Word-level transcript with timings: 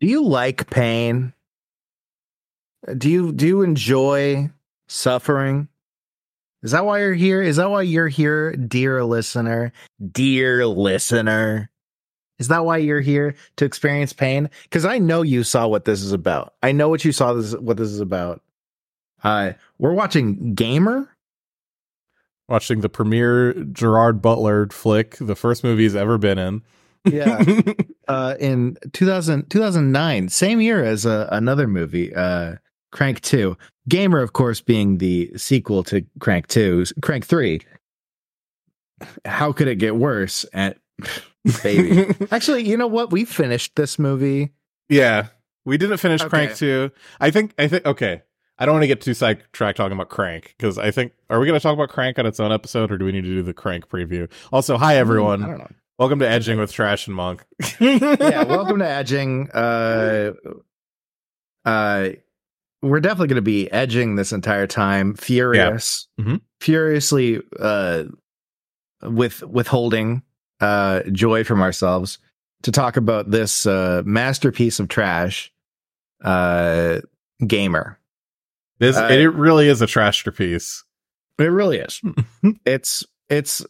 Do 0.00 0.06
you 0.06 0.24
like 0.24 0.68
pain? 0.68 1.32
Do 2.98 3.10
you 3.10 3.32
do 3.32 3.46
you 3.46 3.62
enjoy 3.62 4.50
suffering? 4.88 5.68
Is 6.62 6.72
that 6.72 6.84
why 6.84 7.00
you're 7.00 7.14
here? 7.14 7.42
Is 7.42 7.56
that 7.56 7.70
why 7.70 7.82
you're 7.82 8.08
here, 8.08 8.52
dear 8.52 9.04
listener? 9.04 9.72
Dear 10.12 10.66
listener. 10.66 11.70
Is 12.38 12.48
that 12.48 12.64
why 12.64 12.78
you're 12.78 13.00
here 13.00 13.34
to 13.56 13.64
experience 13.64 14.12
pain? 14.12 14.50
Because 14.64 14.84
I 14.84 14.98
know 14.98 15.22
you 15.22 15.42
saw 15.42 15.66
what 15.66 15.86
this 15.86 16.02
is 16.02 16.12
about. 16.12 16.54
I 16.62 16.72
know 16.72 16.88
what 16.88 17.04
you 17.04 17.12
saw 17.12 17.32
this 17.32 17.54
what 17.54 17.78
this 17.78 17.88
is 17.88 18.00
about. 18.00 18.42
Uh 19.24 19.52
we're 19.78 19.94
watching 19.94 20.54
Gamer. 20.54 21.08
Watching 22.48 22.80
the 22.80 22.88
premiere 22.88 23.54
Gerard 23.54 24.22
Butler 24.22 24.68
flick, 24.68 25.16
the 25.18 25.34
first 25.34 25.64
movie 25.64 25.82
he's 25.82 25.96
ever 25.96 26.16
been 26.16 26.38
in. 26.38 26.62
Yeah. 27.06 27.44
uh 28.08 28.34
in 28.40 28.76
2000, 28.92 29.48
2009, 29.50 30.28
same 30.28 30.60
year 30.60 30.84
as 30.84 31.06
uh, 31.06 31.28
another 31.32 31.66
movie, 31.66 32.14
uh 32.14 32.56
Crank 32.92 33.20
2. 33.22 33.56
Gamer, 33.88 34.20
of 34.20 34.32
course, 34.32 34.60
being 34.60 34.98
the 34.98 35.30
sequel 35.36 35.82
to 35.84 36.04
Crank 36.18 36.46
2, 36.48 36.84
Crank 37.02 37.24
3. 37.26 37.60
How 39.24 39.52
could 39.52 39.68
it 39.68 39.76
get 39.76 39.96
worse? 39.96 40.46
At 40.52 40.78
baby. 41.62 42.14
Actually, 42.30 42.66
you 42.68 42.76
know 42.76 42.86
what? 42.86 43.12
We 43.12 43.24
finished 43.24 43.76
this 43.76 43.98
movie. 43.98 44.52
yeah, 44.88 45.26
we 45.64 45.76
didn't 45.76 45.98
finish 45.98 46.20
Okay. 46.22 46.28
Crank 46.30 46.56
two. 46.56 46.90
I 47.20 47.30
think. 47.30 47.52
I 47.58 47.68
think. 47.68 47.84
Okay, 47.84 48.22
I 48.58 48.64
don't 48.64 48.74
want 48.74 48.84
to 48.84 48.88
get 48.88 49.00
too 49.02 49.12
sidetracked 49.14 49.76
talking 49.76 49.92
about 49.92 50.08
Crank 50.08 50.54
because 50.56 50.78
I 50.78 50.90
think. 50.90 51.12
Are 51.28 51.38
we 51.38 51.46
going 51.46 51.58
to 51.58 51.62
talk 51.62 51.74
about 51.74 51.90
Crank 51.90 52.18
on 52.18 52.24
its 52.24 52.40
own 52.40 52.52
episode, 52.52 52.90
or 52.90 52.96
do 52.98 53.04
we 53.04 53.12
need 53.12 53.24
to 53.24 53.28
do 53.34 53.42
the 53.42 53.52
Crank 53.52 53.88
preview? 53.88 54.30
Also, 54.52 54.78
hi 54.78 54.92
I 54.92 54.96
everyone. 54.96 55.40
don't 55.42 55.58
know. 55.58 55.68
Welcome 55.98 56.18
to 56.18 56.28
Edging 56.28 56.58
with 56.58 56.72
Trash 56.72 57.06
and 57.06 57.16
Monk. 57.16 57.44
Yeah, 57.80 58.44
welcome 58.44 58.78
to 58.80 58.86
edging. 58.88 59.48
Uh, 59.52 60.32
uh, 61.64 62.08
we're 62.82 63.00
definitely 63.00 63.28
going 63.28 63.36
to 63.36 63.42
be 63.42 63.70
edging 63.72 64.16
this 64.16 64.32
entire 64.32 64.66
time, 64.66 65.14
furious, 65.14 66.06
Mhm. 66.20 66.42
furiously, 66.60 67.40
uh, 67.58 68.04
with 69.02 69.42
withholding 69.42 70.22
uh 70.60 71.02
joy 71.12 71.44
from 71.44 71.60
ourselves 71.60 72.18
to 72.62 72.72
talk 72.72 72.96
about 72.96 73.30
this 73.30 73.66
uh 73.66 74.02
masterpiece 74.06 74.80
of 74.80 74.88
trash, 74.88 75.52
uh, 76.24 77.00
gamer. 77.46 77.98
This 78.78 78.96
Uh, 78.96 79.08
it 79.10 79.32
really 79.34 79.68
is 79.68 79.82
a 79.82 79.86
trash 79.86 80.24
trashterpiece. 80.24 80.82
It 81.38 81.44
really 81.44 81.78
is. 81.78 82.00
it's 82.66 83.04
it's 83.28 83.64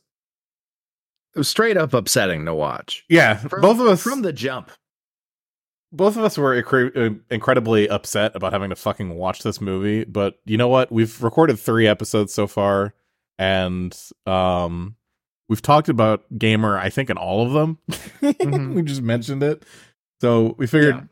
straight 1.43 1.77
up 1.77 1.93
upsetting 1.95 2.45
to 2.47 2.55
watch. 2.55 3.05
Yeah, 3.09 3.35
From- 3.37 3.61
both 3.61 3.81
of 3.81 3.87
us 3.87 4.03
from 4.03 4.23
the 4.23 4.33
jump. 4.33 4.71
both 5.93 6.17
of 6.17 6.25
us 6.25 6.37
were 6.37 6.61
incre- 6.63 6.97
uh, 6.97 7.15
incredibly 7.31 7.89
upset 7.89 8.35
about 8.35 8.53
having 8.53 8.71
to 8.71 8.77
fucking 8.77 9.15
watch 9.15 9.43
this 9.43 9.61
movie. 9.61 10.05
But 10.05 10.39
you 10.45 10.57
know 10.57 10.69
what? 10.69 10.91
We've 10.93 11.23
recorded 11.23 11.59
three 11.59 11.87
episodes 11.87 12.35
so 12.35 12.47
far, 12.47 12.95
and 13.39 13.97
um, 14.27 14.97
we've 15.49 15.63
talked 15.63 15.89
about 15.89 16.25
Gamer. 16.37 16.77
I 16.79 16.91
think 16.91 17.09
in 17.11 17.17
all 17.17 17.47
of 17.47 17.53
them, 17.53 17.79
Mhm. 18.23 18.75
we 18.75 18.83
just 18.83 19.03
mentioned 19.03 19.43
it. 19.43 19.63
So 20.21 20.55
we 20.59 20.67
figured 20.67 20.95
Yeah. 20.97 21.03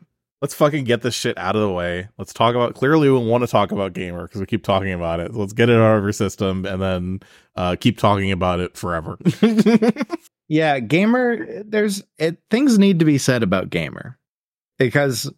Let's 0.45 0.53
fucking 0.53 0.83
get 0.83 1.01
this 1.01 1.15
shit 1.15 1.37
out 1.37 1.55
of 1.55 1.61
the 1.61 1.71
way. 1.71 2.07
Let's 2.17 2.33
talk 2.33 2.53
about. 2.55 2.75
Clearly, 2.75 3.09
we 3.09 3.17
want 3.17 3.43
to 3.43 3.47
talk 3.47 3.71
about 3.71 3.93
Gamer 3.93 4.23
because 4.27 4.39
we 4.39 4.45
keep 4.45 4.63
talking 4.63 4.93
about 4.93 5.19
it. 5.19 5.33
Let's 5.33 5.53
get 5.53 5.69
it 5.69 5.75
out 5.75 5.97
of 5.97 6.03
our 6.03 6.11
system, 6.11 6.65
and 6.65 6.81
then 6.81 7.19
uh, 7.55 7.75
keep 7.75 7.97
talking 7.97 8.31
about 8.31 8.59
it 8.59 8.77
forever. 8.77 9.17
Yeah, 10.47 10.79
gamer. 10.79 11.63
There's 11.63 12.03
it, 12.17 12.37
things 12.51 12.77
need 12.77 12.99
to 12.99 13.05
be 13.05 13.17
said 13.17 13.43
about 13.43 13.69
gamer 13.69 14.17
because 14.77 15.31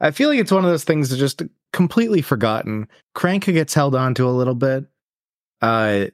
I 0.00 0.10
feel 0.10 0.30
like 0.30 0.38
it's 0.38 0.52
one 0.52 0.64
of 0.64 0.70
those 0.70 0.84
things 0.84 1.10
that's 1.10 1.20
just 1.20 1.42
completely 1.72 2.22
forgotten. 2.22 2.88
Crank 3.14 3.44
gets 3.44 3.74
held 3.74 3.94
on 3.94 4.14
to 4.14 4.28
a 4.28 4.30
little 4.30 4.54
bit, 4.54 4.86
uh, 5.60 6.06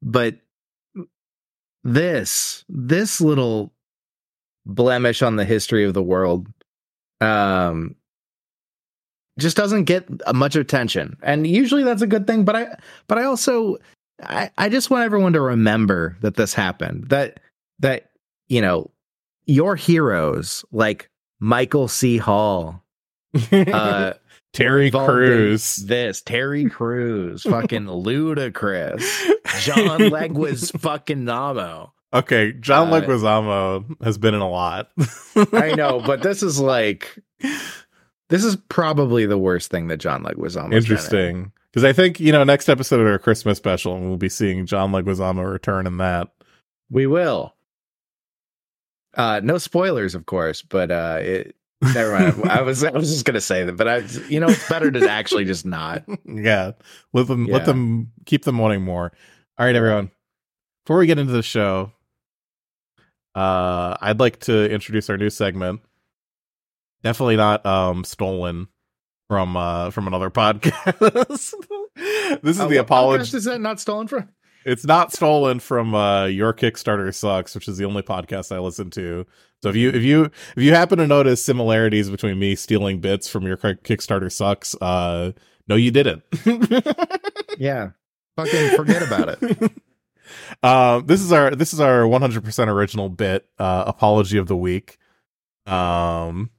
but 0.00 0.36
this 1.84 2.64
this 2.68 3.20
little 3.20 3.72
blemish 4.64 5.20
on 5.20 5.36
the 5.36 5.44
history 5.44 5.84
of 5.84 5.92
the 5.92 6.02
world, 6.02 6.48
um, 7.20 7.94
just 9.38 9.56
doesn't 9.56 9.84
get 9.84 10.06
much 10.34 10.56
attention, 10.56 11.16
and 11.22 11.46
usually 11.46 11.84
that's 11.84 12.02
a 12.02 12.06
good 12.06 12.26
thing. 12.26 12.44
But 12.44 12.56
I, 12.56 12.76
but 13.06 13.18
I 13.18 13.24
also, 13.24 13.78
I, 14.22 14.50
I 14.58 14.68
just 14.68 14.90
want 14.90 15.04
everyone 15.04 15.32
to 15.34 15.40
remember 15.40 16.16
that 16.20 16.36
this 16.36 16.54
happened. 16.54 17.08
That 17.08 17.40
that 17.78 18.10
you 18.48 18.60
know 18.60 18.90
your 19.46 19.76
heroes 19.76 20.64
like 20.72 21.10
Michael 21.40 21.88
C. 21.88 22.18
Hall, 22.18 22.82
uh, 23.52 24.12
Terry 24.52 24.90
Crews. 24.90 25.76
this 25.76 26.22
Terry 26.22 26.68
Crews, 26.68 27.42
fucking 27.42 27.90
ludicrous, 27.90 29.26
John 29.60 30.00
Leguiz, 30.10 30.70
fucking 30.78 31.24
Namo. 31.24 31.90
Okay, 32.12 32.52
John 32.52 32.92
Uh, 32.92 33.00
Leguizamo 33.00 34.02
has 34.02 34.18
been 34.18 34.34
in 34.34 34.40
a 34.40 34.48
lot. 34.50 34.90
I 35.52 35.74
know, 35.76 36.00
but 36.04 36.22
this 36.24 36.42
is 36.42 36.58
like 36.60 37.18
this 38.28 38.44
is 38.44 38.56
probably 38.68 39.26
the 39.26 39.38
worst 39.38 39.70
thing 39.70 39.88
that 39.88 39.98
John 39.98 40.24
Leguizamo. 40.24 40.74
Interesting. 40.74 41.52
Because 41.70 41.84
I 41.84 41.92
think, 41.92 42.18
you 42.18 42.32
know, 42.32 42.42
next 42.42 42.68
episode 42.68 42.98
of 43.00 43.06
our 43.06 43.18
Christmas 43.20 43.58
special, 43.58 44.00
we'll 44.00 44.16
be 44.16 44.28
seeing 44.28 44.66
John 44.66 44.90
Leguizamo 44.90 45.48
return 45.48 45.86
in 45.86 45.98
that. 45.98 46.28
We 46.90 47.06
will. 47.06 47.54
Uh, 49.14 49.40
no 49.44 49.58
spoilers, 49.58 50.16
of 50.16 50.26
course, 50.26 50.62
but 50.62 50.90
uh, 50.90 51.18
it, 51.20 51.54
never 51.94 52.12
mind. 52.18 52.50
I 52.50 52.62
was 52.62 52.82
I 52.82 52.90
was 52.90 53.10
just 53.12 53.24
gonna 53.24 53.40
say 53.40 53.64
that, 53.64 53.76
but 53.76 53.86
I, 53.88 53.98
you 54.28 54.40
know, 54.40 54.48
it's 54.48 54.68
better 54.68 54.90
to 54.90 55.08
actually 55.08 55.44
just 55.44 55.64
not. 55.64 56.02
yeah. 56.24 56.72
Let 57.12 57.28
them 57.28 57.46
Yeah. 57.46 57.54
let 57.54 57.66
them 57.66 58.10
keep 58.26 58.44
them 58.44 58.58
wanting 58.58 58.82
more. 58.82 59.12
All 59.58 59.66
right, 59.66 59.74
everyone. 59.76 60.10
Before 60.84 60.98
we 60.98 61.06
get 61.06 61.18
into 61.18 61.32
the 61.32 61.42
show, 61.42 61.92
uh 63.34 63.96
I'd 64.00 64.20
like 64.20 64.40
to 64.40 64.70
introduce 64.70 65.08
our 65.10 65.16
new 65.16 65.30
segment. 65.30 65.80
Definitely 67.02 67.36
not 67.36 67.64
um 67.64 68.04
stolen 68.04 68.68
from 69.28 69.56
uh 69.56 69.90
from 69.90 70.06
another 70.06 70.30
podcast. 70.30 71.54
this 72.42 72.56
is 72.56 72.60
Uh, 72.60 72.66
the 72.68 72.76
apology 72.78 73.36
Is 73.36 73.44
that 73.44 73.60
not 73.60 73.80
stolen 73.80 74.06
from? 74.08 74.28
It's 74.66 74.84
not 74.84 75.10
stolen 75.10 75.58
from 75.58 75.94
uh, 75.94 76.26
your 76.26 76.52
Kickstarter 76.52 77.14
sucks, 77.14 77.54
which 77.54 77.66
is 77.66 77.78
the 77.78 77.86
only 77.86 78.02
podcast 78.02 78.54
I 78.54 78.58
listen 78.58 78.90
to. 78.90 79.24
So 79.62 79.70
if 79.70 79.76
you 79.76 79.88
if 79.88 80.02
you 80.02 80.24
if 80.24 80.62
you 80.62 80.74
happen 80.74 80.98
to 80.98 81.06
notice 81.06 81.42
similarities 81.42 82.10
between 82.10 82.38
me 82.38 82.54
stealing 82.56 83.00
bits 83.00 83.26
from 83.26 83.46
your 83.46 83.56
Kickstarter 83.56 84.30
sucks, 84.30 84.74
uh, 84.82 85.32
no, 85.66 85.76
you 85.76 85.90
didn't. 85.90 86.22
Yeah, 87.58 87.90
fucking 88.36 88.76
forget 88.76 89.02
about 89.02 89.36
it. 89.42 89.72
uh, 90.62 91.00
this 91.00 91.20
is 91.20 91.32
our 91.32 91.54
this 91.54 91.72
is 91.72 91.80
our 91.80 92.02
100% 92.02 92.68
original 92.68 93.08
bit 93.08 93.48
uh, 93.58 93.84
apology 93.86 94.38
of 94.38 94.46
the 94.46 94.56
week. 94.56 94.98
Um, 95.66 96.50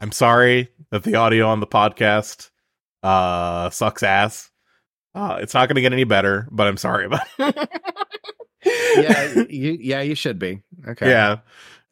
I'm 0.00 0.12
sorry 0.12 0.68
that 0.90 1.02
the 1.02 1.16
audio 1.16 1.48
on 1.48 1.60
the 1.60 1.66
podcast 1.66 2.50
uh, 3.02 3.70
sucks 3.70 4.02
ass. 4.02 4.50
Uh, 5.14 5.38
it's 5.40 5.54
not 5.54 5.68
going 5.68 5.76
to 5.76 5.80
get 5.82 5.92
any 5.92 6.04
better, 6.04 6.48
but 6.50 6.66
I'm 6.66 6.76
sorry 6.76 7.06
about 7.06 7.26
it. 7.38 7.68
Yeah, 8.64 9.44
you 9.48 9.76
yeah 9.80 10.00
you 10.00 10.14
should 10.14 10.38
be. 10.38 10.62
Okay. 10.88 11.08
Yeah. 11.08 11.38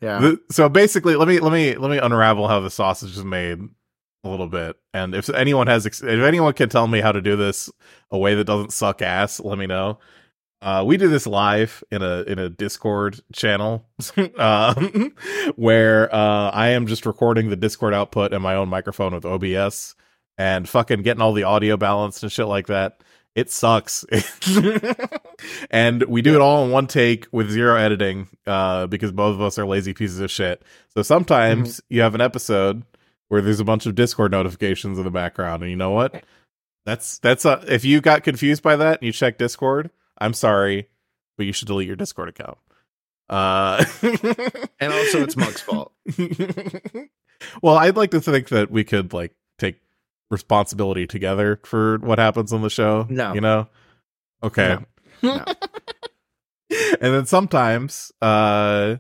yeah. 0.00 0.18
The- 0.20 0.40
so 0.50 0.68
basically, 0.68 1.16
let 1.16 1.28
me 1.28 1.38
let 1.40 1.52
me 1.52 1.76
let 1.76 1.90
me 1.90 1.98
unravel 1.98 2.48
how 2.48 2.60
the 2.60 2.70
sausage 2.70 3.16
is 3.16 3.24
made 3.24 3.58
a 4.24 4.28
little 4.28 4.46
bit. 4.48 4.76
And 4.94 5.14
if 5.14 5.28
anyone 5.30 5.66
has, 5.66 5.84
if 5.86 6.02
anyone 6.02 6.52
can 6.54 6.68
tell 6.68 6.86
me 6.86 7.00
how 7.00 7.12
to 7.12 7.20
do 7.20 7.36
this 7.36 7.70
a 8.10 8.18
way 8.18 8.34
that 8.34 8.44
doesn't 8.44 8.72
suck 8.72 9.02
ass, 9.02 9.40
let 9.40 9.58
me 9.58 9.66
know. 9.66 9.98
Uh, 10.62 10.84
we 10.86 10.96
do 10.96 11.08
this 11.08 11.26
live 11.26 11.82
in 11.90 12.02
a 12.02 12.22
in 12.22 12.38
a 12.38 12.48
Discord 12.48 13.20
channel, 13.32 13.84
um, 14.38 15.12
where 15.56 16.14
uh, 16.14 16.50
I 16.50 16.68
am 16.68 16.86
just 16.86 17.04
recording 17.04 17.50
the 17.50 17.56
Discord 17.56 17.92
output 17.92 18.32
and 18.32 18.44
my 18.44 18.54
own 18.54 18.68
microphone 18.68 19.12
with 19.12 19.24
OBS 19.24 19.96
and 20.38 20.68
fucking 20.68 21.02
getting 21.02 21.20
all 21.20 21.32
the 21.32 21.42
audio 21.42 21.76
balanced 21.76 22.22
and 22.22 22.30
shit 22.30 22.46
like 22.46 22.68
that. 22.68 23.02
It 23.34 23.50
sucks, 23.50 24.04
and 25.70 26.04
we 26.04 26.22
do 26.22 26.36
it 26.36 26.40
all 26.40 26.64
in 26.64 26.70
one 26.70 26.86
take 26.86 27.26
with 27.32 27.50
zero 27.50 27.76
editing 27.76 28.28
uh, 28.46 28.86
because 28.86 29.10
both 29.10 29.34
of 29.34 29.40
us 29.40 29.58
are 29.58 29.66
lazy 29.66 29.94
pieces 29.94 30.20
of 30.20 30.30
shit. 30.30 30.62
So 30.94 31.02
sometimes 31.02 31.80
you 31.88 32.02
have 32.02 32.14
an 32.14 32.20
episode 32.20 32.84
where 33.28 33.40
there's 33.40 33.58
a 33.58 33.64
bunch 33.64 33.86
of 33.86 33.96
Discord 33.96 34.30
notifications 34.30 34.98
in 34.98 35.04
the 35.04 35.10
background, 35.10 35.62
and 35.62 35.70
you 35.70 35.76
know 35.76 35.90
what? 35.90 36.22
That's 36.86 37.18
that's 37.18 37.44
uh, 37.44 37.64
if 37.66 37.84
you 37.84 38.00
got 38.00 38.22
confused 38.22 38.62
by 38.62 38.76
that 38.76 39.00
and 39.00 39.06
you 39.06 39.12
check 39.12 39.38
Discord, 39.38 39.90
I'm 40.22 40.34
sorry, 40.34 40.88
but 41.36 41.46
you 41.46 41.52
should 41.52 41.68
delete 41.68 41.86
your 41.86 41.96
Discord 41.96 42.28
account. 42.28 42.58
Uh, 43.28 43.84
And 44.80 44.92
also, 44.92 45.22
it's 45.22 45.36
Monk's 45.36 45.60
fault. 45.60 45.92
well, 47.62 47.76
I'd 47.76 47.96
like 47.96 48.10
to 48.12 48.20
think 48.20 48.48
that 48.48 48.70
we 48.70 48.84
could 48.84 49.12
like 49.12 49.32
take 49.58 49.80
responsibility 50.30 51.06
together 51.06 51.60
for 51.64 51.98
what 51.98 52.18
happens 52.18 52.52
on 52.52 52.62
the 52.62 52.70
show. 52.70 53.06
No. 53.08 53.32
you 53.34 53.40
know. 53.40 53.68
Okay. 54.42 54.76
No. 55.22 55.36
No. 55.36 55.44
and 57.00 57.14
then 57.14 57.26
sometimes, 57.26 58.10
uh, 58.20 58.96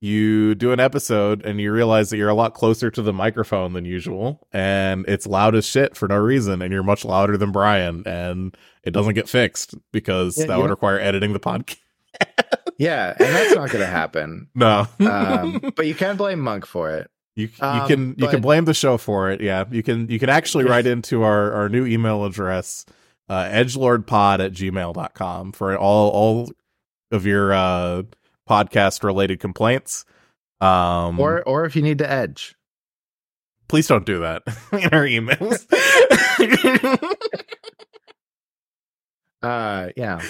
you 0.00 0.54
do 0.54 0.70
an 0.72 0.78
episode 0.80 1.44
and 1.44 1.60
you 1.60 1.72
realize 1.72 2.10
that 2.10 2.16
you're 2.18 2.28
a 2.28 2.34
lot 2.34 2.54
closer 2.54 2.90
to 2.90 3.02
the 3.02 3.12
microphone 3.12 3.72
than 3.72 3.84
usual 3.84 4.46
and 4.52 5.04
it's 5.08 5.26
loud 5.26 5.54
as 5.56 5.66
shit 5.66 5.96
for 5.96 6.06
no 6.06 6.16
reason 6.16 6.62
and 6.62 6.72
you're 6.72 6.84
much 6.84 7.04
louder 7.04 7.36
than 7.36 7.50
Brian 7.50 8.02
and 8.06 8.56
it 8.84 8.92
doesn't 8.92 9.14
get 9.14 9.28
fixed 9.28 9.74
because 9.92 10.38
Yeah, 10.38 10.46
that 10.46 10.56
would 10.58 10.64
know- 10.66 10.70
require 10.70 10.98
editing 11.00 11.32
the 11.32 11.40
podcast. 11.40 11.76
Yeah, 12.80 13.10
and 13.10 13.34
that's 13.34 13.56
not 13.56 13.70
going 13.70 13.82
to 13.84 13.90
happen. 13.90 14.46
No. 14.54 14.86
Um, 15.00 15.72
but 15.74 15.86
you 15.88 15.96
can 15.96 16.16
blame 16.16 16.38
Monk 16.38 16.64
for 16.64 16.90
it. 16.92 17.10
You 17.34 17.48
you 17.48 17.52
Um, 17.66 17.88
can 17.88 18.14
you 18.16 18.28
can 18.28 18.40
blame 18.40 18.66
the 18.66 18.74
show 18.74 18.98
for 18.98 19.30
it. 19.32 19.40
Yeah, 19.40 19.64
you 19.68 19.82
can 19.82 20.08
you 20.08 20.20
can 20.20 20.28
actually 20.28 20.64
write 20.64 20.86
into 20.86 21.24
our 21.24 21.52
our 21.52 21.68
new 21.68 21.84
email 21.86 22.24
address, 22.24 22.86
uh, 23.28 23.44
edgelordpod 23.46 24.38
at 24.44 24.52
gmail.com 24.52 25.52
for 25.52 25.76
all 25.76 26.10
all 26.10 26.52
of 27.10 27.26
your 27.26 27.52
uh, 27.52 28.02
podcast 28.48 29.02
related 29.02 29.40
complaints. 29.40 30.04
Um, 30.60 31.20
Or 31.20 31.42
or 31.44 31.64
if 31.66 31.76
you 31.76 31.82
need 31.82 31.98
to 31.98 32.10
edge. 32.10 32.56
please 33.68 33.86
don't 33.86 34.06
do 34.06 34.20
that 34.20 34.42
in 34.72 34.88
our 34.92 35.04
emails. 35.04 35.66
Uh, 39.42 39.90
yeah. 39.96 40.20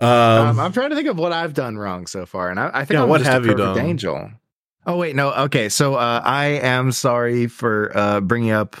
um, 0.00 0.08
Um, 0.08 0.60
I'm 0.60 0.72
trying 0.72 0.90
to 0.90 0.96
think 0.96 1.08
of 1.08 1.18
what 1.18 1.32
I've 1.32 1.52
done 1.54 1.76
wrong 1.76 2.06
so 2.06 2.24
far, 2.24 2.48
and 2.50 2.58
I, 2.58 2.70
I 2.72 2.84
think 2.84 2.96
Yeah, 2.96 3.02
I'm 3.02 3.08
what 3.08 3.20
have 3.22 3.44
you 3.44 3.54
done? 3.54 3.78
angel. 3.78 4.30
Oh 4.86 4.96
wait, 4.96 5.14
no. 5.14 5.32
Okay, 5.34 5.68
so 5.68 5.94
uh, 5.96 6.22
I 6.24 6.46
am 6.46 6.92
sorry 6.92 7.46
for 7.48 7.92
uh, 7.94 8.20
bringing 8.20 8.52
up 8.52 8.76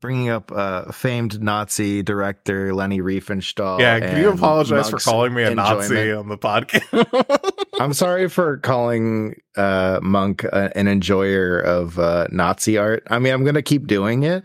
bringing 0.00 0.28
up 0.28 0.52
uh, 0.52 0.90
famed 0.92 1.42
Nazi 1.42 2.02
director 2.02 2.72
Leni 2.74 3.00
Riefenstahl. 3.00 3.80
yeah, 3.80 3.98
can 4.00 4.20
you 4.20 4.30
apologize 4.30 4.90
for 4.90 4.98
calling 4.98 5.34
me 5.34 5.42
a 5.44 5.54
Nazi 5.54 6.12
on 6.12 6.28
the 6.28 6.38
podcast? 6.38 7.58
I'm 7.80 7.92
sorry 7.92 8.28
for 8.28 8.58
calling 8.58 9.40
uh, 9.56 10.00
Monk 10.02 10.44
uh, 10.44 10.70
an 10.74 10.88
enjoyer 10.88 11.58
of 11.58 11.98
uh, 11.98 12.26
Nazi 12.30 12.76
art. 12.78 13.04
I 13.08 13.18
mean, 13.18 13.32
I'm 13.32 13.44
gonna 13.44 13.62
keep 13.62 13.86
doing 13.86 14.22
it, 14.24 14.44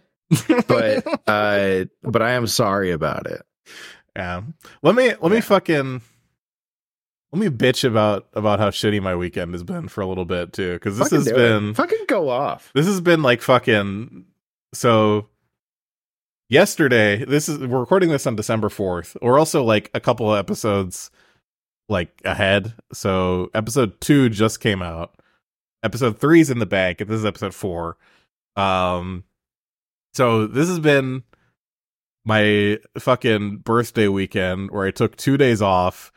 but 0.67 1.05
uh, 1.27 1.85
but 2.03 2.21
I 2.21 2.31
am 2.31 2.47
sorry 2.47 2.91
about 2.91 3.27
it. 3.27 3.41
Yeah. 4.15 4.41
Let 4.81 4.95
me 4.95 5.13
let 5.21 5.31
me 5.31 5.41
fucking 5.41 6.01
let 7.31 7.39
me 7.39 7.47
bitch 7.49 7.83
about 7.87 8.27
about 8.33 8.59
how 8.59 8.69
shitty 8.69 9.01
my 9.01 9.15
weekend 9.15 9.53
has 9.53 9.63
been 9.63 9.87
for 9.87 10.01
a 10.01 10.05
little 10.05 10.25
bit 10.25 10.53
too 10.53 10.77
cuz 10.79 10.97
this 10.99 11.07
Fucking 11.09 11.17
has 11.19 11.25
do 11.27 11.33
it. 11.33 11.37
been 11.37 11.73
fucking 11.73 12.05
go 12.07 12.29
off. 12.29 12.71
this 12.75 12.85
has 12.85 13.01
been 13.01 13.23
like 13.23 13.41
fucking 13.41 14.25
so 14.75 15.29
yesterday 16.53 17.25
this 17.25 17.49
is 17.49 17.57
we're 17.57 17.79
recording 17.79 18.09
this 18.09 18.27
on 18.27 18.35
December 18.35 18.69
4th. 18.69 19.17
We're 19.23 19.39
also 19.39 19.63
like 19.63 19.89
a 19.95 19.99
couple 19.99 20.31
of 20.31 20.37
episodes 20.37 21.09
like 21.89 22.21
ahead. 22.23 22.75
So 22.93 23.49
episode 23.55 23.99
2 24.01 24.29
just 24.29 24.59
came 24.59 24.83
out. 24.83 25.15
Episode 25.81 26.19
3 26.19 26.41
is 26.41 26.49
in 26.51 26.59
the 26.59 26.67
bank. 26.67 26.99
This 26.99 27.09
is 27.09 27.25
episode 27.25 27.55
4. 27.55 27.97
Um 28.55 29.23
so 30.13 30.45
this 30.45 30.69
has 30.69 30.79
been 30.79 31.23
my 32.23 32.77
fucking 32.99 33.57
birthday 33.57 34.07
weekend 34.07 34.69
where 34.69 34.85
I 34.85 34.91
took 34.91 35.17
2 35.17 35.37
days 35.37 35.61
off 35.61 36.11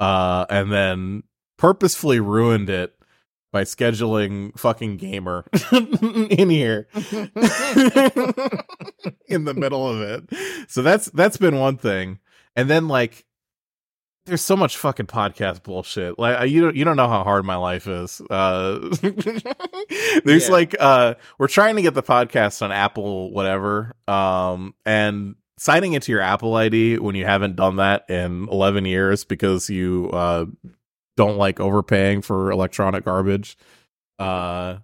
uh 0.00 0.46
and 0.48 0.72
then 0.72 1.24
purposefully 1.58 2.20
ruined 2.20 2.70
it 2.70 2.96
by 3.54 3.62
scheduling 3.62 4.50
fucking 4.58 4.96
gamer 4.96 5.44
in 5.72 6.50
here 6.50 6.88
in 9.28 9.44
the 9.44 9.54
middle 9.54 9.88
of 9.88 10.00
it. 10.00 10.24
So 10.68 10.82
that's 10.82 11.06
that's 11.12 11.36
been 11.36 11.56
one 11.60 11.76
thing. 11.76 12.18
And 12.56 12.68
then 12.68 12.88
like 12.88 13.24
there's 14.26 14.40
so 14.42 14.56
much 14.56 14.76
fucking 14.76 15.06
podcast 15.06 15.62
bullshit. 15.62 16.18
Like 16.18 16.50
you 16.50 16.62
don't 16.62 16.74
you 16.74 16.84
don't 16.84 16.96
know 16.96 17.06
how 17.08 17.22
hard 17.22 17.44
my 17.44 17.54
life 17.54 17.86
is. 17.86 18.20
Uh 18.28 18.90
there's 20.24 20.46
Yeah. 20.46 20.52
like 20.52 20.74
uh 20.80 21.14
we're 21.38 21.46
trying 21.46 21.76
to 21.76 21.82
get 21.82 21.94
the 21.94 22.02
podcast 22.02 22.60
on 22.60 22.72
Apple 22.72 23.30
whatever. 23.30 23.94
Um 24.08 24.74
and 24.84 25.36
signing 25.58 25.92
into 25.92 26.10
your 26.10 26.22
Apple 26.22 26.56
ID 26.56 26.98
when 26.98 27.14
you 27.14 27.24
haven't 27.24 27.54
done 27.54 27.76
that 27.76 28.10
in 28.10 28.48
11 28.50 28.84
years 28.84 29.24
because 29.24 29.70
you 29.70 30.10
uh 30.12 30.46
don't 31.16 31.36
like 31.36 31.60
overpaying 31.60 32.22
for 32.22 32.50
electronic 32.50 33.04
garbage 33.04 33.56
uh 34.18 34.76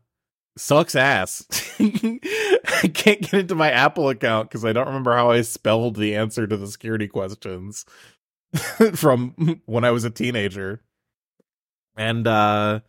sucks 0.57 0.95
ass. 0.95 1.47
I 1.81 2.91
can't 2.93 3.21
get 3.23 3.35
into 3.35 3.55
my 3.55 3.71
apple 3.71 4.09
account 4.11 4.49
because 4.51 4.65
i 4.65 4.73
don't 4.73 4.87
remember 4.89 5.15
how 5.15 5.31
i 5.31 5.41
spelled 5.43 5.97
the 5.97 6.15
answer 6.17 6.47
to 6.47 6.57
the 6.57 6.67
security 6.67 7.09
questions 7.09 7.87
from 8.95 9.61
when 9.67 9.85
i 9.85 9.91
was 9.91 10.05
a 10.05 10.11
teenager. 10.11 10.83
And 11.97 12.27
uh 12.27 12.81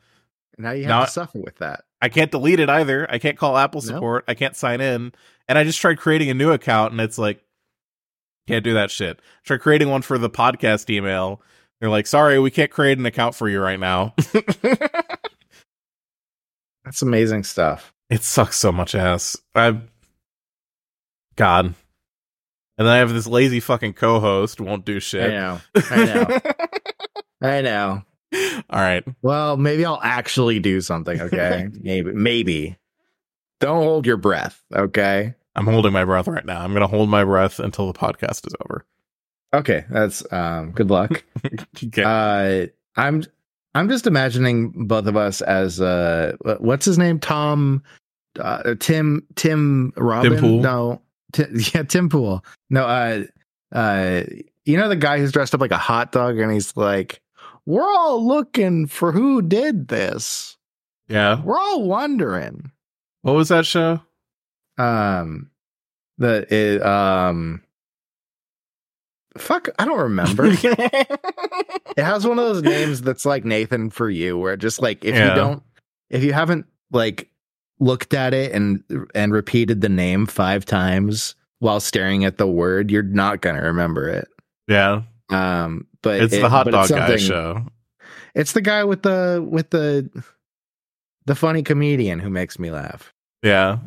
Now 0.58 0.72
you 0.72 0.84
have 0.84 0.90
Now- 0.90 1.06
to 1.06 1.12
suffer 1.12 1.40
with 1.40 1.58
that. 1.58 1.84
i 2.02 2.10
can't 2.10 2.32
delete 2.32 2.60
it 2.60 2.70
either. 2.70 3.10
I 3.10 3.20
can't 3.20 3.38
call 3.38 3.58
apple 3.58 3.82
No. 3.82 3.88
support. 3.88 4.26
I 4.28 4.34
can't 4.34 4.56
sign 4.56 4.82
in. 4.82 5.14
And 5.48 5.58
i 5.58 5.64
just 5.64 5.80
tried 5.80 5.98
creating 6.00 6.30
a 6.30 6.34
new 6.34 6.52
account 6.52 6.92
and 6.92 7.02
it's 7.02 7.18
like 7.18 7.44
can't 8.48 8.64
do 8.64 8.74
that 8.74 8.90
shit. 8.92 9.22
Try 9.46 9.58
creating 9.58 9.90
one 9.90 10.02
for 10.02 10.18
the 10.18 10.30
podcast 10.30 10.90
email 10.90 11.42
they're 11.82 11.90
like 11.90 12.08
sorry 12.08 12.40
we 12.40 12.50
can't 12.50 12.72
create 12.72 12.98
an 12.98 13.06
account 13.06 13.36
for 13.36 13.50
you 13.50 13.60
right 13.60 13.80
now 13.80 14.14
That's 16.84 17.02
amazing 17.02 17.44
stuff. 17.44 17.94
It 18.10 18.24
sucks 18.24 18.58
so 18.58 18.72
much 18.72 18.96
ass. 18.96 19.38
I 19.56 19.78
God. 21.36 21.66
And 21.66 22.88
then 22.88 22.88
I 22.88 22.98
have 22.98 23.14
this 23.14 23.28
lazy 23.28 23.60
fucking 23.60 23.94
co-host 23.94 24.60
won't 24.60 24.86
do 24.86 24.96
I 24.96 25.00
shit. 25.00 25.30
know. 25.32 25.62
I 25.92 26.06
know. 26.06 26.40
I 27.42 27.62
know. 27.62 28.02
All 28.70 28.80
right. 28.82 29.04
Well, 29.22 29.58
maybe 29.58 29.86
I'll 29.86 30.00
actually 30.02 30.60
do 30.60 30.82
something. 30.82 31.22
Okay, 31.22 31.68
maybe. 31.82 32.12
Maybe. 32.14 32.78
Don't 33.60 33.84
hold 33.84 34.08
your 34.08 34.18
breath. 34.18 34.64
Okay. 34.74 35.36
I'm 35.56 35.68
holding 35.68 35.94
my 35.94 36.06
breath 36.06 36.28
right 36.28 36.46
now. 36.46 36.62
I'm 36.62 36.72
going 36.72 36.82
to 36.82 36.88
hold 36.88 37.10
my 37.10 37.24
breath 37.24 37.60
until 37.60 37.92
the 37.92 37.98
podcast 37.98 38.48
is 38.48 38.56
over. 38.66 38.86
Okay. 39.54 39.86
That's 39.90 40.24
um. 40.32 40.72
Good 40.72 40.90
luck. 40.90 41.24
Okay. 41.84 42.04
uh, 42.04 42.68
I'm. 43.02 43.24
I'm 43.74 43.88
just 43.90 44.06
imagining 44.06 44.72
both 44.86 45.08
of 45.08 45.16
us 45.16 45.42
as 45.42 45.80
uh, 45.80 46.36
what's 46.60 46.86
his 46.86 46.98
name? 46.98 47.20
Tom, 47.20 47.82
uh, 48.40 48.76
Tim, 48.80 49.26
Tim 49.36 49.94
Robin. 49.96 50.38
Pool? 50.38 50.60
No, 50.62 51.02
Ti- 51.34 51.46
yeah, 51.74 51.84
Tim 51.84 52.10
Pool. 52.10 52.44
No, 52.70 52.86
uh, 52.86 53.24
uh, 53.72 54.24
you 54.66 54.78
know 54.78 54.90
the 54.90 54.96
guy 54.98 55.18
who's 55.20 55.32
dressed 55.32 55.56
up 55.56 55.62
like 55.62 55.72
a 55.72 55.78
hot 55.78 56.12
dog, 56.12 56.38
and 56.38 56.52
he's 56.52 56.76
like, 56.76 57.22
"We're 57.66 57.82
all 57.90 58.26
looking 58.28 58.88
for 58.88 59.12
who 59.14 59.42
did 59.42 59.88
this. 59.88 60.58
yeah. 61.08 61.42
We're 61.42 61.58
all 61.60 61.84
wondering." 61.88 62.72
What 63.22 63.34
was 63.36 63.50
that 63.50 63.66
show? 63.66 64.02
Um, 64.78 65.50
the 66.18 66.46
it, 66.54 66.82
um, 66.86 67.62
fuck, 69.38 69.70
I 69.80 69.86
don't 69.86 70.00
remember. 70.00 70.46
it 70.52 71.98
has 71.98 72.26
one 72.28 72.40
of 72.40 72.46
those 72.46 72.62
names 72.64 73.02
that's 73.02 73.26
like 73.26 73.46
Nathan 73.46 73.90
for 73.90 74.10
you, 74.10 74.38
where 74.38 74.58
just 74.58 74.82
like 74.82 75.04
if 75.06 75.16
Yeah. 75.16 75.30
you 75.30 75.36
don't, 75.36 75.64
if 76.10 76.24
you 76.24 76.34
haven't 76.34 76.66
like 76.92 77.30
looked 77.80 78.14
at 78.14 78.34
it 78.34 78.52
and 78.52 78.84
and 79.16 79.34
repeated 79.34 79.82
the 79.82 79.90
name 79.90 80.26
five 80.26 80.66
times 80.66 81.36
while 81.60 81.80
staring 81.80 82.26
at 82.26 82.38
the 82.38 82.48
word, 82.48 82.92
you're 82.92 83.04
not 83.04 83.42
gonna 83.42 83.62
remember 83.62 84.08
it. 84.10 84.28
yeah. 84.68 85.04
Um, 85.30 85.88
but 86.02 86.22
It's 86.22 86.34
it- 86.34 86.42
the 86.42 86.50
hot 86.50 86.68
dog 86.70 86.90
guy 86.90 87.16
show. 87.18 87.66
It's 88.36 88.52
the 88.54 88.62
guy 88.62 88.84
with 88.84 89.04
the 89.04 89.46
with 89.50 89.70
the 89.70 90.10
the 91.26 91.36
funny 91.36 91.64
comedian 91.64 92.20
who 92.20 92.30
makes 92.30 92.58
me 92.60 92.72
laugh. 92.72 93.14
Yeah. 93.44 93.78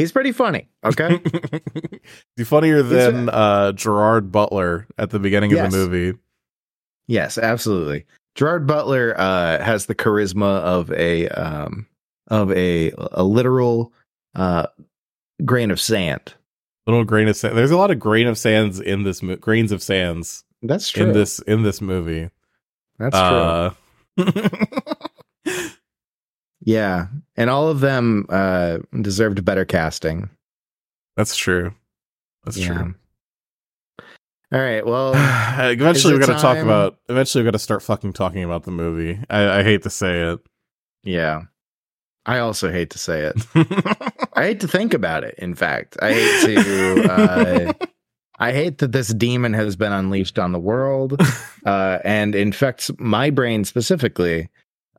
He's 0.00 0.12
pretty 0.12 0.32
funny. 0.32 0.68
Okay. 0.84 1.20
He's 2.36 2.48
funnier 2.48 2.82
than 2.82 3.28
uh, 3.28 3.72
Gerard 3.72 4.32
Butler 4.32 4.86
at 4.98 5.10
the 5.10 5.18
beginning 5.18 5.50
Yes. 5.50 5.66
of 5.66 5.72
the 5.72 5.78
movie. 5.78 6.18
Yes, 7.06 7.36
absolutely. 7.38 8.06
Gerard 8.34 8.66
Butler 8.66 9.14
uh, 9.18 9.62
has 9.62 9.86
the 9.86 9.94
charisma 9.94 10.60
of 10.60 10.90
a 10.92 11.28
um, 11.28 11.86
of 12.28 12.50
a 12.52 12.92
a 13.12 13.22
literal 13.24 13.92
uh, 14.34 14.66
grain 15.44 15.70
of 15.70 15.80
sand. 15.80 16.34
Little 16.86 17.04
grain 17.04 17.28
of 17.28 17.36
sand. 17.36 17.58
There's 17.58 17.70
a 17.72 17.76
lot 17.76 17.90
of 17.90 17.98
grain 17.98 18.26
of 18.26 18.38
sands 18.38 18.80
in 18.80 19.02
this 19.02 19.22
mo- 19.22 19.36
grains 19.36 19.72
of 19.72 19.82
sands 19.82 20.44
That's 20.62 20.88
true. 20.88 21.06
in 21.06 21.12
this 21.12 21.40
in 21.40 21.62
this 21.62 21.80
movie. 21.80 22.30
That's 22.98 23.74
true. 24.16 24.32
Yeah, 26.62 27.06
and 27.36 27.48
all 27.48 27.68
of 27.68 27.80
them 27.80 28.26
uh, 28.28 28.78
deserved 29.00 29.44
better 29.44 29.64
casting. 29.64 30.28
That's 31.16 31.36
true. 31.36 31.74
That's 32.44 32.58
yeah. 32.58 32.66
true. 32.68 32.94
All 34.52 34.60
right. 34.60 34.84
Well, 34.84 35.12
eventually, 35.70 36.14
we 36.14 36.22
it 36.22 36.26
got 36.26 36.36
to 36.36 36.42
talk 36.42 36.58
about. 36.58 36.98
Eventually, 37.08 37.42
we 37.42 37.46
got 37.46 37.52
to 37.52 37.58
start 37.58 37.82
fucking 37.82 38.12
talking 38.12 38.44
about 38.44 38.64
the 38.64 38.70
movie. 38.70 39.18
I, 39.30 39.60
I 39.60 39.62
hate 39.62 39.82
to 39.84 39.90
say 39.90 40.22
it. 40.22 40.40
yeah. 41.02 41.42
I 42.26 42.40
also 42.40 42.70
hate 42.70 42.90
to 42.90 42.98
say 42.98 43.22
it. 43.22 43.46
I 44.34 44.44
hate 44.44 44.60
to 44.60 44.68
think 44.68 44.92
about 44.92 45.24
it. 45.24 45.36
In 45.38 45.54
fact, 45.54 45.96
I 46.02 46.12
hate 46.12 46.56
to. 46.56 47.12
Uh, 47.12 47.72
I 48.38 48.52
hate 48.52 48.78
that 48.78 48.92
this 48.92 49.08
demon 49.08 49.52
has 49.52 49.76
been 49.76 49.92
unleashed 49.92 50.38
on 50.38 50.52
the 50.52 50.58
world 50.58 51.20
uh, 51.66 51.98
and 52.04 52.34
infects 52.34 52.90
my 52.98 53.30
brain 53.30 53.64
specifically 53.64 54.48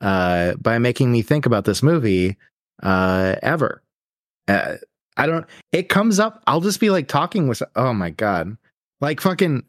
uh, 0.01 0.55
by 0.55 0.79
making 0.79 1.11
me 1.11 1.21
think 1.21 1.45
about 1.45 1.65
this 1.65 1.81
movie 1.83 2.37
uh, 2.83 3.35
ever. 3.41 3.81
Uh, 4.47 4.77
I 5.17 5.27
don't. 5.27 5.45
It 5.71 5.89
comes 5.89 6.19
up. 6.19 6.41
I'll 6.47 6.61
just 6.61 6.79
be 6.79 6.89
like 6.89 7.07
talking 7.07 7.47
with. 7.47 7.61
Oh 7.75 7.93
my 7.93 8.09
god! 8.09 8.57
Like 8.99 9.21
fucking. 9.21 9.63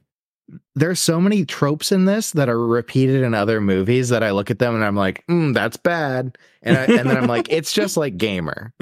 There's 0.75 0.99
so 1.01 1.21
many 1.21 1.45
tropes 1.45 1.93
in 1.93 2.05
this 2.05 2.33
that 2.33 2.49
are 2.49 2.67
repeated 2.67 3.23
in 3.23 3.33
other 3.33 3.61
movies 3.61 4.09
that 4.11 4.23
I 4.23 4.33
look 4.33 4.51
at 4.51 4.59
them 4.59 4.75
and 4.75 4.85
I'm 4.85 4.97
like, 4.97 5.25
mm, 5.27 5.55
that's 5.55 5.77
bad, 5.77 6.37
and 6.63 6.77
I, 6.77 6.85
and 6.85 7.09
then 7.09 7.17
I'm 7.17 7.27
like, 7.27 7.47
it's 7.51 7.73
just 7.73 7.97
like 7.97 8.19
Gamer. 8.19 8.75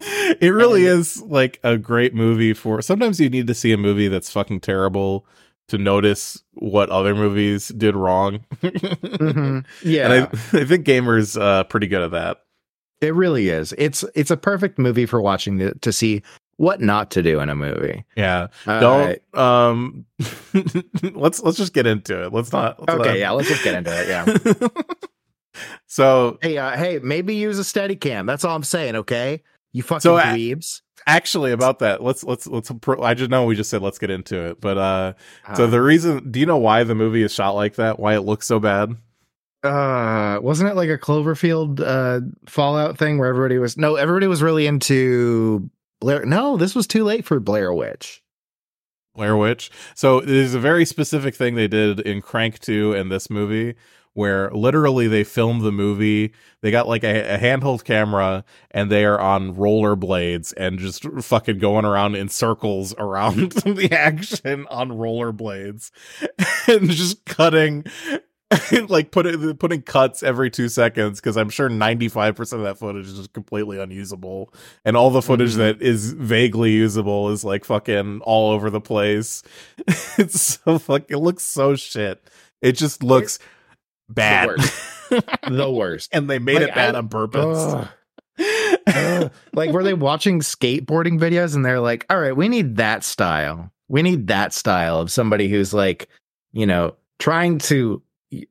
it 0.00 0.50
really 0.52 0.86
and, 0.86 1.00
is 1.00 1.20
like 1.22 1.58
a 1.62 1.76
great 1.76 2.14
movie 2.14 2.54
for. 2.54 2.80
Sometimes 2.80 3.20
you 3.20 3.28
need 3.28 3.48
to 3.48 3.54
see 3.54 3.72
a 3.72 3.76
movie 3.76 4.08
that's 4.08 4.30
fucking 4.30 4.60
terrible 4.60 5.26
to 5.68 5.78
notice 5.78 6.42
what 6.54 6.90
other 6.90 7.14
movies 7.14 7.68
did 7.68 7.96
wrong. 7.96 8.44
mm-hmm. 8.62 9.60
Yeah, 9.82 10.04
and 10.12 10.24
I, 10.24 10.26
I 10.60 10.64
think 10.64 10.84
Gamer's 10.84 11.36
uh, 11.36 11.64
pretty 11.64 11.86
good 11.86 12.02
at 12.02 12.10
that. 12.12 12.38
It 13.00 13.14
really 13.14 13.48
is. 13.48 13.74
It's 13.76 14.04
it's 14.14 14.30
a 14.30 14.36
perfect 14.36 14.78
movie 14.78 15.06
for 15.06 15.20
watching 15.20 15.58
to, 15.58 15.74
to 15.74 15.92
see 15.92 16.22
what 16.56 16.80
not 16.80 17.10
to 17.10 17.22
do 17.22 17.40
in 17.40 17.50
a 17.50 17.54
movie. 17.54 18.04
Yeah. 18.16 18.46
Uh, 18.66 18.80
Don't 18.80 19.34
um 19.34 20.06
let's 21.14 21.42
let's 21.42 21.58
just 21.58 21.74
get 21.74 21.86
into 21.86 22.24
it. 22.24 22.32
Let's 22.32 22.52
not 22.52 22.80
let's 22.80 22.98
Okay, 22.98 23.10
not... 23.10 23.18
yeah, 23.18 23.30
let's 23.32 23.48
just 23.48 23.62
get 23.62 23.74
into 23.74 23.90
it. 23.92 24.08
Yeah. 24.08 24.68
so 25.86 26.38
Hey, 26.40 26.56
uh, 26.56 26.70
hey, 26.70 26.98
maybe 27.02 27.34
use 27.34 27.58
a 27.58 27.64
steady 27.64 27.96
cam. 27.96 28.24
That's 28.24 28.44
all 28.44 28.56
I'm 28.56 28.62
saying, 28.62 28.96
okay? 28.96 29.42
You 29.72 29.82
fucking 29.82 30.00
so, 30.00 30.16
dweebs. 30.16 30.80
Actually, 31.08 31.52
about 31.52 31.78
that, 31.78 32.02
let's 32.02 32.24
let's 32.24 32.46
let's. 32.46 32.70
I 33.00 33.14
just 33.14 33.30
know 33.30 33.44
we 33.44 33.54
just 33.54 33.70
said 33.70 33.80
let's 33.80 33.98
get 33.98 34.10
into 34.10 34.44
it, 34.46 34.60
but 34.60 34.76
uh, 34.76 35.12
uh, 35.46 35.54
so 35.54 35.68
the 35.68 35.80
reason, 35.80 36.32
do 36.32 36.40
you 36.40 36.46
know 36.46 36.56
why 36.56 36.82
the 36.82 36.96
movie 36.96 37.22
is 37.22 37.32
shot 37.32 37.50
like 37.52 37.76
that? 37.76 38.00
Why 38.00 38.16
it 38.16 38.22
looks 38.22 38.46
so 38.46 38.58
bad? 38.58 38.96
Uh, 39.62 40.38
wasn't 40.42 40.68
it 40.68 40.74
like 40.74 40.90
a 40.90 40.98
Cloverfield 40.98 41.80
uh 41.80 42.26
Fallout 42.48 42.98
thing 42.98 43.18
where 43.18 43.28
everybody 43.28 43.58
was 43.58 43.76
no, 43.76 43.94
everybody 43.94 44.26
was 44.26 44.42
really 44.42 44.66
into 44.66 45.70
Blair. 46.00 46.24
No, 46.24 46.56
this 46.56 46.74
was 46.74 46.86
too 46.86 47.04
late 47.04 47.24
for 47.24 47.40
Blair 47.40 47.72
Witch. 47.72 48.22
Blair 49.14 49.36
Witch. 49.36 49.70
So 49.94 50.20
there's 50.20 50.54
a 50.54 50.60
very 50.60 50.84
specific 50.84 51.34
thing 51.34 51.54
they 51.54 51.68
did 51.68 52.00
in 52.00 52.20
Crank 52.20 52.58
2 52.58 52.94
and 52.94 53.10
this 53.10 53.30
movie 53.30 53.74
where 54.16 54.50
literally 54.50 55.08
they 55.08 55.24
filmed 55.24 55.62
the 55.62 55.70
movie. 55.70 56.32
They 56.62 56.70
got 56.70 56.88
like 56.88 57.04
a, 57.04 57.34
a 57.34 57.38
handheld 57.38 57.84
camera 57.84 58.44
and 58.70 58.90
they 58.90 59.04
are 59.04 59.20
on 59.20 59.54
rollerblades 59.54 60.54
and 60.56 60.78
just 60.78 61.04
fucking 61.22 61.58
going 61.58 61.84
around 61.84 62.14
in 62.14 62.30
circles 62.30 62.94
around 62.96 63.52
the 63.52 63.90
action 63.92 64.66
on 64.70 64.88
rollerblades 64.88 65.90
and 66.66 66.88
just 66.88 67.26
cutting 67.26 67.84
like 68.88 69.10
putting 69.10 69.56
putting 69.56 69.82
cuts 69.82 70.22
every 70.22 70.50
two 70.50 70.68
seconds 70.68 71.20
because 71.20 71.36
I'm 71.36 71.50
sure 71.50 71.68
95 71.68 72.36
percent 72.36 72.60
of 72.60 72.66
that 72.66 72.78
footage 72.78 73.06
is 73.06 73.16
just 73.16 73.32
completely 73.32 73.78
unusable, 73.78 74.54
and 74.84 74.96
all 74.96 75.10
the 75.10 75.20
footage 75.20 75.50
mm-hmm. 75.50 75.58
that 75.58 75.82
is 75.82 76.12
vaguely 76.12 76.70
usable 76.70 77.30
is 77.30 77.44
like 77.44 77.64
fucking 77.64 78.20
all 78.22 78.52
over 78.52 78.70
the 78.70 78.80
place. 78.80 79.42
it's 80.16 80.60
so 80.64 80.78
fucking 80.78 81.16
it 81.16 81.18
looks 81.18 81.42
so 81.42 81.74
shit. 81.74 82.22
It 82.62 82.72
just 82.72 83.02
looks 83.02 83.40
bad. 84.08 84.48
The 84.48 84.52
worst. 84.52 85.40
the 85.48 85.70
worst. 85.70 86.10
and 86.12 86.28
they 86.28 86.38
made 86.38 86.56
like, 86.56 86.68
it 86.68 86.74
bad 86.74 86.94
I, 86.94 86.98
on 86.98 87.08
purpose. 87.08 87.58
Uh, 87.58 87.88
uh, 88.86 89.28
like, 89.52 89.70
were 89.70 89.82
they 89.82 89.94
watching 89.94 90.40
skateboarding 90.40 91.18
videos 91.18 91.54
and 91.54 91.64
they're 91.64 91.80
like, 91.80 92.06
all 92.10 92.18
right, 92.18 92.36
we 92.36 92.48
need 92.48 92.76
that 92.76 93.04
style. 93.04 93.70
We 93.88 94.02
need 94.02 94.26
that 94.28 94.52
style 94.52 95.00
of 95.00 95.10
somebody 95.10 95.48
who's 95.48 95.72
like, 95.72 96.08
you 96.52 96.66
know, 96.66 96.96
trying 97.18 97.58
to 97.58 98.02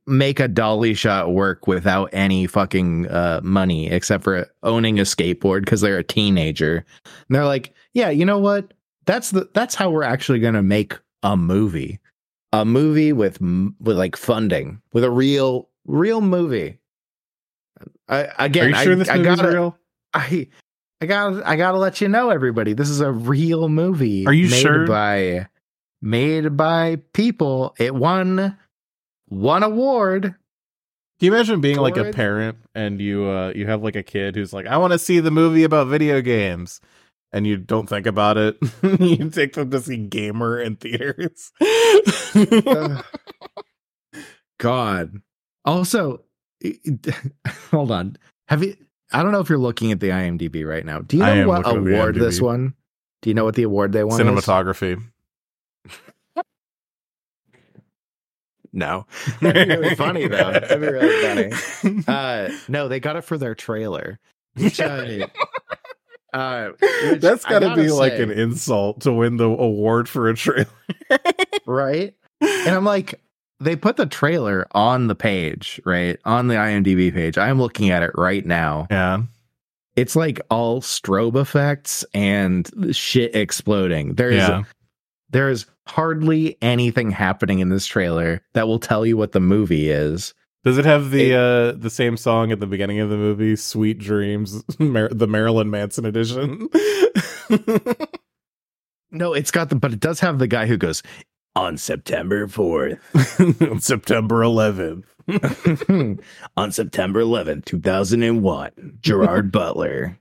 make 0.08 0.40
a 0.40 0.48
dolly 0.48 0.94
shot 0.94 1.34
work 1.34 1.68
without 1.68 2.10
any 2.14 2.48
fucking 2.48 3.08
uh, 3.08 3.42
money 3.44 3.90
except 3.90 4.24
for 4.24 4.48
owning 4.64 5.00
a 5.00 5.04
skateboard 5.04 5.62
because 5.62 5.82
they're 5.82 5.98
a 5.98 6.04
teenager. 6.04 6.86
And 7.06 7.36
they're 7.36 7.46
like, 7.46 7.74
yeah, 7.94 8.10
you 8.10 8.26
know 8.26 8.40
what? 8.40 8.74
That's 9.06 9.32
the 9.32 9.50
that's 9.54 9.76
how 9.76 9.90
we're 9.90 10.04
actually 10.04 10.40
going 10.40 10.56
to 10.56 10.64
make 10.64 10.98
a 11.22 11.38
movie 11.38 12.00
a 12.62 12.66
movie 12.66 13.14
with 13.14 13.40
with 13.42 13.98
like 13.98 14.16
funding 14.16 14.82
with 14.94 15.04
a 15.04 15.12
real 15.12 15.70
real 15.86 16.22
movie. 16.22 16.80
I, 18.08 18.30
again, 18.38 18.66
Are 18.66 18.70
you 18.70 18.84
sure 18.84 18.94
I, 18.94 18.96
this 18.96 19.10
I 19.10 19.22
gotta, 19.22 19.48
real? 19.50 19.78
I 20.14 20.48
I 21.02 21.06
got 21.06 21.46
I 21.46 21.56
gotta 21.56 21.78
let 21.78 22.02
you 22.02 22.08
know, 22.08 22.30
everybody. 22.30 22.74
This 22.74 22.90
is 22.90 23.02
a 23.02 23.12
real 23.12 23.68
movie. 23.68 24.26
Are 24.26 24.34
you 24.34 24.50
made 24.50 24.62
sure? 24.62 24.88
By 24.88 25.48
made 26.02 26.56
by 26.56 26.98
people. 27.14 27.76
It 27.78 27.94
won 27.94 28.58
one 29.28 29.64
award. 29.64 30.24
Can 31.20 31.28
you 31.28 31.34
imagine 31.34 31.62
being 31.62 31.78
like 31.78 31.98
a 31.98 32.12
parent 32.12 32.58
and 32.74 33.02
you 33.02 33.26
uh 33.26 33.52
you 33.56 33.68
have 33.68 33.84
like 33.84 33.96
a 33.96 34.04
kid 34.04 34.36
who's 34.36 34.54
like, 34.54 34.68
I 34.68 34.78
want 34.78 34.94
to 34.94 35.00
see 35.00 35.20
the 35.20 35.32
movie 35.32 35.64
about 35.64 35.88
video 35.88 36.22
games 36.22 36.80
and 37.36 37.46
you 37.46 37.58
don't 37.58 37.88
think 37.88 38.08
about 38.08 38.38
it. 38.38 38.58
you 39.00 39.30
take 39.30 39.54
them 39.54 39.70
to 39.70 39.82
see 39.82 39.98
Gamer 39.98 40.58
in 40.58 40.78
theaters. 40.78 41.52
God. 44.58 45.22
Also, 45.66 46.24
hold 47.72 47.92
on. 47.92 48.18
Have 48.48 48.64
you? 48.64 48.78
I 49.12 49.22
don't 49.22 49.34
know 49.34 49.42
if 49.42 49.50
you're 49.50 49.58
looking 49.58 49.92
at 49.92 50.00
the 50.00 50.10
IMDb 50.10 50.66
right 50.66 50.86
now. 50.86 51.00
Do 51.00 51.18
you 51.18 51.24
know 51.24 51.48
what 51.48 51.68
award 51.68 52.16
this 52.16 52.40
won? 52.40 52.74
Do 53.22 53.30
you 53.30 53.34
know 53.34 53.44
what 53.44 53.56
the 53.56 53.64
award 53.64 53.92
they 53.92 54.06
won? 54.06 54.20
Cinematography. 54.20 55.02
no, 58.72 59.06
that'd 59.42 59.68
be 59.68 59.76
really 59.76 59.96
funny 59.96 60.28
though. 60.28 60.52
That'd 60.52 60.80
be 60.80 60.88
really 60.88 61.52
funny. 61.52 62.04
Uh, 62.08 62.50
no, 62.70 62.88
they 62.88 63.02
got 63.02 63.18
it 63.18 63.24
for 63.24 63.38
their 63.38 63.56
trailer. 63.56 64.20
Which 64.56 64.80
I, 64.80 65.28
uh, 66.36 66.72
That's 67.18 67.46
got 67.46 67.60
to 67.60 67.76
be 67.76 67.88
say, 67.88 67.94
like 67.94 68.14
an 68.14 68.30
insult 68.30 69.02
to 69.02 69.14
win 69.14 69.38
the 69.38 69.46
award 69.46 70.10
for 70.10 70.28
a 70.28 70.36
trailer, 70.36 70.68
right? 71.66 72.14
And 72.42 72.76
I'm 72.76 72.84
like, 72.84 73.22
they 73.62 73.78
put 73.78 73.96
the 73.96 74.06
trailer 74.06 74.68
on 74.72 75.08
the 75.08 75.16
page, 75.16 75.80
right 75.86 76.20
on 76.26 76.50
the 76.50 76.56
IMDb 76.56 77.14
page. 77.14 77.38
I'm 77.38 77.60
looking 77.60 77.90
at 77.90 78.04
it 78.04 78.12
right 78.16 78.46
now. 78.46 78.88
Yeah, 78.92 79.24
it's 79.96 80.16
like 80.16 80.42
all 80.50 80.82
strobe 80.82 81.40
effects 81.40 82.06
and 82.14 82.70
shit 82.92 83.34
exploding. 83.34 84.16
There's 84.16 84.36
yeah. 84.36 84.64
there's 85.30 85.66
hardly 85.88 86.58
anything 86.62 87.12
happening 87.12 87.60
in 87.60 87.70
this 87.70 87.86
trailer 87.86 88.42
that 88.54 88.68
will 88.68 88.80
tell 88.80 89.06
you 89.06 89.16
what 89.16 89.32
the 89.32 89.40
movie 89.40 89.90
is. 89.90 90.34
Does 90.66 90.80
it 90.80 90.86
have 90.86 91.12
the 91.12 91.32
it, 91.32 91.36
uh 91.36 91.72
the 91.74 91.92
same 91.92 92.18
song 92.18 92.52
at 92.52 92.60
the 92.60 92.66
beginning 92.66 93.00
of 93.00 93.12
the 93.12 93.18
movie, 93.18 93.56
"Sweet 93.56 94.00
Dreams," 94.00 94.64
Mar- 94.80 95.10
the 95.10 95.28
Marilyn 95.28 95.70
Manson 95.70 96.06
edition? 96.08 96.68
no, 99.12 99.34
it's 99.34 99.52
got 99.52 99.70
the, 99.70 99.76
but 99.76 99.94
it 99.94 100.00
does 100.00 100.20
have 100.22 100.40
the 100.40 100.48
guy 100.48 100.66
who 100.66 100.76
goes 100.76 101.04
on 101.56 101.78
September 101.78 102.48
fourth, 102.48 103.00
on 103.62 103.80
September 103.80 104.42
eleventh, 104.42 105.06
on 106.58 106.72
September 106.72 107.20
eleventh, 107.20 107.66
two 107.66 107.80
thousand 107.80 108.24
and 108.24 108.42
one. 108.42 108.98
Gerard 109.02 109.52
Butler 109.52 110.20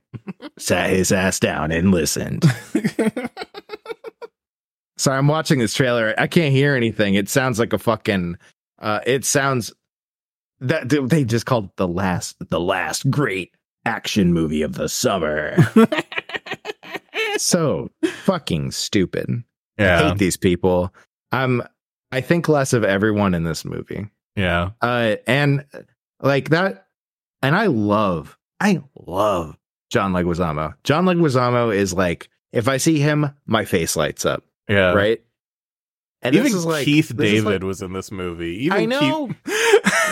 sat 0.59 0.91
his 0.91 1.11
ass 1.11 1.39
down 1.39 1.71
and 1.71 1.89
listened. 1.89 2.45
Sorry, 4.97 5.17
I'm 5.17 5.27
watching 5.27 5.57
this 5.57 5.73
trailer. 5.73 6.13
I 6.19 6.27
can't 6.27 6.53
hear 6.53 6.75
anything. 6.75 7.15
It 7.15 7.29
sounds 7.29 7.57
like 7.57 7.73
a 7.73 7.79
fucking. 7.79 8.37
Uh, 8.79 8.99
it 9.07 9.25
sounds 9.25 9.73
that 10.59 10.89
they 11.09 11.23
just 11.23 11.45
called 11.45 11.69
the 11.77 11.87
last 11.87 12.37
the 12.49 12.59
last 12.59 13.09
great 13.09 13.51
action 13.85 14.33
movie 14.33 14.61
of 14.61 14.73
the 14.73 14.89
summer. 14.89 15.55
so 17.37 17.89
fucking 18.23 18.71
stupid. 18.71 19.43
Yeah. 19.77 19.99
I 19.99 20.09
hate 20.09 20.17
these 20.17 20.37
people. 20.37 20.93
I'm 21.31 21.61
I 22.11 22.21
think 22.21 22.47
less 22.47 22.73
of 22.73 22.83
everyone 22.83 23.33
in 23.33 23.43
this 23.43 23.65
movie. 23.65 24.07
Yeah. 24.35 24.71
Uh 24.81 25.15
and 25.27 25.65
like 26.21 26.49
that 26.49 26.87
and 27.41 27.55
I 27.55 27.67
love 27.67 28.37
I 28.59 28.81
love 28.95 29.57
John 29.91 30.13
Leguizamo. 30.13 30.75
John 30.83 31.05
Leguizamo 31.05 31.75
is 31.75 31.93
like 31.93 32.29
if 32.51 32.69
I 32.69 32.77
see 32.77 32.99
him, 32.99 33.31
my 33.45 33.65
face 33.65 33.95
lights 33.95 34.25
up. 34.25 34.43
Yeah. 34.69 34.93
Right? 34.93 35.21
And 36.21 36.33
even 36.35 36.63
like, 36.63 36.85
Keith 36.85 37.15
David 37.15 37.45
like, 37.45 37.63
was 37.63 37.83
in 37.83 37.93
this 37.93 38.11
movie. 38.11 38.65
Even 38.65 38.77
I 38.77 38.85
know. 38.85 39.27
Keith... 39.27 39.37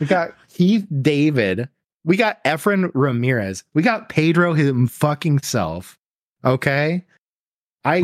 we 0.00 0.06
got 0.06 0.34
Keith 0.48 0.86
David. 1.02 1.68
We 2.04 2.16
got 2.16 2.42
Efren 2.44 2.90
Ramirez. 2.94 3.64
We 3.74 3.82
got 3.82 4.08
Pedro 4.08 4.54
him 4.54 4.86
fucking 4.86 5.40
self. 5.40 5.98
Okay. 6.44 7.04
I 7.84 8.00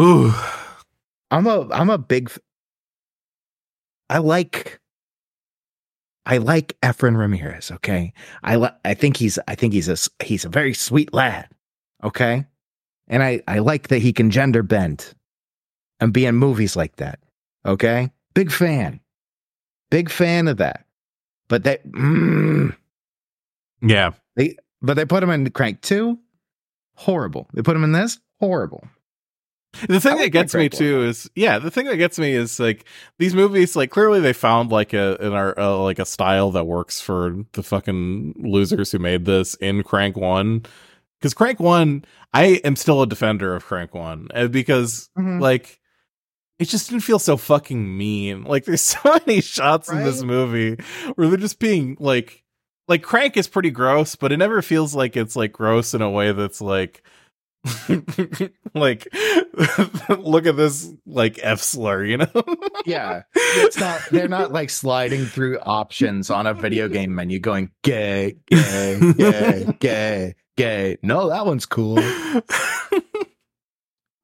I'm 1.31 1.47
a 1.47 1.69
I'm 1.71 1.91
a 1.91 1.99
big 1.99 2.31
I 4.11 4.19
like 4.19 4.81
I 6.27 6.39
like 6.39 6.77
Efren 6.83 7.19
Ramirez, 7.19 7.71
okay? 7.71 8.13
I 8.43 8.57
li- 8.57 8.69
I 8.85 8.95
think 8.95 9.17
he's 9.17 9.39
I 9.47 9.55
think 9.55 9.73
he's 9.73 9.89
a 9.89 10.25
he's 10.25 10.45
a 10.45 10.49
very 10.49 10.75
sweet 10.75 11.13
lad, 11.13 11.49
okay? 12.03 12.47
And 13.09 13.23
I 13.23 13.43
I 13.47 13.59
like 13.59 13.89
that 13.89 14.03
he 14.03 14.13
can 14.13 14.31
gender 14.31 14.63
bend 14.63 15.15
and 16.01 16.13
be 16.13 16.27
in 16.27 16.37
movies 16.37 16.77
like 16.77 16.97
that. 16.97 17.21
Okay? 17.67 18.11
Big 18.35 18.51
fan. 18.51 19.01
Big 19.95 20.11
fan 20.11 20.49
of 20.49 20.57
that. 20.57 20.85
But 21.47 21.63
they, 21.63 21.77
mm, 21.87 22.75
Yeah. 23.81 24.11
they, 24.35 24.57
but 24.83 24.95
they 24.95 25.05
put 25.05 25.23
him 25.23 25.31
in 25.31 25.49
Crank 25.51 25.83
Two. 25.83 26.19
Horrible. 26.97 27.49
They 27.55 27.63
put 27.63 27.77
him 27.77 27.85
in 27.85 27.93
this. 27.93 28.19
Horrible. 28.41 28.89
The 29.89 30.01
thing 30.01 30.19
that 30.19 30.31
gets 30.31 30.53
me 30.55 30.69
too 30.69 31.03
is 31.03 31.31
yeah, 31.37 31.59
the 31.61 31.71
thing 31.71 31.87
that 31.87 31.97
gets 31.97 32.19
me 32.19 32.33
is 32.33 32.59
like 32.61 32.85
these 33.19 33.35
movies 33.35 33.75
like 33.77 33.91
clearly 33.91 34.21
they 34.21 34.33
found 34.33 34.71
like 34.71 34.93
a 34.93 35.17
an 35.21 35.33
art 35.33 35.59
uh, 35.59 35.81
like 35.83 35.99
a 36.01 36.05
style 36.05 36.51
that 36.53 36.65
works 36.65 37.01
for 37.01 37.37
the 37.53 37.63
fucking 37.63 38.35
losers 38.39 38.91
who 38.93 38.99
made 39.01 39.25
this 39.25 39.55
in 39.57 39.83
Crank 39.83 40.17
1 40.17 40.65
cuz 41.21 41.35
Crank 41.35 41.59
1 41.59 42.05
I 42.33 42.45
am 42.65 42.77
still 42.77 43.03
a 43.03 43.07
defender 43.07 43.55
of 43.57 43.65
Crank 43.65 43.95
1 43.95 44.29
uh, 44.35 44.47
because 44.49 45.09
Mhm. 45.19 45.41
like 45.41 45.81
it 46.59 46.69
just 46.69 46.89
didn't 46.89 47.03
feel 47.03 47.19
so 47.19 47.37
fucking 47.37 47.97
mean. 47.97 48.45
Like 48.55 48.65
there's 48.65 48.81
so 48.81 48.99
many 49.27 49.41
shots 49.41 49.91
in 49.91 50.05
this 50.05 50.23
movie 50.23 50.77
where 51.15 51.29
they're 51.29 51.37
just 51.37 51.59
being 51.59 51.97
like 51.99 52.43
like 52.87 53.03
Crank 53.03 53.37
is 53.37 53.49
pretty 53.49 53.71
gross, 53.71 54.15
but 54.17 54.31
it 54.33 54.37
never 54.37 54.63
feels 54.63 54.95
like 54.95 55.17
it's 55.17 55.35
like 55.35 55.53
gross 55.53 55.95
in 55.95 56.03
a 56.03 56.11
way 56.11 56.33
that's 56.33 56.61
like 56.61 57.03
like 58.75 59.09
look 60.19 60.47
at 60.47 60.57
this 60.57 60.93
like 61.07 61.41
F 61.43 61.61
slur, 61.61 62.05
you 62.05 62.19
know? 62.19 62.45
Yeah, 62.85 63.23
it's 63.35 63.79
not. 63.79 64.03
They're 64.11 64.29
not 64.29 64.53
like 64.53 64.71
sliding 64.71 65.25
through 65.25 65.59
options 65.61 66.31
on 66.31 66.47
a 66.47 66.55
video 66.55 66.89
game 66.89 67.15
menu, 67.15 67.41
going 67.41 67.71
gay, 67.83 68.37
gay, 68.47 69.01
gay, 69.17 69.67
gay, 69.81 70.35
gay. 70.57 70.99
No, 71.03 71.31
that 71.31 71.47
one's 71.47 71.67
cool. 71.67 71.99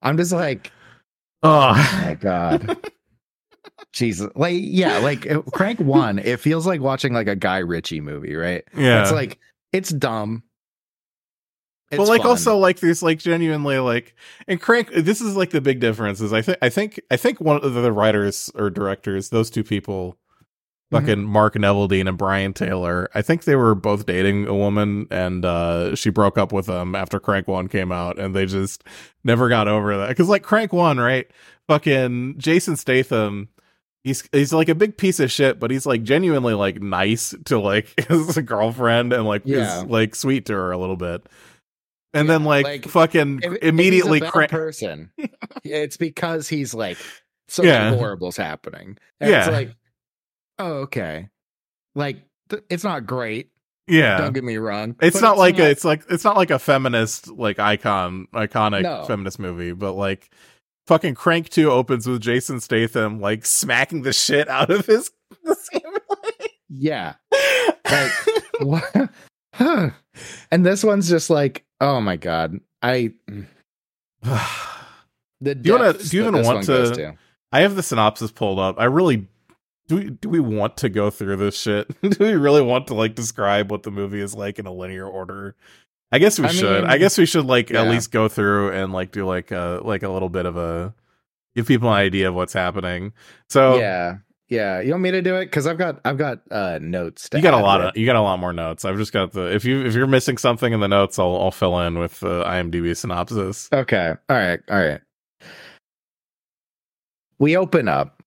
I'm 0.02 0.16
just 0.16 0.32
like, 0.32 0.70
oh. 1.42 2.02
my 2.04 2.14
god, 2.14 2.90
Jesus. 3.92 4.30
Like, 4.34 4.56
yeah, 4.58 4.98
like 4.98 5.30
uh, 5.30 5.42
Crank 5.42 5.80
One. 5.80 6.18
It 6.18 6.40
feels 6.40 6.66
like 6.66 6.80
watching 6.80 7.12
like 7.12 7.28
a 7.28 7.36
Guy 7.36 7.58
Ritchie 7.58 8.00
movie, 8.00 8.34
right? 8.34 8.64
Yeah. 8.76 9.02
It's 9.02 9.12
like 9.12 9.38
it's 9.72 9.90
dumb. 9.90 10.42
but 11.90 12.06
like 12.06 12.22
fun. 12.22 12.30
also 12.30 12.56
like 12.56 12.80
there's 12.80 13.02
like 13.02 13.18
genuinely 13.18 13.78
like 13.78 14.14
and 14.46 14.60
crank 14.60 14.90
this 14.92 15.20
is 15.20 15.36
like 15.36 15.50
the 15.50 15.60
big 15.60 15.80
difference 15.80 16.20
is 16.20 16.32
i 16.32 16.40
think 16.40 16.56
i 16.62 16.68
think 16.68 17.00
i 17.10 17.16
think 17.16 17.40
one 17.40 17.56
of 17.56 17.74
the 17.74 17.90
writers 17.90 18.48
or 18.54 18.70
directors 18.70 19.30
those 19.30 19.50
two 19.50 19.64
people 19.64 20.16
Mm-hmm. 20.92 21.06
fucking 21.06 21.24
mark 21.24 21.54
neveldine 21.54 22.08
and 22.08 22.18
brian 22.18 22.52
taylor 22.52 23.08
i 23.14 23.22
think 23.22 23.44
they 23.44 23.54
were 23.54 23.76
both 23.76 24.06
dating 24.06 24.48
a 24.48 24.54
woman 24.54 25.06
and 25.12 25.44
uh 25.44 25.94
she 25.94 26.10
broke 26.10 26.36
up 26.36 26.52
with 26.52 26.66
them 26.66 26.96
after 26.96 27.20
crank 27.20 27.46
one 27.46 27.68
came 27.68 27.92
out 27.92 28.18
and 28.18 28.34
they 28.34 28.44
just 28.44 28.82
never 29.22 29.48
got 29.48 29.68
over 29.68 29.96
that 29.98 30.08
because 30.08 30.28
like 30.28 30.42
crank 30.42 30.72
one 30.72 30.98
right 30.98 31.30
fucking 31.68 32.34
jason 32.38 32.76
statham 32.76 33.48
He's 34.02 34.26
he's 34.32 34.50
like 34.54 34.70
a 34.70 34.74
big 34.74 34.96
piece 34.96 35.20
of 35.20 35.30
shit, 35.30 35.60
but 35.60 35.70
he's 35.70 35.84
like 35.84 36.02
genuinely 36.02 36.54
like 36.54 36.80
nice 36.80 37.34
to 37.44 37.60
like 37.60 37.92
his 38.08 38.34
girlfriend 38.38 39.12
and 39.12 39.26
like 39.26 39.42
Yeah. 39.44 39.80
is 39.80 39.84
like 39.90 40.14
sweet 40.14 40.46
to 40.46 40.54
her 40.54 40.72
a 40.72 40.78
little 40.78 40.96
bit. 40.96 41.26
And 42.14 42.26
Yeah, 42.26 42.32
then 42.32 42.44
like, 42.44 42.64
like, 42.64 42.88
fucking 42.88 43.40
If- 43.42 43.52
if 43.52 43.62
immediately 43.62 44.20
he's 44.20 44.22
a 44.22 44.24
bad 44.24 44.32
cra- 44.32 44.48
person. 44.48 45.10
it's 45.64 45.98
because 45.98 46.48
he's 46.48 46.72
like 46.72 46.96
something 47.48 47.70
Yeah. 47.70 47.94
horrible's 47.94 48.38
happening. 48.38 48.96
And 49.20 49.30
it's 49.34 49.46
Yeah. 49.48 49.52
like, 49.52 49.76
oh, 50.60 50.72
okay. 50.82 51.28
Like 51.94 52.22
th- 52.48 52.62
it's 52.70 52.84
not 52.84 53.06
great. 53.06 53.50
yeah. 53.88 54.18
Don't 54.18 54.32
get 54.32 54.44
me 54.44 54.56
wrong. 54.56 54.94
It's 55.00 55.20
not 55.20 55.38
like 55.38 55.58
a 55.58 55.68
it's 55.70 55.84
like 55.84 56.02
it's 56.08 56.24
not 56.24 56.36
like 56.36 56.50
a 56.50 56.58
feminist 56.58 57.28
like 57.28 57.58
icon 57.58 58.26
iconic 58.32 58.82
No. 58.82 59.04
feminist 59.06 59.38
movie, 59.38 59.72
but 59.72 59.94
like 59.94 60.30
fucking 60.86 61.14
Crank 61.14 61.48
2 61.50 61.70
opens 61.70 62.06
with 62.06 62.20
Jason 62.20 62.60
Statham 62.60 63.20
like 63.20 63.44
smacking 63.46 64.02
the 64.02 64.12
shit 64.12 64.48
out 64.48 64.70
of 64.70 64.86
his 64.86 65.10
yeah. 66.68 67.14
Like 67.90 68.12
what? 68.60 69.10
Huh. 69.54 69.90
And 70.50 70.64
this 70.64 70.84
one's 70.84 71.08
just 71.08 71.30
like, 71.30 71.64
oh 71.80 72.00
my 72.00 72.16
god. 72.16 72.58
I 72.82 73.12
mm. 73.28 73.46
the 75.40 75.54
Do 75.54 75.68
you 75.68 75.78
wanna- 75.78 75.92
do 75.94 76.16
you 76.16 76.22
even 76.28 76.42
want 76.44 76.66
goes 76.66 76.96
to- 76.96 77.14
I 77.52 77.60
have 77.62 77.74
the 77.74 77.82
synopsis 77.82 78.30
pulled 78.30 78.60
up. 78.60 78.76
I 78.78 78.84
really 78.84 79.26
do 79.90 79.96
we, 79.96 80.10
do 80.10 80.28
we 80.28 80.38
want 80.38 80.76
to 80.76 80.88
go 80.88 81.10
through 81.10 81.34
this 81.36 81.60
shit? 81.60 81.88
do 82.02 82.16
we 82.24 82.34
really 82.34 82.62
want 82.62 82.86
to 82.86 82.94
like 82.94 83.16
describe 83.16 83.72
what 83.72 83.82
the 83.82 83.90
movie 83.90 84.20
is 84.20 84.36
like 84.36 84.60
in 84.60 84.66
a 84.66 84.72
linear 84.72 85.04
order? 85.06 85.56
I 86.12 86.20
guess 86.20 86.38
we 86.38 86.46
I 86.46 86.48
should. 86.52 86.82
mean, 86.82 86.90
I 86.90 86.96
guess 86.96 87.18
we 87.18 87.26
should 87.26 87.46
like 87.46 87.72
at 87.72 87.88
least 87.88 88.12
go 88.12 88.28
through 88.28 88.70
and 88.72 88.92
like 88.92 89.10
do 89.10 89.26
like 89.26 89.50
a 89.50 89.80
like 89.84 90.04
a 90.04 90.08
little 90.08 90.28
bit 90.28 90.46
of 90.46 90.56
a 90.56 90.94
give 91.56 91.66
people 91.66 91.88
an 91.88 91.94
idea 91.96 92.28
of 92.28 92.34
what's 92.36 92.52
happening. 92.52 93.12
So 93.48 93.78
Yeah. 93.78 94.18
Yeah. 94.48 94.80
You 94.80 94.92
want 94.92 95.02
me 95.02 95.10
to 95.10 95.22
do 95.22 95.34
it? 95.36 95.46
Because 95.46 95.66
I've 95.66 95.78
got 95.78 96.00
I've 96.04 96.18
got 96.18 96.38
uh 96.52 96.78
notes 96.80 97.28
you 97.34 97.42
got 97.42 97.54
a 97.54 97.58
lot 97.58 97.80
with. 97.80 97.88
of 97.90 97.96
you 97.96 98.06
got 98.06 98.14
a 98.16 98.22
lot 98.22 98.38
more 98.38 98.52
notes. 98.52 98.84
I've 98.84 98.96
just 98.96 99.12
got 99.12 99.32
the 99.32 99.52
if 99.52 99.64
you 99.64 99.84
if 99.84 99.94
you're 99.94 100.06
missing 100.06 100.38
something 100.38 100.72
in 100.72 100.78
the 100.78 100.88
notes, 100.88 101.18
I'll 101.18 101.36
I'll 101.36 101.50
fill 101.50 101.80
in 101.80 101.98
with 101.98 102.20
the 102.20 102.44
IMDb 102.44 102.96
synopsis. 102.96 103.68
Okay. 103.72 104.14
All 104.28 104.36
right. 104.36 104.60
All 104.70 104.78
right. 104.78 105.00
We 107.40 107.56
open 107.56 107.88
up. 107.88 108.19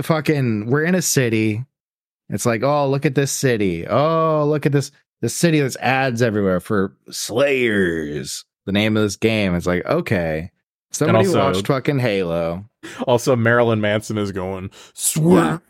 Fucking, 0.00 0.66
we're 0.66 0.84
in 0.84 0.94
a 0.94 1.02
city. 1.02 1.64
It's 2.28 2.46
like, 2.46 2.62
oh, 2.62 2.88
look 2.88 3.04
at 3.06 3.14
this 3.14 3.32
city. 3.32 3.86
Oh, 3.86 4.44
look 4.46 4.66
at 4.66 4.72
this. 4.72 4.90
The 5.20 5.28
city 5.28 5.60
that's 5.60 5.76
ads 5.76 6.22
everywhere 6.22 6.60
for 6.60 6.96
Slayers. 7.10 8.44
The 8.66 8.72
name 8.72 8.96
of 8.96 9.02
this 9.02 9.16
game. 9.16 9.54
It's 9.54 9.66
like, 9.66 9.84
okay. 9.86 10.50
Somebody 10.90 11.26
also- 11.26 11.38
watched 11.38 11.66
fucking 11.66 11.98
Halo. 11.98 12.64
Also, 13.06 13.34
Marilyn 13.34 13.80
Manson 13.80 14.18
is 14.18 14.30
going 14.32 14.70
sweat. 14.92 15.60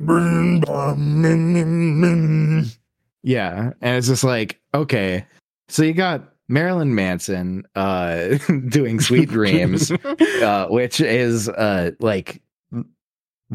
Yeah. 3.23 3.71
And 3.81 3.97
it's 3.97 4.09
just 4.09 4.25
like, 4.25 4.61
okay. 4.75 5.25
So 5.69 5.83
you 5.83 5.95
got 5.95 6.35
Marilyn 6.49 6.95
Manson 6.95 7.65
uh 7.75 8.37
doing 8.69 9.01
Sweet 9.01 9.31
Dreams. 9.31 9.91
uh, 10.43 10.67
which 10.69 11.01
is 11.01 11.49
uh 11.49 11.93
like 12.01 12.43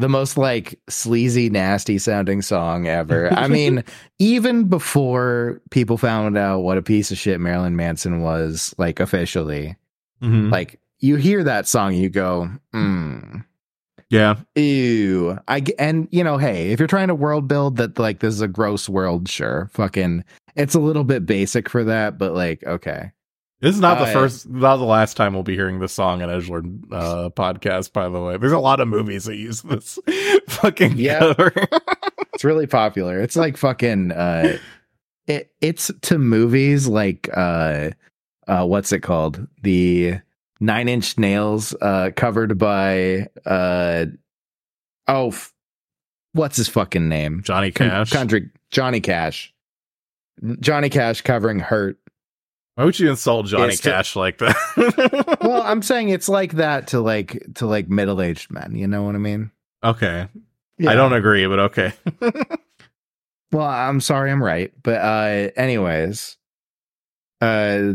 the 0.00 0.08
most 0.08 0.36
like 0.36 0.78
sleazy, 0.88 1.50
nasty 1.50 1.98
sounding 1.98 2.42
song 2.42 2.86
ever. 2.86 3.32
I 3.32 3.46
mean, 3.56 3.84
even 4.18 4.64
before 4.64 5.60
people 5.70 5.96
found 5.98 6.36
out 6.36 6.60
what 6.60 6.78
a 6.78 6.82
piece 6.82 7.10
of 7.10 7.18
shit 7.18 7.40
Marilyn 7.40 7.76
Manson 7.76 8.20
was, 8.22 8.74
like 8.78 8.98
officially, 9.00 9.76
Mhm. 10.22 10.50
like 10.50 10.80
you 10.98 11.16
hear 11.16 11.44
that 11.44 11.66
song, 11.68 11.94
you 11.94 12.08
go, 12.10 12.50
mm, 12.74 13.44
Yeah. 14.10 14.36
ew. 14.54 15.38
I 15.48 15.62
and 15.78 16.08
you 16.10 16.24
know, 16.24 16.36
hey, 16.36 16.72
if 16.72 16.78
you're 16.80 16.88
trying 16.88 17.08
to 17.08 17.14
world 17.14 17.46
build 17.48 17.76
that 17.76 17.98
like 17.98 18.20
this 18.20 18.34
is 18.34 18.40
a 18.40 18.48
gross 18.48 18.88
world, 18.88 19.28
sure, 19.28 19.70
fucking, 19.72 20.24
it's 20.56 20.74
a 20.74 20.80
little 20.80 21.04
bit 21.04 21.24
basic 21.26 21.68
for 21.68 21.84
that, 21.84 22.18
but 22.18 22.34
like, 22.34 22.62
okay, 22.66 23.12
This 23.60 23.74
is 23.74 23.80
not 23.80 23.98
the 23.98 24.04
Uh, 24.06 24.12
first, 24.12 24.48
not 24.48 24.76
the 24.78 24.84
last 24.84 25.16
time 25.18 25.34
we'll 25.34 25.42
be 25.42 25.54
hearing 25.54 25.80
this 25.80 25.92
song 25.92 26.22
on 26.22 26.28
Edgelord 26.30 26.82
uh, 26.92 27.28
podcast. 27.30 27.92
By 27.92 28.08
the 28.08 28.20
way, 28.20 28.36
there's 28.38 28.52
a 28.52 28.58
lot 28.58 28.80
of 28.80 28.88
movies 28.88 29.24
that 29.24 29.36
use 29.36 29.60
this 29.62 29.98
fucking 30.48 30.96
Yeah. 30.96 31.18
cover. 31.18 31.52
it's 32.34 32.44
really 32.44 32.66
popular. 32.66 33.20
It's 33.20 33.36
like 33.36 33.56
fucking 33.58 34.12
uh 34.12 34.56
it 35.26 35.52
it's 35.60 35.90
to 36.02 36.18
movies 36.18 36.88
like 36.88 37.28
uh 37.36 37.90
uh 38.48 38.64
what's 38.64 38.92
it 38.92 39.00
called? 39.00 39.46
The 39.62 40.20
Nine 40.60 40.88
Inch 40.88 41.18
Nails 41.18 41.74
uh 41.82 42.10
covered 42.16 42.56
by 42.56 43.28
uh 43.44 44.06
oh 45.06 45.28
f- 45.28 45.52
what's 46.32 46.56
his 46.56 46.68
fucking 46.68 47.10
name? 47.10 47.42
Johnny 47.44 47.70
Con- 47.72 47.88
Cash. 47.90 48.10
Country 48.10 48.48
Johnny 48.70 49.00
Cash. 49.00 49.52
Johnny 50.60 50.88
Cash 50.88 51.20
covering 51.20 51.58
Hurt. 51.60 51.98
Why 52.80 52.86
would 52.86 52.98
you 52.98 53.10
insult 53.10 53.44
Johnny 53.44 53.76
to- 53.76 53.82
Cash 53.82 54.16
like 54.16 54.38
that? 54.38 55.36
Well, 55.42 55.60
I'm 55.62 55.82
saying 55.82 56.08
it's 56.08 56.30
like 56.30 56.52
that 56.52 56.86
to 56.88 57.00
like 57.00 57.38
to 57.56 57.66
like 57.66 57.90
middle-aged 57.90 58.50
men, 58.50 58.74
you 58.74 58.86
know 58.86 59.02
what 59.02 59.14
I 59.14 59.18
mean? 59.18 59.50
okay, 59.84 60.28
I 60.86 60.94
don't 60.94 61.12
agree, 61.12 61.46
but 61.46 61.58
okay. 61.58 61.92
Well, 63.52 63.66
I'm 63.66 64.00
sorry, 64.00 64.30
I'm 64.30 64.42
right. 64.42 64.72
But 64.82 64.94
uh 64.94 65.50
anyways. 65.56 66.38
Uh 67.42 67.94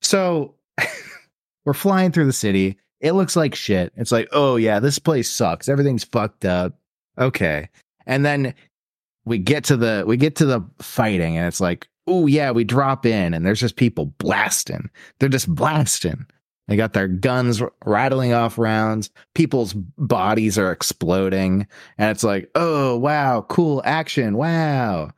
so 0.00 0.54
we're 1.66 1.74
flying 1.74 2.10
through 2.10 2.26
the 2.26 2.32
city. 2.32 2.78
It 3.00 3.12
looks 3.12 3.36
like 3.36 3.54
shit. 3.54 3.92
It's 3.96 4.12
like, 4.12 4.28
oh 4.32 4.56
yeah, 4.56 4.80
this 4.80 4.98
place 4.98 5.28
sucks. 5.28 5.68
Everything's 5.68 6.04
fucked 6.04 6.46
up. 6.46 6.78
Okay. 7.18 7.68
And 8.06 8.24
then 8.24 8.54
we 9.26 9.36
get 9.36 9.64
to 9.64 9.76
the 9.76 10.04
we 10.06 10.16
get 10.16 10.36
to 10.36 10.46
the 10.46 10.62
fighting 10.80 11.36
and 11.36 11.46
it's 11.46 11.60
like, 11.60 11.88
oh 12.06 12.26
yeah, 12.26 12.50
we 12.50 12.64
drop 12.64 13.06
in 13.06 13.34
and 13.34 13.44
there's 13.44 13.60
just 13.60 13.76
people 13.76 14.06
blasting. 14.18 14.90
They're 15.18 15.28
just 15.28 15.52
blasting. 15.52 16.26
They 16.68 16.76
got 16.76 16.92
their 16.92 17.08
guns 17.08 17.60
rattling 17.84 18.32
off 18.32 18.56
rounds. 18.56 19.10
People's 19.34 19.74
bodies 19.74 20.56
are 20.58 20.70
exploding. 20.72 21.66
And 21.98 22.10
it's 22.10 22.24
like, 22.24 22.50
oh 22.54 22.96
wow, 22.96 23.44
cool 23.48 23.82
action. 23.84 24.36
Wow. 24.36 25.10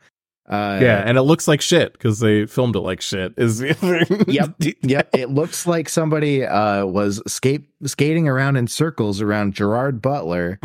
Uh 0.46 0.78
yeah, 0.82 1.02
and 1.06 1.16
it 1.16 1.22
looks 1.22 1.48
like 1.48 1.62
shit 1.62 1.94
because 1.94 2.18
they 2.18 2.44
filmed 2.44 2.76
it 2.76 2.80
like 2.80 3.00
shit. 3.00 3.32
Is 3.38 3.62
Yep. 4.26 4.54
Yep. 4.82 5.08
It 5.14 5.30
looks 5.30 5.66
like 5.66 5.88
somebody 5.88 6.44
uh 6.44 6.84
was 6.84 7.22
skate 7.26 7.66
skating 7.84 8.28
around 8.28 8.56
in 8.56 8.66
circles 8.66 9.22
around 9.22 9.54
Gerard 9.54 10.02
Butler 10.02 10.58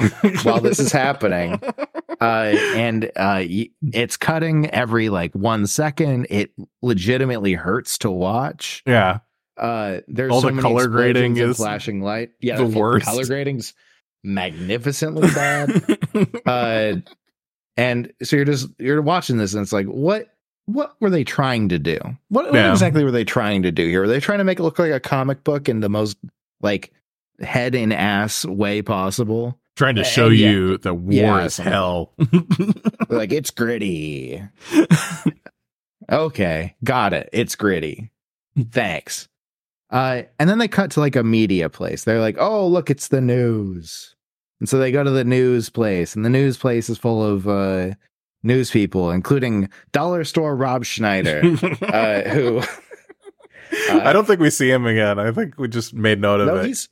while 0.44 0.60
this 0.60 0.80
is 0.80 0.92
happening. 0.92 1.62
uh, 2.22 2.54
and 2.76 3.12
uh, 3.16 3.42
it's 3.82 4.18
cutting 4.18 4.70
every 4.70 5.10
like 5.10 5.34
one 5.34 5.68
second. 5.68 6.28
It 6.30 6.52
legitimately 6.82 7.54
hurts 7.54 7.98
to 8.00 8.12
watch. 8.12 8.84
yeah. 8.86 9.20
Uh, 9.58 10.00
there's 10.08 10.32
All 10.32 10.42
so 10.42 10.52
the 10.52 10.62
color 10.62 10.88
grading 10.88 11.38
and 11.38 11.52
is 11.52 11.58
flashing 11.58 12.02
light. 12.02 12.30
Yeah, 12.40 12.56
the 12.56 12.66
worst. 12.66 13.06
color 13.06 13.26
grading's 13.26 13.74
magnificently 14.24 15.28
bad. 15.32 15.98
uh, 16.46 16.96
and 17.76 18.14
so 18.24 18.36
you're 18.36 18.46
just 18.46 18.70
you're 18.80 19.02
watching 19.02 19.38
this, 19.38 19.54
and 19.54 19.62
it's 19.62 19.74
like, 19.74 19.88
what 19.88 20.28
what 20.66 20.96
were 21.02 21.10
they 21.10 21.24
trying 21.24 21.68
to 21.70 21.80
do? 21.80 21.98
What, 22.30 22.46
what 22.46 22.54
Yeah. 22.54 22.72
exactly 22.72 23.04
were 23.04 23.12
they 23.12 23.26
trying 23.26 23.64
to 23.64 23.72
do 23.72 23.86
here? 23.88 24.02
Were 24.02 24.08
they 24.08 24.20
trying 24.20 24.38
to 24.38 24.44
make 24.44 24.60
it 24.60 24.64
look 24.64 24.80
like 24.80 24.92
a 24.92 25.00
comic 25.00 25.44
book 25.44 25.68
in 25.68 25.80
the 25.82 25.90
most 25.90 26.16
like 26.62 26.94
head 27.42 27.76
in 27.76 27.92
ass 27.92 28.46
way 28.46 28.82
possible? 28.82 29.59
Trying 29.80 29.96
to 29.96 30.02
Uh, 30.02 30.04
show 30.04 30.28
yeah. 30.28 30.50
you 30.50 30.78
that 30.80 30.94
war 30.94 31.14
Yeah, 31.14 31.46
is 31.46 31.56
hell. 31.56 32.12
like 33.10 33.32
it's 33.32 33.50
gritty. 33.50 34.44
Okay, 36.12 36.76
got 36.84 37.14
it. 37.14 37.30
It's 37.32 37.56
gritty. 37.56 38.12
Thanks. 38.72 39.30
Uh, 39.90 40.24
and 40.38 40.50
then 40.50 40.58
they 40.58 40.68
cut 40.68 40.92
to 40.92 41.00
like 41.00 41.16
a 41.16 41.24
media 41.24 41.70
place. 41.70 42.04
They're 42.04 42.20
like, 42.20 42.36
"Oh, 42.40 42.68
look, 42.68 42.90
it's 42.90 43.08
the 43.08 43.22
news." 43.22 44.16
And 44.60 44.68
so 44.68 44.78
they 44.80 44.92
go 44.92 45.02
to 45.04 45.12
the 45.12 45.24
news 45.24 45.70
place, 45.70 46.14
and 46.16 46.26
the 46.26 46.30
news 46.30 46.58
place 46.58 46.90
is 46.90 46.98
full 46.98 47.24
of 47.24 47.48
uh, 47.48 47.92
news 48.44 48.72
people, 48.72 49.12
including 49.12 49.70
dollar 49.94 50.26
store 50.26 50.56
Rob 50.58 50.84
Schneider, 50.84 51.40
uh, 51.84 52.22
who 52.30 52.62
I 53.92 54.12
don't 54.12 54.26
think 54.28 54.42
we 54.42 54.50
see 54.50 54.70
him 54.70 54.86
again. 54.86 55.20
I 55.20 55.32
think 55.32 55.58
we 55.58 55.70
just 55.70 55.94
made 55.94 56.20
note 56.20 56.42
of 56.42 56.50
it. 56.58 56.66
he's 56.68 56.90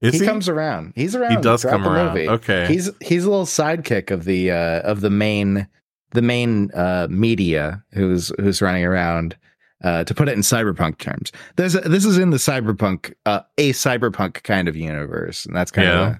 Is 0.00 0.14
he, 0.14 0.20
he? 0.20 0.26
comes 0.26 0.48
around. 0.48 0.92
He's 0.94 1.14
around. 1.16 1.30
he 1.36 1.42
does 1.42 1.64
come 1.64 1.82
the 1.82 1.90
around. 1.90 2.14
movie. 2.14 2.28
Okay. 2.28 2.66
He's 2.68 2.90
he's 3.00 3.24
a 3.24 3.30
little 3.30 3.46
sidekick 3.46 4.10
of 4.10 4.24
the 4.24 4.50
uh, 4.52 4.80
of 4.82 5.00
the 5.00 5.10
main 5.10 5.66
the 6.12 6.22
main 6.22 6.70
uh, 6.72 7.06
media 7.10 7.82
who's 7.92 8.32
who's 8.40 8.62
running 8.62 8.84
around. 8.84 9.36
Uh, 9.84 10.02
to 10.02 10.12
put 10.12 10.28
it 10.28 10.32
in 10.32 10.40
cyberpunk 10.40 10.98
terms, 10.98 11.30
there's 11.54 11.76
a, 11.76 11.80
this 11.80 12.04
is 12.04 12.18
in 12.18 12.30
the 12.30 12.36
cyberpunk 12.36 13.14
uh, 13.26 13.42
a 13.58 13.70
cyberpunk 13.72 14.42
kind 14.42 14.66
of 14.66 14.74
universe, 14.74 15.46
and 15.46 15.54
that's 15.54 15.70
kind 15.70 15.86
Yeah. 15.86 16.08
of 16.08 16.14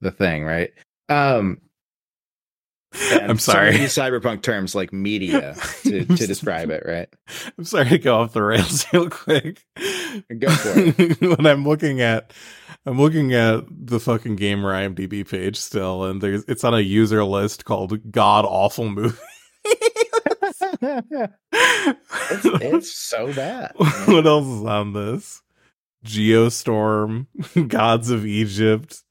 the, 0.00 0.10
the 0.10 0.16
thing, 0.16 0.44
right? 0.44 0.70
Um, 1.10 1.60
I'm 2.94 3.38
sorry. 3.38 3.76
use 3.78 3.94
cyberpunk 3.94 4.42
terms 4.42 4.74
like 4.74 4.92
media 4.92 5.56
to, 5.82 6.04
to 6.16 6.26
describe 6.26 6.70
it, 6.70 6.84
right? 6.86 7.08
I'm 7.56 7.64
sorry 7.64 7.88
to 7.90 7.98
go 7.98 8.20
off 8.20 8.32
the 8.32 8.42
rails 8.42 8.84
real 8.92 9.08
quick. 9.10 9.64
Go 9.76 10.50
for 10.50 10.72
it. 10.76 11.20
when 11.38 11.46
I'm 11.46 11.64
looking 11.64 12.00
at 12.00 12.32
I'm 12.84 13.00
looking 13.00 13.32
at 13.32 13.64
the 13.70 14.00
fucking 14.00 14.36
gamer 14.36 14.72
IMDb 14.72 15.28
page 15.28 15.56
still, 15.56 16.04
and 16.04 16.20
there's 16.20 16.44
it's 16.48 16.64
on 16.64 16.74
a 16.74 16.80
user 16.80 17.24
list 17.24 17.64
called 17.64 18.10
God 18.10 18.44
Awful 18.44 18.88
Movie. 18.88 19.16
it's, 19.64 20.60
it's 21.52 22.92
so 22.92 23.32
bad. 23.32 23.72
what 23.76 24.26
else 24.26 24.46
is 24.46 24.64
on 24.64 24.92
this? 24.92 25.42
Geostorm, 26.04 27.26
Gods 27.68 28.10
of 28.10 28.26
Egypt, 28.26 29.02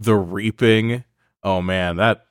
The 0.00 0.14
Reaping. 0.16 1.04
Oh 1.42 1.60
man, 1.60 1.96
that 1.96 2.22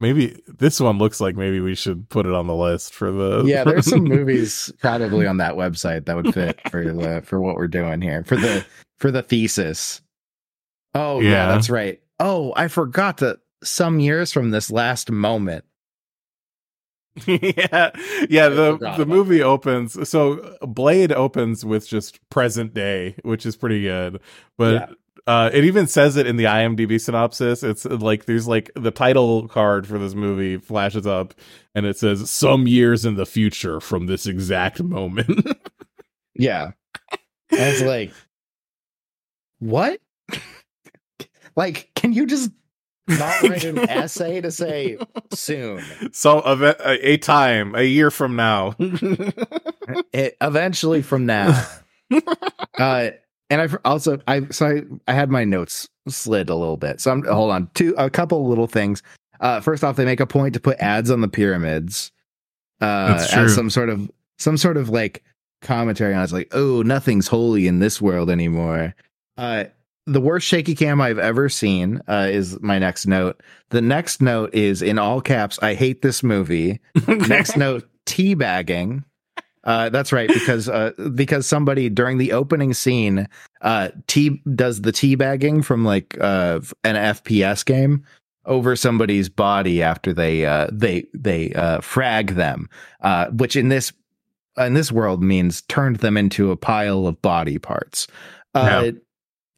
maybe 0.00 0.40
this 0.46 0.80
one 0.80 0.98
looks 0.98 1.20
like 1.20 1.36
maybe 1.36 1.60
we 1.60 1.74
should 1.74 2.08
put 2.08 2.26
it 2.26 2.32
on 2.32 2.46
the 2.46 2.54
list 2.54 2.92
for 2.94 3.10
the 3.12 3.44
yeah, 3.44 3.64
there's 3.64 3.86
some 3.88 4.04
movies 4.08 4.72
probably 4.80 5.26
on 5.26 5.38
that 5.38 5.54
website 5.54 6.04
that 6.06 6.16
would 6.16 6.32
fit 6.34 6.60
for 6.70 6.84
the 6.84 7.22
for 7.24 7.40
what 7.40 7.56
we're 7.56 7.68
doing 7.68 8.00
here 8.00 8.24
for 8.24 8.36
the 8.36 8.64
for 8.98 9.10
the 9.10 9.22
thesis. 9.22 10.00
Oh 10.94 11.20
yeah, 11.20 11.30
Yeah. 11.30 11.46
that's 11.48 11.70
right. 11.70 12.00
Oh, 12.18 12.52
I 12.56 12.68
forgot 12.68 13.18
that 13.18 13.38
some 13.62 14.00
years 14.00 14.32
from 14.32 14.50
this 14.50 14.70
last 14.70 15.10
moment. 15.10 15.64
yeah, 17.26 17.90
yeah. 18.28 18.48
The 18.50 18.94
the 18.98 19.06
movie 19.06 19.42
opens. 19.42 20.06
So 20.08 20.56
Blade 20.60 21.12
opens 21.12 21.64
with 21.64 21.88
just 21.88 22.18
present 22.28 22.74
day, 22.74 23.14
which 23.22 23.46
is 23.46 23.56
pretty 23.56 23.82
good. 23.82 24.20
But 24.58 24.72
Yeah. 24.74 24.86
Uh, 25.26 25.50
it 25.52 25.64
even 25.64 25.86
says 25.86 26.16
it 26.16 26.26
in 26.26 26.36
the 26.36 26.44
IMDb 26.44 27.00
synopsis. 27.00 27.62
It's 27.62 27.84
like 27.84 28.26
there's 28.26 28.46
like 28.46 28.70
the 28.76 28.90
title 28.92 29.48
card 29.48 29.86
for 29.86 29.98
this 29.98 30.14
movie 30.14 30.56
flashes 30.56 31.06
up, 31.06 31.34
and 31.74 31.84
it 31.84 31.98
says 31.98 32.30
some 32.30 32.66
years 32.68 33.04
in 33.04 33.16
the 33.16 33.26
future 33.26 33.80
from 33.80 34.06
this 34.06 34.26
exact 34.26 34.82
moment. 34.82 35.46
Yeah. 36.38 36.72
And 37.10 37.18
it's 37.50 37.80
like 37.80 38.12
what? 39.58 40.00
like, 41.56 41.90
can 41.94 42.12
you 42.12 42.26
just 42.26 42.50
not 43.08 43.40
write 43.42 43.64
an 43.64 43.78
essay 43.78 44.42
to 44.42 44.50
say 44.50 44.98
soon? 45.32 45.82
so 46.12 46.40
a, 46.40 46.76
a 46.84 47.16
time, 47.16 47.74
a 47.74 47.84
year 47.84 48.10
from 48.10 48.36
now. 48.36 48.74
It 50.12 50.36
eventually 50.42 51.00
from 51.00 51.24
now. 51.24 51.66
uh 52.78 53.10
and 53.50 53.60
I've 53.60 53.76
also 53.84 54.18
I 54.26 54.46
so 54.48 54.66
I, 54.66 54.82
I 55.10 55.14
had 55.14 55.30
my 55.30 55.44
notes 55.44 55.88
slid 56.08 56.48
a 56.48 56.54
little 56.54 56.76
bit. 56.76 57.00
So 57.00 57.10
I'm 57.10 57.24
hold 57.24 57.50
on 57.50 57.70
two 57.74 57.94
a 57.96 58.10
couple 58.10 58.46
little 58.48 58.66
things. 58.66 59.02
Uh 59.40 59.60
first 59.60 59.84
off, 59.84 59.96
they 59.96 60.04
make 60.04 60.20
a 60.20 60.26
point 60.26 60.54
to 60.54 60.60
put 60.60 60.78
ads 60.78 61.10
on 61.10 61.20
the 61.20 61.28
pyramids. 61.28 62.12
Uh 62.80 63.26
as 63.32 63.54
some 63.54 63.70
sort 63.70 63.88
of 63.88 64.10
some 64.38 64.56
sort 64.56 64.76
of 64.76 64.88
like 64.90 65.22
commentary 65.62 66.14
on 66.14 66.20
it. 66.20 66.24
it's 66.24 66.32
like, 66.32 66.48
oh, 66.52 66.82
nothing's 66.82 67.28
holy 67.28 67.66
in 67.66 67.78
this 67.78 68.00
world 68.00 68.30
anymore. 68.30 68.94
Uh 69.36 69.64
the 70.06 70.20
worst 70.20 70.46
shaky 70.46 70.74
cam 70.74 71.00
I've 71.00 71.18
ever 71.18 71.48
seen 71.48 72.00
uh, 72.06 72.28
is 72.30 72.60
my 72.60 72.78
next 72.78 73.06
note. 73.06 73.42
The 73.70 73.80
next 73.80 74.22
note 74.22 74.54
is 74.54 74.80
in 74.80 74.98
all 74.98 75.20
caps. 75.20 75.58
I 75.60 75.74
hate 75.74 76.00
this 76.00 76.22
movie. 76.22 76.80
Next 77.08 77.56
note, 77.56 77.88
teabagging. 78.06 79.02
Uh, 79.66 79.88
that's 79.88 80.12
right, 80.12 80.28
because 80.28 80.68
uh, 80.68 80.92
because 81.14 81.46
somebody 81.46 81.90
during 81.90 82.18
the 82.18 82.32
opening 82.32 82.72
scene, 82.72 83.28
uh, 83.62 83.88
tea 84.06 84.40
does 84.54 84.82
the 84.82 84.92
teabagging 84.92 85.64
from 85.64 85.84
like 85.84 86.16
uh, 86.20 86.60
an 86.84 86.94
FPS 86.94 87.64
game 87.64 88.04
over 88.46 88.76
somebody's 88.76 89.28
body 89.28 89.82
after 89.82 90.12
they 90.14 90.46
uh, 90.46 90.68
they 90.72 91.06
they 91.12 91.52
uh, 91.52 91.80
frag 91.80 92.36
them, 92.36 92.70
uh, 93.00 93.26
which 93.30 93.56
in 93.56 93.68
this 93.68 93.92
in 94.56 94.74
this 94.74 94.90
world 94.90 95.22
means 95.22 95.62
turned 95.62 95.96
them 95.96 96.16
into 96.16 96.50
a 96.50 96.56
pile 96.56 97.06
of 97.06 97.20
body 97.20 97.58
parts. 97.58 98.06
Uh, 98.54 98.92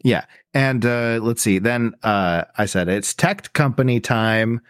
yeah, 0.02 0.24
and 0.54 0.84
uh, 0.84 1.20
let's 1.22 1.42
see. 1.42 1.58
Then 1.58 1.94
uh, 2.02 2.44
I 2.56 2.66
said 2.66 2.88
it's 2.88 3.14
tech 3.14 3.52
company 3.52 4.00
time. 4.00 4.60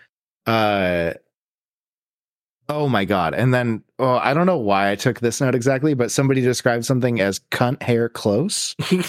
Oh 2.68 2.88
my 2.88 3.04
god! 3.04 3.34
And 3.34 3.54
then 3.54 3.82
oh, 3.98 4.16
I 4.16 4.34
don't 4.34 4.46
know 4.46 4.58
why 4.58 4.90
I 4.90 4.94
took 4.96 5.20
this 5.20 5.40
note 5.40 5.54
exactly, 5.54 5.94
but 5.94 6.10
somebody 6.10 6.42
described 6.42 6.84
something 6.84 7.20
as 7.20 7.40
cunt 7.50 7.82
hair 7.82 8.08
close. 8.08 8.74
yeah, 8.90 9.00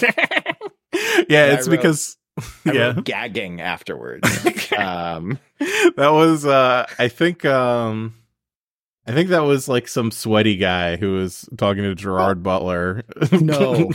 I 0.94 1.52
it's 1.52 1.68
wrote- 1.68 1.76
because 1.76 2.16
I 2.38 2.72
yeah. 2.72 2.86
wrote 2.94 3.04
gagging 3.04 3.60
afterwards. 3.60 4.26
um, 4.76 5.38
that 5.58 6.10
was 6.12 6.46
uh 6.46 6.86
I 6.98 7.08
think 7.08 7.44
um 7.44 8.14
I 9.06 9.12
think 9.12 9.28
that 9.30 9.40
was 9.40 9.68
like 9.68 9.88
some 9.88 10.10
sweaty 10.10 10.56
guy 10.56 10.96
who 10.96 11.14
was 11.14 11.48
talking 11.58 11.82
to 11.82 11.94
Gerard 11.94 12.42
Butler. 12.42 13.02
No. 13.32 13.90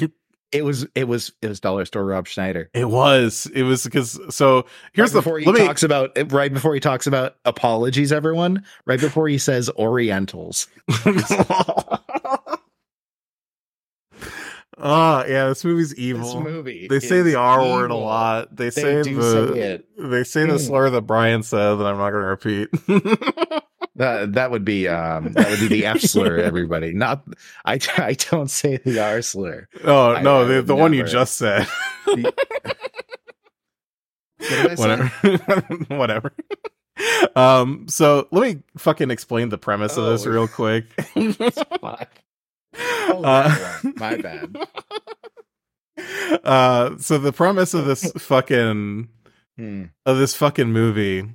It 0.51 0.63
was 0.63 0.86
it 0.95 1.08
was 1.08 1.31
it 1.41 1.47
was 1.49 1.60
dollar 1.60 1.86
store 1.86 2.05
Rob 2.05 2.27
Schneider. 2.27 2.69
it 2.73 2.86
was. 2.89 3.45
It 3.53 3.63
was 3.63 3.84
because 3.84 4.19
so 4.34 4.65
here's 4.93 5.10
right 5.10 5.13
the 5.13 5.19
before 5.19 5.39
he 5.39 5.45
let 5.45 5.55
me 5.55 5.65
talks 5.65 5.84
about 5.84 6.12
right 6.31 6.53
before 6.53 6.73
he 6.73 6.79
talks 6.79 7.08
about 7.08 7.36
apologies, 7.45 8.12
everyone. 8.12 8.63
Right 8.86 8.99
before 8.99 9.27
he 9.27 9.38
says 9.38 9.69
Orientals. 9.77 10.67
Oh 10.89 11.15
yeah, 15.27 15.47
this 15.49 15.63
movie's 15.65 15.89
This 15.91 15.99
evil. 15.99 16.41
movie. 16.41 16.88
they 16.89 16.99
say 16.99 17.21
the 17.21 17.36
R 17.36 17.62
word 17.62 17.91
a 17.91 17.95
lot. 17.95 18.55
They, 18.55 18.65
They 18.65 18.81
say 18.81 19.03
do 19.03 19.15
the 19.15 19.53
say 19.53 19.60
it. 19.60 19.86
they 19.97 20.23
say 20.23 20.45
the 20.45 20.53
Mm. 20.53 20.60
slur 20.67 20.89
that 20.89 21.01
Brian 21.01 21.43
said 21.43 21.75
that 21.75 21.86
I'm 21.86 21.97
not 21.97 22.12
going 22.12 22.23
to 22.23 22.27
repeat. 22.27 22.69
That 23.97 24.34
that 24.34 24.51
would 24.51 24.65
be 24.65 24.88
um 24.89 25.31
that 25.34 25.49
would 25.49 25.60
be 25.60 25.67
the 25.67 25.86
F 25.86 26.01
slur. 26.01 26.38
Everybody, 26.39 26.93
not 26.93 27.23
I. 27.63 27.79
I 27.97 28.13
don't 28.13 28.49
say 28.51 28.77
the 28.77 28.99
R 28.99 29.21
slur. 29.21 29.67
oh 29.86 30.15
I- 30.15 30.21
no, 30.21 30.45
the 30.45 30.62
the 30.62 30.75
one 30.75 30.93
you 30.93 31.03
just 31.03 31.38
said. 31.38 31.67
What 34.38 34.49
did 34.49 34.71
I 34.71 34.75
say? 34.75 34.81
whatever 34.81 35.08
whatever 35.95 36.34
um 37.36 37.88
so 37.88 38.27
let 38.31 38.41
me 38.55 38.62
fucking 38.77 39.10
explain 39.12 39.49
the 39.49 39.58
premise 39.58 39.97
of 39.97 40.05
this 40.05 40.25
Oh. 40.27 40.29
real 40.29 40.47
quick. 40.47 40.86
Oh, 42.77 43.23
Uh. 43.23 43.55
My 43.95 44.17
bad. 44.17 44.55
uh 46.43 46.97
so 46.97 47.17
the 47.17 47.31
premise 47.34 47.73
of 47.73 47.86
this 47.86 48.12
fucking 48.17 49.08
Hmm. 49.58 49.84
of 50.05 50.17
this 50.17 50.36
fucking 50.36 50.71
movie 50.73 51.29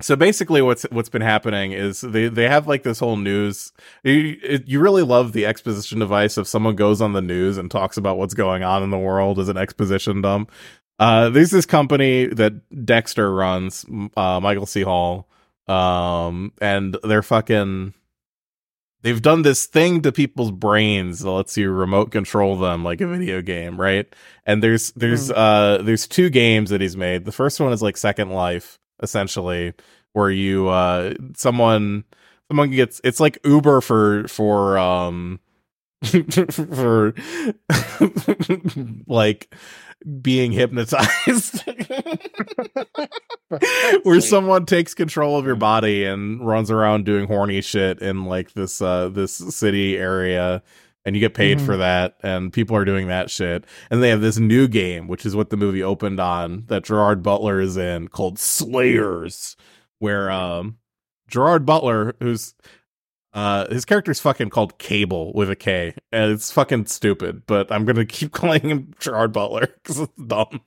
so 0.00 0.14
basically 0.16 0.60
what's 0.62 0.82
what's 0.90 1.08
been 1.08 1.22
happening 1.22 1.72
is 1.72 2.00
they 2.02 2.28
they 2.28 2.48
have 2.48 2.66
like 2.66 2.82
this 2.82 2.98
whole 3.00 3.16
news 3.16 3.72
you, 4.04 4.36
it, 4.42 4.68
you 4.68 4.80
really 4.80 5.02
love 5.02 5.32
the 5.32 5.46
exposition 5.46 5.98
device 6.00 6.36
if 6.38 6.46
someone 6.46 6.76
goes 6.76 7.00
on 7.00 7.12
the 7.14 7.22
news 7.22 7.56
and 7.58 7.70
talks 7.70 7.96
about 7.96 8.18
what's 8.18 8.34
going 8.34 8.62
on 8.62 8.82
in 8.82 8.90
the 8.90 8.98
world 8.98 9.38
as 9.38 9.48
an 9.48 9.56
exposition 9.56 10.20
dump 10.22 10.50
Uh, 10.98 11.28
there's 11.28 11.50
this 11.50 11.66
company 11.66 12.24
that 12.26 12.54
Dexter 12.86 13.30
runs, 13.34 13.84
uh, 14.16 14.40
Michael 14.40 14.64
C. 14.64 14.80
Hall, 14.82 15.28
um, 15.68 16.52
and 16.60 16.96
they're 17.04 17.22
fucking. 17.22 17.92
They've 19.02 19.20
done 19.20 19.42
this 19.42 19.66
thing 19.66 20.00
to 20.02 20.10
people's 20.10 20.50
brains 20.50 21.20
that 21.20 21.30
lets 21.30 21.56
you 21.56 21.70
remote 21.70 22.10
control 22.10 22.56
them 22.58 22.82
like 22.82 23.00
a 23.00 23.06
video 23.06 23.42
game, 23.42 23.78
right? 23.78 24.06
And 24.46 24.62
there's 24.62 24.90
there's 24.92 25.28
Hmm. 25.28 25.34
uh 25.36 25.78
there's 25.78 26.08
two 26.08 26.30
games 26.30 26.70
that 26.70 26.80
he's 26.80 26.96
made. 26.96 27.24
The 27.24 27.32
first 27.32 27.60
one 27.60 27.72
is 27.72 27.82
like 27.82 27.96
Second 27.98 28.30
Life, 28.30 28.78
essentially, 29.02 29.74
where 30.12 30.30
you 30.30 30.68
uh 30.68 31.14
someone 31.34 32.04
someone 32.48 32.70
gets 32.70 33.00
it's 33.04 33.20
like 33.20 33.38
Uber 33.44 33.80
for 33.80 34.26
for 34.28 34.78
um 34.78 35.40
for 36.50 37.14
like 39.06 39.54
being 40.20 40.52
hypnotized. 40.52 41.62
Where 44.02 44.20
someone 44.20 44.66
takes 44.66 44.92
control 44.94 45.38
of 45.38 45.46
your 45.46 45.56
body 45.56 46.04
and 46.04 46.46
runs 46.46 46.70
around 46.70 47.04
doing 47.04 47.26
horny 47.26 47.60
shit 47.60 48.00
in 48.00 48.24
like 48.24 48.52
this 48.52 48.82
uh 48.82 49.08
this 49.08 49.34
city 49.34 49.96
area 49.96 50.62
and 51.06 51.16
you 51.16 51.20
get 51.20 51.32
paid 51.32 51.58
Mhm. 51.58 51.64
for 51.64 51.76
that 51.78 52.18
and 52.22 52.52
people 52.52 52.76
are 52.76 52.84
doing 52.84 53.06
that 53.08 53.30
shit 53.30 53.64
and 53.90 54.02
they 54.02 54.10
have 54.10 54.20
this 54.20 54.38
new 54.38 54.68
game 54.68 55.06
which 55.08 55.24
is 55.24 55.34
what 55.34 55.48
the 55.48 55.56
movie 55.56 55.82
opened 55.82 56.20
on 56.20 56.64
that 56.66 56.84
Gerard 56.84 57.22
Butler 57.22 57.58
is 57.60 57.78
in 57.78 58.08
called 58.08 58.38
Slayers 58.38 59.56
where 60.00 60.30
um 60.30 60.76
Gerard 61.28 61.64
Butler 61.64 62.14
who's 62.20 62.54
uh, 63.32 63.68
his 63.68 63.84
character's 63.84 64.18
fucking 64.18 64.48
called 64.48 64.78
Cable 64.78 65.30
with 65.34 65.50
a 65.50 65.56
K, 65.56 65.92
and 66.10 66.32
it's 66.32 66.50
fucking 66.50 66.86
stupid. 66.86 67.42
But 67.46 67.70
I'm 67.70 67.84
gonna 67.84 68.06
keep 68.06 68.32
calling 68.32 68.62
him 68.62 68.94
Gerard 68.98 69.32
Butler 69.32 69.66
because 69.82 70.00
it's 70.00 70.12
dumb. 70.26 70.62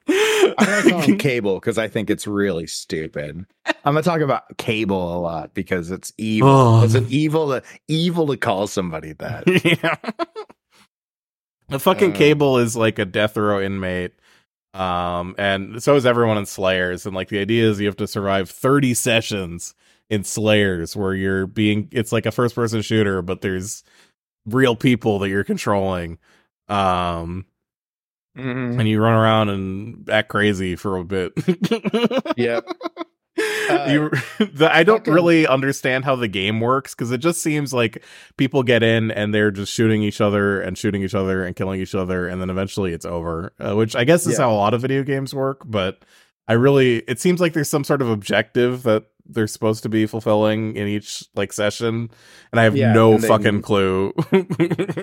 I'm 0.57 0.65
gonna 0.65 0.89
call 0.89 1.01
him 1.01 1.17
Cable 1.17 1.55
because 1.55 1.77
I 1.77 1.87
think 1.87 2.09
it's 2.09 2.27
really 2.27 2.67
stupid. 2.67 3.45
I'm 3.65 3.75
gonna 3.93 4.01
talk 4.01 4.21
about 4.21 4.57
Cable 4.57 5.17
a 5.17 5.19
lot 5.19 5.53
because 5.53 5.91
it's 5.91 6.13
evil. 6.17 6.49
Oh. 6.49 6.83
It's 6.83 6.95
an 6.95 7.07
evil 7.09 7.49
to 7.49 7.63
evil 7.87 8.27
to 8.27 8.37
call 8.37 8.67
somebody 8.67 9.13
that. 9.19 9.43
yeah. 9.65 9.95
The 11.69 11.79
fucking 11.79 12.13
Uh. 12.13 12.15
Cable 12.15 12.57
is 12.57 12.75
like 12.75 12.99
a 12.99 13.05
death 13.05 13.37
row 13.37 13.61
inmate. 13.61 14.13
Um, 14.73 15.35
and 15.37 15.81
so 15.81 15.95
is 15.95 16.05
everyone 16.05 16.37
in 16.37 16.45
Slayers. 16.45 17.05
And 17.05 17.15
like 17.15 17.29
the 17.29 17.39
idea 17.39 17.69
is 17.69 17.79
you 17.79 17.87
have 17.87 17.97
to 17.97 18.07
survive 18.07 18.49
30 18.49 18.93
sessions 18.93 19.73
in 20.09 20.23
Slayers 20.23 20.95
where 20.95 21.13
you're 21.13 21.47
being, 21.47 21.87
it's 21.91 22.11
like 22.11 22.25
a 22.25 22.31
first 22.31 22.55
person 22.55 22.81
shooter, 22.81 23.21
but 23.21 23.41
there's 23.41 23.83
real 24.45 24.75
people 24.75 25.19
that 25.19 25.29
you're 25.29 25.43
controlling. 25.43 26.17
Um, 26.67 27.45
Mhm. 28.37 28.79
and 28.79 28.87
you 28.87 29.01
run 29.01 29.13
around 29.13 29.49
and 29.49 30.09
act 30.09 30.29
crazy 30.29 30.75
for 30.75 30.97
a 30.97 31.03
bit. 31.03 31.33
Yep. 32.37 32.65
you, 33.89 34.09
the, 34.53 34.69
I 34.71 34.83
don't 34.83 34.99
fucking- 34.99 35.13
really 35.13 35.47
understand 35.47 36.05
how 36.05 36.15
the 36.15 36.27
game 36.27 36.59
works 36.59 36.93
because 36.93 37.11
it 37.11 37.19
just 37.19 37.41
seems 37.41 37.73
like 37.73 38.03
people 38.37 38.63
get 38.63 38.83
in 38.83 39.11
and 39.11 39.33
they're 39.33 39.51
just 39.51 39.73
shooting 39.73 40.03
each 40.03 40.21
other 40.21 40.61
and 40.61 40.77
shooting 40.77 41.03
each 41.03 41.15
other 41.15 41.43
and 41.45 41.55
killing 41.55 41.79
each 41.81 41.95
other, 41.95 42.27
and 42.27 42.41
then 42.41 42.49
eventually 42.49 42.93
it's 42.93 43.05
over. 43.05 43.53
Uh, 43.59 43.75
which 43.75 43.95
I 43.95 44.03
guess 44.03 44.25
is 44.27 44.33
Yeah. 44.37 44.45
how 44.45 44.51
a 44.51 44.55
lot 44.55 44.73
of 44.73 44.81
video 44.81 45.03
games 45.03 45.33
work. 45.33 45.61
But 45.65 46.03
I 46.47 46.53
really, 46.53 46.97
it 47.07 47.19
seems 47.19 47.39
like 47.39 47.53
there's 47.53 47.69
some 47.69 47.83
sort 47.83 48.01
of 48.01 48.09
objective 48.09 48.83
that 48.83 49.05
they're 49.29 49.47
supposed 49.47 49.83
to 49.83 49.89
be 49.89 50.05
fulfilling 50.05 50.75
in 50.75 50.87
each 50.87 51.23
like 51.35 51.53
session, 51.53 52.09
and 52.51 52.59
I 52.59 52.63
have 52.63 52.75
Yeah, 52.75 52.93
no 52.93 53.17
they- 53.17 53.27
fucking 53.27 53.61
clue. 53.61 54.13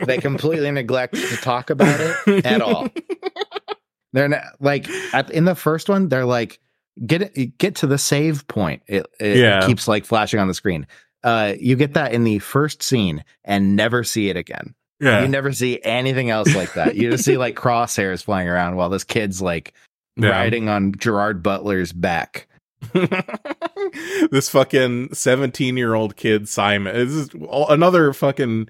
They 0.07 0.19
completely 0.19 0.71
neglect 0.71 1.15
to 1.15 1.37
talk 1.37 1.71
about 1.71 1.99
it 2.27 2.45
at 2.47 2.61
all. 2.61 2.89
They're 4.13 4.29
not, 4.29 4.43
like 4.61 4.89
at, 5.13 5.31
in 5.31 5.45
the 5.45 5.55
first 5.55 5.89
one, 5.89 6.09
they're 6.09 6.25
like 6.25 6.59
get 7.05 7.23
it, 7.37 7.59
get 7.59 7.75
to 7.77 7.87
the 7.87 7.99
save 7.99 8.47
point. 8.49 8.83
It, 8.87 9.07
it 9.21 9.37
Yeah. 9.39 9.67
keeps 9.67 9.87
like 9.89 10.05
flashing 10.07 10.41
on 10.41 10.49
the 10.49 10.55
screen. 10.55 10.87
Uh, 11.23 11.55
you 11.59 11.77
get 11.77 11.95
that 11.95 12.13
in 12.13 12.25
the 12.25 12.39
first 12.39 12.83
scene 12.83 13.25
and 13.45 13.77
never 13.77 14.05
see 14.05 14.31
it 14.31 14.37
again. 14.37 14.75
Yeah, 15.01 15.21
You 15.23 15.29
never 15.29 15.53
see 15.53 15.81
anything 15.83 16.31
else 16.31 16.55
like 16.55 16.73
that. 16.75 16.95
You 16.97 17.11
just 17.11 17.25
see 17.25 17.37
like 17.37 17.57
crosshairs 17.57 18.23
flying 18.25 18.49
around 18.49 18.77
while 18.77 18.89
this 18.89 19.05
kid's 19.05 19.43
like 19.43 19.75
Yeah. 20.17 20.31
riding 20.31 20.71
on 20.71 20.93
Gerard 20.95 21.43
Butler's 21.43 21.93
back. 21.93 22.49
this 24.31 24.49
fucking 24.49 25.15
17 25.15 25.77
year 25.77 25.95
old 25.95 26.17
kid 26.17 26.49
Simon. 26.49 26.95
This 26.95 27.13
is 27.13 27.31
another 27.51 28.13
fucking 28.13 28.69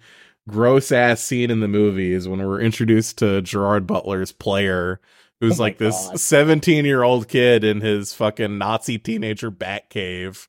gross 0.49 0.93
ass 0.93 1.21
scene 1.21 1.51
in 1.51 1.61
the 1.61 1.69
movie 1.69 2.13
is 2.13 2.29
when 2.29 2.45
we're 2.45 2.61
introduced 2.61 3.19
to 3.19 3.43
Gerard 3.43 3.87
Butler's 3.87 4.33
player, 4.33 5.01
who's 5.41 5.59
Oh 5.59 5.65
like 5.65 5.79
this 5.79 6.11
17 6.15 6.85
year 6.85 7.03
old 7.03 7.29
kid 7.29 7.65
in 7.65 7.81
his 7.81 8.13
fucking 8.15 8.59
Nazi 8.59 8.99
teenager 8.99 9.51
bat 9.51 9.91
cave. 9.91 10.49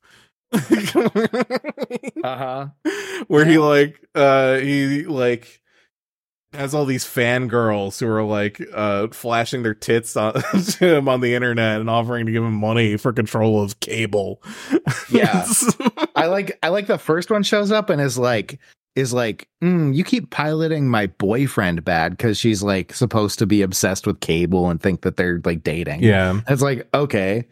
Uh-huh. 2.24 2.68
Where 3.28 3.44
he 3.44 3.58
like 3.58 4.04
uh 4.14 4.56
he 4.56 5.04
like 5.04 5.60
has 6.58 6.74
all 6.74 6.84
these 6.84 7.04
fangirls 7.04 8.00
who 8.00 8.08
are 8.08 8.24
like 8.24 8.60
uh 8.74 9.06
flashing 9.08 9.62
their 9.62 9.74
tits 9.74 10.16
on, 10.16 10.32
to 10.64 10.96
him 10.96 11.08
on 11.08 11.20
the 11.20 11.34
internet 11.34 11.80
and 11.80 11.88
offering 11.88 12.26
to 12.26 12.32
give 12.32 12.42
him 12.42 12.54
money 12.54 12.96
for 12.96 13.12
control 13.12 13.62
of 13.62 13.78
cable. 13.80 14.42
Yeah. 15.08 15.46
I 16.16 16.26
like 16.26 16.58
I 16.62 16.68
like 16.68 16.88
the 16.88 16.98
first 16.98 17.30
one 17.30 17.44
shows 17.44 17.70
up 17.70 17.90
and 17.90 18.00
is 18.00 18.18
like 18.18 18.58
is 18.96 19.12
like 19.12 19.48
mm, 19.62 19.94
you 19.94 20.02
keep 20.02 20.30
piloting 20.30 20.88
my 20.88 21.06
boyfriend 21.06 21.84
bad 21.84 22.16
because 22.16 22.36
she's 22.36 22.62
like 22.62 22.92
supposed 22.92 23.38
to 23.38 23.46
be 23.46 23.62
obsessed 23.62 24.06
with 24.06 24.18
cable 24.18 24.68
and 24.68 24.80
think 24.80 25.02
that 25.02 25.16
they're 25.16 25.40
like 25.44 25.62
dating. 25.62 26.02
yeah. 26.02 26.40
it's 26.48 26.62
like 26.62 26.88
okay, 26.92 27.46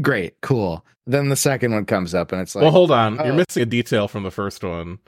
great, 0.00 0.40
cool. 0.40 0.86
Then 1.08 1.28
the 1.28 1.36
second 1.36 1.72
one 1.72 1.84
comes 1.84 2.14
up 2.14 2.30
and 2.30 2.40
it's 2.40 2.54
like 2.54 2.62
well, 2.62 2.70
hold 2.70 2.92
on. 2.92 3.16
You're 3.16 3.32
oh. 3.32 3.44
missing 3.48 3.64
a 3.64 3.66
detail 3.66 4.06
from 4.06 4.22
the 4.22 4.30
first 4.30 4.62
one 4.62 5.00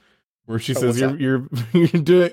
where 0.48 0.58
she 0.58 0.74
Oh, 0.74 0.80
says 0.80 0.98
you're 1.00 1.16
you're 1.18 1.48
you're 1.72 2.02
doing 2.02 2.30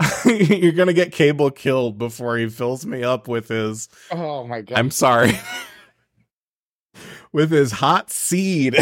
you're 0.24 0.72
gonna 0.72 0.92
get 0.92 1.12
cable 1.12 1.50
killed 1.50 1.98
before 1.98 2.36
he 2.38 2.48
fills 2.48 2.86
me 2.86 3.02
up 3.04 3.28
with 3.28 3.48
his 3.48 3.88
oh 4.10 4.44
my 4.46 4.62
god, 4.62 4.78
I'm 4.78 4.90
sorry. 4.90 5.32
with 7.32 7.50
his 7.50 7.72
hot 7.72 8.10
seed. 8.10 8.76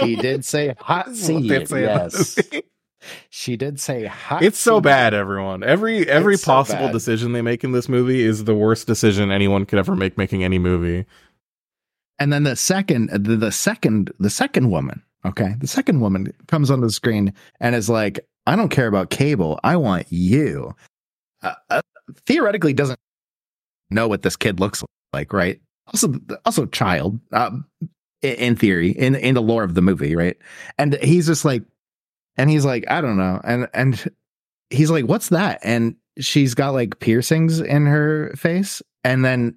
she 0.00 0.16
did 0.16 0.44
say 0.44 0.74
hot 0.78 1.14
seed. 1.14 1.48
Did 1.48 1.68
say 1.68 1.86
hot 1.86 2.12
yes, 2.12 2.28
seed. 2.34 2.64
she 3.30 3.56
did 3.56 3.80
say 3.80 4.06
hot. 4.06 4.42
It's 4.42 4.58
so 4.58 4.76
seed. 4.76 4.82
bad, 4.84 5.14
everyone. 5.14 5.62
Every 5.62 6.08
every 6.08 6.34
It's 6.34 6.44
possible 6.44 6.86
bad. 6.86 6.92
decision 6.92 7.32
they 7.32 7.42
make 7.42 7.64
in 7.64 7.72
this 7.72 7.88
movie 7.88 8.22
is 8.22 8.44
the 8.44 8.54
worst 8.54 8.86
decision 8.86 9.30
anyone 9.30 9.64
could 9.64 9.78
ever 9.78 9.94
make 9.96 10.18
making 10.18 10.44
any 10.44 10.58
movie. 10.58 11.06
And 12.18 12.32
then 12.32 12.44
the 12.44 12.56
second, 12.56 13.10
the, 13.10 13.36
the 13.36 13.52
second, 13.52 14.10
the 14.18 14.30
second 14.30 14.70
woman, 14.70 15.02
okay, 15.26 15.54
the 15.58 15.66
second 15.66 16.00
woman 16.00 16.32
comes 16.48 16.70
on 16.70 16.80
the 16.80 16.90
screen 16.90 17.34
and 17.60 17.74
is 17.74 17.88
like, 17.88 18.20
"I 18.46 18.56
don't 18.56 18.68
care 18.68 18.86
about 18.86 19.10
cable. 19.10 19.60
I 19.62 19.76
want 19.76 20.06
you." 20.10 20.74
Uh, 21.42 21.54
uh, 21.70 21.82
theoretically, 22.26 22.72
doesn't 22.72 22.98
know 23.90 24.08
what 24.08 24.22
this 24.22 24.36
kid 24.36 24.60
looks 24.60 24.82
like, 25.12 25.32
right? 25.32 25.60
Also, 25.88 26.14
also 26.44 26.66
child, 26.66 27.20
um, 27.32 27.64
in 28.22 28.56
theory, 28.56 28.90
in 28.90 29.14
in 29.14 29.34
the 29.34 29.42
lore 29.42 29.64
of 29.64 29.74
the 29.74 29.82
movie, 29.82 30.16
right? 30.16 30.36
And 30.78 30.94
he's 31.02 31.26
just 31.26 31.44
like, 31.44 31.62
and 32.36 32.50
he's 32.50 32.64
like, 32.64 32.84
I 32.90 33.00
don't 33.00 33.18
know, 33.18 33.40
and 33.44 33.68
and 33.74 34.10
he's 34.70 34.90
like, 34.90 35.04
"What's 35.04 35.28
that?" 35.28 35.60
And 35.62 35.96
she's 36.18 36.54
got 36.54 36.70
like 36.70 36.98
piercings 36.98 37.60
in 37.60 37.86
her 37.86 38.32
face, 38.36 38.82
and 39.04 39.24
then 39.24 39.56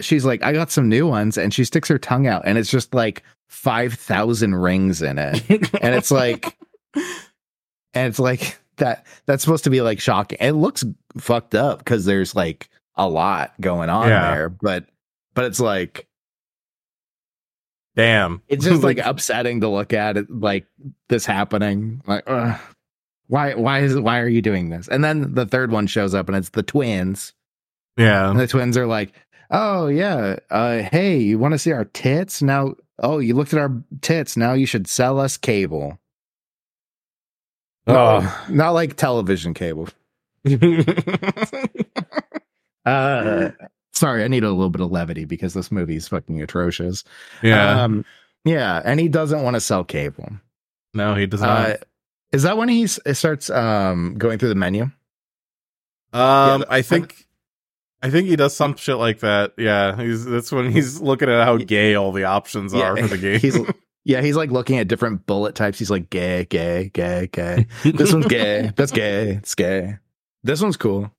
she's 0.00 0.24
like, 0.24 0.42
I 0.42 0.52
got 0.52 0.70
some 0.70 0.88
new 0.88 1.06
ones, 1.06 1.36
and 1.36 1.52
she 1.52 1.64
sticks 1.64 1.88
her 1.88 1.98
tongue 1.98 2.26
out, 2.26 2.42
and 2.44 2.58
it's 2.58 2.70
just 2.70 2.94
like 2.94 3.22
five 3.48 3.94
thousand 3.94 4.54
rings 4.54 5.02
in 5.02 5.18
it, 5.18 5.42
and 5.50 5.94
it's 5.94 6.10
like, 6.10 6.56
and 6.94 8.06
it's 8.08 8.18
like 8.18 8.58
that. 8.76 9.06
That's 9.26 9.42
supposed 9.42 9.64
to 9.64 9.70
be 9.70 9.80
like 9.80 10.00
shocking. 10.00 10.38
It 10.40 10.52
looks 10.52 10.84
fucked 11.18 11.54
up 11.54 11.78
because 11.80 12.04
there's 12.04 12.34
like 12.34 12.68
a 12.96 13.08
lot 13.08 13.52
going 13.60 13.88
on 13.90 14.08
Yeah. 14.08 14.34
there, 14.34 14.48
but 14.48 14.86
but 15.34 15.44
it's 15.44 15.60
like 15.60 16.06
Damn. 17.96 18.42
it's 18.48 18.64
just 18.64 18.82
like 18.82 18.98
upsetting 19.04 19.60
to 19.62 19.68
look 19.68 19.92
at 19.92 20.16
it, 20.16 20.30
like 20.30 20.66
this 21.08 21.26
happening. 21.26 22.02
Like, 22.06 22.24
ugh, 22.26 22.58
why 23.26 23.54
why 23.54 23.80
is 23.80 23.98
why 23.98 24.20
are 24.20 24.28
you 24.28 24.42
doing 24.42 24.70
this? 24.70 24.88
And 24.88 25.02
then 25.02 25.34
the 25.34 25.46
third 25.46 25.70
one 25.72 25.86
shows 25.86 26.14
up, 26.14 26.28
and 26.28 26.36
it's 26.36 26.50
the 26.50 26.62
twins. 26.62 27.32
yeah. 27.96 28.30
And 28.30 28.38
the 28.38 28.46
twins 28.46 28.76
are 28.76 28.86
like, 28.86 29.12
"Oh 29.50 29.86
yeah, 29.88 30.36
uh, 30.50 30.78
hey, 30.82 31.18
you 31.18 31.38
want 31.38 31.52
to 31.52 31.58
see 31.58 31.72
our 31.72 31.84
tits 31.86 32.42
now? 32.42 32.74
Oh, 32.98 33.18
you 33.18 33.34
looked 33.34 33.52
at 33.52 33.60
our 33.60 33.72
tits. 34.00 34.36
Now 34.36 34.52
you 34.54 34.66
should 34.66 34.86
sell 34.88 35.18
us 35.20 35.36
cable. 35.36 35.98
Oh. 37.86 38.20
No, 38.48 38.54
not 38.54 38.70
like 38.72 38.96
television 38.96 39.54
cable. 39.54 39.88
Uh, 42.86 43.50
sorry, 43.92 44.24
I 44.24 44.28
need 44.28 44.44
a 44.44 44.50
little 44.50 44.70
bit 44.70 44.80
of 44.80 44.90
levity 44.90 45.26
because 45.26 45.52
this 45.52 45.70
movie 45.70 45.96
is 45.96 46.08
fucking 46.08 46.40
atrocious. 46.40 47.04
yeah. 47.42 47.82
um, 47.82 48.02
yeah, 48.46 48.80
and 48.82 48.98
he 48.98 49.08
doesn't 49.08 49.42
want 49.42 49.56
to 49.56 49.60
sell 49.60 49.84
cable. 49.84 50.30
no, 50.94 51.14
he 51.14 51.26
does 51.26 51.42
not. 51.42 51.70
Uh, 51.70 51.76
is 52.32 52.44
that 52.44 52.56
when 52.56 52.70
he 52.70 52.86
starts 52.86 53.50
um 53.50 54.14
going 54.16 54.38
through 54.38 54.48
the 54.48 54.54
menu? 54.54 54.84
Um, 54.84 54.92
Yeah, 56.14 56.64
I 56.70 56.80
think 56.80 57.26
I 58.02 58.10
think 58.10 58.28
he 58.28 58.36
does 58.36 58.54
some 58.54 58.76
shit 58.76 58.96
like 58.96 59.20
that. 59.20 59.54
Yeah, 59.56 59.96
he's 60.00 60.24
that's 60.24 60.52
when 60.52 60.70
he's 60.70 61.00
looking 61.00 61.28
at 61.28 61.44
how 61.44 61.56
gay 61.56 61.94
all 61.94 62.12
the 62.12 62.24
options 62.24 62.72
Yeah, 62.72 62.90
are 62.90 62.96
for 62.96 63.08
the 63.08 63.18
game. 63.18 63.40
He's 63.40 63.58
yeah, 64.04 64.22
he's 64.22 64.36
like 64.36 64.50
looking 64.50 64.78
at 64.78 64.88
different 64.88 65.26
bullet 65.26 65.54
types. 65.54 65.78
He's 65.78 65.90
like 65.90 66.08
gay, 66.10 66.44
gay, 66.44 66.90
gay, 66.94 67.28
gay. 67.32 67.66
This 67.84 68.12
one's 68.12 68.26
gay. 68.26 68.72
That's 68.76 68.92
gay. 68.92 69.32
It's 69.32 69.54
gay. 69.54 69.98
This 70.44 70.62
one's 70.62 70.76
cool. 70.76 71.10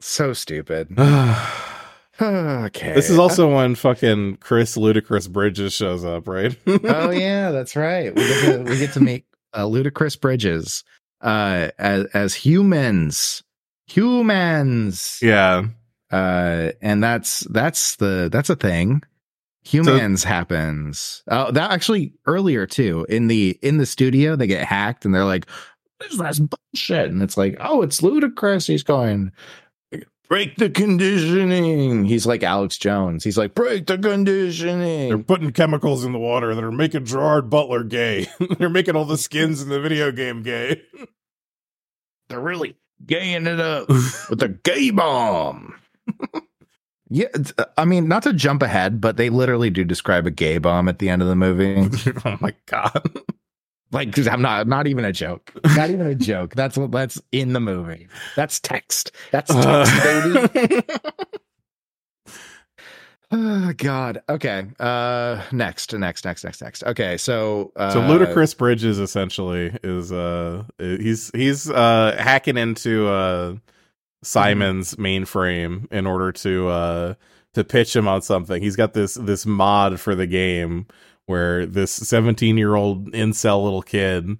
So 0.00 0.32
stupid. 0.34 0.88
okay. 2.20 2.92
this 2.92 3.08
is 3.08 3.18
also 3.18 3.54
when 3.54 3.74
fucking 3.74 4.36
Chris 4.36 4.76
Ludacris 4.76 5.30
Bridges 5.30 5.72
shows 5.72 6.04
up, 6.04 6.28
right? 6.28 6.56
oh 6.66 7.10
yeah, 7.10 7.50
that's 7.50 7.74
right. 7.74 8.14
We 8.14 8.22
get 8.22 8.44
to 8.44 8.62
we 8.70 8.78
get 8.78 8.92
to 8.92 9.00
meet 9.00 9.24
uh, 9.54 9.64
Ludacris 9.64 10.20
Bridges 10.20 10.84
uh, 11.22 11.70
as 11.78 12.04
as 12.06 12.34
humans, 12.34 13.42
humans. 13.86 15.18
yeah. 15.22 15.64
Uh, 16.10 16.70
and 16.80 17.02
that's 17.02 17.40
that's 17.50 17.96
the 17.96 18.28
that's 18.30 18.50
a 18.50 18.54
thing. 18.56 19.02
Humans 19.64 20.22
happens. 20.22 21.22
Oh, 21.28 21.50
that 21.50 21.70
actually 21.70 22.12
earlier 22.26 22.66
too 22.66 23.06
in 23.08 23.26
the 23.28 23.58
in 23.62 23.78
the 23.78 23.86
studio 23.86 24.36
they 24.36 24.46
get 24.46 24.64
hacked 24.64 25.04
and 25.04 25.14
they're 25.14 25.24
like, 25.24 25.48
"What 25.98 26.12
is 26.12 26.18
that 26.18 26.38
bullshit?" 26.72 27.10
And 27.10 27.22
it's 27.22 27.36
like, 27.36 27.56
"Oh, 27.58 27.82
it's 27.82 28.00
Ludacris." 28.00 28.68
He's 28.68 28.82
going. 28.82 29.32
Break 30.28 30.56
the 30.56 30.70
conditioning. 30.70 32.04
He's 32.04 32.26
like 32.26 32.42
Alex 32.42 32.78
Jones. 32.78 33.22
He's 33.24 33.36
like, 33.36 33.54
break 33.54 33.86
the 33.86 33.98
conditioning. 33.98 35.08
They're 35.08 35.18
putting 35.18 35.52
chemicals 35.52 36.02
in 36.02 36.12
the 36.12 36.18
water 36.18 36.54
that 36.54 36.64
are 36.64 36.72
making 36.72 37.04
Gerard 37.04 37.50
Butler 37.50 37.84
gay. 37.84 38.26
They're 38.58 38.70
making 38.70 38.96
all 38.96 39.04
the 39.04 39.18
skins 39.18 39.60
in 39.60 39.68
the 39.68 39.80
video 39.80 40.10
game 40.10 40.42
gay. 40.42 40.80
they're 42.28 42.40
really 42.40 42.76
gaying 43.06 43.46
it 43.46 43.60
up 43.60 43.88
with 44.30 44.42
a 44.42 44.48
gay 44.48 44.90
bomb. 44.90 45.74
yeah, 47.10 47.28
uh, 47.58 47.64
I 47.76 47.84
mean, 47.84 48.08
not 48.08 48.22
to 48.24 48.32
jump 48.32 48.62
ahead, 48.62 49.00
but 49.00 49.16
they 49.16 49.30
literally 49.30 49.70
do 49.70 49.84
describe 49.84 50.26
a 50.26 50.30
gay 50.30 50.58
bomb 50.58 50.88
at 50.88 50.98
the 50.98 51.08
end 51.08 51.22
of 51.22 51.28
the 51.28 51.36
movie. 51.36 51.88
oh 52.24 52.38
my 52.40 52.54
god. 52.66 53.02
Like, 53.92 54.18
I'm 54.26 54.42
not, 54.42 54.66
not 54.66 54.88
even 54.88 55.04
a 55.04 55.12
joke. 55.12 55.52
Not 55.76 55.90
even 55.90 56.08
a 56.08 56.16
joke. 56.16 56.56
That's 56.56 56.76
what 56.76 56.90
that's 56.90 57.22
in 57.30 57.52
the 57.52 57.60
movie. 57.60 58.08
That's 58.34 58.58
text. 58.58 59.12
That's 59.30 59.54
text, 59.54 60.52
baby. 60.52 60.82
Oh, 63.34 63.72
God. 63.76 64.22
Okay. 64.28 64.66
Uh, 64.78 65.42
next, 65.52 65.92
next, 65.92 66.24
next, 66.24 66.44
next, 66.44 66.62
next. 66.62 66.84
Okay. 66.84 67.16
So, 67.16 67.72
uh, 67.76 67.90
so 67.90 68.00
Ludacris 68.00 68.56
Bridges 68.56 68.98
essentially 68.98 69.76
is 69.82 70.12
uh 70.12 70.64
he's 70.78 71.30
he's 71.34 71.68
uh 71.70 72.16
hacking 72.18 72.56
into 72.56 73.08
uh 73.08 73.56
Simon's 74.22 74.94
mainframe 74.94 75.90
in 75.92 76.06
order 76.06 76.32
to 76.32 76.68
uh 76.68 77.14
to 77.54 77.64
pitch 77.64 77.94
him 77.94 78.08
on 78.08 78.22
something. 78.22 78.62
He's 78.62 78.76
got 78.76 78.94
this 78.94 79.14
this 79.14 79.44
mod 79.44 80.00
for 80.00 80.14
the 80.14 80.26
game 80.26 80.86
where 81.26 81.66
this 81.66 81.90
17 81.90 82.56
year 82.56 82.74
old 82.74 83.12
incel 83.12 83.64
little 83.64 83.82
kid 83.82 84.38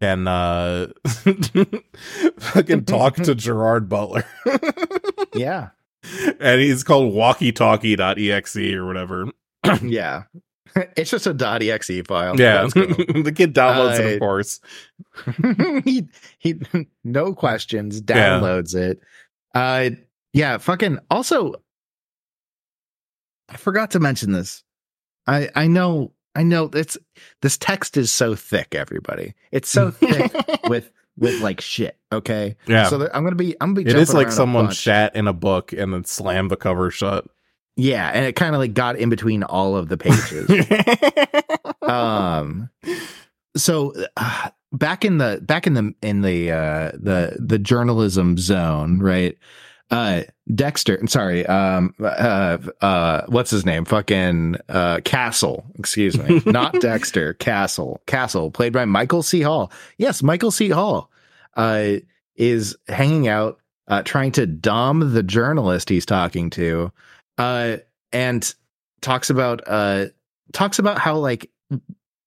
can 0.00 0.26
uh 0.26 0.88
fucking 2.38 2.84
talk 2.84 3.16
to 3.16 3.34
Gerard 3.34 3.88
Butler. 3.88 4.24
Yeah. 5.34 5.70
and 6.40 6.60
he's 6.60 6.82
called 6.84 7.12
walkie 7.14 7.52
talkie.exe 7.52 8.56
or 8.56 8.86
whatever. 8.86 9.26
Yeah. 9.82 10.24
It's 10.96 11.08
just 11.10 11.28
a 11.28 11.30
.exe 11.70 12.04
file. 12.08 12.34
Yeah. 12.38 12.64
The 12.74 13.32
kid 13.34 13.54
downloads 13.54 14.00
it, 14.00 14.06
Uh, 14.06 14.14
of 14.14 14.18
course. 14.20 14.60
he 15.84 16.08
he 16.38 16.60
no 17.04 17.32
questions 17.32 18.02
Yeah. 18.08 18.16
downloads 18.40 18.74
it 18.74 19.00
uh 19.54 19.90
yeah 20.32 20.58
fucking 20.58 20.98
also 21.12 21.54
i 23.48 23.56
forgot 23.56 23.92
to 23.92 24.00
mention 24.00 24.32
this 24.32 24.64
i 25.28 25.48
i 25.54 25.68
know 25.68 26.12
i 26.34 26.42
know 26.42 26.70
it's 26.74 26.98
this 27.42 27.56
text 27.56 27.96
is 27.96 28.10
so 28.10 28.34
thick 28.34 28.74
everybody 28.74 29.34
it's 29.52 29.68
so 29.68 29.92
thick 29.92 30.32
with 30.68 30.90
with 31.16 31.40
like 31.40 31.60
shit 31.60 31.96
okay 32.12 32.56
Yeah. 32.66 32.88
so 32.88 33.08
i'm 33.14 33.22
gonna 33.24 33.36
be 33.36 33.54
i'm 33.60 33.74
gonna 33.74 33.84
be 33.84 33.90
It 33.90 33.96
is 33.96 34.12
like 34.14 34.32
someone 34.32 34.70
shat 34.70 35.14
in 35.16 35.28
a 35.28 35.32
book 35.32 35.72
and 35.72 35.92
then 35.92 36.04
slammed 36.04 36.50
the 36.50 36.56
cover 36.56 36.90
shut. 36.90 37.26
yeah 37.76 38.10
and 38.12 38.24
it 38.24 38.34
kind 38.36 38.54
of 38.54 38.60
like 38.60 38.74
got 38.74 38.96
in 38.96 39.08
between 39.10 39.42
all 39.42 39.76
of 39.76 39.88
the 39.88 39.96
pages 39.96 40.48
um 41.82 42.68
so 43.56 43.92
uh, 44.16 44.50
back 44.72 45.04
in 45.04 45.18
the 45.18 45.40
back 45.42 45.66
in 45.66 45.74
the 45.74 45.94
in 46.02 46.22
the 46.22 46.50
uh 46.50 46.90
the 46.94 47.36
the 47.38 47.58
journalism 47.58 48.36
zone 48.36 48.98
right 48.98 49.38
uh 49.90 50.22
dexter 50.54 51.06
sorry 51.06 51.44
um 51.46 51.94
uh 52.00 52.58
uh 52.80 53.22
what's 53.28 53.50
his 53.50 53.66
name? 53.66 53.84
Fucking 53.84 54.56
uh 54.68 55.00
castle 55.04 55.64
excuse 55.78 56.18
me. 56.18 56.42
Not 56.46 56.80
dexter 56.80 57.34
castle. 57.34 58.00
Castle 58.06 58.50
played 58.50 58.72
by 58.72 58.84
michael 58.84 59.22
c. 59.22 59.42
Hall. 59.42 59.70
Yes 59.98 60.22
michael 60.22 60.50
c. 60.50 60.68
Hall 60.70 61.10
uh 61.56 61.96
is 62.36 62.76
hanging 62.88 63.28
out 63.28 63.60
uh 63.88 64.02
trying 64.02 64.32
to 64.32 64.46
dom 64.46 65.12
the 65.12 65.22
journalist 65.22 65.88
he's 65.88 66.06
talking 66.06 66.50
to 66.50 66.90
uh 67.38 67.76
and 68.12 68.54
talks 69.00 69.28
about 69.30 69.62
uh 69.66 70.06
talks 70.52 70.78
about 70.78 70.98
how 70.98 71.16
like 71.16 71.50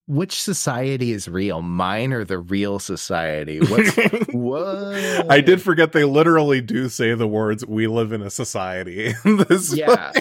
which 0.08 0.41
society 0.41 1.12
is 1.12 1.28
real 1.28 1.62
mine 1.62 2.13
or 2.13 2.24
the 2.24 2.39
real 2.39 2.80
society 2.80 3.60
what's 3.60 3.96
what 4.34 5.30
I 5.30 5.41
did 5.41 5.62
forget 5.62 5.91
they 5.91 6.06
literally 6.06 6.62
do 6.62 6.88
say 6.89 7.13
the 7.13 7.28
words 7.28 7.65
"We 7.65 7.88
live 7.88 8.12
in 8.13 8.22
a 8.22 8.30
society." 8.30 9.13
in 9.26 9.38
this 9.38 9.76
Yeah. 9.76 10.12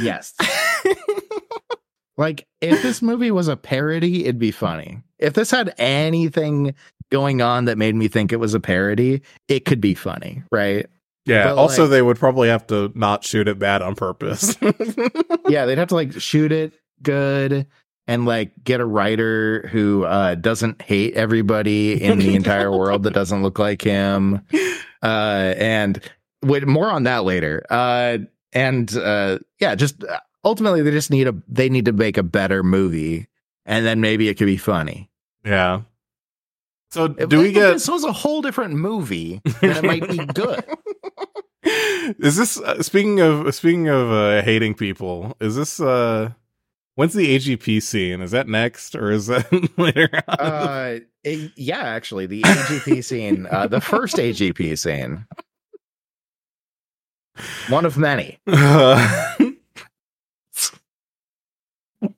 yes 0.00 0.34
like 2.16 2.46
if 2.60 2.82
this 2.82 3.02
movie 3.02 3.30
was 3.30 3.48
a 3.48 3.56
parody 3.56 4.22
it'd 4.24 4.38
be 4.38 4.50
funny 4.50 5.02
if 5.18 5.34
this 5.34 5.50
had 5.50 5.74
anything 5.78 6.74
going 7.10 7.42
on 7.42 7.66
that 7.66 7.76
made 7.76 7.94
me 7.94 8.08
think 8.08 8.32
it 8.32 8.36
was 8.36 8.54
a 8.54 8.60
parody 8.60 9.20
it 9.48 9.64
could 9.64 9.80
be 9.80 9.94
funny 9.94 10.42
right 10.50 10.86
yeah. 11.26 11.44
But, 11.48 11.58
also, 11.58 11.82
like- 11.82 11.90
they 11.90 12.02
would 12.02 12.18
probably 12.18 12.48
have 12.48 12.66
to 12.68 12.90
not 12.94 13.24
shoot 13.24 13.46
it 13.46 13.58
bad 13.58 13.82
on 13.82 13.94
purpose. 13.94 14.56
yeah 15.48 15.66
they'd 15.66 15.76
have 15.78 15.88
to 15.88 15.94
like 15.94 16.18
shoot 16.18 16.50
it 16.50 16.72
good 17.02 17.66
and 18.06 18.26
like 18.26 18.52
get 18.64 18.80
a 18.80 18.84
writer 18.86 19.68
who 19.72 20.04
uh 20.04 20.34
doesn't 20.34 20.80
hate 20.82 21.14
everybody 21.14 22.02
in 22.02 22.18
the 22.18 22.34
entire 22.40 22.70
world 22.70 23.02
that 23.04 23.12
doesn't 23.14 23.42
look 23.42 23.58
like 23.58 23.82
him 23.82 24.40
uh 25.02 25.54
and 25.56 26.00
with 26.42 26.64
more 26.64 26.88
on 26.90 27.04
that 27.04 27.24
later 27.24 27.64
uh 27.70 28.18
and 28.52 28.96
uh 28.96 29.38
yeah 29.60 29.74
just 29.74 30.02
uh, 30.04 30.18
ultimately 30.44 30.82
they 30.82 30.90
just 30.90 31.10
need 31.10 31.28
a 31.28 31.34
they 31.48 31.68
need 31.68 31.84
to 31.84 31.92
make 31.92 32.16
a 32.16 32.22
better 32.22 32.62
movie 32.62 33.26
and 33.66 33.84
then 33.86 34.00
maybe 34.00 34.28
it 34.28 34.34
could 34.34 34.46
be 34.46 34.56
funny 34.56 35.08
yeah. 35.44 35.82
So 36.90 37.14
If- 37.16 37.28
do 37.28 37.38
we 37.38 37.48
if 37.48 37.54
get? 37.54 37.72
this 37.72 37.88
was 37.88 38.04
a 38.04 38.12
whole 38.12 38.42
different 38.42 38.74
movie 38.74 39.40
then 39.60 39.76
it 39.76 39.84
might 39.84 40.08
be 40.08 40.18
good 40.34 40.64
is 42.18 42.36
this 42.36 42.58
uh, 42.60 42.82
speaking 42.82 43.20
of 43.20 43.54
speaking 43.54 43.88
of 43.88 44.10
uh, 44.10 44.42
hating 44.42 44.74
people? 44.74 45.36
Is 45.40 45.54
this 45.56 45.78
uh 45.78 46.30
when's 47.00 47.14
the 47.14 47.34
AGP 47.34 47.82
scene? 47.82 48.20
Is 48.20 48.30
that 48.32 48.46
next 48.46 48.94
or 48.94 49.10
is 49.10 49.26
that 49.28 49.50
later? 49.78 50.10
on? 50.28 50.36
uh 50.38 50.98
it- 51.24 51.52
yeah 51.56 51.80
actually 51.80 52.26
the 52.26 52.42
agp 52.42 53.02
scene 53.04 53.46
uh 53.50 53.66
the 53.66 53.80
first 53.80 54.16
agp 54.16 54.78
scene 54.78 55.26
one 57.70 57.86
of 57.86 57.96
many 57.96 58.38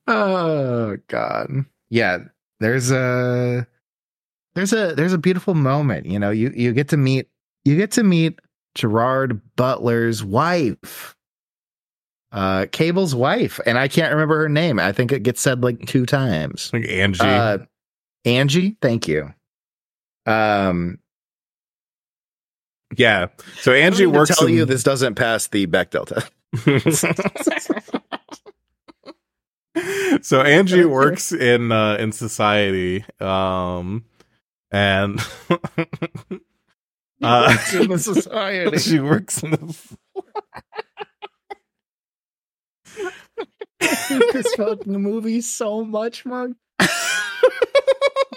Oh 0.07 0.97
God. 1.09 1.49
Yeah. 1.91 2.19
There's 2.61 2.91
a 2.93 3.67
there's 4.55 4.73
a 4.73 4.95
there's 4.95 5.13
a 5.13 5.19
beautiful 5.19 5.55
moment. 5.55 6.07
You 6.07 6.19
know, 6.19 6.31
you 6.31 6.53
you 6.55 6.73
get 6.73 6.89
to 6.91 6.97
meet 6.97 7.29
you 7.65 7.77
get 7.77 7.91
to 7.93 8.03
meet 8.05 8.39
Gerard 8.75 9.41
Butler's 9.57 10.23
wife. 10.23 11.17
Uh 12.33 12.63
Kable's 12.73 13.15
wife. 13.15 13.61
And 13.67 13.79
I 13.79 13.89
can't 13.89 14.11
remember 14.13 14.39
her 14.39 14.49
name. 14.49 14.79
I 14.81 14.93
think 14.93 15.13
it 15.13 15.23
gets 15.23 15.41
said 15.43 15.63
like 15.63 15.87
two 15.87 16.07
times. 16.07 16.71
like 16.73 16.89
Angie. 16.89 17.21
Uh 17.23 17.59
Angie, 18.25 18.77
thank 18.81 19.07
you. 19.07 19.33
Um 20.27 20.99
yeah. 22.97 23.27
So 23.61 23.73
Angie 23.73 24.07
need 24.07 24.13
to 24.13 24.19
works 24.19 24.37
tell 24.39 24.49
in- 24.49 24.55
you 24.55 24.65
this 24.65 24.83
doesn't 24.83 25.15
pass 25.15 25.47
the 25.49 25.67
Bechdel 25.67 26.07
Delta. 26.07 26.29
so 30.23 30.41
Angie 30.43 30.85
works 30.85 31.33
in 31.33 31.73
uh 31.73 31.97
in 31.99 32.13
society 32.13 33.05
um 33.21 34.05
and 34.71 35.21
uh 37.23 37.47
Works 37.49 37.75
in 37.75 37.89
the 37.89 37.99
society. 37.99 38.79
she 38.79 39.01
works 39.01 39.43
in 39.43 39.51
the 39.53 39.97
this 44.33 44.55
fucking 44.55 44.93
movie 44.93 45.41
so 45.41 45.85
much, 45.85 46.25
Monk. 46.25 46.57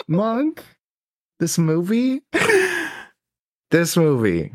Monk, 0.07 0.63
this 1.39 1.57
movie, 1.57 2.21
this 3.71 3.97
movie 3.97 4.51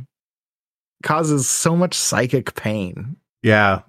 causes 1.03 1.49
so 1.49 1.77
much 1.77 1.95
psychic 1.95 2.55
pain. 2.55 3.17
Yeah. 3.43 3.83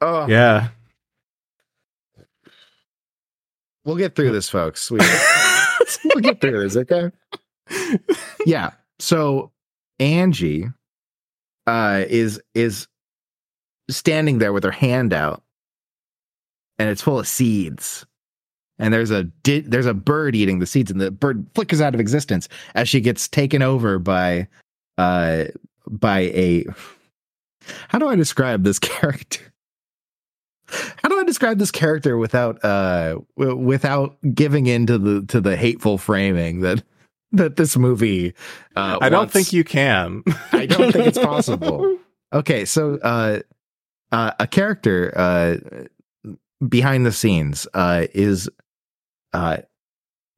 Oh, 0.00 0.26
Yeah. 0.26 0.68
we'll 3.84 3.96
get 3.96 4.14
through 4.14 4.32
this, 4.32 4.48
folks. 4.50 4.90
We, 4.90 4.98
we'll 6.04 6.20
get 6.22 6.40
through 6.40 6.68
this, 6.68 6.76
okay? 6.76 7.10
Yeah. 8.46 8.72
So 8.98 9.50
Angie 9.98 10.66
uh 11.66 12.04
is 12.08 12.40
is 12.54 12.88
standing 13.88 14.38
there 14.38 14.52
with 14.52 14.64
her 14.64 14.70
hand 14.72 15.12
out 15.12 15.41
and 16.82 16.90
it's 16.90 17.00
full 17.00 17.20
of 17.20 17.28
seeds. 17.28 18.04
And 18.80 18.92
there's 18.92 19.12
a 19.12 19.24
di- 19.44 19.60
there's 19.60 19.86
a 19.86 19.94
bird 19.94 20.34
eating 20.34 20.58
the 20.58 20.66
seeds 20.66 20.90
and 20.90 21.00
the 21.00 21.12
bird 21.12 21.46
flickers 21.54 21.80
out 21.80 21.94
of 21.94 22.00
existence 22.00 22.48
as 22.74 22.88
she 22.88 23.00
gets 23.00 23.28
taken 23.28 23.62
over 23.62 24.00
by 24.00 24.48
uh 24.98 25.44
by 25.88 26.20
a 26.20 26.64
How 27.88 28.00
do 28.00 28.08
I 28.08 28.16
describe 28.16 28.64
this 28.64 28.78
character? 28.80 29.40
How 30.66 31.08
do 31.08 31.20
I 31.20 31.22
describe 31.24 31.58
this 31.60 31.70
character 31.70 32.16
without 32.16 32.64
uh 32.64 33.20
w- 33.38 33.56
without 33.56 34.16
giving 34.34 34.66
into 34.66 34.98
the 34.98 35.24
to 35.26 35.40
the 35.40 35.56
hateful 35.56 35.96
framing 35.96 36.62
that 36.62 36.82
that 37.30 37.54
this 37.56 37.76
movie 37.76 38.34
uh 38.74 38.98
I 39.00 39.10
don't 39.10 39.30
think 39.30 39.52
you 39.52 39.62
can. 39.62 40.24
I 40.52 40.66
don't 40.66 40.90
think 40.90 41.06
it's 41.06 41.18
possible. 41.18 41.98
Okay, 42.32 42.64
so 42.64 42.98
uh, 43.02 43.40
uh, 44.10 44.32
a 44.40 44.46
character 44.46 45.12
uh, 45.16 45.56
behind 46.68 47.04
the 47.06 47.12
scenes 47.12 47.66
uh, 47.74 48.06
is 48.14 48.48
uh, 49.32 49.58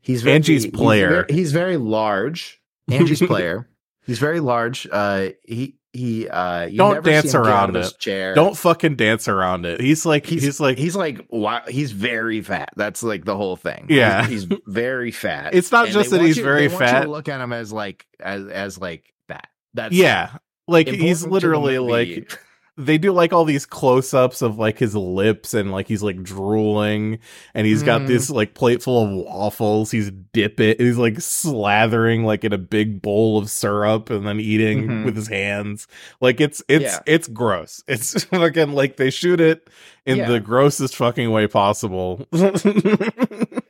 he's 0.00 0.22
very, 0.22 0.36
Angie's 0.36 0.64
he's 0.64 0.72
player. 0.72 1.08
very- 1.08 1.26
He's 1.34 1.52
very, 1.52 1.76
large. 1.76 2.60
Angie's 2.90 3.20
player. 3.26 3.68
He's 4.06 4.18
very 4.18 4.40
large. 4.40 4.86
Uh, 4.90 5.30
he 5.44 5.76
he. 5.92 6.28
Uh, 6.28 6.66
you 6.66 6.76
Don't 6.76 6.94
never 6.94 7.10
dance 7.10 7.30
see 7.30 7.36
him 7.38 7.44
get 7.44 7.52
out 7.52 7.70
around 7.70 7.76
it. 7.76 7.98
Chair. 7.98 8.34
Don't 8.34 8.56
fucking 8.56 8.96
dance 8.96 9.28
around 9.28 9.64
it. 9.64 9.80
He's 9.80 10.04
like 10.04 10.26
he's, 10.26 10.60
like 10.60 10.76
he's 10.76 10.94
like 10.94 11.26
wow, 11.30 11.62
he's 11.66 11.92
very 11.92 12.42
fat. 12.42 12.70
That's 12.76 13.02
like 13.02 13.24
the 13.24 13.36
whole 13.36 13.56
thing. 13.56 13.86
Yeah. 13.88 14.26
he's, 14.26 14.42
he's 14.44 14.58
very 14.66 15.10
fat. 15.10 15.54
It's 15.54 15.72
not 15.72 15.86
And 15.86 15.94
just 15.94 16.10
that 16.10 16.20
he's 16.20 16.36
you- 16.36 16.42
very 16.44 16.66
they 16.68 16.74
want 16.74 16.82
you 16.82 16.86
fat. 16.88 17.00
to 17.04 17.10
look 17.10 17.28
at 17.30 17.40
him 17.40 17.52
as 17.54 17.72
like 17.72 18.06
as 18.20 18.46
as 18.48 18.78
like 18.78 19.04
that. 19.28 19.48
That's 19.72 19.94
yeah. 19.94 20.36
Like 20.68 20.88
he's 20.88 21.26
literally 21.26 21.78
like 21.78 22.38
they 22.76 22.98
do 22.98 23.12
like 23.12 23.32
all 23.32 23.44
these 23.44 23.66
close-ups 23.66 24.42
of 24.42 24.58
like 24.58 24.78
his 24.78 24.96
lips 24.96 25.54
and 25.54 25.70
like 25.70 25.86
he's 25.86 26.02
like 26.02 26.20
drooling 26.22 27.20
and 27.54 27.66
he's 27.68 27.84
got 27.84 28.00
Mhm. 28.02 28.06
this 28.08 28.30
like 28.30 28.54
plate 28.54 28.82
full 28.82 29.04
of 29.04 29.10
waffles 29.26 29.92
he's 29.92 30.10
dip 30.32 30.58
it 30.58 30.80
he's 30.80 30.98
like 30.98 31.14
slathering 31.14 32.24
like 32.24 32.42
in 32.42 32.52
a 32.52 32.58
big 32.58 33.00
bowl 33.00 33.38
of 33.38 33.48
syrup 33.48 34.10
and 34.10 34.26
then 34.26 34.40
eating 34.40 34.88
Mhm. 34.88 35.04
with 35.04 35.14
his 35.14 35.28
hands 35.28 35.86
like 36.20 36.40
it's 36.40 36.62
it's 36.68 36.84
Yeah. 36.84 36.98
it's 37.06 37.28
gross 37.28 37.82
it's 37.88 38.24
fucking 38.24 38.72
like 38.72 38.96
they 38.96 39.10
shoot 39.10 39.40
it 39.40 39.68
in 40.04 40.16
Yeah. 40.18 40.28
the 40.28 40.40
grossest 40.40 40.96
fucking 40.96 41.30
way 41.30 41.46
possible 41.46 42.26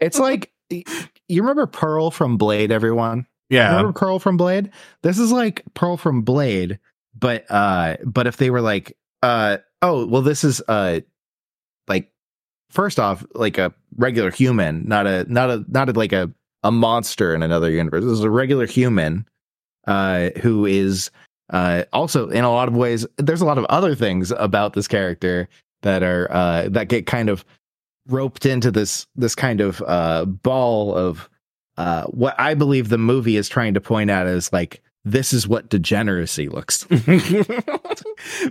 It's 0.00 0.18
like 0.18 0.50
you 0.70 1.42
remember 1.42 1.66
Pearl 1.66 2.10
from 2.10 2.36
Blade, 2.36 2.72
everyone? 2.72 3.26
yeah 3.50 3.68
Remember 3.76 3.92
Pearl 3.98 4.18
from 4.18 4.36
Blade? 4.36 4.70
This 5.02 5.18
is 5.18 5.30
like 5.30 5.62
Pearl 5.74 5.96
from 5.98 6.22
Blade, 6.22 6.78
but 7.18 7.44
uh 7.50 7.96
but 8.04 8.26
if 8.26 8.36
they 8.36 8.50
were 8.50 8.60
like 8.60 8.96
uh 9.22 9.58
oh, 9.82 10.06
well 10.06 10.22
this 10.22 10.44
is 10.44 10.62
uh 10.68 11.00
like 11.88 12.12
first 12.70 12.98
off 12.98 13.24
like 13.34 13.58
a 13.58 13.72
regular 13.96 14.30
human, 14.30 14.86
not 14.86 15.06
a 15.06 15.24
not 15.32 15.50
a 15.50 15.64
not 15.68 15.88
a, 15.88 15.92
like 15.92 16.12
a 16.12 16.30
a 16.62 16.72
monster 16.72 17.34
in 17.34 17.42
another 17.42 17.70
universe. 17.70 18.04
This 18.04 18.12
is 18.12 18.20
a 18.20 18.30
regular 18.30 18.66
human 18.66 19.26
uh 19.86 20.30
who 20.40 20.64
is 20.64 21.10
uh 21.50 21.84
also 21.92 22.30
in 22.30 22.44
a 22.44 22.50
lot 22.50 22.68
of 22.68 22.76
ways 22.76 23.06
there's 23.18 23.42
a 23.42 23.44
lot 23.44 23.58
of 23.58 23.66
other 23.66 23.94
things 23.94 24.30
about 24.32 24.72
this 24.72 24.88
character 24.88 25.46
that 25.82 26.02
are 26.02 26.30
uh 26.32 26.68
that 26.70 26.88
get 26.88 27.06
kind 27.06 27.28
of 27.28 27.44
roped 28.08 28.46
into 28.46 28.70
this 28.70 29.06
this 29.14 29.34
kind 29.34 29.60
of 29.60 29.82
uh 29.86 30.24
ball 30.24 30.94
of 30.94 31.28
uh 31.76 32.04
what 32.04 32.34
I 32.38 32.54
believe 32.54 32.88
the 32.88 32.98
movie 32.98 33.36
is 33.36 33.48
trying 33.48 33.74
to 33.74 33.80
point 33.80 34.10
out 34.10 34.26
is 34.26 34.52
like 34.52 34.82
this 35.04 35.32
is 35.32 35.46
what 35.46 35.68
degeneracy 35.68 36.48
looks 36.48 36.84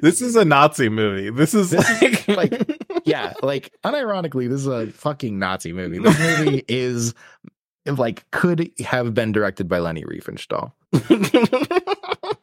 this 0.01 0.21
is 0.21 0.35
a 0.35 0.45
Nazi 0.45 0.87
movie. 0.89 1.29
This 1.31 1.53
is 1.53 1.71
This 1.71 2.27
like, 2.27 2.27
like- 2.27 3.01
yeah 3.05 3.33
like 3.41 3.73
unironically 3.83 4.47
this 4.47 4.61
is 4.61 4.67
a 4.67 4.87
fucking 4.87 5.37
nazi 5.39 5.73
movie. 5.73 5.99
This 5.99 6.19
movie 6.19 6.63
is 6.69 7.13
like 7.85 8.29
could 8.31 8.71
have 8.85 9.13
been 9.13 9.31
directed 9.31 9.67
by 9.67 9.79
leni 9.79 10.03
riefenstahl. 10.03 10.71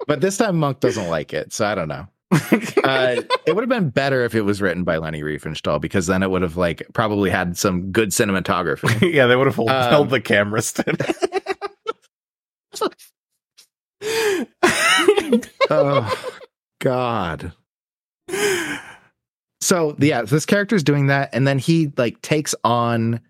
But 0.07 0.21
this 0.23 0.37
time 0.39 0.57
monk 0.59 0.81
doesn't 0.81 1.09
like 1.09 1.33
it 1.33 1.53
so 1.53 1.65
i 1.67 1.75
don't 1.77 1.87
know. 1.89 2.07
Uh, 2.33 3.23
it 3.47 3.55
would 3.55 3.63
have 3.63 3.69
been 3.69 3.91
better 3.91 4.25
if 4.25 4.35
it 4.35 4.43
was 4.43 4.61
written 4.61 4.83
by 4.83 4.97
leni 4.97 5.23
riefenstahl 5.23 5.81
because 5.81 6.07
then 6.09 6.23
it 6.25 6.31
would 6.31 6.43
have 6.43 6.57
like 6.57 6.83
probably 6.93 7.31
had 7.31 7.57
some 7.57 7.93
good 7.93 8.09
cinematography. 8.11 9.13
Yeah, 9.13 9.27
they 9.29 9.37
would 9.37 9.47
have 9.47 9.55
held, 9.57 9.71
Um, 9.71 9.91
held 9.91 10.11
the 10.11 10.21
camera 10.21 10.63
steady. 10.63 10.99
oh 15.71 16.33
god. 16.81 17.53
So 19.61 19.97
yeah 19.99 20.23
this 20.23 20.47
character 20.47 20.77
is 20.77 20.83
doing 20.83 21.07
that 21.09 21.31
and 21.33 21.47
then 21.47 21.59
he 21.59 21.93
like 21.97 22.21
takes 22.23 22.55
on 22.65 23.21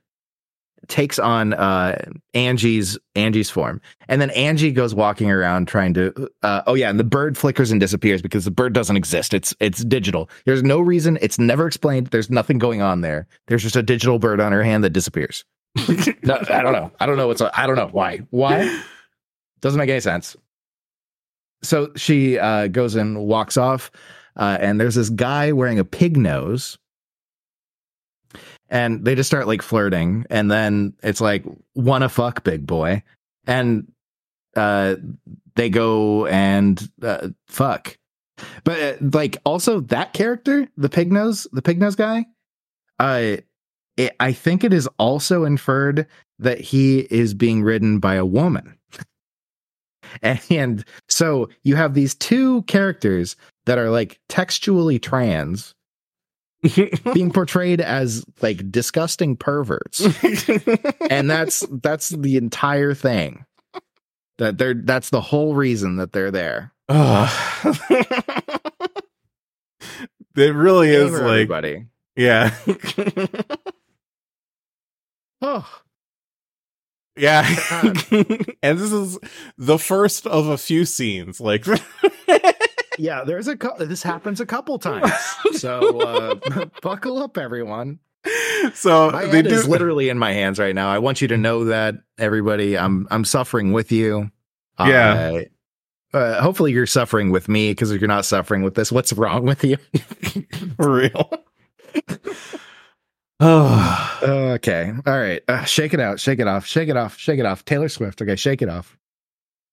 takes 0.89 1.19
on 1.19 1.55
uh 1.55 1.97
angie's 2.35 2.99
angie's 3.15 3.51
form. 3.51 3.81
And 4.09 4.21
then 4.21 4.31
angie 4.31 4.73
goes 4.73 4.95
walking 4.95 5.31
around 5.31 5.69
trying 5.69 5.95
to 5.95 6.29
uh 6.43 6.63
oh 6.67 6.75
yeah 6.75 6.89
and 6.91 6.99
the 7.01 7.05
bird 7.05 7.37
flickers 7.37 7.71
and 7.71 7.81
disappears 7.81 8.23
because 8.23 8.45
the 8.45 8.51
bird 8.51 8.73
doesn't 8.73 8.97
exist. 8.97 9.35
It's 9.35 9.55
it's 9.61 9.85
digital. 9.85 10.31
There's 10.47 10.63
no 10.63 10.81
reason. 10.81 11.19
It's 11.21 11.39
never 11.39 11.67
explained. 11.67 12.09
There's 12.09 12.31
nothing 12.31 12.59
going 12.59 12.81
on 12.83 13.01
there. 13.01 13.27
There's 13.49 13.63
just 13.63 13.77
a 13.77 13.83
digital 13.83 14.19
bird 14.19 14.41
on 14.41 14.53
her 14.53 14.63
hand 14.63 14.85
that 14.85 14.91
disappears. 14.91 15.45
No, 16.23 16.37
i 16.51 16.63
don't 16.63 16.73
know. 16.73 16.93
I 17.01 17.07
don't 17.07 17.17
know 17.17 17.29
what's 17.29 17.41
i 17.41 17.67
don't 17.67 17.77
know 17.77 17.89
why. 17.91 18.19
Why? 18.31 18.83
Doesn't 19.61 19.79
make 19.79 19.89
any 19.91 20.01
sense 20.01 20.37
so 21.63 21.91
she 21.97 22.39
uh 22.39 22.69
goes 22.69 22.95
and 22.95 23.19
walks 23.19 23.57
off 23.57 23.91
uh, 24.37 24.57
and 24.61 24.81
there's 24.81 24.95
this 24.95 25.11
guy 25.11 25.53
wearing 25.53 25.79
a 25.79 25.85
pig 25.85 26.17
nose. 26.17 26.79
And 28.69 29.05
they 29.05 29.17
just 29.17 29.29
start 29.29 29.49
like 29.49 29.63
flirting 29.63 30.25
and 30.31 30.51
then 30.51 30.95
it's 31.03 31.21
like 31.21 31.45
wanna 31.75 32.09
fuck 32.09 32.45
big 32.45 32.67
boy? 32.67 33.03
And 33.47 33.91
uh 34.57 34.97
they 35.57 35.69
go 35.69 36.27
and 36.27 36.81
uh, 37.03 37.29
fuck. 37.49 37.99
But 38.65 38.81
uh, 38.81 38.95
like 39.13 39.39
also 39.45 39.81
that 39.81 40.13
character 40.13 40.69
the 40.77 40.89
pig 40.89 41.13
nose 41.13 41.47
the 41.53 41.63
pig 41.63 41.81
nose 41.81 41.97
guy 41.97 42.25
uh 43.01 43.37
it, 43.97 44.15
i 44.21 44.33
think 44.33 44.63
it 44.63 44.73
is 44.73 44.89
also 44.99 45.45
inferred 45.45 46.07
that 46.39 46.61
he 46.61 47.01
is 47.11 47.35
being 47.35 47.63
ridden 47.63 47.99
by 47.99 48.15
a 48.15 48.25
woman 48.25 48.77
and 50.23 50.85
so 51.09 51.49
you 51.63 51.77
have 51.77 51.95
these 51.95 52.15
two 52.15 52.63
characters 52.63 53.37
that 53.67 53.79
are 53.79 53.91
like 53.91 54.21
textually 54.29 54.99
trans 54.99 55.75
being 57.15 57.33
portrayed 57.33 57.81
as 57.81 58.25
like 58.43 58.71
disgusting 58.71 59.37
perverts. 59.37 60.01
And 61.09 61.31
that's 61.31 61.67
that's 61.71 62.11
the 62.11 62.37
entire 62.37 62.95
thing. 62.95 63.45
That 64.39 64.59
they're 64.59 64.75
that's 64.75 65.11
the 65.11 65.21
whole 65.21 65.55
reason 65.55 65.97
that 65.97 66.13
they're 66.13 66.31
there. 66.31 66.73
It 70.37 70.55
really 70.55 70.91
is 70.91 71.13
like 71.13 71.23
everybody. 71.23 71.87
Yeah. 72.17 72.55
Oh 75.43 75.81
yeah. 77.21 77.43
And 78.63 78.79
this 78.79 78.93
is 78.93 79.19
the 79.57 79.79
first 79.79 80.27
of 80.27 80.49
a 80.49 80.59
few 80.59 80.85
scenes 80.85 81.41
like 81.41 81.65
yeah 82.99 83.25
there's 83.25 83.49
a 83.49 83.57
cou- 83.57 83.85
this 83.85 84.03
happens 84.03 84.41
a 84.41 84.47
couple 84.47 84.79
times. 84.79 85.13
So 85.53 86.01
uh 86.01 86.67
buckle 86.83 87.19
up 87.19 87.39
everyone. 87.39 88.01
So 88.75 89.11
my 89.11 89.27
they 89.27 89.43
do 89.43 89.49
is 89.55 89.67
literally 89.67 90.11
in 90.11 90.19
my 90.19 90.33
hands 90.33 90.59
right 90.59 90.75
now. 90.75 90.91
I 90.91 90.99
want 90.99 91.23
you 91.23 91.29
to 91.29 91.37
know 91.39 91.65
that 91.67 91.95
everybody 92.19 92.77
i'm 92.77 93.09
i'm 93.11 93.25
suffering 93.25 93.73
with 93.73 93.93
you. 93.93 94.31
Yeah. 94.79 95.43
Uh, 96.13 96.17
uh, 96.17 96.43
hopefully 96.43 96.73
you're 96.73 96.87
suffering 96.87 97.31
with 97.31 97.49
me 97.49 97.71
because 97.71 97.93
if 97.93 98.01
you're 98.01 98.09
not 98.09 98.25
suffering 98.25 98.63
with 98.63 98.75
this 98.75 98.93
what's 98.93 99.13
wrong 99.13 99.45
with 99.45 99.65
you? 99.65 99.77
For 100.77 100.91
real 100.91 101.31
oh 103.41 104.19
okay 104.55 104.93
all 105.07 105.19
right 105.19 105.43
uh, 105.49 105.65
shake 105.65 105.95
it 105.95 106.01
out 106.01 106.21
shake 106.21 106.39
it 106.39 106.47
off 106.47 106.67
shake 106.67 106.89
it 106.89 106.97
off 106.97 107.19
shake 107.19 107.39
it 107.41 107.47
off 107.47 107.65
taylor 107.65 107.89
swift 107.89 108.21
okay 108.23 108.37
shake 108.37 108.63
it 108.63 108.69
off 108.69 108.97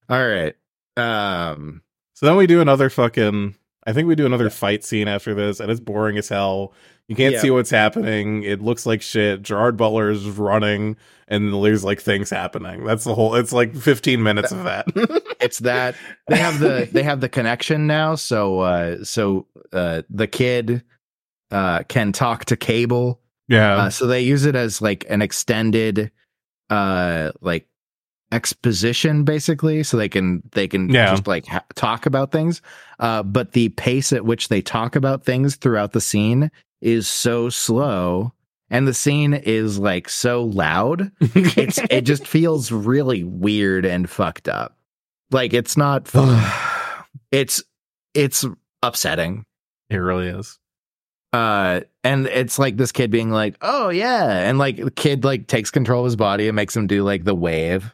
all 0.10 0.26
right 0.28 0.56
um 0.96 1.82
so 2.14 2.26
then 2.26 2.36
we 2.38 2.48
do 2.48 2.62
another 2.62 2.90
fucking 2.90 3.56
I 3.86 3.94
think 3.94 4.08
we 4.10 4.16
do 4.16 4.26
another 4.26 4.50
fight 4.50 4.84
scene 4.84 5.08
after 5.08 5.34
this, 5.34 5.62
and 5.62 5.72
it's 5.72 5.80
boring 5.80 6.18
as 6.18 6.28
hell. 6.28 6.74
You 7.08 7.16
can't 7.16 7.36
Yeah. 7.36 7.40
see 7.40 7.52
what's 7.52 7.70
happening. 7.70 8.44
It 8.44 8.62
looks 8.62 8.86
like 8.86 9.02
shit. 9.02 9.42
Gerard 9.44 9.78
Butler 9.78 10.10
is 10.10 10.26
running, 10.26 10.98
and 11.30 11.54
there's 11.64 11.86
like 11.86 12.02
things 12.02 12.30
happening. 12.30 12.84
That's 12.84 13.06
the 13.06 13.16
whole. 13.16 13.36
It's 13.36 13.54
like 13.54 13.74
15 13.74 14.22
minutes 14.22 14.52
of 14.52 14.66
that. 14.66 14.88
it's 15.40 15.60
that 15.60 15.96
they 16.28 16.36
have 16.36 16.60
the 16.60 16.90
they 16.92 17.02
have 17.04 17.22
the 17.22 17.30
connection 17.30 17.88
now 17.88 18.16
so 18.16 18.60
uh 18.60 19.04
so 19.06 19.48
uh 19.72 20.02
the 20.10 20.28
kid 20.28 20.84
uh 21.52 21.84
can 21.84 22.12
talk 22.12 22.44
to 22.46 22.58
kable 22.58 23.20
yeah, 23.48 23.76
uh, 23.76 23.90
so 23.90 24.08
they 24.08 24.22
use 24.22 24.46
it 24.46 24.56
as 24.56 24.82
like 24.82 25.06
an 25.10 25.22
extended 25.22 26.12
uh 26.70 27.32
like 27.42 27.68
exposition 28.32 29.24
basically 29.24 29.84
so 29.84 29.96
they 29.98 30.10
can 30.10 30.44
they 30.52 30.68
can 30.68 30.90
Yeah. 30.90 31.12
just 31.12 31.28
like 31.28 31.46
ha- 31.48 31.64
talk 31.76 32.06
about 32.06 32.32
things. 32.32 32.62
Uh 33.00 33.24
but 33.24 33.54
the 33.54 33.70
pace 33.70 34.12
at 34.12 34.26
which 34.26 34.50
they 34.50 34.62
talk 34.62 34.96
about 34.96 35.24
things 35.24 35.56
throughout 35.56 35.94
the 35.94 36.02
scene 36.02 36.52
is 36.82 37.08
so 37.08 37.50
slow 37.50 38.34
and 38.70 38.86
the 38.88 38.94
scene 38.94 39.34
is 39.34 39.80
like 39.80 40.10
so 40.10 40.44
loud 40.44 41.10
it's 41.22 41.80
it 41.90 42.02
just 42.02 42.28
feels 42.36 42.70
really 42.72 43.24
weird 43.24 43.86
and 43.86 44.10
fucked 44.10 44.50
up. 44.50 44.78
Like 45.32 45.54
it's 45.54 45.78
not 45.78 46.08
fun 46.08 46.44
it's 47.32 47.64
it's 48.14 48.46
upsetting. 48.84 49.46
It 49.90 49.98
really 49.98 50.28
is. 50.28 50.60
Uh 51.34 51.82
and 52.04 52.26
it's 52.28 52.58
like 52.58 52.78
this 52.78 52.92
kid 52.92 53.12
being 53.12 53.32
like 53.32 53.56
oh 53.62 53.90
yeah. 53.90 54.48
And 54.48 54.58
like 54.58 54.78
the 54.78 54.92
kid 54.92 55.24
like 55.24 55.48
takes 55.48 55.70
control 55.72 56.02
of 56.02 56.06
his 56.06 56.16
body 56.16 56.48
and 56.48 56.56
makes 56.56 56.76
him 56.76 56.88
do 56.88 57.04
like 57.04 57.24
the 57.24 57.36
wave. 57.36 57.94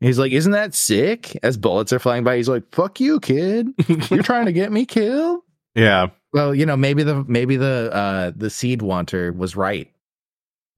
He's 0.00 0.18
like 0.18 0.32
isn't 0.32 0.52
that 0.52 0.74
sick? 0.74 1.38
As 1.42 1.56
bullets 1.56 1.92
are 1.92 1.98
flying 1.98 2.24
by 2.24 2.36
he's 2.36 2.48
like 2.48 2.64
fuck 2.74 3.00
you 3.00 3.20
kid. 3.20 3.68
You're 4.10 4.22
trying 4.22 4.46
to 4.46 4.52
get 4.52 4.72
me 4.72 4.84
killed? 4.86 5.42
Yeah, 5.74 6.06
well 6.32 6.54
you 6.54 6.64
know 6.64 6.74
maybe 6.74 7.02
the 7.02 7.22
maybe 7.28 7.56
the 7.56 7.90
uh 7.92 8.32
the 8.34 8.48
seed 8.48 8.80
wanter 8.80 9.30
was 9.30 9.56
right. 9.56 9.92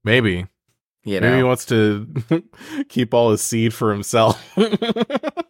Maybe. 0.03 0.45
you 1.05 1.21
Maybe 1.21 1.37
he 1.37 1.43
wants 1.43 1.65
to 1.67 2.05
keep 2.89 3.13
all 3.13 3.31
his 3.31 3.41
seed 3.41 3.73
for 3.73 3.93
himself. 3.93 4.57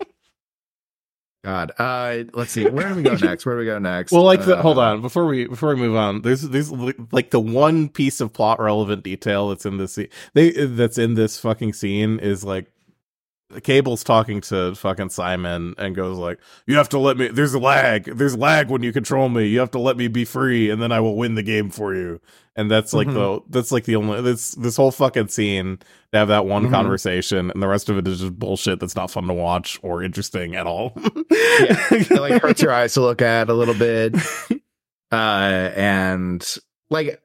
god 1.44 1.72
uh 1.80 2.18
let's 2.34 2.52
see 2.52 2.66
where 2.68 2.90
do 2.90 2.96
we 2.96 3.02
go 3.02 3.16
next 3.22 3.46
where 3.46 3.56
do 3.56 3.60
we 3.60 3.66
go 3.66 3.80
next 3.80 4.12
well, 4.12 4.24
like, 4.24 4.44
the, 4.46 4.58
Uh, 4.58 4.62
hold 4.62 4.78
on 4.78 5.02
before 5.02 5.26
we 5.26 5.48
before 5.48 5.70
we 5.70 5.76
move 5.76 5.96
on. 5.96 6.22
There's 6.22 6.42
there's 6.42 6.72
like 7.12 7.30
the 7.32 7.40
one 7.40 7.88
piece 7.90 8.20
of 8.20 8.34
plot 8.34 8.60
relevant 8.60 9.04
detail 9.04 9.50
that's 9.50 9.66
in 9.66 9.78
this 9.78 9.94
scene. 9.94 10.10
They 10.34 10.52
that's 10.52 10.98
in 10.98 11.14
this 11.14 11.40
fucking 11.40 11.74
scene 11.74 12.20
is 12.20 12.44
like 12.44 12.72
Kable's 13.52 14.04
talking 14.04 14.41
to 14.41 14.76
fucking 14.76 15.10
Simon 15.10 15.74
and 15.78 15.95
goes 15.95 16.18
like, 16.18 16.39
"You 16.68 16.76
have 16.78 16.89
to 16.89 17.00
let 17.00 17.18
me. 17.18 17.30
There's 17.30 17.54
a 17.56 17.60
lag. 17.60 18.06
There's 18.06 18.38
lag 18.38 18.70
when 18.70 18.84
you 18.84 18.93
control 18.93 19.28
me. 19.30 19.47
You 19.47 19.60
have 19.60 19.72
to 19.72 19.80
let 19.80 19.97
me 19.97 20.08
be 20.08 20.24
free, 20.24 20.70
and 20.70 20.80
then 20.82 20.91
I 20.91 21.00
will 21.00 21.16
win 21.16 21.34
the 21.36 21.41
game 21.43 21.70
for 21.72 21.95
you." 21.95 22.22
And 22.56 22.70
that's 22.70 22.93
like 22.93 23.08
Mhm. 23.08 23.14
the 23.14 23.39
that's 23.50 23.72
like 23.72 23.86
the 23.86 23.95
only 23.95 24.22
this 24.22 24.52
this 24.52 24.76
whole 24.78 24.91
fucking 24.91 25.30
scene 25.30 25.80
to 26.12 26.18
have 26.20 26.28
that 26.28 26.45
one 26.45 26.68
Mhm. 26.68 26.72
conversation, 26.72 27.50
and 27.50 27.62
the 27.64 27.68
rest 27.68 27.89
of 27.89 27.97
it 27.97 28.08
is 28.08 28.20
just 28.20 28.38
bullshit 28.38 28.80
that's 28.80 28.95
not 28.95 29.10
fun 29.10 29.26
to 29.28 29.34
watch 29.34 29.80
or 29.82 30.04
interesting 30.04 30.56
at 30.56 30.68
all. 30.68 30.93
Yeah. 31.32 31.78
it 31.91 32.12
like 32.12 32.39
hurts 32.43 32.62
your 32.62 32.72
eyes 32.74 32.93
to 32.93 33.02
look 33.02 33.22
at 33.22 33.50
a 33.50 33.54
little 33.54 33.74
bit. 33.74 34.16
Uh 35.12 35.72
and 35.76 36.56
like 36.91 37.22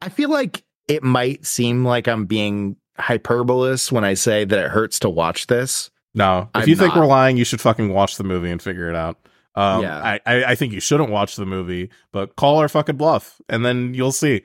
I 0.00 0.08
feel 0.08 0.30
like 0.30 0.62
it 0.86 1.02
might 1.02 1.44
seem 1.46 1.84
like 1.84 2.06
I'm 2.06 2.26
being 2.26 2.76
hyperbolous 2.98 3.90
when 3.92 4.04
I 4.04 4.14
say 4.14 4.44
that 4.44 4.58
it 4.58 4.70
hurts 4.70 4.98
to 5.00 5.08
watch 5.10 5.46
this. 5.46 5.90
No, 6.14 6.42
if 6.54 6.62
I'm 6.62 6.68
you 6.68 6.76
think 6.76 6.94
not. 6.94 7.00
we're 7.00 7.06
lying, 7.06 7.36
you 7.36 7.44
should 7.44 7.60
fucking 7.60 7.92
watch 7.92 8.16
the 8.16 8.24
movie 8.24 8.50
and 8.50 8.60
figure 8.60 8.88
it 8.88 8.96
out. 8.96 9.18
Um, 9.54 9.82
Yeah. 9.82 9.98
I, 9.98 10.20
I, 10.26 10.44
I 10.44 10.54
think 10.54 10.72
you 10.72 10.80
shouldn't 10.80 11.10
watch 11.10 11.36
the 11.36 11.46
movie, 11.46 11.90
but 12.12 12.36
call 12.36 12.58
our 12.58 12.68
fucking 12.68 12.96
bluff, 12.96 13.40
and 13.48 13.64
then 13.64 13.94
you'll 13.94 14.12
see. 14.12 14.42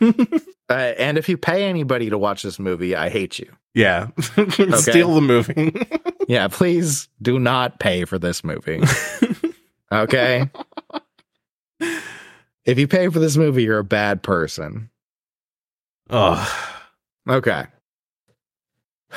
Uh, 0.70 0.94
and 0.96 1.18
if 1.18 1.28
you 1.28 1.36
pay 1.36 1.64
anybody 1.64 2.08
to 2.08 2.16
watch 2.16 2.42
this 2.42 2.58
movie, 2.58 2.96
I 2.96 3.10
hate 3.10 3.38
you. 3.38 3.52
yeah, 3.74 4.06
steal 4.76 5.14
the 5.14 5.20
movie. 5.20 5.74
Yeah, 6.28 6.48
please 6.48 7.08
do 7.20 7.38
not 7.38 7.78
pay 7.78 8.06
for 8.06 8.18
this 8.18 8.42
movie. 8.42 8.80
Okay? 9.90 10.48
if 12.64 12.78
you 12.78 12.86
pay 12.88 13.08
for 13.08 13.18
this 13.18 13.36
movie, 13.36 13.64
you're 13.64 13.80
a 13.80 13.84
bad 13.84 14.22
person. 14.22 14.88
Ugh. 16.08 16.48
Okay. 17.28 17.64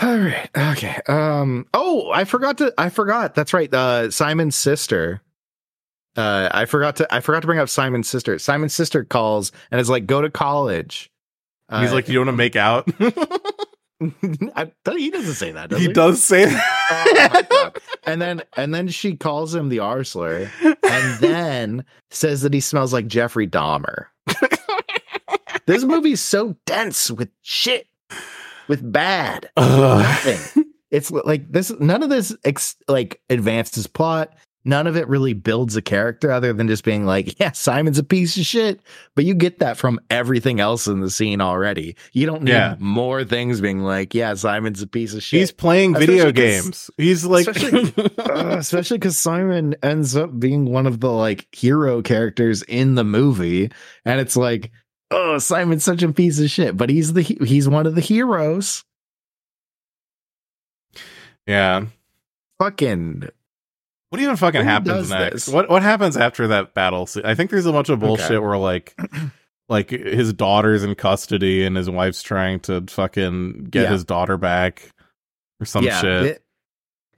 All 0.02 0.18
right. 0.18 0.50
Okay. 0.58 1.00
Um. 1.08 1.68
Oh, 1.74 2.12
I 2.12 2.26
forgot 2.26 2.58
to. 2.60 2.74
I 2.78 2.89
forgot. 2.89 3.34
That's 3.36 3.54
right. 3.54 3.74
Uh, 3.74 4.12
Simon's 4.12 4.56
sister. 4.56 5.22
Uh, 6.18 6.50
I 6.52 6.66
forgot 6.66 6.98
to. 6.98 7.14
I 7.14 7.20
forgot 7.22 7.41
to 7.41 7.48
bring 7.48 7.60
up 7.60 7.70
Simon's 7.70 8.10
sister. 8.10 8.38
Simon's 8.39 8.74
sister 8.74 9.04
calls 9.04 9.52
and 9.72 9.80
is 9.80 9.89
like, 9.89 10.06
"Go 10.06 10.22
to 10.22 10.30
college." 10.30 11.10
He's 11.80 11.91
Uh, 11.91 11.96
like, 11.96 12.08
you 12.10 12.20
want 12.20 12.28
to 12.28 12.34
make 12.34 12.56
out? 12.56 12.88
I, 14.56 14.72
he 14.98 15.10
doesn't 15.10 15.34
say 15.34 15.52
that. 15.54 15.70
Does 15.72 15.80
he 15.80 15.88
he, 15.88 15.93
does 15.93 16.24
say 16.24 16.43
Oh 16.46 16.50
that. 17.16 17.48
God. 17.50 17.78
And 18.06 18.22
then, 18.22 18.43
and 18.56 18.72
then 18.76 18.88
she 18.89 19.16
calls 19.16 19.56
him 19.56 19.70
the 19.70 19.78
Arsler, 19.78 20.50
and 20.84 21.20
then 21.20 21.86
says 22.12 22.41
that 22.43 22.54
he 22.54 22.60
smells 22.60 22.93
like 22.93 23.08
Jeffrey 23.08 23.48
Dahmer. 23.48 24.06
this 25.66 25.84
movie's 25.84 26.22
so 26.22 26.56
dense 26.66 27.10
with 27.10 27.30
shit, 27.41 27.88
with 28.68 28.91
bad. 28.91 29.49
Nothing. 29.57 30.66
It's 30.91 31.11
like 31.11 31.51
this. 31.51 31.72
None 31.80 32.03
of 32.03 32.09
this 32.09 32.36
ex, 32.43 32.76
like 32.88 33.22
advances 33.30 33.88
plot. 33.88 34.34
None 34.68 34.88
of 34.88 34.97
it 34.97 35.07
really 35.07 35.34
builds 35.34 35.76
a 35.76 35.82
character 35.82 36.32
other 36.32 36.51
than 36.51 36.68
just 36.68 36.84
being 36.84 37.05
like, 37.05 37.39
yeah, 37.39 37.51
Simon's 37.51 37.99
a 37.99 38.03
piece 38.03 38.36
of 38.36 38.45
shit. 38.47 38.80
But 39.13 39.24
you 39.26 39.36
get 39.36 39.59
that 39.59 39.78
from 39.78 39.99
everything 40.09 40.59
else 40.59 40.88
in 40.88 41.01
the 41.01 41.09
scene 41.11 41.39
already. 41.39 41.95
You 42.13 42.26
don't 42.26 42.41
need 42.41 42.51
Yeah. 42.53 42.76
more 42.80 43.24
things 43.24 43.61
being 43.61 43.82
like, 43.82 44.16
yeah, 44.16 44.34
Simon's 44.34 44.82
a 44.82 44.88
piece 44.88 45.13
of 45.13 45.22
shit. 45.22 45.39
He's 45.41 45.51
playing 45.51 45.93
video 45.93 46.30
Especially 46.30 46.34
games. 46.34 46.89
He's 46.97 47.26
like, 47.26 47.47
especially- 47.47 47.93
Uh, 48.18 48.57
especially 48.57 48.97
because 48.97 49.18
Simon 49.20 49.76
ends 49.84 50.16
up 50.16 50.39
being 50.39 50.66
one 50.72 50.88
of 50.88 50.99
the 50.99 51.11
like 51.11 51.47
hero 51.51 52.01
characters 52.01 52.63
in 52.63 52.95
the 52.95 53.03
movie, 53.03 53.70
and 54.03 54.20
it's 54.20 54.36
like, 54.36 54.72
oh, 55.16 55.38
Simon's 55.39 55.84
such 55.84 56.03
a 56.03 56.11
piece 56.11 56.39
of 56.39 56.49
shit, 56.49 56.76
but 56.78 56.89
he's 56.89 57.13
the 57.13 57.22
he's 57.22 57.68
one 57.70 57.88
of 57.88 57.95
the 57.95 58.01
heroes. 58.01 58.84
yeah. 61.47 61.86
Fucking 62.59 63.28
What 64.09 64.22
even 64.22 64.36
fucking 64.38 64.61
Who 64.61 64.68
happens 64.68 65.09
next? 65.09 65.45
this? 65.45 65.47
What 65.53 65.70
what 65.70 65.84
happens 65.84 66.16
after 66.18 66.47
that 66.47 66.74
battle? 66.74 67.07
I 67.24 67.36
think 67.36 67.51
there's 67.51 67.66
a 67.66 67.72
bunch 67.72 67.89
of 67.89 67.99
bullshit 67.99 68.32
Okay. 68.32 68.38
where 68.39 68.57
like 68.57 68.95
like 69.70 69.89
his 69.89 70.32
daughter's 70.34 70.84
in 70.84 70.95
custody 70.95 71.66
and 71.66 71.76
his 71.76 71.89
wife's 71.89 72.22
trying 72.24 72.59
to 72.61 72.82
fucking 72.88 73.66
get 73.70 73.84
Yeah. 73.84 73.89
his 73.91 74.03
daughter 74.05 74.38
back 74.38 74.89
or 75.59 75.66
some 75.66 75.84
shit. 75.84 76.24
it- 76.24 76.45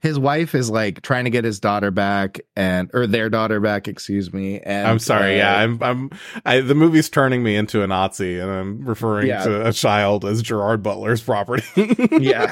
his 0.00 0.18
wife 0.18 0.54
is 0.54 0.70
like 0.70 1.02
trying 1.02 1.24
to 1.24 1.30
get 1.30 1.44
his 1.44 1.58
daughter 1.60 1.90
back 1.90 2.40
and 2.56 2.90
or 2.94 3.06
their 3.06 3.28
daughter 3.28 3.60
back, 3.60 3.88
excuse 3.88 4.32
me. 4.32 4.60
And 4.60 4.86
I'm 4.86 4.98
sorry, 4.98 5.34
uh, 5.34 5.36
yeah, 5.38 5.58
I'm 5.58 5.82
I'm 5.82 6.10
I, 6.44 6.60
the 6.60 6.74
movie's 6.74 7.08
turning 7.10 7.42
me 7.42 7.56
into 7.56 7.82
a 7.82 7.86
Nazi 7.86 8.38
and 8.38 8.50
I'm 8.50 8.84
referring 8.84 9.26
Yeah. 9.28 9.44
to 9.44 9.66
a 9.66 9.72
child 9.72 10.24
as 10.24 10.42
Gerard 10.42 10.82
Butler's 10.82 11.20
property. 11.22 11.64
yeah. 12.20 12.50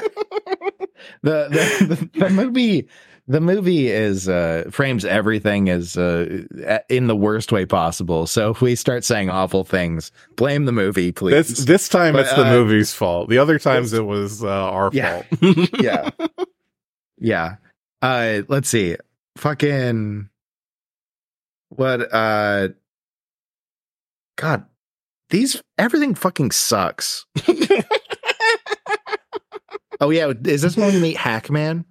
the, 1.21 1.47
the, 1.49 2.09
the 2.13 2.19
the 2.19 2.29
movie 2.29 2.87
the 3.29 3.41
movie 3.41 3.87
is 3.89 4.29
uh 4.29 4.63
frames 4.71 5.03
everything 5.05 5.69
as 5.69 5.97
uh 5.97 6.43
in 6.89 7.07
the 7.07 7.15
worst 7.15 7.51
way 7.51 7.65
possible. 7.65 8.25
So 8.27 8.51
if 8.51 8.61
we 8.61 8.75
start 8.75 9.03
saying 9.03 9.29
awful 9.29 9.63
things, 9.63 10.11
blame 10.35 10.65
the 10.65 10.71
movie, 10.71 11.11
please. 11.11 11.47
This 11.49 11.65
this 11.65 11.89
time 11.89 12.13
But, 12.13 12.21
it's 12.25 12.33
the 12.35 12.45
uh, 12.47 12.51
movie's 12.51 12.93
fault. 12.93 13.29
The 13.29 13.37
other 13.37 13.59
times 13.59 13.93
it 13.93 14.05
was 14.05 14.43
uh, 14.43 14.47
our 14.49 14.89
Yeah. 14.93 15.21
fault. 15.23 15.69
yeah. 15.79 16.09
Yeah. 17.17 17.55
Uh 18.01 18.41
let's 18.47 18.69
see. 18.69 18.95
Fucking 19.37 20.29
what 21.69 22.13
uh 22.13 22.69
God, 24.37 24.65
these 25.29 25.61
everything 25.77 26.15
fucking 26.15 26.51
sucks. 26.51 27.25
Oh 29.99 30.09
yeah, 30.09 30.31
is 30.45 30.61
this 30.61 30.77
when 30.77 30.93
we 30.93 31.01
meet 31.01 31.17
Hackman? 31.17 31.85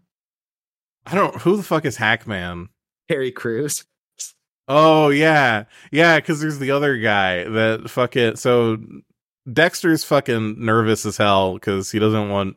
I 1.06 1.14
don't 1.14 1.34
who 1.36 1.56
the 1.56 1.62
fuck 1.62 1.84
is 1.84 1.96
Hackman? 1.96 2.68
Terry 3.08 3.32
Crews. 3.32 3.84
Oh 4.68 5.08
yeah, 5.08 5.64
yeah. 5.90 6.16
Because 6.18 6.40
there's 6.40 6.58
the 6.58 6.70
other 6.70 6.98
guy 6.98 7.44
that 7.44 7.90
fucking. 7.90 8.36
So 8.36 8.78
Dexter's 9.52 10.04
fucking 10.04 10.64
nervous 10.64 11.06
as 11.06 11.16
hell 11.16 11.54
because 11.54 11.90
he 11.90 11.98
doesn't 11.98 12.30
want 12.30 12.56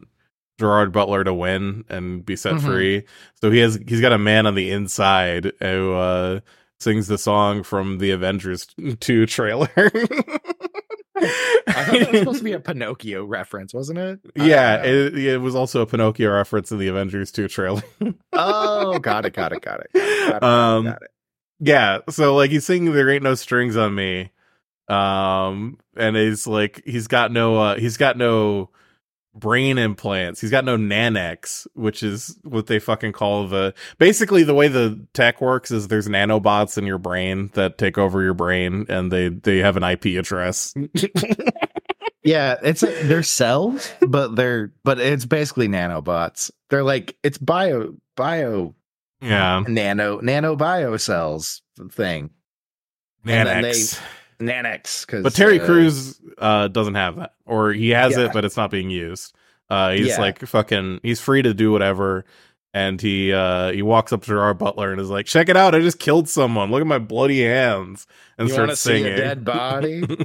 Gerard 0.60 0.91
Butler 0.91 1.24
to 1.24 1.34
win 1.34 1.86
and 1.89 2.26
be 2.26 2.36
set 2.36 2.55
Mhm. 2.55 2.66
free. 2.66 3.03
So 3.41 3.49
he 3.49 3.60
has 3.60 3.80
he's 3.88 4.01
got 4.01 4.12
a 4.12 4.18
man 4.18 4.45
on 4.45 4.55
the 4.55 4.70
inside 4.72 5.53
who 5.62 5.93
uh, 5.93 6.39
sings 6.80 7.07
the 7.07 7.18
song 7.18 7.64
from 7.64 7.97
the 7.97 8.12
Avengers 8.12 8.68
Two 8.99 9.26
trailer. 9.26 9.70
I 9.76 9.89
thought 11.84 11.99
that 11.99 12.10
was 12.12 12.20
supposed 12.20 12.38
to 12.39 12.43
be 12.43 12.53
a 12.53 12.60
Pinocchio 12.60 13.26
reference, 13.26 13.74
wasn't 13.74 13.99
it? 13.99 14.20
Yeah, 14.36 14.84
it, 14.84 15.18
it 15.18 15.38
was 15.41 15.55
also 15.55 15.82
a 15.82 15.86
Pinocchio 15.86 16.32
reference 16.32 16.72
in 16.72 16.78
the 16.78 16.88
Avengers 16.88 17.32
2 17.32 17.47
trailer. 17.47 17.82
oh, 18.34 18.99
got 18.99 19.26
it, 19.26 19.34
got 19.34 19.51
it, 19.53 19.62
got 19.62 19.82
it. 19.82 19.89
Got 19.93 20.03
it, 20.03 20.30
got 20.30 20.36
it, 20.38 20.43
Um, 20.43 20.84
got 20.86 21.01
it. 21.01 21.12
yeah, 21.60 21.97
so 22.10 22.36
like 22.36 22.51
he's 22.51 22.66
singing 22.66 22.93
"There 22.93 23.10
Ain't 23.10 23.24
No 23.24 23.36
Strings 23.36 23.76
on 23.76 23.95
Me," 23.95 24.32
um, 24.88 25.78
and 25.97 26.16
he's 26.16 26.47
like 26.47 26.82
he's 26.86 27.07
got 27.07 27.32
no 27.32 27.57
uh, 27.57 27.76
he's 27.78 27.97
got 27.97 28.18
no 28.18 28.70
brain 29.34 29.78
implants. 29.78 30.42
He's 30.42 30.52
got 30.52 30.66
no 30.66 30.78
nanex, 30.78 31.68
which 31.74 32.04
is 32.04 32.38
what 32.44 32.68
they 32.68 32.80
fucking 32.80 33.14
call 33.14 33.48
the 33.48 33.74
basically 33.98 34.44
the 34.44 34.54
way 34.54 34.68
the 34.68 35.06
tech 35.14 35.42
works 35.42 35.72
is 35.72 35.88
there's 35.88 36.08
nanobots 36.08 36.78
in 36.78 36.86
your 36.86 36.98
brain 36.98 37.52
that 37.54 37.78
take 37.78 37.98
over 37.98 38.22
your 38.24 38.34
brain 38.34 38.86
and 38.90 39.12
they 39.12 39.30
they 39.30 39.58
have 39.60 39.78
an 39.78 39.84
IP 39.84 40.18
address. 40.18 40.74
Yeah, 42.24 42.58
it's 42.62 42.82
they're 42.82 43.24
cells, 43.24 43.92
but 44.02 44.36
they're 44.36 44.74
but 44.84 45.00
it's 45.00 45.26
basically 45.26 45.68
nanobots. 45.68 46.52
They're 46.70 46.84
like 46.84 47.18
it's 47.24 47.38
bio 47.38 47.96
bio 48.16 48.76
yeah, 49.22 49.64
nano 49.68 50.20
nano 50.20 50.56
bio 50.56 50.98
cells 50.98 51.62
thing. 51.92 52.32
And 53.26 53.74
then 54.40 54.48
they- 54.48 54.54
nanex. 54.54 54.82
Nanex, 54.82 55.06
because 55.06 55.24
But 55.24 55.34
Terry 55.36 55.60
Crews 55.60 56.20
uh, 56.38 56.68
doesn't 56.70 56.96
have 56.96 57.18
that, 57.18 57.34
or 57.46 57.72
he 57.74 57.90
has 57.92 58.18
Yeah. 58.18 58.26
it, 58.26 58.34
but 58.34 58.44
it's 58.46 58.58
not 58.58 58.72
being 58.72 58.90
used. 58.90 59.36
Uh, 59.70 59.92
he's 59.92 60.08
Yeah. 60.08 60.20
like 60.22 60.40
fucking. 60.40 61.00
He's 61.04 61.22
free 61.22 61.42
to 61.44 61.54
do 61.54 61.72
whatever, 61.72 62.26
and 62.74 63.00
he 63.00 63.32
uh, 63.34 63.72
he 63.72 63.82
walks 63.84 64.12
up 64.12 64.24
to 64.26 64.38
our 64.40 64.54
Butler 64.56 64.92
and 64.92 65.00
is 65.00 65.10
like, 65.10 65.26
"Check 65.28 65.48
it 65.50 65.56
out! 65.58 65.76
I 65.76 65.80
just 65.80 66.00
killed 66.00 66.28
someone. 66.28 66.72
Look 66.72 66.82
at 66.82 66.88
my 66.88 66.98
bloody 67.00 67.44
hands!" 67.44 68.08
And 68.38 68.48
you 68.50 68.56
want 68.56 68.70
to 68.72 68.76
starts 68.76 68.82
see 68.82 69.04
singing. 69.04 69.14
a 69.14 69.18
dead 69.18 69.46
body? 69.46 70.04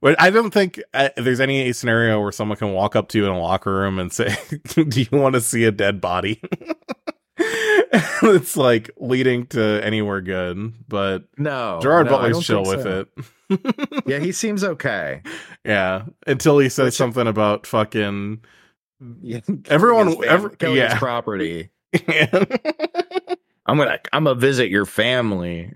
But 0.00 0.20
I 0.20 0.28
don't 0.28 0.50
think 0.52 0.82
uh, 0.92 1.08
there's 1.16 1.40
any 1.40 1.72
scenario 1.72 2.20
where 2.20 2.30
someone 2.30 2.58
can 2.58 2.74
walk 2.74 2.94
up 2.94 3.08
to 3.08 3.18
you 3.18 3.24
in 3.24 3.30
a 3.30 3.40
locker 3.40 3.72
room 3.74 3.98
and 3.98 4.12
say, 4.12 4.36
"Do 4.74 5.00
you 5.00 5.06
want 5.12 5.34
to 5.34 5.40
see 5.40 5.64
a 5.64 5.70
dead 5.72 5.98
body?" 6.02 6.42
it's 7.38 8.56
like 8.56 8.90
leading 8.96 9.46
to 9.48 9.80
anywhere 9.84 10.20
good, 10.20 10.72
but 10.88 11.24
no, 11.36 11.78
Gerard 11.82 12.06
no, 12.06 12.12
Butler's 12.12 12.46
chill 12.46 12.62
with 12.64 12.82
so. 12.82 13.00
it. 13.00 13.08
Yeah, 14.06 14.18
he 14.20 14.32
seems 14.32 14.64
okay. 14.64 15.20
Yeah, 15.64 16.04
until 16.26 16.58
he 16.58 16.68
says 16.68 16.86
Which- 16.86 16.94
something 16.94 17.26
about 17.26 17.66
fucking. 17.66 18.42
Yeah, 19.20 19.40
Everyone- 19.66 20.16
every- 20.24 20.52
yeah. 20.76 20.98
property. 20.98 21.70
yeah, 22.08 22.26
I'm 23.66 23.76
gonna 23.78 23.98
I'm 24.12 24.24
gonna 24.24 24.34
visit 24.38 24.70
your 24.70 24.86
family. 24.86 25.72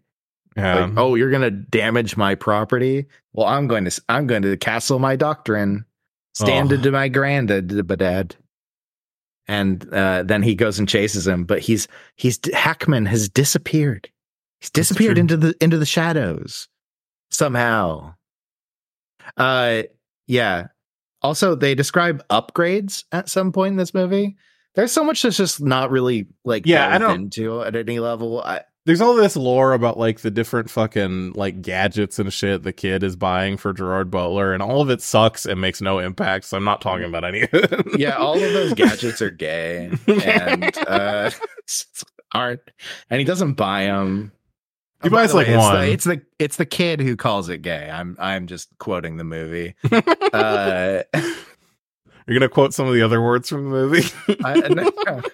Like, 0.57 0.93
oh, 0.97 1.15
you're 1.15 1.31
gonna 1.31 1.51
damage 1.51 2.17
my 2.17 2.35
property? 2.35 3.07
Well, 3.33 3.47
I'm 3.47 3.69
going 3.69 3.85
to 3.85 4.03
I'm 4.09 4.27
going 4.27 4.43
to 4.43 4.57
castle 4.57 4.99
my 4.99 5.15
doctrine. 5.15 5.85
Stand 6.35 6.73
Oh. 6.73 6.77
into 6.77 6.91
my 6.91 7.09
granddad. 7.09 7.69
And 9.49 9.89
uh, 9.95 10.25
then 10.25 10.43
he 10.43 10.55
goes 10.55 10.79
and 10.79 10.87
chases 10.89 11.27
him, 11.27 11.45
but 11.45 11.61
he's 11.61 11.89
he's 12.17 12.39
Hackman 12.53 13.07
has 13.07 13.29
disappeared. 13.31 14.11
He's 14.61 14.71
disappeared 14.71 15.17
into 15.17 15.37
the 15.39 15.55
into 15.61 15.79
the 15.79 15.87
shadows 15.87 16.69
somehow. 17.31 18.15
Uh, 19.37 19.85
yeah. 20.27 20.67
Also, 21.23 21.55
they 21.55 21.75
describe 21.75 22.23
upgrades 22.29 23.05
at 23.11 23.29
some 23.29 23.51
point 23.53 23.73
in 23.73 23.77
this 23.77 23.95
movie. 23.95 24.37
There's 24.75 24.93
so 24.93 25.03
much 25.03 25.23
that's 25.23 25.37
just 25.37 25.61
not 25.61 25.91
really 25.91 26.27
like 26.45 26.67
Yeah, 26.67 26.95
I 26.95 26.99
don't- 26.99 27.15
into 27.23 27.63
at 27.63 27.75
any 27.75 27.99
level. 27.99 28.41
I, 28.43 28.63
There's 28.89 29.03
all 29.03 29.15
this 29.15 29.37
lore 29.37 29.75
about 29.75 29.99
like 29.99 30.21
the 30.21 30.31
different 30.31 30.71
fucking 30.71 31.35
like 31.35 31.61
gadgets 31.61 32.19
and 32.19 32.33
shit 32.33 32.63
the 32.63 32.73
kid 32.73 33.03
is 33.03 33.17
buying 33.17 33.59
for 33.59 33.75
Gerard 33.75 34.11
Butler, 34.11 34.55
and 34.55 34.63
all 34.63 34.81
of 34.81 34.89
it 34.89 35.03
sucks 35.03 35.45
and 35.45 35.61
makes 35.61 35.83
no 35.83 35.99
impact. 35.99 36.47
So 36.47 36.57
I'm 36.57 36.65
not 36.65 36.81
talking 36.81 37.05
about 37.05 37.23
any 37.23 37.43
of 37.43 37.51
it. 37.53 37.87
yeah, 37.99 38.17
all 38.17 38.43
of 38.43 38.53
those 38.55 38.73
gadgets 38.73 39.21
are 39.21 39.29
gay 39.29 39.91
and 40.07 40.75
uh, 40.89 41.31
aren't, 42.33 42.63
and 43.11 43.19
he 43.19 43.27
doesn't 43.27 43.57
buy 43.57 43.85
them. 43.85 44.33
He 45.03 45.11
buys, 45.11 45.35
like, 45.35 45.49
it's 45.49 45.59
one. 45.59 45.85
The, 45.85 45.93
it's 45.93 46.05
the 46.05 46.23
it's 46.39 46.57
the 46.57 46.65
kid 46.65 47.03
who 47.03 47.15
calls 47.15 47.51
it 47.51 47.59
gay. 47.59 47.91
I'm 47.93 48.17
I'm 48.19 48.47
just 48.47 48.71
quoting 48.79 49.19
the 49.19 49.25
movie. 49.25 49.75
Uh, 50.33 51.03
You're 51.15 52.39
gonna 52.39 52.49
quote 52.49 52.73
some 52.73 52.87
of 52.87 52.95
the 52.95 53.03
other 53.03 53.21
words 53.21 53.51
from 53.51 53.65
the 53.65 53.71
movie. 53.71 54.09
I, 54.45 55.25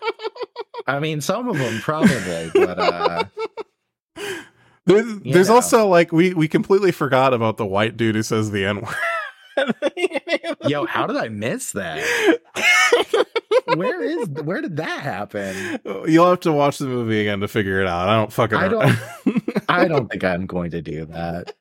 I 0.87 1.01
mean, 1.01 1.21
some 1.21 1.49
of 1.49 1.57
them 1.59 1.81
probably, 1.81 2.51
but 2.53 2.79
uh, 2.79 3.25
There's, 4.87 5.19
there's 5.21 5.49
also 5.49 5.89
like 5.89 6.13
we 6.13 6.35
we 6.35 6.47
completely 6.47 6.93
forgot 6.93 7.33
about 7.33 7.57
the 7.57 7.65
white 7.65 7.97
dude 7.97 8.17
who 8.17 8.23
says 8.23 8.51
the 8.51 8.67
n 8.67 8.83
word. 8.83 9.75
yo, 10.67 10.85
how 10.85 11.07
did 11.07 11.17
I 11.17 11.29
miss 11.29 11.73
that? 11.73 12.05
Where 13.77 14.03
is 14.03 14.29
where 14.29 14.61
did 14.61 14.77
that 14.77 15.01
happen? 15.01 15.81
You'll 16.07 16.29
have 16.29 16.41
to 16.41 16.53
watch 16.53 16.79
the 16.79 16.87
movie 16.87 17.23
again 17.23 17.41
to 17.41 17.49
figure 17.49 17.81
it 17.81 17.89
out. 17.89 18.09
I 18.09 18.17
don't 18.17 18.33
fucking. 18.33 18.59
I 18.59 18.69
don't. 18.69 18.99
I 19.71 19.89
don't 19.89 20.11
think 20.11 20.23
I'm 20.23 20.45
going 20.45 20.71
to 20.73 20.83
do 20.83 21.07
that. 21.07 21.55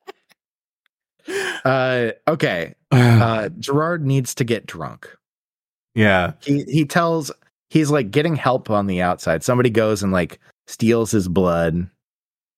Uh, 1.63 2.11
okay. 2.27 2.75
Uh, 2.93 3.49
Gerard 3.57 4.05
needs 4.05 4.35
to 4.35 4.43
get 4.43 4.67
drunk. 4.67 5.09
yeah, 5.95 6.33
he 6.41 6.63
he 6.65 6.85
tells 6.85 7.31
he's 7.73 7.89
like 7.89 8.11
getting 8.11 8.35
help 8.35 8.69
on 8.69 8.85
the 8.85 9.01
outside. 9.01 9.43
Somebody 9.43 9.71
goes 9.71 10.03
and 10.03 10.11
like 10.13 10.39
steals 10.67 11.09
his 11.09 11.27
blood 11.27 11.89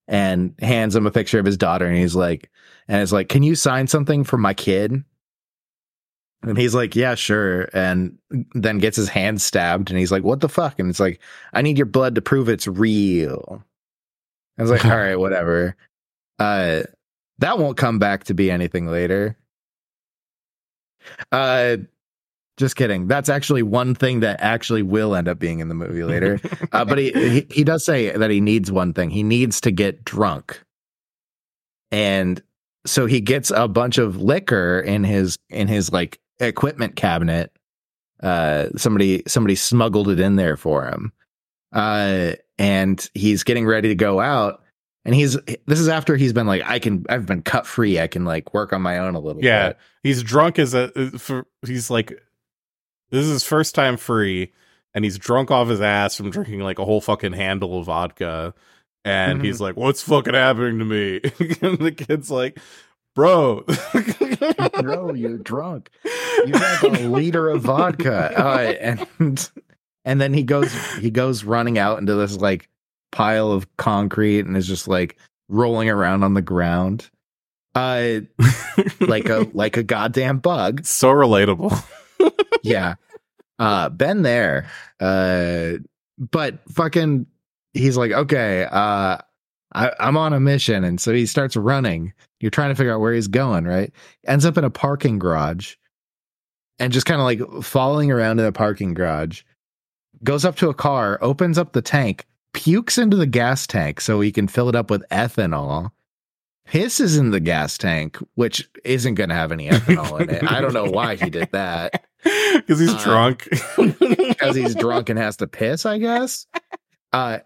and 0.10 0.54
hands 0.60 0.94
him 0.94 1.08
a 1.08 1.12
picture 1.12 1.40
of 1.40 1.46
his 1.46 1.56
daughter, 1.56 1.88
and 1.88 1.96
he's 1.96 2.18
like, 2.18 2.52
and 2.90 3.02
it's 3.02 3.14
like, 3.14 3.30
can 3.30 3.42
you 3.42 3.56
sign 3.56 3.88
something 3.88 4.26
for 4.26 4.38
my 4.38 4.54
kid? 4.54 5.02
And 6.44 6.58
he's 6.58 6.76
like, 6.76 6.98
yeah, 6.98 7.16
sure. 7.16 7.70
And 7.72 8.18
then 8.54 8.80
gets 8.80 8.98
his 8.98 9.08
hand 9.08 9.42
stabbed, 9.42 9.90
and 9.90 9.98
he's 9.98 10.12
like, 10.12 10.24
what 10.24 10.42
the 10.42 10.50
fuck? 10.50 10.80
And 10.80 10.90
it's 10.90 11.00
like, 11.00 11.22
I 11.54 11.62
need 11.62 11.78
your 11.78 11.86
blood 11.88 12.16
to 12.16 12.22
prove 12.22 12.50
it's 12.50 12.68
real. 12.68 13.64
I 14.58 14.62
was 14.64 14.70
like, 14.70 14.84
all 14.86 14.98
right, 14.98 15.18
whatever. 15.18 15.78
Uh, 16.40 16.84
that 17.40 17.58
won't 17.58 17.78
come 17.78 18.00
back 18.00 18.26
to 18.26 18.34
be 18.34 18.52
anything 18.52 18.88
later. 18.88 19.38
Uh, 21.32 21.78
just 22.58 22.76
kidding. 22.76 23.08
That's 23.08 23.30
actually 23.30 23.64
one 23.64 23.96
thing 23.96 24.22
that 24.22 24.40
actually 24.40 24.82
will 24.82 25.16
end 25.16 25.28
up 25.28 25.40
being 25.40 25.60
in 25.60 25.68
the 25.68 25.76
movie 25.76 26.04
later. 26.04 26.40
Uh, 26.72 26.84
but 26.84 26.98
he, 26.98 27.12
he 27.12 27.48
he 27.50 27.64
does 27.64 27.86
say 27.86 28.16
that 28.16 28.30
he 28.30 28.42
needs 28.42 28.72
one 28.72 28.92
thing. 28.92 29.10
He 29.10 29.24
needs 29.24 29.62
to 29.62 29.72
get 29.72 30.04
drunk, 30.04 30.62
and 31.92 32.42
so 32.86 33.06
he 33.06 33.22
gets 33.22 33.50
a 33.52 33.68
bunch 33.68 33.98
of 33.98 34.18
liquor 34.18 34.80
in 34.80 35.04
his 35.04 35.38
in 35.50 35.68
his 35.68 35.92
like 35.92 36.20
equipment 36.40 36.96
cabinet. 36.96 37.52
Uh, 38.22 38.70
somebody 38.76 39.24
somebody 39.28 39.56
smuggled 39.56 40.10
it 40.10 40.20
in 40.20 40.36
there 40.36 40.58
for 40.58 40.86
him, 40.86 41.14
uh, 41.74 42.34
and 42.58 43.10
he's 43.14 43.44
getting 43.44 43.66
ready 43.66 43.90
to 43.90 43.96
go 43.96 44.20
out. 44.20 44.62
And 45.06 45.14
he's 45.14 45.38
this 45.68 45.80
is 45.80 45.88
after 45.88 46.18
he's 46.18 46.34
been 46.34 46.48
like, 46.48 46.64
I 46.66 46.80
can 46.80 47.06
I've 47.10 47.26
been 47.26 47.44
cut 47.44 47.68
free. 47.68 48.00
I 48.00 48.08
can 48.08 48.26
like 48.26 48.54
work 48.54 48.74
on 48.74 48.82
my 48.82 48.98
own 48.98 49.16
a 49.16 49.20
little 49.20 49.42
bit. 49.42 49.48
yeah. 49.48 49.68
bit. 49.70 49.78
He's 50.04 50.24
drunk 50.24 50.60
as 50.60 50.74
a. 50.74 50.90
For, 51.18 51.46
he's 51.66 51.90
like, 51.90 52.20
this 53.12 53.26
is 53.26 53.32
his 53.32 53.44
first 53.44 53.76
time 53.76 53.98
free, 53.98 54.52
and 54.94 55.04
he's 55.06 55.18
drunk 55.18 55.52
off 55.52 55.68
his 55.68 55.82
ass 55.82 56.16
from 56.16 56.30
drinking 56.32 56.60
like 56.62 56.80
a 56.80 56.86
whole 56.86 57.02
fucking 57.02 57.34
handle 57.34 57.80
of 57.80 57.86
vodka. 57.86 58.54
And 59.04 59.40
Mhm. 59.42 59.46
he's 59.46 59.62
like, 59.62 59.76
"What's 59.76 60.02
fucking 60.02 60.34
happening 60.34 60.80
to 60.80 60.86
me?" 60.86 61.22
and 61.62 61.78
the 61.78 61.92
kid's 61.96 62.32
like, 62.32 62.58
"Bro, 63.16 63.66
Bro, 64.82 65.14
you're 65.14 65.38
drunk. 65.38 65.90
you 66.46 66.54
drank 66.54 66.84
a 66.84 66.88
liter 67.08 67.50
of 67.50 67.62
vodka 67.62 68.32
uh, 68.38 68.74
and 69.20 69.50
and 70.06 70.20
then 70.22 70.34
he 70.34 70.44
goes 70.44 70.74
he 70.98 71.10
goes 71.10 71.44
running 71.44 71.78
out 71.78 72.00
into 72.00 72.16
this 72.16 72.38
like 72.38 72.68
pile 73.12 73.52
of 73.52 73.68
concrete 73.78 74.40
and 74.42 74.58
is 74.58 74.68
just 74.68 74.88
like 74.88 75.18
rolling 75.50 75.90
around 75.90 76.24
on 76.24 76.34
the 76.34 76.42
ground 76.42 77.10
uh 77.76 78.20
like 79.02 79.30
a 79.30 79.48
like 79.54 79.78
a 79.78 79.84
goddamn 79.84 80.40
bug 80.40 80.84
so 80.86 81.10
relatable." 81.10 81.72
Yeah. 82.66 82.96
Uh 83.58 83.90
been 83.90 84.22
there 84.22 84.70
uh 85.00 85.74
but 86.18 86.60
fucking 86.72 87.26
he's 87.74 87.96
like 87.96 88.12
okay 88.12 88.66
uh 88.66 89.18
I, 89.74 89.92
i'm 90.00 90.18
on 90.18 90.34
a 90.34 90.40
mission. 90.40 90.84
And 90.84 91.00
so 91.00 91.14
he 91.14 91.26
starts 91.26 91.56
running. 91.56 92.14
You're 92.40 92.52
trying 92.52 92.70
to 92.70 92.76
figure 92.76 92.94
out 92.94 93.00
where 93.00 93.14
he's 93.14 93.28
going 93.28 93.66
right? 93.66 93.92
Ends 94.28 94.46
up 94.46 94.58
in 94.58 94.64
a 94.64 94.70
parking 94.70 95.20
garage 95.20 95.76
and 96.80 96.92
just 96.92 97.06
kind 97.06 97.22
of 97.22 97.26
like 97.26 97.64
following 97.64 98.12
around 98.12 98.40
in 98.40 98.46
a 98.46 98.52
parking 98.52 98.94
garage. 98.94 99.44
Goes 100.24 100.44
up 100.44 100.56
to 100.58 100.70
a 100.70 100.74
car 100.74 101.18
opens 101.22 101.58
up 101.58 101.74
the 101.74 101.82
tank 101.82 102.26
pukes 102.54 102.98
into 102.98 103.18
the 103.18 103.28
gas 103.28 103.68
tank 103.68 104.00
so 104.00 104.22
he 104.22 104.32
can 104.32 104.48
fill 104.48 104.70
it 104.70 104.76
up 104.76 104.90
with 104.90 105.04
ethanol 105.12 105.92
pisses 106.68 107.18
in 107.20 107.32
the 107.32 107.40
gas 107.40 107.78
tank 107.78 108.18
which 108.36 108.68
isn't 108.84 109.16
going 109.16 109.30
to 109.30 109.36
have 109.36 109.52
any 109.52 109.70
ethanol 109.70 110.20
in 110.22 110.30
it 110.30 110.52
i 110.52 110.60
don't 110.62 110.74
know 110.74 110.86
why 110.90 111.16
he 111.16 111.30
did 111.30 111.50
that 111.52 112.06
because 112.56 112.80
he's 112.80 112.94
Uh, 112.94 113.04
drunk. 113.04 113.48
because 113.78 114.56
he's 114.56 114.74
drunk 114.76 115.10
and 115.10 115.20
has 115.20 115.38
to 115.38 115.46
piss, 115.48 115.86
I 115.86 115.98
guess. 116.00 116.48
Uh, 117.14 117.38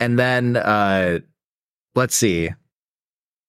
and 0.00 0.18
then 0.18 0.56
uh, 0.56 1.18
let's 1.94 2.16
see. 2.16 2.48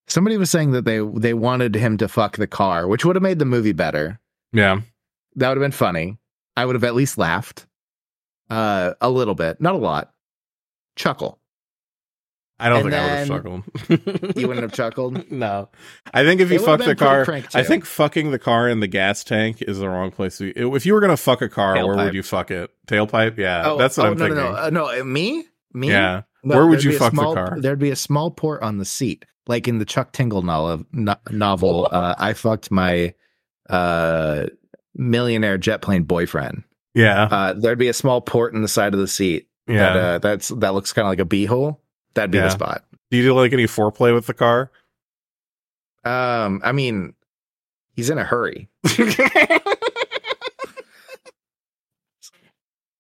Somebody 0.07 0.35
was 0.35 0.49
saying 0.49 0.71
that 0.71 0.83
they 0.83 0.99
they 0.99 1.33
wanted 1.33 1.75
him 1.75 1.95
to 1.99 2.09
fuck 2.09 2.35
the 2.35 2.47
car, 2.47 2.85
which 2.87 3.05
would 3.05 3.15
have 3.15 3.23
made 3.23 3.39
the 3.39 3.45
movie 3.45 3.71
better. 3.71 4.19
yeah, 4.51 4.81
That 5.37 5.47
would 5.49 5.57
have 5.57 5.63
been 5.63 5.71
funny. 5.71 6.17
I 6.57 6.65
would 6.65 6.75
have 6.75 6.83
at 6.83 6.95
least 6.95 7.17
laughed 7.17 7.65
uh, 8.49 8.93
a 8.99 9.09
little 9.09 9.35
bit, 9.35 9.61
not 9.61 9.73
a 9.75 9.77
lot. 9.77 10.11
Chuckle. 10.97 11.39
I 12.65 12.69
don't 12.69 12.91
And 12.91 12.91
think 12.91 12.95
I 12.95 13.05
would 13.05 13.17
have 13.19 13.27
chuckled. 13.27 14.35
You 14.37 14.47
wouldn't 14.47 14.63
have 14.63 14.73
chuckled. 14.81 15.31
no. 15.31 15.69
I 16.13 16.23
think 16.23 16.41
if 16.41 16.49
you 16.49 16.55
It 16.57 16.61
fuck 16.61 16.79
the 16.83 16.95
car, 16.95 17.25
I 17.53 17.63
think 17.63 17.85
fucking 17.85 18.31
the 18.31 18.39
car 18.39 18.69
in 18.69 18.79
the 18.79 18.87
gas 18.87 19.23
tank 19.23 19.61
is 19.61 19.79
the 19.79 19.89
wrong 19.89 20.11
place 20.11 20.37
to. 20.37 20.51
If 20.75 20.85
you 20.85 20.93
were 20.93 21.01
gonna 21.01 21.17
fuck 21.17 21.41
a 21.41 21.49
car, 21.49 21.75
where 21.85 21.95
would 21.97 22.13
you 22.13 22.23
fuck 22.23 22.51
it? 22.51 22.71
Tailpipe? 22.87 23.37
Yeah, 23.37 23.75
that's 23.77 23.97
what 23.97 24.07
I'm 24.07 24.13
no, 24.17 24.25
thinking. 24.25 24.35
No, 24.43 24.51
no, 24.51 24.57
uh, 24.57 24.69
no, 24.69 25.01
uh, 25.01 25.03
me, 25.03 25.45
me. 25.73 25.89
Yeah. 25.89 26.21
No, 26.45 26.55
Where 26.57 26.67
would 26.67 26.83
you 26.83 26.89
be 26.91 26.95
a 26.97 26.99
fuck 26.99 27.11
the 27.11 27.17
small- 27.21 27.33
car? 27.35 27.57
There'd 27.59 27.79
be 27.79 27.91
a 27.91 27.95
small 27.95 28.29
port 28.31 28.61
on 28.63 28.77
the 28.77 28.83
seat, 28.85 29.23
like 29.47 29.67
in 29.67 29.77
the 29.79 29.85
Chuck 29.85 30.11
Tingle 30.11 30.41
novel. 30.41 30.85
No, 30.91 31.15
novel 31.31 31.87
uh, 31.91 32.15
I 32.17 32.33
fucked 32.33 32.69
my 32.71 33.13
uh, 33.69 34.47
millionaire 34.95 35.57
jet 35.57 35.81
plane 35.81 36.03
boyfriend. 36.03 36.63
Yeah, 36.93 37.23
Uh, 37.31 37.53
there'd 37.53 37.79
be 37.79 37.87
a 37.87 37.93
small 37.93 38.21
port 38.21 38.53
in 38.53 38.61
the 38.61 38.67
side 38.67 38.93
of 38.93 38.99
the 38.99 39.07
seat. 39.07 39.47
yeah. 39.67 39.93
That, 39.93 39.95
uh, 39.97 40.17
that's 40.19 40.49
that 40.49 40.73
looks 40.73 40.93
kind 40.93 41.05
of 41.07 41.11
like 41.11 41.19
a 41.19 41.25
beehole. 41.25 41.77
That'd 42.15 42.31
be 42.31 42.37
Yeah. 42.37 42.45
the 42.45 42.49
spot. 42.51 42.85
Do 43.11 43.17
you 43.17 43.23
do 43.23 43.33
like 43.33 43.53
any 43.53 43.65
foreplay 43.65 44.13
with 44.13 44.27
the 44.27 44.33
car? 44.33 44.71
Um, 46.03 46.61
I 46.63 46.71
mean, 46.71 47.13
he's 47.95 48.09
in 48.09 48.17
a 48.17 48.23
hurry. 48.23 48.69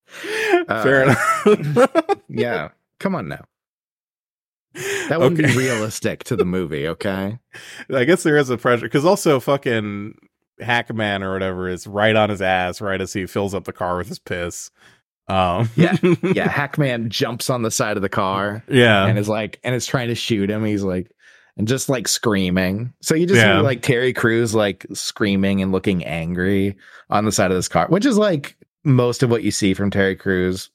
Fair 0.07 1.05
Uh, 1.09 1.15
enough. 1.45 2.19
Yeah, 2.29 2.69
come 2.99 3.15
on 3.15 3.27
now. 3.27 3.43
That 5.09 5.19
wouldn't 5.19 5.39
Okay. 5.39 5.51
be 5.51 5.57
realistic 5.57 6.23
to 6.25 6.35
the 6.35 6.45
movie. 6.45 6.87
Okay. 6.87 7.37
I 7.93 8.03
guess 8.05 8.23
there 8.23 8.37
is 8.37 8.49
a 8.49 8.57
pressure 8.57 8.81
because 8.85 9.05
also 9.05 9.39
fucking 9.39 10.15
Hackman 10.59 11.21
or 11.21 11.31
whatever 11.33 11.67
is 11.69 11.85
right 11.85 12.15
on 12.15 12.29
his 12.29 12.41
ass 12.41 12.81
right 12.81 12.99
as 13.01 13.13
he 13.13 13.27
fills 13.27 13.53
up 13.53 13.65
the 13.65 13.73
car 13.73 13.97
with 13.97 14.07
his 14.07 14.17
piss. 14.19 14.71
Um, 15.27 15.69
Yeah. 15.75 15.95
Yeah, 16.23 16.47
Hackman 16.49 17.09
jumps 17.09 17.49
on 17.49 17.61
the 17.61 17.71
side 17.71 17.95
of 17.97 18.01
the 18.03 18.09
car 18.09 18.63
yeah, 18.69 19.05
and 19.05 19.17
is 19.17 19.29
like, 19.29 19.59
and 19.63 19.73
is 19.75 19.85
trying 19.85 20.09
to 20.09 20.15
shoot 20.15 20.49
him. 20.49 20.65
He's 20.65 20.83
like, 20.83 21.11
and 21.55 21.67
just 21.67 21.87
like 21.87 22.07
screaming. 22.07 22.93
So 23.01 23.15
you 23.15 23.25
just 23.27 23.39
Yeah. 23.39 23.59
see 23.59 23.63
like 23.63 23.81
Terry 23.81 24.11
Crews 24.13 24.53
like 24.55 24.85
screaming 24.93 25.61
and 25.61 25.71
looking 25.71 26.03
angry 26.03 26.75
on 27.09 27.25
the 27.25 27.31
side 27.31 27.51
of 27.51 27.57
this 27.57 27.67
car, 27.67 27.87
which 27.87 28.05
is 28.05 28.17
like 28.17 28.57
most 28.83 29.23
of 29.23 29.29
what 29.29 29.43
you 29.43 29.51
see 29.51 29.73
from 29.73 29.89
Terry 29.91 30.15
Crews 30.15 30.69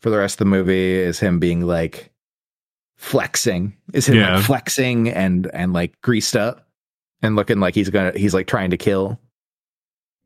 for 0.00 0.10
the 0.10 0.18
rest 0.18 0.34
of 0.34 0.38
the 0.38 0.44
movie 0.46 0.94
is 0.94 1.18
him 1.20 1.38
being 1.38 1.60
like 1.62 2.10
flexing, 2.96 3.76
is 3.92 4.08
him 4.08 4.16
Yeah. 4.16 4.36
like 4.36 4.44
flexing 4.44 5.08
and 5.08 5.48
and 5.52 5.72
like 5.72 6.00
greased 6.02 6.36
up 6.36 6.66
and 7.22 7.36
looking 7.36 7.60
like 7.60 7.74
he's 7.74 7.90
gonna 7.90 8.12
he's 8.16 8.34
like 8.34 8.46
trying 8.46 8.70
to 8.70 8.76
kill. 8.76 9.18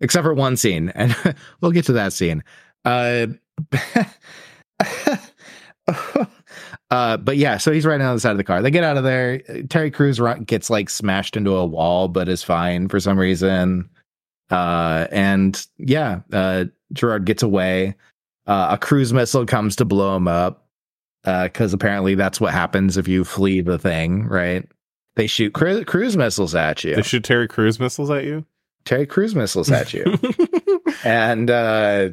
Except 0.01 0.25
for 0.25 0.35
one 0.35 0.57
scene, 0.57 0.89
and 0.97 1.15
we'll 1.61 1.71
get 1.71 1.85
to 1.87 1.93
that 1.93 2.13
scene. 2.13 2.43
Uh, 2.85 3.27
uh, 6.91 7.17
but 7.17 7.37
yeah, 7.37 7.57
so 7.57 7.73
he's 7.73 7.87
right 7.87 8.01
on 8.01 8.15
the 8.15 8.21
side 8.21 8.33
of 8.33 8.37
the 8.37 8.45
car. 8.45 8.63
They 8.63 8.71
get 8.71 8.85
out 8.85 8.97
of 8.97 9.05
there. 9.05 9.39
Terry 9.69 9.91
Crews 9.91 10.21
gets 10.47 10.71
like 10.71 10.91
smashed 10.91 11.37
into 11.37 11.57
a 11.57 11.67
wall, 11.67 12.09
but 12.09 12.29
is 12.29 12.43
fine 12.43 12.89
for 12.89 13.01
some 13.01 13.19
reason. 13.19 13.89
Uh, 14.51 15.07
and 15.11 15.67
yeah, 15.79 16.21
uh, 16.33 16.67
Gerard 16.93 17.25
gets 17.25 17.43
away. 17.43 17.97
Uh, 18.47 18.69
a 18.73 18.79
cruise 18.79 19.13
missile 19.13 19.47
comes 19.47 19.77
to 19.77 19.85
blow 19.85 20.17
him 20.17 20.29
up. 20.29 20.67
Uh, 21.25 21.45
because 21.45 21.73
apparently 21.73 22.17
that's 22.17 22.41
what 22.41 22.53
happens 22.53 22.97
if 22.97 23.07
you 23.07 23.25
flee 23.25 23.61
the 23.61 23.79
thing, 23.79 24.27
right? 24.27 24.69
They 25.15 25.29
shoot 25.29 25.53
cru- 25.53 25.85
cruise 25.85 26.17
missiles 26.17 26.55
at 26.55 26.83
you. 26.83 26.97
they 26.97 27.03
shoot 27.03 27.23
Terry 27.23 27.47
Crews 27.47 27.79
missiles 27.79 28.11
at 28.11 28.25
you. 28.25 28.45
Terry 28.85 29.07
cruise 29.07 29.35
missiles 29.35 29.71
at 29.71 29.93
you. 29.95 30.05
and 31.05 31.51
uh 31.51 32.11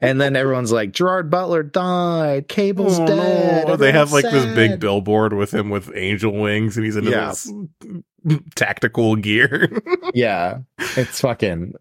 and 0.00 0.20
then 0.20 0.36
everyone's 0.36 0.72
like 0.72 0.92
gerard 0.92 1.30
butler 1.30 1.62
died. 1.62 2.48
Kable's 2.48 2.98
Oh, 2.98 3.06
dead. 3.06 3.66
No. 3.68 3.76
They 3.76 3.92
have 3.92 4.12
like 4.12 4.24
everyone's 4.24 4.54
this 4.54 4.54
big 4.70 4.80
billboard 4.80 5.32
with 5.32 5.52
him 5.52 5.70
with 5.70 5.90
angel 5.94 6.32
wings, 6.32 6.76
and 6.76 6.84
he's 6.84 6.96
into 6.96 7.10
Yeah. 7.10 7.28
this 7.30 7.52
tactical 8.54 9.16
gear. 9.16 9.70
yeah. 10.14 10.58
It's 10.96 11.20
fucking 11.20 11.74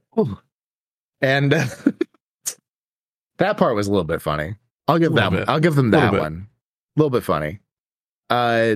and 1.22 1.54
uh, 1.54 1.66
that 3.38 3.58
part 3.58 3.76
was 3.76 3.88
a 3.88 3.92
little 3.92 4.04
bit 4.06 4.22
funny. 4.22 4.56
I'll 4.88 5.00
give 5.00 5.14
that 5.16 5.32
one. 5.32 5.46
i'll 5.48 5.60
give 5.60 5.76
them 5.76 5.92
that 5.92 6.14
one. 6.14 6.48
A 6.96 7.00
little 7.00 7.10
bit 7.10 7.24
funny. 7.24 7.60
Uh 8.30 8.76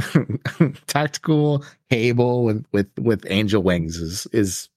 tactical 0.86 1.64
kable 1.90 2.44
with 2.44 2.64
with 2.72 2.88
with 2.98 3.24
angel 3.28 3.62
wings 3.62 3.96
is 3.96 4.26
is 4.32 4.68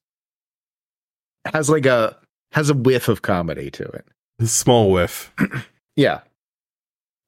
has 1.46 1.70
like 1.70 1.86
a 1.86 2.18
has 2.52 2.70
a 2.70 2.74
whiff 2.74 3.08
of 3.08 3.22
comedy 3.22 3.70
to 3.72 3.84
it 3.84 4.06
Small 4.42 4.92
whiff. 4.92 5.34
Yeah. 5.96 6.22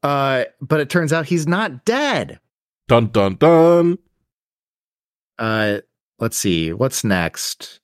Uh, 0.01 0.45
but 0.59 0.79
it 0.79 0.89
turns 0.89 1.13
out 1.13 1.27
he's 1.27 1.45
not 1.45 1.85
dead. 1.85 2.39
Dun 2.87 3.09
dun 3.09 3.35
dun. 3.35 3.99
Uh, 5.37 5.81
let's 6.17 6.35
see 6.35 6.73
what's 6.73 7.03
next. 7.03 7.79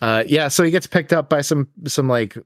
Uh, 0.00 0.22
yeah, 0.24 0.46
so 0.46 0.62
he 0.62 0.70
gets 0.70 0.86
picked 0.86 1.12
up 1.12 1.28
by 1.28 1.40
some 1.40 1.66
some 1.88 2.08
like 2.08 2.38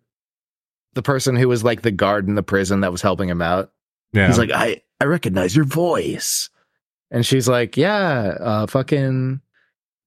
the 0.94 1.02
person 1.02 1.36
who 1.36 1.46
was 1.46 1.62
like 1.62 1.82
the 1.82 1.90
guard 1.90 2.26
in 2.26 2.36
the 2.36 2.42
prison 2.42 2.80
that 2.80 2.90
was 2.90 3.02
helping 3.02 3.28
him 3.28 3.42
out. 3.42 3.70
Yeah. 4.14 4.28
He's 4.28 4.38
like, 4.38 4.50
I 4.50 4.80
I 4.98 5.04
recognize 5.04 5.54
your 5.54 5.66
voice, 5.66 6.48
and 7.12 7.24
she's 7.24 7.46
like, 7.46 7.76
Yeah, 7.76 8.34
uh, 8.40 8.66
fucking, 8.66 9.40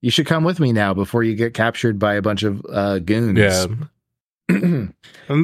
you 0.01 0.11
should 0.11 0.25
come 0.25 0.43
with 0.43 0.59
me 0.59 0.73
now 0.73 0.93
before 0.93 1.23
you 1.23 1.35
get 1.35 1.53
captured 1.53 1.97
by 1.97 2.15
a 2.15 2.21
bunch 2.21 2.43
of 2.43 2.61
uh 2.69 2.99
goons. 2.99 3.39
Yeah. 3.39 3.67
and 4.49 4.93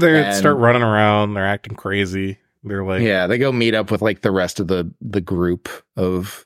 they 0.01 0.23
And- 0.25 0.35
start 0.35 0.57
running 0.57 0.83
around. 0.83 1.33
They're 1.35 1.45
acting 1.47 1.75
crazy. 1.75 2.37
They're 2.63 2.83
like, 2.83 3.01
yeah, 3.01 3.25
they 3.25 3.37
go 3.39 3.51
meet 3.51 3.73
up 3.73 3.89
with 3.89 4.01
like 4.03 4.21
the 4.21 4.29
rest 4.31 4.59
of 4.59 4.67
the 4.67 4.91
the 5.01 5.21
group 5.21 5.69
of 5.95 6.45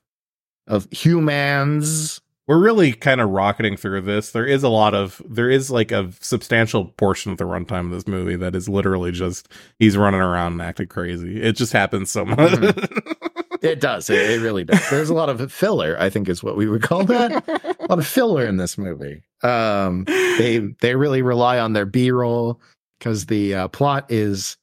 of 0.67 0.87
humans. 0.91 2.21
we're 2.47 2.57
really 2.59 2.93
kind 2.93 3.19
of 3.21 3.29
rocketing 3.31 3.75
through 3.75 4.01
this. 4.01 4.31
There 4.31 4.45
is 4.45 4.63
a 4.63 4.69
lot 4.69 4.93
of, 4.95 5.21
there 5.27 5.49
is 5.49 5.69
like 5.69 5.91
a 5.91 6.11
substantial 6.21 6.85
portion 6.85 7.31
of 7.31 7.37
the 7.37 7.43
runtime 7.43 7.87
of 7.87 7.91
this 7.91 8.07
movie 8.07 8.35
that 8.37 8.55
is 8.55 8.69
literally 8.69 9.11
just 9.11 9.47
he's 9.77 9.97
running 9.97 10.21
around 10.21 10.53
and 10.53 10.61
acting 10.61 10.87
crazy. 10.87 11.41
It 11.41 11.55
just 11.57 11.73
happens 11.73 12.09
so 12.11 12.23
much. 12.25 12.53
It 13.65 13.79
does. 13.79 14.09
It, 14.09 14.29
it 14.31 14.41
really 14.41 14.63
does. 14.63 14.89
There's 14.89 15.09
a 15.09 15.13
lot 15.13 15.29
of 15.29 15.51
filler, 15.51 15.97
I 15.99 16.09
think 16.09 16.29
is 16.29 16.43
what 16.43 16.55
we 16.55 16.67
would 16.67 16.81
call 16.81 17.03
that. 17.05 17.47
a 17.47 17.85
lot 17.87 17.99
of 17.99 18.07
filler 18.07 18.45
in 18.45 18.57
this 18.57 18.77
movie. 18.77 19.23
Um, 19.43 20.05
they 20.05 20.59
they 20.81 20.95
really 20.95 21.21
rely 21.21 21.59
on 21.59 21.73
their 21.73 21.85
B-roll 21.85 22.61
because 22.99 23.25
the 23.25 23.55
uh, 23.55 23.67
plot 23.67 24.05
is 24.09 24.57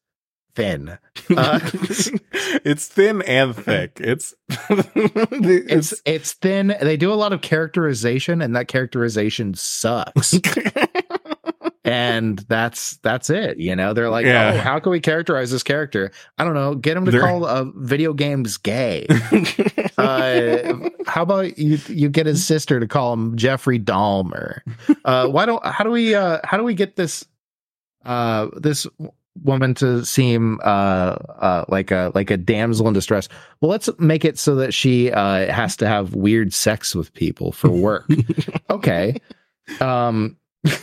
thin. 0.54 0.98
Uh, 1.36 1.60
it's 2.64 2.88
thin 2.88 3.22
and 3.22 3.54
thick. 3.54 3.92
It's 4.00 4.34
It's 4.48 6.02
it's 6.04 6.32
thin. 6.34 6.74
They 6.80 6.96
do 6.96 7.12
a 7.12 7.14
lot 7.14 7.32
of 7.32 7.40
characterization, 7.40 8.42
and 8.42 8.54
that 8.56 8.68
characterization 8.68 9.54
sucks. 9.54 10.34
and 11.92 12.38
that's 12.48 12.96
that's 12.98 13.28
it. 13.30 13.58
You 13.58 13.76
know, 13.76 13.92
they're 13.92 14.08
like, 14.10 14.24
Yeah. 14.24 14.52
oh, 14.54 14.58
how 14.58 14.78
can 14.78 14.90
we 14.92 15.00
characterize 15.00 15.50
this 15.50 15.62
character? 15.62 16.10
I 16.38 16.44
don't 16.44 16.54
know. 16.54 16.74
Get 16.74 16.96
him 16.96 17.04
to 17.04 17.10
They're- 17.10 17.20
call 17.20 17.44
uh, 17.44 17.64
video 17.76 18.12
games 18.14 18.56
gay. 18.56 19.06
uh, 19.98 20.88
how 21.06 21.22
about 21.22 21.58
you 21.58 21.78
you 21.88 22.08
get 22.08 22.26
his 22.26 22.44
sister 22.46 22.80
to 22.80 22.86
call 22.86 23.12
him 23.12 23.36
Jeffrey 23.36 23.78
Dahmer? 23.78 24.60
Uh, 25.04 25.28
why 25.28 25.46
don't 25.46 25.64
how 25.66 25.84
do 25.84 25.90
we 25.90 26.14
uh, 26.14 26.38
how 26.44 26.56
do 26.56 26.64
we 26.64 26.74
get 26.74 26.96
this 26.96 27.24
uh, 28.04 28.48
this 28.56 28.86
woman 29.42 29.72
to 29.74 30.04
seem 30.04 30.60
uh, 30.62 30.66
uh, 30.66 31.64
like 31.68 31.90
a 31.90 32.12
like 32.14 32.30
a 32.30 32.36
damsel 32.36 32.88
in 32.88 32.94
distress? 32.94 33.28
Well, 33.60 33.70
let's 33.70 33.88
make 33.98 34.24
it 34.24 34.38
so 34.38 34.54
that 34.56 34.72
she 34.74 35.10
uh, 35.12 35.52
has 35.52 35.76
to 35.76 35.86
have 35.86 36.14
weird 36.14 36.54
sex 36.54 36.94
with 36.94 37.12
people 37.14 37.52
for 37.52 37.68
work. 37.70 38.06
okay. 38.70 39.20
Um. 39.80 40.36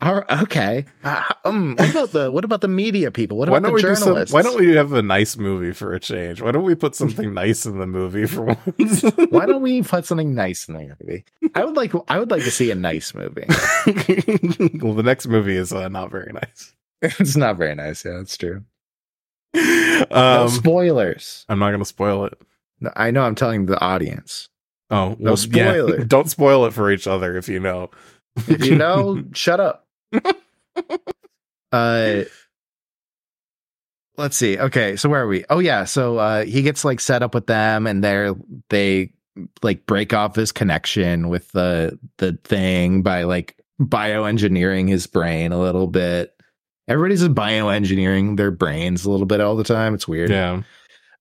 so- 0.00 0.06
all 0.08 0.14
right, 0.16 0.42
okay. 0.42 0.84
Uh, 1.02 1.22
um, 1.44 1.74
what 1.76 1.90
about 1.90 2.12
the 2.12 2.30
what 2.30 2.44
about 2.44 2.60
the 2.60 2.68
media 2.68 3.10
people? 3.10 3.36
What 3.36 3.48
why 3.48 3.58
about 3.58 3.68
the 3.68 3.72
we 3.74 3.82
do 3.82 3.94
some? 3.96 4.04
journalists? 4.08 4.32
Why 4.32 4.42
don't 4.42 4.58
we 4.58 4.74
have 4.76 4.92
a 4.92 5.02
nice 5.02 5.36
movie 5.36 5.72
for 5.72 5.92
a 5.92 5.98
change? 6.00 6.40
Why 6.40 6.52
don't 6.52 6.62
we 6.62 6.74
put 6.76 6.94
something 6.94 7.34
nice 7.34 7.66
in 7.66 7.78
the 7.78 7.86
movie 7.86 8.26
for 8.26 8.42
once? 8.42 9.02
Why 9.30 9.46
don't 9.46 9.60
we 9.62 9.82
put 9.82 10.04
something 10.04 10.34
nice 10.34 10.68
in 10.68 10.74
the 10.74 10.96
movie? 11.00 11.24
I 11.56 11.64
would 11.64 11.76
like 11.76 11.92
I 12.08 12.18
would 12.20 12.30
like 12.30 12.44
to 12.44 12.50
see 12.52 12.70
a 12.70 12.76
nice 12.76 13.12
movie. 13.12 13.44
well, 14.80 14.94
the 14.94 15.02
next 15.04 15.26
movie 15.26 15.56
is 15.56 15.72
uh, 15.72 15.88
not 15.88 16.10
very 16.12 16.32
nice. 16.32 16.74
it's 17.02 17.36
not 17.36 17.56
very 17.56 17.74
nice. 17.74 18.04
Yeah, 18.04 18.18
that's 18.18 18.36
true. 18.36 18.64
No 19.54 20.04
Um, 20.10 20.48
spoilers. 20.48 21.44
I'm 21.48 21.58
not 21.58 21.70
going 21.70 21.80
to 21.80 21.84
spoil 21.84 22.24
it. 22.26 22.40
No, 22.80 22.92
I 22.94 23.10
know. 23.10 23.22
I'm 23.22 23.34
telling 23.34 23.66
the 23.66 23.80
audience. 23.80 24.48
Oh, 24.90 25.16
No 25.18 25.32
well, 25.34 25.90
yeah. 25.90 26.04
Don't 26.06 26.30
spoil 26.30 26.64
it 26.66 26.72
for 26.72 26.90
each 26.90 27.06
other 27.06 27.36
if 27.36 27.48
you 27.48 27.58
know. 27.60 27.90
If 28.46 28.64
you 28.64 28.76
know, 28.76 29.24
shut 29.34 29.58
up. 29.58 29.86
Uh, 31.70 32.22
let's 34.16 34.36
see. 34.38 34.58
Okay, 34.58 34.96
so 34.96 35.08
where 35.10 35.22
are 35.22 35.26
we? 35.26 35.44
Oh 35.50 35.58
yeah, 35.58 35.84
so 35.84 36.16
uh, 36.16 36.44
he 36.44 36.62
gets 36.62 36.82
like 36.82 36.98
set 36.98 37.22
up 37.22 37.34
with 37.34 37.46
them, 37.46 37.86
and 37.86 38.02
they're 38.02 38.34
they 38.70 39.12
like 39.62 39.84
break 39.84 40.14
off 40.14 40.34
his 40.34 40.50
connection 40.50 41.28
with 41.28 41.52
the 41.52 41.98
the 42.16 42.38
thing 42.44 43.02
by 43.02 43.24
like 43.24 43.54
bioengineering 43.80 44.88
his 44.88 45.06
brain 45.06 45.52
a 45.52 45.60
little 45.60 45.86
bit, 45.86 46.34
Everybody's 46.88 47.20
just 47.20 47.34
bioengineering 47.34 48.38
their 48.38 48.50
brains 48.50 49.04
a 49.04 49.10
little 49.10 49.26
bit 49.26 49.42
all 49.42 49.56
the 49.56 49.64
time. 49.64 49.92
It's 49.92 50.08
weird. 50.08 50.30
Yeah. 50.30 50.62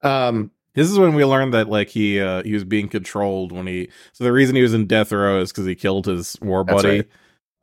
Um, 0.01 0.49
This 0.75 0.89
is 0.89 0.97
when 0.97 1.13
we 1.13 1.25
learned 1.25 1.53
that 1.53 1.67
like 1.67 1.89
he 1.89 2.21
uh 2.21 2.41
he 2.43 2.53
was 2.53 2.63
being 2.63 2.87
controlled 2.87 3.51
when 3.51 3.67
he 3.67 3.89
so 4.13 4.23
the 4.23 4.31
reason 4.31 4.55
he 4.55 4.61
was 4.61 4.73
in 4.73 4.87
death 4.87 5.11
row 5.11 5.41
is 5.41 5.51
because 5.51 5.65
he 5.65 5.75
killed 5.75 6.05
his 6.05 6.37
war 6.41 6.63
buddy. 6.63 7.03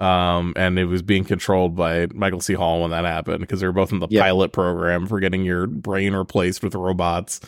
Um 0.01 0.53
and 0.57 0.79
it 0.79 0.87
was 0.87 1.03
being 1.03 1.25
controlled 1.25 1.77
by 1.77 2.09
Michael 2.13 2.41
C. 2.41 2.55
Hall 2.55 2.83
when 2.83 2.91
that 2.91 3.05
happened 3.05 3.41
because 3.41 3.61
they 3.61 3.67
were 3.67 3.73
both 3.73 3.93
in 3.93 4.01
the 4.01 4.09
Yep. 4.11 4.23
pilot 4.25 4.53
program 4.53 5.07
for 5.07 5.21
getting 5.21 5.45
your 5.45 5.67
brain 5.67 6.15
replaced 6.15 6.63
with 6.65 6.75
robots. 6.75 7.41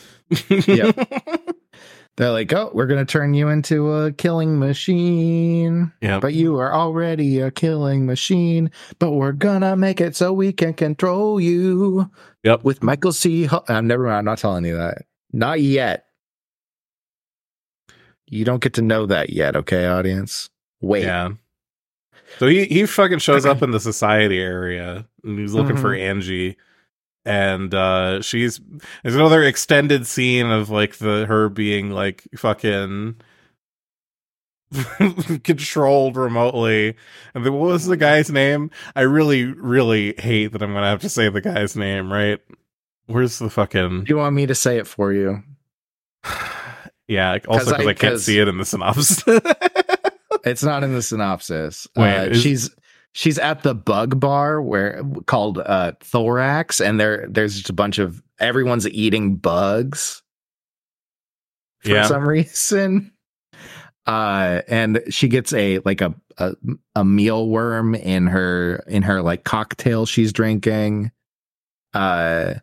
Yep. 0.48 0.96
they're 2.16 2.30
like, 2.30 2.52
oh, 2.52 2.70
we're 2.72 2.86
gonna 2.86 3.04
turn 3.04 3.34
you 3.34 3.48
into 3.48 3.92
a 3.92 4.12
killing 4.12 4.58
machine. 4.60 5.92
Yeah, 6.00 6.20
But 6.20 6.34
you 6.34 6.56
are 6.58 6.72
already 6.72 7.40
a 7.40 7.50
killing 7.50 8.06
machine. 8.06 8.70
But 9.00 9.10
we're 9.12 9.32
gonna 9.32 9.76
make 9.76 10.00
it 10.00 10.14
so 10.16 10.32
we 10.32 10.52
can 10.52 10.72
control 10.72 11.40
you. 11.40 12.10
Yep. 12.44 12.62
With 12.64 12.82
Michael 12.82 13.12
C. 13.12 13.44
Hall. 13.46 13.64
I'm 13.68 13.86
never 13.88 14.04
mind. 14.04 14.18
I'm 14.18 14.24
not 14.24 14.38
telling 14.38 14.64
you 14.64 14.76
that. 14.76 15.02
Not 15.32 15.60
yet. 15.60 16.04
You 18.28 18.44
don't 18.44 18.62
get 18.62 18.74
to 18.74 18.82
know 18.82 19.06
that 19.06 19.30
yet, 19.30 19.54
okay, 19.56 19.86
audience? 19.86 20.48
Wait. 20.80 21.04
Yeah. 21.04 21.30
So 22.38 22.46
he 22.46 22.64
he 22.66 22.86
fucking 22.86 23.18
shows 23.20 23.46
up 23.46 23.62
in 23.62 23.70
the 23.70 23.80
society 23.80 24.38
area 24.40 25.06
and 25.24 25.38
he's 25.38 25.54
looking 25.54 25.76
for 25.76 25.90
Mm-hmm. 25.90 26.10
Angie. 26.10 26.56
And 27.24 27.74
uh 27.74 28.22
she's 28.22 28.60
there's 29.02 29.16
another 29.16 29.42
extended 29.42 30.06
scene 30.06 30.46
of 30.46 30.70
like 30.70 30.96
the 30.98 31.26
her 31.26 31.48
being 31.48 31.90
like 31.90 32.22
fucking 32.36 33.16
controlled 35.44 36.16
remotely. 36.16 36.94
And 37.34 37.44
then 37.44 37.52
what 37.54 37.68
was 37.72 37.86
the 37.86 37.96
guy's 37.96 38.30
name? 38.30 38.70
I 38.94 39.02
really, 39.02 39.44
really 39.44 40.14
hate 40.18 40.48
that 40.52 40.62
I'm 40.62 40.72
gonna 40.72 40.86
have 40.88 41.00
to 41.02 41.08
say 41.08 41.28
the 41.28 41.40
guy's 41.40 41.76
name, 41.76 42.12
right? 42.12 42.40
Where's 43.06 43.38
the 43.38 43.50
fucking 43.50 44.04
Do 44.04 44.08
you 44.12 44.16
want 44.18 44.34
me 44.34 44.46
to 44.46 44.54
say 44.54 44.78
it 44.78 44.86
for 44.86 45.12
you? 45.12 45.42
Yeah, 47.08 47.38
also 47.46 47.66
'Cause 47.66 47.72
because 47.72 47.86
I, 47.86 47.94
can't 47.94 48.12
'cause- 48.14 48.24
see 48.24 48.40
it 48.40 48.48
in 48.48 48.58
the 48.58 48.64
synopsis. 48.64 49.22
It's 50.46 50.62
not 50.62 50.82
in 50.84 50.94
the 50.94 51.02
synopsis. 51.02 51.86
Wait, 51.96 52.16
uh, 52.16 52.22
is- 52.30 52.40
she's 52.42 52.70
she's 53.12 53.38
at 53.38 53.62
the 53.62 53.74
bug 53.74 54.18
bar 54.20 54.62
where 54.62 55.02
called 55.26 55.58
uh 55.58 55.92
Thorax, 56.00 56.80
and 56.80 56.98
there 57.00 57.26
there's 57.28 57.56
just 57.56 57.68
a 57.70 57.74
bunch 57.74 57.98
of 57.98 58.22
everyone's 58.38 58.88
eating 58.88 59.36
bugs 59.36 60.22
for 61.80 61.90
Yeah. 61.90 62.06
some 62.06 62.26
reason. 62.28 63.12
Uh, 64.06 64.62
and 64.68 65.02
she 65.10 65.26
gets 65.26 65.52
a 65.52 65.80
like 65.80 66.00
a, 66.00 66.14
a 66.38 66.54
a 66.94 67.02
mealworm 67.02 67.98
in 68.00 68.28
her 68.28 68.84
in 68.86 69.02
her 69.02 69.20
like 69.20 69.42
cocktail 69.42 70.06
she's 70.06 70.32
drinking. 70.32 71.10
Uh, 71.92 72.54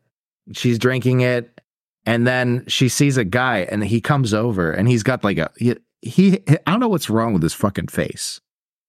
she's 0.53 0.79
drinking 0.79 1.19
it, 1.21 1.59
and 2.05 2.25
then 2.25 2.63
she 2.67 2.87
sees 2.87 3.17
a 3.17 3.25
guy, 3.25 3.59
and 3.69 3.83
he 3.83 3.99
comes 3.99 4.33
over, 4.33 4.71
and 4.71 4.87
he's 4.87 5.03
got 5.03 5.23
like 5.25 5.37
a 5.37 5.51
he, 5.57 5.75
he 6.03 6.39
I 6.49 6.71
don't 6.71 6.79
know 6.79 6.89
what's 6.89 7.09
wrong 7.09 7.33
with 7.33 7.41
his 7.41 7.53
fucking 7.53 7.87
face. 7.87 8.41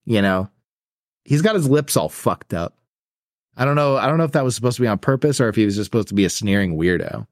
You 0.05 0.21
know, 0.21 0.51
he's 1.25 1.43
got 1.43 1.55
his 1.55 1.69
lips 1.69 1.97
all 1.97 2.09
fucked 2.09 2.53
up. 2.53 2.77
I 3.57 3.65
don't 3.65 3.77
know. 3.77 3.97
I 3.97 4.07
don't 4.07 4.19
know 4.19 4.25
if 4.25 4.33
that 4.33 4.45
was 4.45 4.57
supposed 4.57 4.77
to 4.77 4.83
be 4.83 4.89
on 4.89 4.99
purpose 4.99 5.41
or 5.41 5.49
if 5.49 5.55
he 5.55 5.65
was 5.65 5.77
just 5.77 5.87
supposed 5.87 6.09
to 6.09 6.15
be 6.15 6.25
a 6.25 6.31
sneering 6.31 6.77
weirdo. 6.77 7.27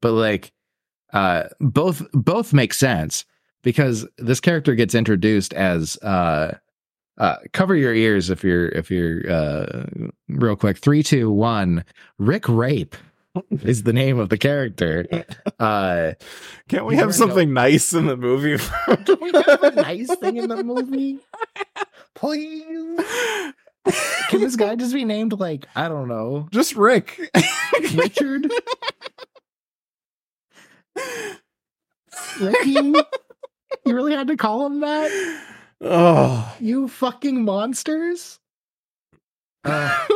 But 0.00 0.12
like, 0.12 0.52
uh, 1.12 1.44
both 1.60 2.06
both 2.12 2.52
make 2.52 2.72
sense 2.72 3.24
because 3.62 4.06
this 4.16 4.40
character 4.40 4.74
gets 4.74 4.94
introduced 4.94 5.52
as 5.52 5.96
uh, 5.98 6.56
uh, 7.18 7.36
cover 7.52 7.76
your 7.76 7.94
ears 7.94 8.30
if 8.30 8.42
you're 8.42 8.68
if 8.70 8.90
you're 8.90 9.30
uh, 9.30 9.84
real 10.28 10.56
quick. 10.56 10.78
Three, 10.78 11.02
two, 11.02 11.30
one. 11.30 11.84
Rick 12.18 12.48
Rape 12.48 12.96
is 13.62 13.82
the 13.84 13.92
name 13.92 14.18
of 14.18 14.28
the 14.28 14.38
character. 14.38 15.06
Uh, 15.58 16.12
Can't 16.68 16.86
we 16.86 16.94
have 16.94 17.12
something 17.12 17.52
nice 17.52 17.92
in 17.92 18.06
the 18.06 18.16
movie? 18.16 18.62
Can 19.04 19.18
we 19.20 19.32
have 19.32 19.62
a 19.64 19.70
nice 19.72 20.14
thing 20.16 20.36
in 20.36 20.48
the 20.48 20.62
movie? 20.62 21.18
Please. 22.14 23.00
Can 24.28 24.40
this 24.40 24.54
guy 24.54 24.76
just 24.76 24.94
be 24.94 25.04
named 25.04 25.32
like, 25.32 25.66
I 25.74 25.88
don't 25.88 26.06
know, 26.06 26.46
Just 26.52 26.76
Rick. 26.76 27.18
Richard? 27.94 28.48
Ricky? 32.40 32.72
You 33.84 33.94
really 33.94 34.12
had 34.14 34.28
to 34.28 34.36
call 34.36 34.66
him 34.66 34.80
that? 34.80 35.40
oh, 35.80 36.56
You 36.60 36.86
fucking 36.88 37.44
monsters? 37.44 38.38
Uh, 39.64 40.06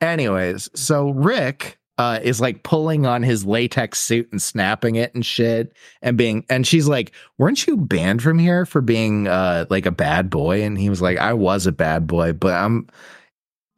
anyways, 0.00 0.70
so 0.74 1.10
Rick 1.10 1.78
uh, 1.98 2.20
is 2.22 2.40
like 2.40 2.62
pulling 2.62 3.06
on 3.06 3.22
his 3.22 3.44
latex 3.44 3.98
suit 3.98 4.28
and 4.32 4.40
snapping 4.40 4.96
it 4.96 5.14
and 5.14 5.24
shit, 5.24 5.74
and 6.02 6.16
being, 6.16 6.44
and 6.48 6.66
she's 6.66 6.88
like, 6.88 7.12
"Weren't 7.38 7.66
you 7.66 7.76
banned 7.76 8.22
from 8.22 8.38
here 8.38 8.64
for 8.66 8.80
being 8.80 9.28
uh, 9.28 9.66
like 9.70 9.86
a 9.86 9.90
bad 9.90 10.30
boy?" 10.30 10.62
And 10.62 10.78
he 10.78 10.88
was 10.88 11.02
like, 11.02 11.18
"I 11.18 11.34
was 11.34 11.66
a 11.66 11.72
bad 11.72 12.06
boy, 12.06 12.32
but 12.32 12.54
I'm, 12.54 12.88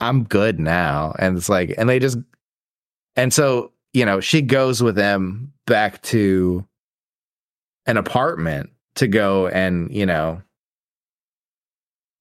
I'm 0.00 0.24
good 0.24 0.60
now." 0.60 1.14
And 1.18 1.36
it's 1.36 1.48
like, 1.48 1.74
and 1.76 1.88
they 1.88 1.98
just, 1.98 2.18
and 3.16 3.32
so 3.32 3.72
you 3.92 4.06
know, 4.06 4.20
she 4.20 4.42
goes 4.42 4.82
with 4.82 4.96
him 4.96 5.52
back 5.66 6.00
to 6.02 6.66
an 7.86 7.96
apartment 7.96 8.70
to 8.94 9.08
go 9.08 9.48
and 9.48 9.92
you 9.92 10.06
know 10.06 10.42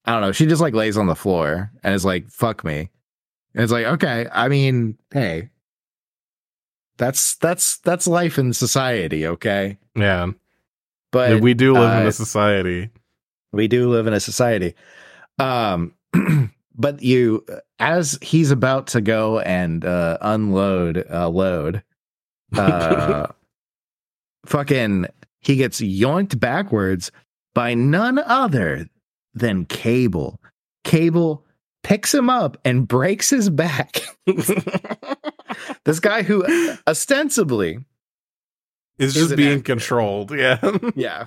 I 0.05 0.13
don't 0.13 0.21
know. 0.21 0.31
She 0.31 0.45
just 0.45 0.61
like 0.61 0.73
lays 0.73 0.97
on 0.97 1.07
the 1.07 1.15
floor 1.15 1.71
and 1.83 1.93
is 1.93 2.05
like, 2.05 2.27
fuck 2.29 2.63
me. 2.63 2.89
And 3.53 3.63
it's 3.63 3.71
like, 3.71 3.85
okay, 3.85 4.27
I 4.31 4.47
mean, 4.47 4.97
hey. 5.11 5.49
That's 6.97 7.35
that's 7.35 7.77
that's 7.77 8.05
life 8.05 8.37
in 8.37 8.53
society, 8.53 9.25
okay? 9.25 9.77
yeah. 9.95 10.31
But 11.11 11.41
we 11.41 11.53
do 11.53 11.73
live 11.73 11.99
in 11.99 12.05
uh, 12.05 12.09
a 12.09 12.11
society. 12.11 12.89
we 13.51 13.67
do 13.67 13.89
live 13.89 14.07
in 14.07 14.13
a 14.13 14.19
society. 14.19 14.75
Um 15.39 15.93
but 16.75 17.01
you 17.01 17.45
as 17.79 18.17
he's 18.21 18.51
about 18.51 18.87
to 18.87 19.01
go 19.01 19.39
and 19.39 19.83
uh 19.83 20.17
unload 20.21 21.05
uh 21.11 21.27
load 21.29 21.83
uh 22.55 23.27
fucking 24.45 25.07
he 25.41 25.55
gets 25.55 25.81
yoinked 25.81 26.39
backwards 26.39 27.11
by 27.53 27.73
none 27.73 28.19
other 28.19 28.87
than 29.33 29.65
Kable. 29.65 30.37
Kable 30.85 31.41
picks 31.83 32.13
him 32.13 32.29
up 32.29 32.57
and 32.63 32.87
breaks 32.87 33.29
his 33.29 33.49
back. 33.49 34.01
this 35.85 35.99
guy 35.99 36.23
who 36.23 36.45
ostensibly 36.87 37.79
is 38.97 39.13
just 39.13 39.35
being 39.35 39.59
actor. 39.59 39.63
controlled. 39.63 40.31
Yeah. 40.31 40.59
yeah 40.95 41.25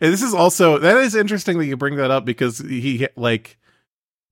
And 0.00 0.12
this 0.12 0.22
is 0.22 0.34
also 0.34 0.78
that 0.78 0.96
is 0.98 1.14
interesting 1.14 1.58
that 1.58 1.66
you 1.66 1.76
bring 1.76 1.96
that 1.96 2.10
up 2.10 2.24
because 2.24 2.58
he 2.58 3.08
like 3.16 3.58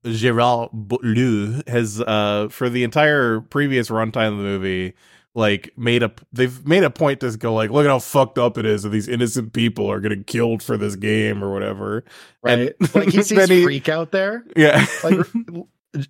Gerald 0.05 0.71
Butler 0.73 1.63
has 1.67 2.01
uh 2.01 2.49
for 2.51 2.69
the 2.69 2.85
entire 2.85 3.41
previous 3.41 3.89
runtime 3.89 4.33
of 4.33 4.39
the 4.39 4.45
movie 4.45 4.95
like 5.37 5.71
made 5.77 6.03
a 6.03 6.11
they've 6.33 6.67
made 6.67 6.83
a 6.83 6.91
point 6.91 7.21
to 7.21 7.31
go 7.37 7.53
like 7.55 7.71
look 7.71 7.85
at 7.85 7.91
how 7.91 7.99
fucked 7.99 8.39
up 8.39 8.57
it 8.59 8.65
is 8.67 8.83
that 8.83 8.89
these 8.89 9.07
innocent 9.07 9.53
people 9.53 9.87
are 9.89 10.01
getting 10.01 10.25
killed 10.25 10.63
for 10.63 10.77
this 10.77 10.97
game 10.97 11.45
or 11.45 11.53
whatever. 11.53 12.03
right 12.43 12.75
And 12.81 12.95
like 12.95 13.11
he 13.11 13.23
sees 13.23 13.47
he- 13.49 13.63
freak 13.63 13.89
out 13.89 14.11
there 14.13 14.45
Yeah. 14.57 14.85
like 15.05 15.21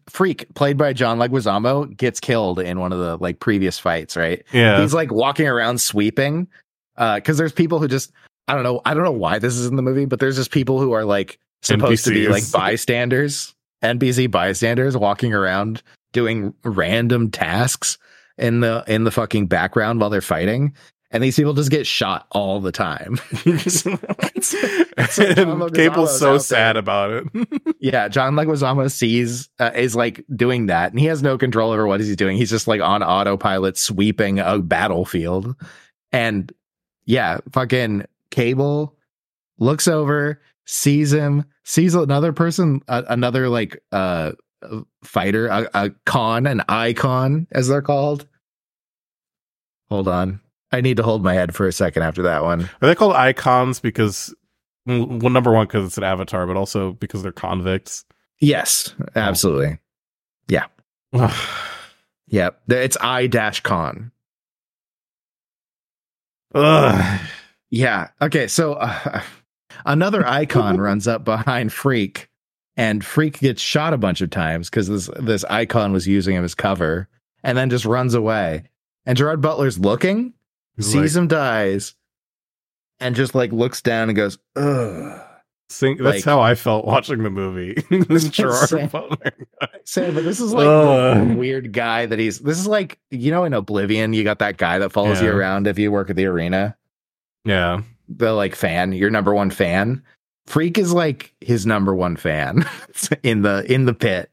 freak 0.09 0.53
played 0.55 0.77
by 0.77 0.93
john 0.93 1.19
leguizamo 1.19 1.97
gets 1.97 2.19
killed 2.19 2.59
in 2.59 2.81
one 2.81 2.93
of 2.93 2.99
the 2.99 3.17
like 3.19 3.39
previous 3.41 3.79
fights 3.79 4.17
right 4.17 4.45
yeah. 4.53 4.81
he's 4.81 4.95
like 4.95 5.13
walking 5.13 5.47
around 5.47 5.81
sweeping 5.81 6.49
uh 6.97 7.17
because 7.17 7.39
there's 7.39 7.53
people 7.53 7.79
who 7.79 7.87
just 7.87 8.11
i 8.49 8.55
don't 8.55 8.65
know 8.65 8.81
i 8.85 8.95
don't 8.95 9.05
know 9.05 9.13
why 9.13 9.39
this 9.39 9.55
is 9.55 9.67
in 9.67 9.77
the 9.77 9.83
movie 9.83 10.05
but 10.05 10.19
there's 10.19 10.35
just 10.37 10.51
people 10.51 10.81
who 10.81 10.91
are 10.93 11.05
like 11.05 11.39
supposed 11.63 12.05
to 12.05 12.11
be 12.11 12.27
like 12.29 12.43
bystanders 12.53 13.55
npc 13.83 14.29
bystanders 14.31 14.97
walking 14.97 15.33
around 15.33 15.83
doing 16.13 16.53
random 16.65 17.31
tasks 17.31 17.97
in 18.39 18.61
the 18.61 18.85
in 18.87 19.05
the 19.05 19.11
fucking 19.11 19.47
background 19.47 20.01
while 20.01 20.11
they're 20.11 20.21
fighting 20.21 20.75
and 21.11 21.23
these 21.23 21.37
people 21.37 21.55
just 21.55 21.71
get 21.71 21.87
shot 21.87 22.27
all 22.33 22.61
the 22.61 22.73
time 22.73 23.17
so 23.69 23.99
John 24.97 25.63
and 25.63 25.73
Kable's 25.73 26.19
so 26.19 26.39
sad 26.39 26.77
about 26.77 27.11
it. 27.11 27.49
Yeah, 27.81 28.09
John 28.09 28.35
Leguizamo 28.35 28.91
sees 28.91 29.49
uh, 29.61 29.71
is 29.75 29.95
like 29.95 30.25
doing 30.35 30.67
that, 30.67 30.91
and 30.91 30.99
he 30.99 31.07
has 31.07 31.23
no 31.23 31.39
control 31.39 31.71
over 31.71 31.87
what 31.87 32.01
he's 32.01 32.17
doing. 32.17 32.37
He's 32.37 32.51
just 32.51 32.67
like 32.67 32.81
on 32.81 33.03
autopilot, 33.03 33.77
sweeping 33.77 34.41
a 34.41 34.59
battlefield, 34.59 35.55
and 36.11 36.51
yeah, 37.05 37.39
fucking 37.53 38.07
Kable 38.31 38.93
looks 39.59 39.87
over, 39.87 40.41
sees 40.65 41.13
him, 41.13 41.45
sees 41.65 41.95
another 41.95 42.33
person, 42.33 42.81
uh, 42.89 43.03
another 43.09 43.49
like 43.49 43.81
uh 43.93 44.33
fighter, 45.05 45.47
a, 45.49 45.69
a 45.75 45.91
con, 46.05 46.47
an 46.47 46.63
icon, 46.69 47.47
as 47.53 47.69
they're 47.69 47.83
called. 47.83 48.27
Hold 49.89 50.09
on, 50.09 50.41
I 50.73 50.81
need 50.81 50.97
to 50.97 51.03
hold 51.03 51.23
my 51.23 51.35
head 51.35 51.55
for 51.55 51.67
a 51.67 51.73
second 51.73 52.03
after 52.03 52.23
that 52.23 52.43
one. 52.43 52.63
Are 52.83 52.89
they 52.89 52.95
called 52.95 53.15
icons 53.15 53.81
because 53.81 54.35
well, 54.87 55.31
number 55.31 55.53
one 55.53 55.67
because 55.67 55.87
it's 55.87 55.99
an 55.99 56.05
avatar, 56.05 56.47
but 56.47 56.57
also 56.57 56.93
because 56.93 57.23
they're 57.23 57.33
convicts. 57.33 58.05
Yes, 58.41 58.95
absolutely. 59.15 59.79
Yeah. 60.49 60.67
yep. 62.29 62.61
It's 62.69 62.97
I 63.01 63.27
dash 63.27 63.61
con. 63.61 64.13
Ugh. 66.55 67.21
Yeah. 67.71 68.09
Okay. 68.23 68.47
So 68.47 68.75
uh, 68.75 69.23
another 69.87 70.27
icon 70.27 70.77
runs 70.81 71.09
up 71.09 71.25
behind 71.25 71.73
Freak, 71.73 72.29
and 72.77 73.05
Freak 73.05 73.39
gets 73.41 73.61
shot 73.63 73.93
a 73.93 73.99
bunch 73.99 74.21
of 74.21 74.31
times 74.31 74.69
because 74.71 74.89
this 74.89 75.11
this 75.19 75.45
icon 75.45 75.93
was 75.93 76.07
using 76.07 76.37
him 76.37 76.45
as 76.45 76.55
cover, 76.55 77.09
and 77.43 77.57
then 77.57 77.71
just 77.71 77.85
runs 77.85 78.15
away. 78.15 78.65
And 79.05 79.17
Gerard 79.17 79.41
Butler's 79.41 79.79
looking, 79.79 80.35
He's 80.77 80.87
sees 80.91 81.15
like, 81.17 81.23
him 81.23 81.29
dies, 81.29 81.95
and 83.01 83.15
just 83.15 83.35
like 83.35 83.53
looks 83.53 83.81
down 83.83 84.09
and 84.09 84.17
goes, 84.17 84.39
"Ugh." 84.57 85.21
sing- 85.69 85.97
that's 85.97 86.17
like- 86.19 86.25
how 86.25 86.41
I 86.41 86.55
felt 86.55 86.85
watching 86.85 87.23
the 87.25 87.31
movie. 87.31 87.75
this 88.09 88.29
Gerard 88.29 88.69
Same. 88.69 88.89
Butler 88.89 89.33
guy. 89.61 89.69
Sam, 89.85 90.15
but 90.15 90.25
this 90.25 90.41
is 90.41 90.53
like 90.53 91.37
weird 91.37 91.73
guy 91.73 92.07
that 92.07 92.19
he's. 92.19 92.41
This 92.41 92.59
is 92.59 92.67
like 92.67 92.99
you 93.11 93.31
know 93.31 93.45
in 93.45 93.53
Oblivion, 93.55 94.13
you 94.13 94.25
got 94.25 94.39
that 94.41 94.57
guy 94.59 94.79
that 94.79 94.91
follows 94.93 95.21
you 95.23 95.31
around 95.31 95.67
if 95.67 95.79
you 95.79 95.91
work 95.93 96.11
at 96.11 96.17
the 96.17 96.27
arena. 96.27 96.77
Yeah. 97.45 97.83
the 98.09 98.33
like 98.33 98.55
fan, 98.57 98.93
your 98.93 99.11
number 99.11 99.33
one 99.35 99.51
fan. 99.51 100.03
Freak 100.47 100.79
is 100.79 100.93
like 100.93 101.35
his 101.41 101.67
number 101.67 101.95
one 101.95 102.17
fan 102.17 102.69
in 103.23 103.43
the 103.43 103.65
in 103.71 103.85
the 103.85 103.95
pit. 103.95 104.31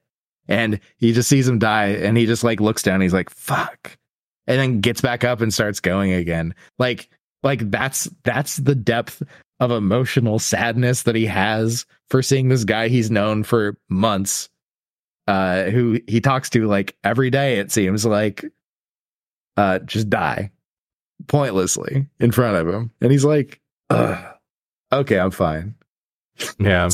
And 0.48 0.82
he 0.98 1.14
just 1.14 1.30
sees 1.30 1.48
him 1.48 1.58
die 1.58 1.88
and 1.88 2.18
he 2.18 2.26
just 2.26 2.44
like 2.44 2.60
looks 2.60 2.84
down, 2.84 3.00
he's 3.00 3.14
like, 3.14 3.30
fuck. 3.30 3.98
And 4.46 4.60
then 4.60 4.82
gets 4.82 5.00
back 5.00 5.24
up 5.24 5.40
and 5.40 5.54
starts 5.54 5.80
going 5.80 6.12
again. 6.12 6.54
Like 6.78 7.10
like 7.44 7.70
that's 7.70 8.10
that's 8.24 8.58
the 8.58 8.76
depth 8.76 9.22
of 9.60 9.72
emotional 9.72 10.40
sadness 10.40 11.04
that 11.04 11.16
he 11.16 11.26
has 11.26 11.86
for 12.10 12.22
seeing 12.22 12.50
this 12.50 12.64
guy 12.64 12.88
he's 12.88 13.12
known 13.12 13.44
for 13.44 13.78
months 13.90 14.50
uh 15.28 15.66
who 15.66 16.00
he 16.08 16.20
talks 16.20 16.50
to 16.50 16.66
like 16.68 16.96
every 17.04 17.30
day 17.30 17.60
it 17.60 17.72
seems 17.72 18.06
like 18.06 18.46
uh 19.58 19.80
just 19.80 20.10
die 20.10 20.50
pointlessly 21.28 22.08
in 22.20 22.32
front 22.32 22.58
of 22.58 22.74
him 22.74 22.92
and 23.02 23.12
he's 23.12 23.26
like 23.26 23.62
Ugh, 23.90 24.36
okay 24.92 25.20
i'm 25.20 25.32
fine 25.32 25.76
Yeah. 26.60 26.90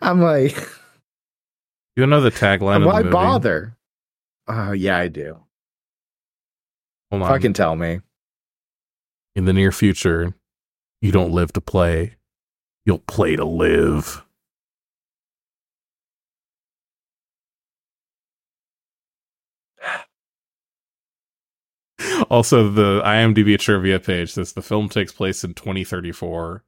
i'm 0.00 0.20
like 0.20 0.56
You 1.96 2.06
know 2.06 2.20
the 2.20 2.30
tagline 2.30 2.76
of 2.76 2.82
the 2.82 2.88
why 2.88 3.02
bother 3.02 3.76
uh 4.48 4.72
yeah 4.72 4.96
i 4.98 5.08
do 5.08 5.38
Hold 7.10 7.22
on. 7.22 7.28
fucking 7.28 7.52
tell 7.54 7.74
me 7.76 8.00
In 9.34 9.44
the 9.46 9.52
near 9.52 9.72
future, 9.72 10.34
you 11.00 11.10
don't 11.12 11.32
live 11.32 11.52
to 11.54 11.60
play. 11.60 12.16
You'll 12.84 12.98
play 12.98 13.36
to 13.36 13.44
live. 13.44 14.22
Also, 22.30 22.68
the 22.68 23.00
IMDb 23.02 23.58
trivia 23.58 23.98
page 23.98 24.32
says 24.32 24.52
the 24.52 24.62
film 24.62 24.88
takes 24.88 25.12
place 25.12 25.44
in 25.44 25.54
2034 25.54 26.62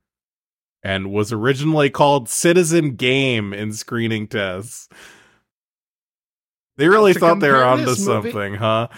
and 0.83 1.11
was 1.13 1.33
originally 1.33 1.91
called 1.91 2.29
Citizen 2.29 2.95
Game 2.97 3.53
in 3.53 3.73
screening 3.73 4.27
tests. 4.29 4.89
They 6.77 6.89
really 6.89 7.13
To 7.13 7.19
thought 7.21 7.41
they 7.41 7.51
were 7.51 7.63
onto 7.65 7.85
movie- 7.87 8.01
something, 8.01 8.55
huh? 8.55 8.89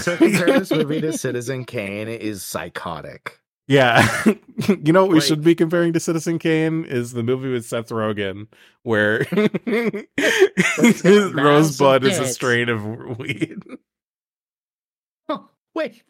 so 0.00 0.16
compare 0.18 0.58
this 0.58 0.70
movie 0.70 1.00
to 1.02 1.12
citizen 1.12 1.64
kane 1.66 2.08
is 2.08 2.42
psychotic 2.42 3.38
Yeah. 3.68 4.08
you 4.68 4.92
know 4.92 5.02
what 5.02 5.10
we 5.10 5.16
Wait. 5.18 5.24
should 5.24 5.42
be 5.44 5.54
comparing 5.54 5.92
to 5.92 6.00
Citizen 6.00 6.38
Kane 6.38 6.84
is 6.86 7.12
the 7.12 7.22
movie 7.22 7.52
with 7.52 7.66
Seth 7.66 7.90
Rogen 7.90 8.46
where 8.84 9.24
got 9.74 11.34
Rosebud 11.34 12.04
is 12.04 12.18
a 12.18 12.26
strain 12.28 12.70
of 12.70 13.18
weed. 13.18 13.62
oh 15.28 15.50
wait 15.74 16.02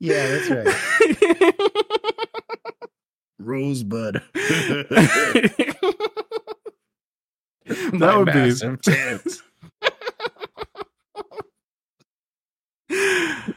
yeah 0.00 0.28
that's 0.28 0.48
right 0.50 0.74
rosebud 3.44 4.22
that 7.92 8.16
would 8.16 8.32
be 8.32 8.52
tits. 8.82 9.42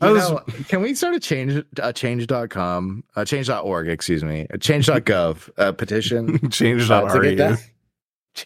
Uh, 0.00 0.12
was- 0.14 0.30
know, 0.30 0.38
can 0.68 0.82
we 0.82 0.94
start 0.94 1.14
a 1.14 1.20
change 1.20 1.62
uh, 1.80 1.92
change.com 1.92 3.04
uh, 3.14 3.24
change.org 3.24 3.88
excuse 3.88 4.24
me 4.24 4.46
a 4.50 4.58
change.gov 4.58 5.48
uh, 5.58 5.72
petition 5.72 6.50
Change 6.50 6.90
uh, 6.90 7.00
dot 7.02 7.22
to 7.22 7.36
get 7.36 7.50
RU. 7.50 7.56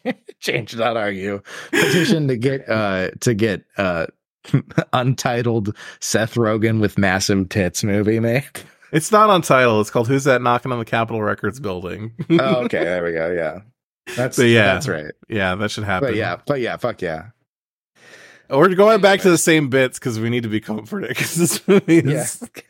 that 0.04 0.38
change.ru 0.38 1.42
petition 1.70 2.28
to 2.28 2.36
get 2.36 2.68
uh 2.68 3.10
to 3.20 3.32
get 3.34 3.64
uh 3.78 4.06
untitled 4.92 5.76
Seth 6.00 6.34
Rogen 6.34 6.80
with 6.80 6.98
massive 6.98 7.48
tits 7.48 7.82
movie 7.84 8.20
made. 8.20 8.44
It's 8.92 9.10
not 9.10 9.30
on 9.30 9.42
title. 9.42 9.80
It's 9.80 9.90
called 9.90 10.08
Who's 10.08 10.24
That 10.24 10.42
Knocking 10.42 10.72
on 10.72 10.78
the 10.78 10.84
Capitol 10.84 11.22
Records 11.22 11.58
Building. 11.60 12.12
Oh, 12.30 12.56
okay, 12.64 12.84
there 12.84 13.02
we 13.04 13.12
go. 13.12 13.30
Yeah. 13.32 13.60
That's 14.14 14.36
So, 14.36 14.42
yeah. 14.42 14.74
that's 14.74 14.86
right. 14.88 15.12
yeah, 15.28 15.54
that 15.56 15.70
should 15.70 15.84
happen. 15.84 16.10
But 16.10 16.16
yeah, 16.16 16.36
but 16.46 16.60
yeah, 16.60 16.76
fuck 16.76 17.02
yeah. 17.02 17.26
We're 18.48 18.74
going 18.76 19.00
back 19.00 19.20
to 19.22 19.30
the 19.30 19.38
same 19.38 19.68
bits 19.70 19.98
because 19.98 20.20
we 20.20 20.30
need 20.30 20.44
to 20.44 20.48
be 20.48 20.60
comforted 20.60 21.08
because 21.08 21.34
this 21.34 21.66
movie 21.68 21.96
Yeah. 22.04 22.22
is. 22.22 22.48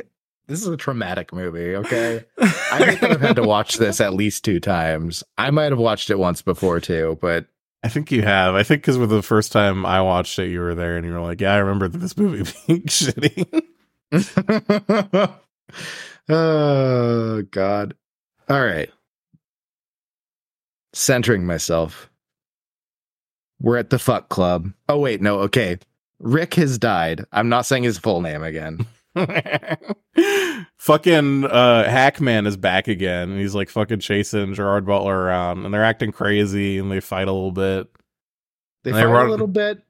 This 0.48 0.60
is 0.60 0.68
a 0.68 0.76
traumatic 0.76 1.32
movie, 1.32 1.74
okay? 1.74 2.24
I 2.38 2.78
think 2.94 3.02
I've 3.02 3.20
had 3.20 3.34
to 3.34 3.42
watch 3.42 3.78
this 3.78 4.00
at 4.00 4.14
least 4.14 4.44
two 4.44 4.60
times. 4.60 5.24
I 5.36 5.50
might 5.50 5.72
have 5.72 5.78
watched 5.80 6.08
it 6.08 6.20
once 6.20 6.40
before 6.40 6.78
too, 6.78 7.18
but 7.20 7.46
I 7.86 7.88
think 7.88 8.10
you 8.10 8.22
have. 8.22 8.56
I 8.56 8.64
think 8.64 8.82
because 8.82 8.98
with 8.98 9.10
the 9.10 9.22
first 9.22 9.52
time 9.52 9.86
I 9.86 10.02
watched 10.02 10.40
it, 10.40 10.48
you 10.48 10.58
were 10.58 10.74
there 10.74 10.96
and 10.96 11.06
you 11.06 11.12
were 11.12 11.20
like, 11.20 11.40
"Yeah, 11.40 11.54
I 11.54 11.58
remember 11.58 11.86
this 11.86 12.16
movie 12.16 12.38
being 12.66 12.82
shitty." 12.82 13.62
oh 16.28 17.42
god. 17.42 17.94
All 18.48 18.64
right. 18.64 18.90
Centering 20.94 21.46
myself. 21.46 22.10
We're 23.60 23.76
at 23.76 23.90
the 23.90 24.00
fuck 24.00 24.30
club. 24.30 24.72
Oh 24.88 24.98
wait, 24.98 25.22
no, 25.22 25.38
okay. 25.42 25.78
Rick 26.18 26.54
has 26.54 26.78
died. 26.78 27.24
I'm 27.30 27.48
not 27.48 27.66
saying 27.66 27.84
his 27.84 27.98
full 27.98 28.20
name 28.20 28.42
again. 28.42 28.84
fucking 30.78 31.44
uh, 31.44 31.84
Hackman 31.88 32.46
is 32.46 32.56
back 32.56 32.88
again, 32.88 33.30
and 33.30 33.40
he's 33.40 33.54
like 33.54 33.68
fucking 33.68 34.00
chasing 34.00 34.54
Gerard 34.54 34.86
Butler 34.86 35.18
around, 35.18 35.64
and 35.64 35.72
they're 35.72 35.84
acting 35.84 36.12
crazy, 36.12 36.78
and 36.78 36.90
they 36.90 37.00
fight 37.00 37.28
a 37.28 37.32
little 37.32 37.52
bit. 37.52 37.88
They 38.84 38.92
They 38.92 39.02
fight 39.02 39.06
run- 39.06 39.26
a 39.26 39.30
little 39.30 39.46
bit. 39.46 39.82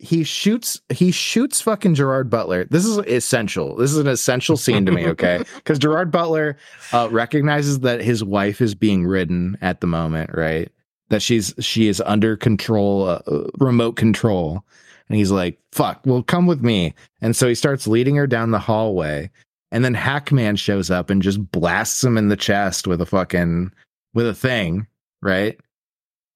He 0.00 0.22
shoots. 0.22 0.80
He 0.90 1.10
shoots 1.10 1.60
fucking 1.60 1.96
Gerard 1.96 2.30
Butler. 2.30 2.66
This 2.66 2.84
is 2.84 2.98
essential. 2.98 3.74
This 3.74 3.90
is 3.90 3.98
an 3.98 4.06
essential 4.06 4.56
scene 4.56 4.86
to 4.86 4.92
me. 4.92 5.06
Okay, 5.08 5.42
because 5.56 5.78
Gerard 5.78 6.12
Butler 6.12 6.56
uh, 6.92 7.08
recognizes 7.10 7.80
that 7.80 8.00
his 8.00 8.22
wife 8.22 8.60
is 8.60 8.76
being 8.76 9.06
ridden 9.06 9.58
at 9.60 9.80
the 9.80 9.88
moment. 9.88 10.30
Right, 10.32 10.70
that 11.08 11.20
she's 11.20 11.52
she 11.58 11.88
is 11.88 12.00
under 12.06 12.36
control, 12.36 13.08
uh, 13.08 13.20
uh, 13.26 13.48
remote 13.58 13.96
control, 13.96 14.62
and 15.08 15.16
he's 15.16 15.30
like, 15.30 15.58
"Fuck, 15.72 16.00
well, 16.04 16.22
come 16.22 16.46
with 16.46 16.62
me." 16.62 16.94
And 17.20 17.34
so 17.34 17.48
he 17.48 17.54
starts 17.54 17.86
leading 17.86 18.16
her 18.16 18.26
down 18.26 18.50
the 18.50 18.58
hallway, 18.58 19.30
and 19.70 19.84
then 19.84 19.94
Hackman 19.94 20.56
shows 20.56 20.90
up 20.90 21.10
and 21.10 21.22
just 21.22 21.50
blasts 21.52 22.02
him 22.02 22.16
in 22.18 22.28
the 22.28 22.36
chest 22.36 22.86
with 22.86 23.00
a 23.00 23.06
fucking 23.06 23.72
with 24.14 24.26
a 24.26 24.34
thing. 24.34 24.86
Right, 25.22 25.58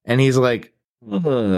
and 0.05 0.21
he's 0.21 0.37
like, 0.37 0.73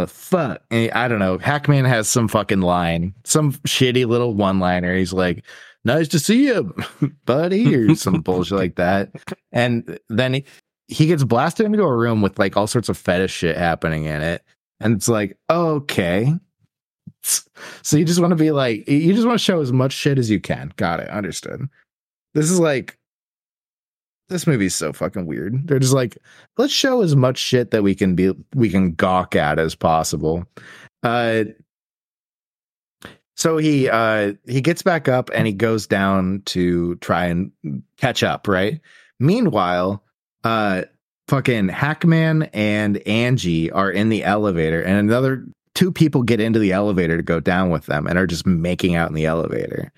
fuck. 0.07 0.63
And 0.71 0.91
I 0.93 1.09
don't 1.09 1.19
know. 1.19 1.39
Hackman 1.39 1.85
has 1.85 2.09
some 2.09 2.29
fucking 2.29 2.61
line, 2.61 3.15
some 3.25 3.53
shitty 3.53 4.07
little 4.07 4.35
one 4.35 4.59
liner. 4.59 4.97
He's 4.97 5.13
like, 5.13 5.45
nice 5.85 6.09
to 6.09 6.19
see 6.19 6.47
you, 6.47 6.75
buddy, 7.25 7.75
or 7.75 7.95
some 7.95 8.21
bullshit 8.23 8.59
like 8.59 8.77
that. 8.77 9.11
And 9.53 9.99
then 10.09 10.35
he, 10.35 10.45
he 10.89 11.07
gets 11.07 11.25
blasted 11.25 11.67
into 11.67 11.83
a 11.83 11.97
room 11.97 12.23
with 12.23 12.39
like 12.39 12.57
all 12.57 12.67
sorts 12.67 12.89
of 12.89 12.99
fetish 12.99 13.33
shit 13.33 13.57
happening 13.57 14.05
in 14.05 14.23
it. 14.23 14.43
And 14.81 14.97
it's 14.97 15.09
like, 15.09 15.39
okay. 15.51 16.35
So 17.83 17.97
you 17.97 18.05
just 18.05 18.21
want 18.21 18.31
to 18.31 18.37
be 18.37 18.51
like, 18.51 18.89
you 18.89 19.13
just 19.15 19.27
want 19.27 19.39
to 19.39 19.45
show 19.45 19.61
as 19.61 19.73
much 19.73 19.93
shit 19.93 20.19
as 20.19 20.31
you 20.31 20.41
can. 20.41 20.73
Got 20.77 21.01
it. 21.01 21.09
Understood. 21.09 21.69
This 22.35 22.51
is 22.51 22.59
like, 22.59 22.99
this 24.29 24.47
movie's 24.47 24.75
so 24.75 24.93
fucking 24.93 25.27
weird. 25.27 25.67
They're 25.69 25.79
just 25.79 25.93
like, 25.93 26.19
let's 26.57 26.73
show 26.73 27.03
as 27.03 27.15
much 27.15 27.39
shit 27.39 27.71
that 27.73 27.83
we 27.83 27.95
can 27.95 28.15
be 28.15 28.33
we 28.55 28.71
can 28.71 28.93
gawk 28.93 29.37
at 29.37 29.59
as 29.59 29.75
possible. 29.75 30.47
Uh 31.03 31.45
so 33.37 33.59
he 33.59 33.89
uh 33.89 34.33
he 34.47 34.61
gets 34.61 34.83
back 34.83 35.09
up 35.09 35.31
and 35.35 35.47
he 35.47 35.53
goes 35.53 35.87
down 35.87 36.43
to 36.47 36.97
try 36.97 37.27
and 37.27 37.53
catch 37.99 38.23
up, 38.23 38.49
right? 38.49 38.81
Meanwhile, 39.21 40.03
uh 40.43 40.83
fucking 41.29 41.69
Hackman 41.69 42.45
and 42.55 42.97
Angie 43.07 43.71
are 43.71 43.91
in 43.91 44.09
the 44.09 44.25
elevator 44.25 44.81
and 44.83 44.99
another 44.99 45.47
two 45.75 45.93
people 45.93 46.23
get 46.23 46.41
into 46.41 46.59
the 46.59 46.73
elevator 46.73 47.17
to 47.17 47.23
go 47.23 47.41
down 47.41 47.71
with 47.71 47.87
them 47.87 48.07
and 48.07 48.19
are 48.19 48.27
just 48.27 48.47
making 48.47 48.95
out 48.95 49.09
in 49.09 49.15
the 49.15 49.27
elevator 49.27 49.93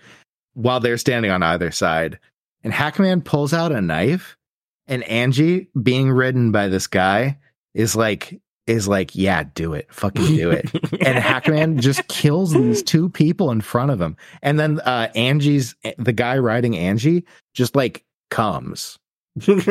while 0.55 0.81
they're 0.81 0.99
standing 0.99 1.31
on 1.31 1.43
either 1.43 1.70
side. 1.70 2.18
And 2.64 2.72
Hackman 2.72 3.22
pulls 3.22 3.53
out 3.53 3.72
a 3.72 3.81
knife 3.81 4.37
and 4.89 5.05
Angie 5.05 5.68
being 5.81 6.11
ridden 6.11 6.53
by 6.53 6.68
this 6.68 6.87
guy 6.87 7.39
is 7.74 7.95
like 7.95 8.41
is 8.66 8.89
like, 8.89 9.14
yeah, 9.14 9.45
do 9.55 9.74
it. 9.74 9.87
Fucking 9.93 10.27
do 10.35 10.51
it. 10.51 10.68
and 11.01 11.16
Hackman 11.18 11.79
just 11.79 12.09
kills 12.09 12.53
these 12.53 12.83
two 12.83 13.09
people 13.09 13.53
in 13.53 13.61
front 13.61 13.93
of 13.93 14.01
him. 14.01 14.16
And 14.43 14.59
then 14.59 14.81
uh 14.81 15.09
Angie's 15.14 15.77
the 15.99 16.12
guy 16.12 16.39
riding 16.39 16.77
Angie 16.77 17.24
just 17.55 17.77
like 17.77 18.05
comes. 18.31 18.99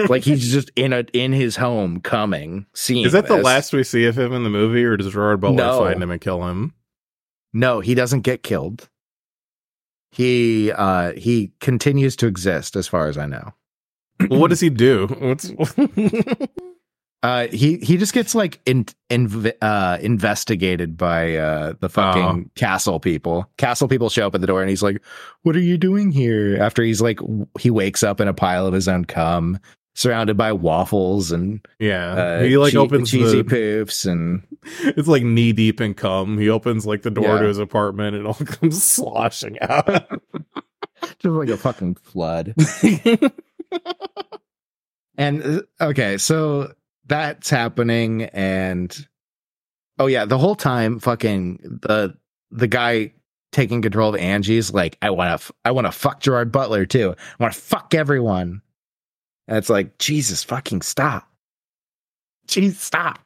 Like 0.09 0.23
he's 0.23 0.51
just 0.51 0.71
in 0.75 0.93
a 0.93 1.05
in 1.13 1.33
his 1.33 1.55
home 1.55 1.99
coming, 2.01 2.67
seeing 2.75 3.05
Is 3.05 3.13
that 3.13 3.27
the 3.27 3.37
last 3.37 3.73
we 3.73 3.83
see 3.83 4.05
of 4.05 4.17
him 4.17 4.31
in 4.33 4.43
the 4.43 4.49
movie, 4.49 4.83
or 4.83 4.95
does 4.95 5.11
Gerard 5.11 5.39
Butler 5.41 5.55
No. 5.55 5.79
find 5.79 6.03
him 6.03 6.11
and 6.11 6.21
kill 6.21 6.47
him? 6.47 6.73
No, 7.51 7.79
he 7.79 7.95
doesn't 7.95 8.21
get 8.21 8.43
killed. 8.43 8.89
He 10.11 10.71
uh 10.71 11.13
he 11.13 11.51
continues 11.61 12.15
to 12.17 12.27
exist 12.27 12.75
as 12.75 12.87
far 12.87 13.07
as 13.07 13.17
I 13.17 13.25
know. 13.25 13.53
Well, 14.29 14.39
what 14.39 14.49
does 14.49 14.59
he 14.61 14.69
do? 14.69 15.07
What's 15.19 15.51
Uh, 17.25 17.47
he 17.47 17.77
he 17.77 17.97
just 17.97 18.13
gets 18.13 18.35
like 18.35 18.59
in, 18.65 18.85
in 19.09 19.51
uh 19.61 19.97
investigated 20.01 20.95
by 20.95 21.35
uh 21.35 21.73
the 21.79 21.89
fucking 21.89 22.51
castle 22.55 22.99
people. 22.99 23.49
Castle 23.57 23.87
people 23.87 24.09
show 24.09 24.27
up 24.27 24.35
at 24.35 24.41
the 24.41 24.47
door 24.47 24.61
and 24.61 24.69
he's 24.69 24.83
like, 24.83 25.01
"What 25.41 25.55
are 25.55 25.59
you 25.61 25.77
doing 25.77 26.11
here?" 26.11 26.57
After 26.61 26.83
he's 26.83 27.01
like, 27.01 27.19
he 27.59 27.71
wakes 27.71 28.03
up 28.03 28.21
in 28.21 28.27
a 28.27 28.33
pile 28.33 28.67
of 28.67 28.73
his 28.73 28.87
own 28.87 29.05
cum, 29.05 29.57
surrounded 29.95 30.37
by 30.37 30.51
waffles 30.51 31.31
and 31.31 31.65
yeah? 31.79 32.11
uh, 32.13 32.43
he 32.43 32.57
like 32.57 32.73
chee- 32.73 32.77
opens 32.77 33.09
cheesy 33.09 33.41
the, 33.41 33.55
poofs 33.55 34.05
and 34.05 34.43
It's 34.95 35.07
like 35.07 35.23
knee 35.23 35.51
deep 35.53 35.81
in 35.81 35.93
cum. 35.95 36.37
He 36.37 36.49
opens 36.49 36.85
like 36.85 37.01
the 37.01 37.09
door 37.11 37.23
Yeah. 37.35 37.39
to 37.41 37.47
his 37.47 37.57
apartment 37.57 38.15
and 38.15 38.25
it 38.25 38.27
all 38.27 38.33
comes 38.45 38.83
sloshing 38.83 39.57
out. 39.61 39.87
just 41.01 41.25
like 41.25 41.49
a 41.49 41.57
fucking 41.57 41.95
flood. 41.95 42.53
And 45.17 45.43
uh, 45.43 45.61
okay, 45.85 46.17
so 46.17 46.73
that's 47.07 47.49
happening, 47.49 48.23
and 48.23 49.07
oh 49.99 50.07
yeah, 50.07 50.25
the 50.25 50.37
whole 50.37 50.55
time, 50.55 50.99
fucking 50.99 51.79
the 51.81 52.15
the 52.51 52.67
guy 52.67 53.13
taking 53.51 53.81
control 53.81 54.09
of 54.09 54.19
Angie's 54.19 54.73
like, 54.73 54.97
I 55.01 55.09
want 55.09 55.39
to, 55.39 55.53
I 55.63 55.71
want 55.71 55.87
to 55.87 55.91
fuck 55.91 56.19
Gerard 56.19 56.51
Butler 56.51 56.85
too. 56.85 57.15
I 57.17 57.43
want 57.43 57.53
to 57.53 57.59
fuck 57.59 57.93
everyone. 57.93 58.61
And 59.47 59.57
it's 59.57 59.69
like, 59.69 59.97
Jesus, 59.97 60.43
fucking 60.43 60.81
stop, 60.81 61.29
jeez, 62.47 62.73
stop. 62.73 63.19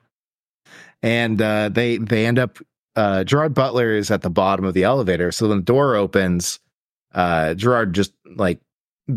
And 1.01 1.41
uh, 1.41 1.69
they 1.69 1.97
they 1.97 2.25
end 2.25 2.39
up. 2.39 2.59
Uh, 2.95 3.23
Gerard 3.23 3.53
Butler 3.53 3.95
is 3.95 4.11
at 4.11 4.23
the 4.23 4.29
bottom 4.29 4.65
of 4.65 4.73
the 4.73 4.83
elevator, 4.83 5.31
so 5.31 5.47
when 5.47 5.59
the 5.59 5.63
door 5.63 5.95
opens, 5.95 6.59
uh, 7.13 7.53
Gerard 7.53 7.93
just 7.93 8.11
like 8.35 8.59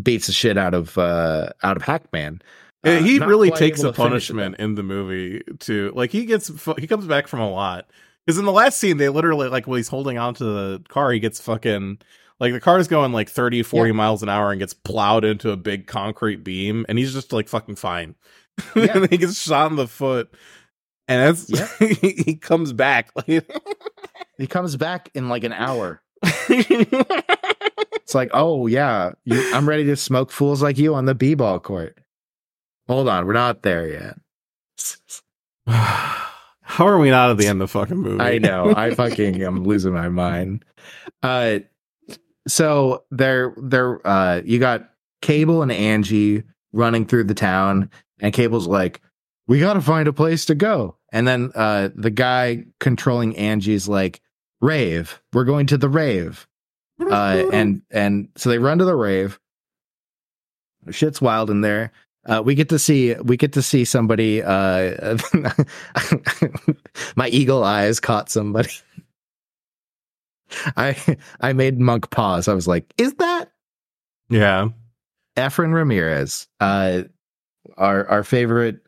beats 0.01 0.27
the 0.27 0.33
shit 0.33 0.57
out 0.57 0.73
of 0.73 0.97
uh, 0.97 1.49
out 1.63 1.75
of 1.75 1.83
Hackman. 1.83 2.41
Yeah, 2.83 2.97
Uh, 2.97 3.01
he 3.01 3.19
really 3.19 3.49
takes 3.51 3.79
a 3.81 3.87
to 3.87 3.93
finish 3.93 4.29
it, 4.29 4.33
punishment 4.33 4.55
in 4.59 4.75
the 4.75 4.83
movie 4.83 5.41
too. 5.59 5.91
Like 5.95 6.11
he 6.11 6.25
gets, 6.25 6.51
he 6.77 6.87
comes 6.87 7.05
back 7.05 7.27
from 7.27 7.39
a 7.39 7.49
lot. 7.49 7.87
Because 8.25 8.37
in 8.37 8.45
the 8.45 8.51
last 8.51 8.77
scene, 8.77 8.97
they 8.97 9.09
literally 9.09 9.49
like 9.49 9.67
when 9.67 9.77
he's 9.77 9.87
holding 9.89 10.17
onto 10.17 10.45
the 10.45 10.81
car, 10.87 11.11
he 11.11 11.19
gets 11.19 11.41
fucking 11.41 11.99
like 12.39 12.53
the 12.53 12.59
car's 12.59 12.87
going 12.87 13.11
like 13.13 13.29
30, 13.29 13.63
40 13.63 13.91
miles 13.91 14.23
an 14.23 14.29
hour 14.29 14.51
and 14.51 14.59
gets 14.59 14.73
plowed 14.73 15.23
into 15.25 15.51
a 15.51 15.57
big 15.57 15.87
concrete 15.87 16.43
beam, 16.43 16.85
and 16.89 16.97
he's 16.97 17.13
just 17.13 17.31
like 17.33 17.47
fucking 17.49 17.75
fine. 17.75 18.15
Yeah. 18.75 18.97
and 18.97 19.09
he 19.09 19.17
gets 19.17 19.41
shot 19.41 19.71
in 19.71 19.77
the 19.77 19.87
foot, 19.87 20.31
and 21.07 21.21
that's 21.35 21.49
Yeah. 21.49 21.67
he, 22.01 22.11
he 22.11 22.35
comes 22.35 22.71
back. 22.71 23.11
Like, 23.15 23.27
He 24.37 24.47
comes 24.47 24.75
back 24.77 25.09
in 25.13 25.29
like 25.29 25.43
an 25.43 25.53
hour. 25.53 26.01
It's 26.49 28.15
like, 28.15 28.29
oh 28.33 28.67
yeah, 28.67 29.11
you, 29.25 29.53
I'm 29.53 29.67
ready 29.67 29.85
to 29.85 29.95
smoke 29.95 30.31
fools 30.31 30.61
like 30.61 30.77
you 30.77 30.93
on 30.95 31.05
the 31.05 31.15
b-ball 31.15 31.59
court. 31.59 31.97
Hold 32.87 33.07
on, 33.07 33.25
we're 33.25 33.33
not 33.33 33.61
there 33.61 33.87
yet. 33.87 34.17
How 35.67 36.87
are 36.87 36.97
we 36.97 37.09
not 37.09 37.29
at 37.29 37.37
the 37.37 37.47
end 37.47 37.61
of 37.61 37.69
the 37.69 37.79
fucking 37.79 37.97
movie? 37.97 38.21
I 38.21 38.37
know. 38.39 38.73
I 38.75 38.91
fucking 38.95 39.41
am 39.41 39.63
losing 39.63 39.93
my 39.93 40.09
mind. 40.09 40.65
Uh 41.21 41.59
so 42.47 43.03
they're 43.11 43.53
they're 43.57 44.05
uh 44.05 44.41
you 44.43 44.59
got 44.59 44.89
Kable 45.21 45.61
and 45.61 45.71
Angie 45.71 46.43
running 46.73 47.05
through 47.05 47.25
the 47.25 47.33
town 47.33 47.89
and 48.19 48.33
Kable's 48.33 48.67
like, 48.67 49.01
"We 49.47 49.59
got 49.59 49.73
to 49.73 49.81
find 49.81 50.07
a 50.07 50.13
place 50.13 50.45
to 50.45 50.55
go." 50.55 50.97
And 51.11 51.27
then 51.27 51.51
uh 51.55 51.89
the 51.95 52.09
guy 52.09 52.65
controlling 52.79 53.37
Angie's 53.37 53.87
like, 53.87 54.19
"Rave. 54.59 55.21
We're 55.31 55.45
going 55.45 55.67
to 55.67 55.77
the 55.77 55.89
rave." 55.89 56.47
Uh 56.99 57.45
and 57.53 57.81
and 57.91 58.29
so 58.35 58.49
they 58.49 58.57
run 58.57 58.79
to 58.79 58.85
the 58.85 58.95
rave. 58.95 59.39
Shit's 60.89 61.21
wild 61.21 61.49
in 61.49 61.61
there. 61.61 61.91
Uh, 62.25 62.41
we 62.43 62.55
get 62.55 62.69
to 62.69 62.79
see 62.79 63.13
we 63.15 63.35
get 63.35 63.51
to 63.53 63.61
see 63.61 63.83
somebody 63.83 64.41
uh 64.41 65.17
my 67.15 67.27
eagle 67.27 67.63
eyes 67.63 67.99
caught 67.99 68.29
somebody. 68.29 68.69
I 70.77 71.17
i 71.41 71.53
made 71.53 71.79
monk 71.79 72.09
pause. 72.11 72.47
I 72.47 72.53
was 72.53 72.67
like 72.67 72.93
is 72.97 73.13
that 73.15 73.51
yeah. 74.29 74.69
efren 75.35 75.73
ramirez? 75.73 76.47
Uh 76.59 77.03
our 77.77 78.07
our 78.07 78.23
favorite 78.23 78.79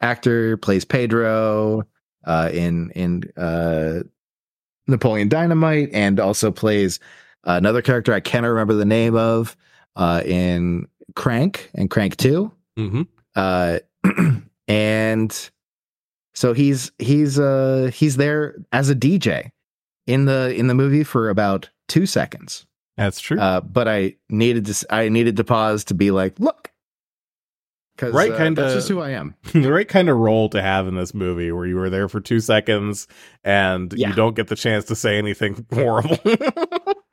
actor 0.00 0.56
plays 0.56 0.84
pedro 0.84 1.84
uh 2.26 2.50
in 2.52 2.90
in 2.90 3.22
uh 3.36 4.00
napoleon 4.86 5.28
dynamite 5.28 5.90
and 5.92 6.18
also 6.18 6.50
plays 6.50 6.98
another 7.44 7.82
character 7.82 8.12
i 8.12 8.20
cannot 8.20 8.48
remember 8.48 8.74
the 8.74 8.84
name 8.84 9.14
of 9.14 9.56
uh 9.96 10.22
in 10.24 10.86
crank 11.14 11.70
and 11.74 11.90
crank 11.90 12.16
2 12.16 12.50
hmm 12.76 13.02
uh 13.36 13.78
and 14.68 15.50
so 16.34 16.52
he's 16.52 16.92
he's 16.98 17.38
uh 17.38 17.90
he's 17.94 18.16
there 18.16 18.54
as 18.72 18.88
a 18.90 18.94
dj 18.94 19.50
in 20.06 20.24
the 20.24 20.54
in 20.54 20.66
the 20.66 20.74
movie 20.74 21.04
for 21.04 21.28
about 21.30 21.68
two 21.88 22.06
seconds 22.06 22.66
That's 22.96 23.20
true. 23.20 23.38
uh 23.38 23.60
but 23.60 23.88
i 23.88 24.16
needed 24.30 24.66
to 24.66 24.86
i 24.94 25.08
needed 25.08 25.36
to 25.36 25.44
pause 25.44 25.84
to 25.84 25.94
be 25.94 26.10
like 26.10 26.38
look 26.40 26.70
because 27.96 28.14
Right, 28.14 28.32
uh, 28.32 28.36
kinda- 28.38 28.62
that's 28.62 28.74
just 28.74 28.88
who 28.88 29.00
i 29.00 29.10
am 29.10 29.34
the 29.52 29.70
right 29.70 29.88
kind 29.88 30.08
of 30.08 30.16
role 30.16 30.48
to 30.50 30.62
have 30.62 30.86
in 30.88 30.94
this 30.94 31.12
movie 31.14 31.52
where 31.52 31.66
you 31.66 31.76
were 31.76 31.90
there 31.90 32.08
for 32.08 32.20
two 32.20 32.40
seconds 32.40 33.06
and 33.44 33.92
Yeah. 33.94 34.08
you 34.08 34.14
don't 34.14 34.34
get 34.36 34.48
the 34.48 34.56
chance 34.56 34.86
to 34.86 34.94
say 34.96 35.18
anything 35.18 35.66
horrible. 35.72 36.16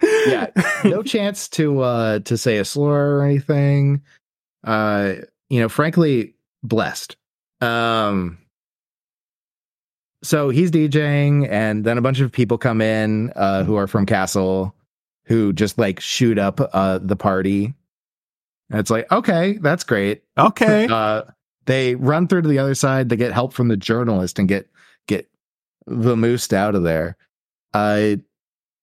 Yeah, 0.02 0.48
no 0.86 1.04
chance 1.16 1.48
to 1.50 1.82
uh 1.82 2.20
to 2.20 2.38
say 2.38 2.58
a 2.58 2.66
slur 2.66 3.18
or 3.20 3.24
anything 3.26 4.02
uh 4.64 5.14
you 5.50 5.60
know 5.60 5.70
frankly 5.70 6.36
blessed. 6.64 7.16
Um 7.62 8.38
so 10.22 10.50
he's 10.50 10.72
djing 10.72 11.48
and 11.50 11.86
then 11.86 11.98
a 11.98 12.02
bunch 12.02 12.20
of 12.20 12.32
people 12.32 12.58
come 12.58 12.82
in 12.82 13.32
uh 13.36 13.64
who 13.64 13.76
are 13.76 13.88
from 13.88 14.06
castle 14.06 14.76
who 15.26 15.54
just 15.54 15.78
like 15.78 16.00
shoot 16.00 16.38
up 16.38 16.60
uh 16.74 17.00
the 17.02 17.16
party. 17.16 17.74
And 18.70 18.80
it's 18.80 18.90
like 18.92 19.12
okay 19.12 19.58
that's 19.62 19.84
great. 19.84 20.24
Okay. 20.38 20.88
uh 20.90 21.24
they 21.66 21.96
run 21.96 22.28
through 22.28 22.42
to 22.44 22.48
the 22.50 22.60
other 22.60 22.76
side 22.76 23.10
they 23.10 23.16
get 23.16 23.32
help 23.32 23.54
from 23.54 23.68
the 23.68 23.78
journalist 23.78 24.40
and 24.40 24.48
get 24.48 24.70
get 25.08 25.30
vamoosed 25.90 26.54
out 26.54 26.76
of 26.76 26.84
there. 26.84 27.16
Uh 27.74 28.16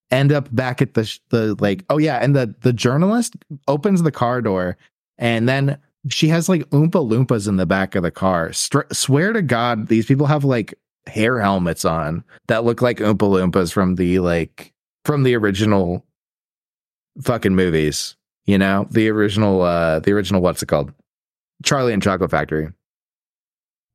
end 0.09 0.31
up 0.31 0.53
back 0.55 0.81
at 0.81 0.93
the 0.93 1.03
sh- 1.03 1.19
the 1.29 1.55
like 1.59 1.83
oh 1.89 1.97
yeah 1.97 2.17
and 2.17 2.35
the 2.35 2.53
the 2.61 2.73
journalist 2.73 3.35
opens 3.67 4.01
the 4.01 4.11
car 4.11 4.41
door 4.41 4.77
and 5.17 5.49
then 5.49 5.77
she 6.09 6.27
has 6.27 6.47
like 6.47 6.69
oompa 6.69 6.91
loompas 6.91 7.47
in 7.47 7.57
the 7.57 7.65
back 7.65 7.95
of 7.95 8.03
the 8.03 8.11
car. 8.11 8.53
Str- 8.53 8.81
swear 8.91 9.33
to 9.33 9.41
god 9.41 9.87
these 9.87 10.05
people 10.05 10.25
have 10.25 10.43
like 10.43 10.73
hair 11.07 11.39
helmets 11.39 11.85
on 11.85 12.23
that 12.47 12.63
look 12.65 12.81
like 12.81 12.97
oompa 12.97 13.17
loompas 13.17 13.71
from 13.71 13.95
the 13.95 14.19
like 14.19 14.73
from 15.05 15.23
the 15.23 15.35
original 15.35 16.05
fucking 17.23 17.55
movies 17.55 18.15
you 18.47 18.57
know? 18.57 18.87
The 18.89 19.09
original 19.09 19.61
uh 19.61 19.99
the 19.99 20.13
original 20.13 20.41
what's 20.41 20.63
it 20.63 20.67
called? 20.67 20.91
Charlie 21.63 21.93
and 21.93 22.01
chocolate 22.01 22.31
factory. 22.31 22.69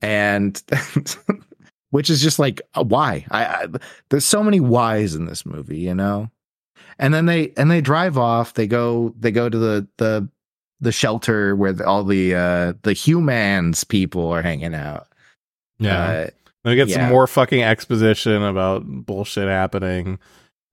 And 0.01 0.63
which 1.91 2.09
is 2.09 2.23
just 2.23 2.39
like 2.39 2.61
why? 2.75 3.27
I, 3.31 3.45
I 3.45 3.67
there's 4.11 4.25
so 4.25 4.45
many 4.45 4.61
whys 4.61 5.17
in 5.17 5.25
this 5.25 5.45
movie 5.45 5.79
you 5.79 5.95
know? 5.95 6.31
And 6.99 7.13
then 7.13 7.27
they 7.27 7.53
and 7.57 7.71
they 7.71 7.81
drive 7.81 8.17
off 8.17 8.55
they 8.55 8.69
go 8.69 9.15
they 9.19 9.33
go 9.33 9.49
to 9.49 9.59
the 9.59 9.89
the 9.97 10.29
the 10.83 10.93
shelter 10.93 11.57
where 11.57 11.73
the, 11.73 11.87
all 11.87 12.05
the 12.05 12.35
uh 12.35 12.73
the 12.83 12.93
humans 12.93 13.85
people 13.85 14.31
are 14.31 14.43
hanging 14.43 14.75
out 14.75 15.07
yeah. 15.79 16.03
uh, 16.09 16.27
we 16.65 16.77
get 16.77 16.91
some 16.91 17.09
more 17.09 17.27
fucking 17.27 17.63
exposition 17.63 18.41
about 18.43 18.85
bullshit 18.87 19.49
happening. 19.49 20.19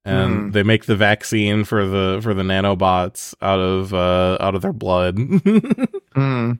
And 0.06 0.32
Mhm. 0.32 0.54
they 0.54 0.62
make 0.64 0.86
the 0.86 0.96
vaccine 0.96 1.64
for 1.64 1.86
the 1.88 2.20
for 2.22 2.34
the 2.36 2.44
nanobots 2.44 3.34
out 3.42 3.60
of 3.60 3.94
uh 3.94 4.38
out 4.40 4.54
of 4.56 4.62
their 4.62 4.74
blood. 4.74 5.18
Hmm. 6.14 6.54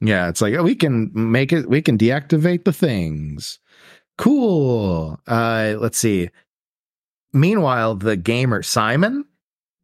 Yeah, 0.00 0.28
it's 0.28 0.40
like 0.40 0.54
oh, 0.54 0.62
we 0.62 0.74
can 0.74 1.10
make 1.14 1.52
it. 1.52 1.68
We 1.70 1.80
can 1.80 1.96
deactivate 1.96 2.64
the 2.64 2.72
things. 2.72 3.58
Cool. 4.18 5.18
Uh, 5.26 5.74
let's 5.78 5.98
see. 5.98 6.30
Meanwhile, 7.32 7.96
the 7.96 8.16
gamer 8.16 8.62
Simon 8.62 9.24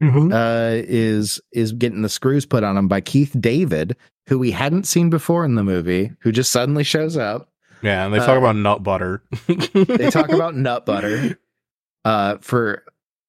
uh, 0.03 0.71
is 0.75 1.41
is 1.53 1.73
getting 1.73 2.03
the 2.03 2.09
screws 2.09 2.45
put 2.47 2.65
on 2.65 2.77
him 2.77 2.89
by 2.89 3.01
Keith 3.01 3.35
David, 3.41 3.97
who 4.29 4.39
we 4.39 4.51
hadn't 4.51 4.85
seen 4.87 5.11
before 5.11 5.45
in 5.45 5.55
the 5.55 5.63
movie, 5.65 6.13
who 6.21 6.33
just 6.33 6.51
suddenly 6.51 6.85
shows 6.85 7.17
up. 7.17 7.49
Yeah, 7.83 8.05
and 8.05 8.15
they 8.15 8.19
talk 8.19 8.31
Uh, 8.37 8.39
about 8.39 8.57
nut 8.57 8.83
butter. 8.83 9.23
They 9.49 10.11
talk 10.11 10.31
about 10.31 10.55
nut 10.57 10.87
butter 10.87 11.39
uh, 12.05 12.37
for 12.41 12.85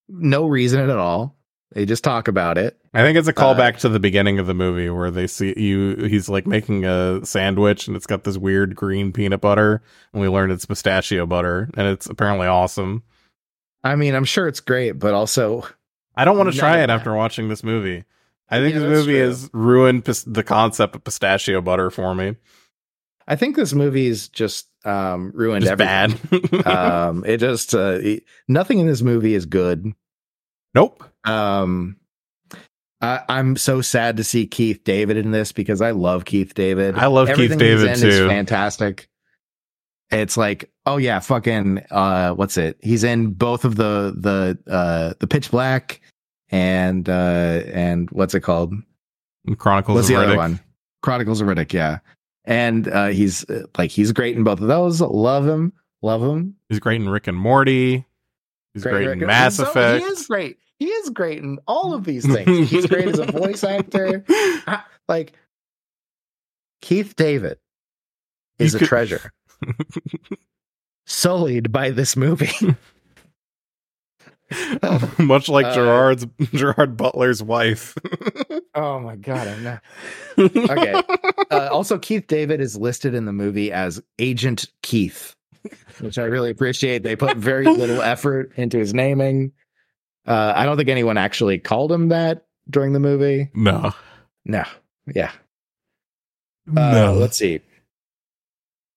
no 0.10 0.46
reason 0.48 0.80
at 0.90 0.98
all. 0.98 1.36
They 1.74 1.86
just 1.88 2.04
talk 2.04 2.28
about 2.28 2.60
it. 2.60 2.78
I 2.94 3.02
think 3.02 3.18
it's 3.18 3.28
a 3.28 3.32
Uh, 3.32 3.34
callback 3.34 3.78
to 3.80 3.90
the 3.90 4.00
beginning 4.00 4.38
of 4.38 4.46
the 4.46 4.54
movie 4.54 4.92
where 4.92 5.10
they 5.10 5.26
see 5.26 5.56
you. 5.58 5.96
He's 6.06 6.30
like 6.30 6.46
making 6.46 6.86
a 6.86 7.26
sandwich, 7.26 7.88
and 7.88 7.96
it's 7.98 8.06
got 8.06 8.24
this 8.26 8.38
weird 8.38 8.76
green 8.76 9.12
peanut 9.12 9.42
butter, 9.42 9.82
and 10.14 10.22
we 10.22 10.28
learned 10.28 10.52
it's 10.52 10.66
pistachio 10.68 11.26
butter, 11.26 11.70
and 11.76 11.88
it's 11.88 12.06
apparently 12.06 12.46
awesome. 12.46 13.02
I 13.84 13.96
mean, 13.96 14.14
I'm 14.14 14.24
sure 14.24 14.48
it's 14.48 14.60
great, 14.60 14.94
but 15.00 15.16
also 15.16 15.66
I 16.16 16.26
don't 16.26 16.38
want 16.38 16.52
to 16.52 16.58
try 16.58 16.78
it 16.78 16.88
that. 16.88 16.90
after 16.92 17.14
watching 17.16 17.50
this 17.50 17.64
movie. 17.64 18.04
I 18.50 18.60
think 18.60 18.74
Yeah, 18.76 18.82
this 18.82 18.90
movie 18.90 19.14
true. 19.14 19.28
has 19.28 19.50
ruined 19.54 20.06
pis- 20.06 20.24
the 20.24 20.44
concept 20.44 20.96
of 20.96 21.04
pistachio 21.04 21.62
butter 21.62 21.90
for 21.90 22.14
me. 22.14 22.36
I 23.28 23.36
think 23.36 23.56
this 23.56 23.74
movie 23.74 24.08
is 24.08 24.28
just 24.28 24.68
um, 24.86 25.32
ruined 25.34 25.66
Just 25.66 25.80
everything. 25.80 26.62
bad. 26.62 26.68
um, 27.08 27.24
it 27.26 27.38
just 27.38 27.74
uh, 27.74 28.00
it- 28.02 28.24
nothing 28.48 28.80
in 28.80 28.88
this 28.88 29.02
movie 29.02 29.34
is 29.34 29.46
good. 29.46 29.92
nope. 30.76 31.04
Um, 31.26 31.98
I, 33.02 33.22
I'm 33.30 33.56
so 33.58 33.82
sad 33.82 34.18
to 34.18 34.24
see 34.24 34.46
Keith 34.46 34.84
David 34.84 35.18
in 35.18 35.32
this 35.32 35.52
because 35.52 35.82
I 35.82 35.92
love 35.92 36.26
Keith 36.26 36.54
David. 36.54 36.96
I 36.98 37.08
love 37.08 37.28
Keith 37.30 37.52
Everything 37.52 37.60
he's 37.60 38.02
David, 38.02 38.12
too. 38.12 38.28
Fantastic. 38.28 39.10
It's 40.14 40.38
like, 40.38 40.72
oh 40.86 40.98
yeah, 40.98 41.20
fucking, 41.20 41.80
uh, 41.92 42.32
what's 42.34 42.58
it? 42.58 42.78
He's 42.82 43.04
in 43.04 43.32
both 43.34 43.66
of 43.66 43.76
the 43.76 44.14
the 44.18 44.72
uh 44.72 45.14
the 45.20 45.28
Pitch 45.28 45.52
Black 45.52 46.02
and 46.50 47.08
uh 47.10 47.62
and 47.74 48.10
what's 48.12 48.34
it 48.34 48.42
called? 48.42 48.74
Chronicles 49.58 49.96
What's 49.96 50.10
of 50.10 50.16
the 50.16 50.22
other 50.22 50.34
Riddick. 50.34 50.38
one? 50.38 50.60
Chronicles 51.02 51.42
of 51.42 51.48
Riddick. 51.48 51.74
Yeah, 51.74 52.00
and 52.46 52.88
uh 52.88 53.08
he's 53.08 53.48
uh, 53.50 53.64
like 53.78 53.92
he's 53.92 54.12
great 54.12 54.38
in 54.38 54.44
both 54.44 54.62
of 54.62 54.68
those. 54.68 55.02
Love 55.02 55.48
him, 55.48 55.74
love 56.02 56.22
him. 56.24 56.56
He's 56.70 56.80
great 56.80 57.02
in 57.02 57.10
Rick 57.10 57.28
and 57.28 57.38
Morty. 57.38 58.06
He's 58.74 58.84
great, 58.84 59.04
in 59.04 59.10
record. 59.10 59.28
Mass 59.28 59.58
So- 59.58 59.64
Effect. 59.70 60.04
He 60.04 60.10
is 60.12 60.26
great. 60.28 60.58
He 60.80 60.86
is 60.88 61.10
great 61.12 61.40
in 61.40 61.60
all 61.68 61.94
of 61.94 62.04
these 62.06 62.26
things. 62.34 62.70
He's 62.70 62.86
great 62.88 63.08
as 63.08 63.20
a 63.20 63.26
voice 63.32 63.64
actor. 63.64 64.24
I- 64.30 64.84
like 65.08 65.34
Keith 66.82 67.16
David 67.16 67.58
is 68.60 68.74
You 68.74 68.78
a 68.78 68.80
could- 68.80 68.88
treasure, 68.88 69.32
sullied 71.06 71.72
by 71.72 71.90
this 71.92 72.16
movie. 72.16 72.52
Much 75.18 75.50
like 75.50 75.66
Uh, 75.66 75.74
Gerard's 75.74 76.28
Gerard 76.54 76.96
Butler's 76.96 77.42
wife. 77.42 77.96
oh 78.76 79.00
my 79.00 79.16
god, 79.16 79.48
I'm 79.48 79.64
not. 79.64 79.82
Okay. 80.38 80.94
Uh, 81.50 81.70
also, 81.72 81.98
Keith 81.98 82.28
David 82.28 82.62
is 82.62 82.78
listed 82.78 83.16
in 83.16 83.26
the 83.26 83.34
movie 83.34 83.72
as 83.72 84.02
Agent 84.20 84.68
Keith, 84.84 85.36
which 86.02 86.20
I 86.20 86.24
really 86.26 86.52
appreciate. 86.52 87.02
They 87.02 87.16
put 87.16 87.36
very 87.38 87.66
little 87.66 88.02
effort 88.04 88.52
into 88.56 88.78
his 88.78 88.94
naming. 88.94 89.54
Uh, 90.28 90.54
I 90.56 90.66
don't 90.66 90.78
think 90.78 90.90
anyone 90.90 91.18
actually 91.18 91.58
called 91.58 91.92
him 91.92 92.10
that 92.10 92.46
during 92.70 92.94
the 92.94 93.00
movie. 93.00 93.50
no. 93.56 93.92
No, 94.46 94.66
yeah. 95.16 95.32
Uh, 96.76 97.14
Let's 97.14 97.38
see. 97.38 97.62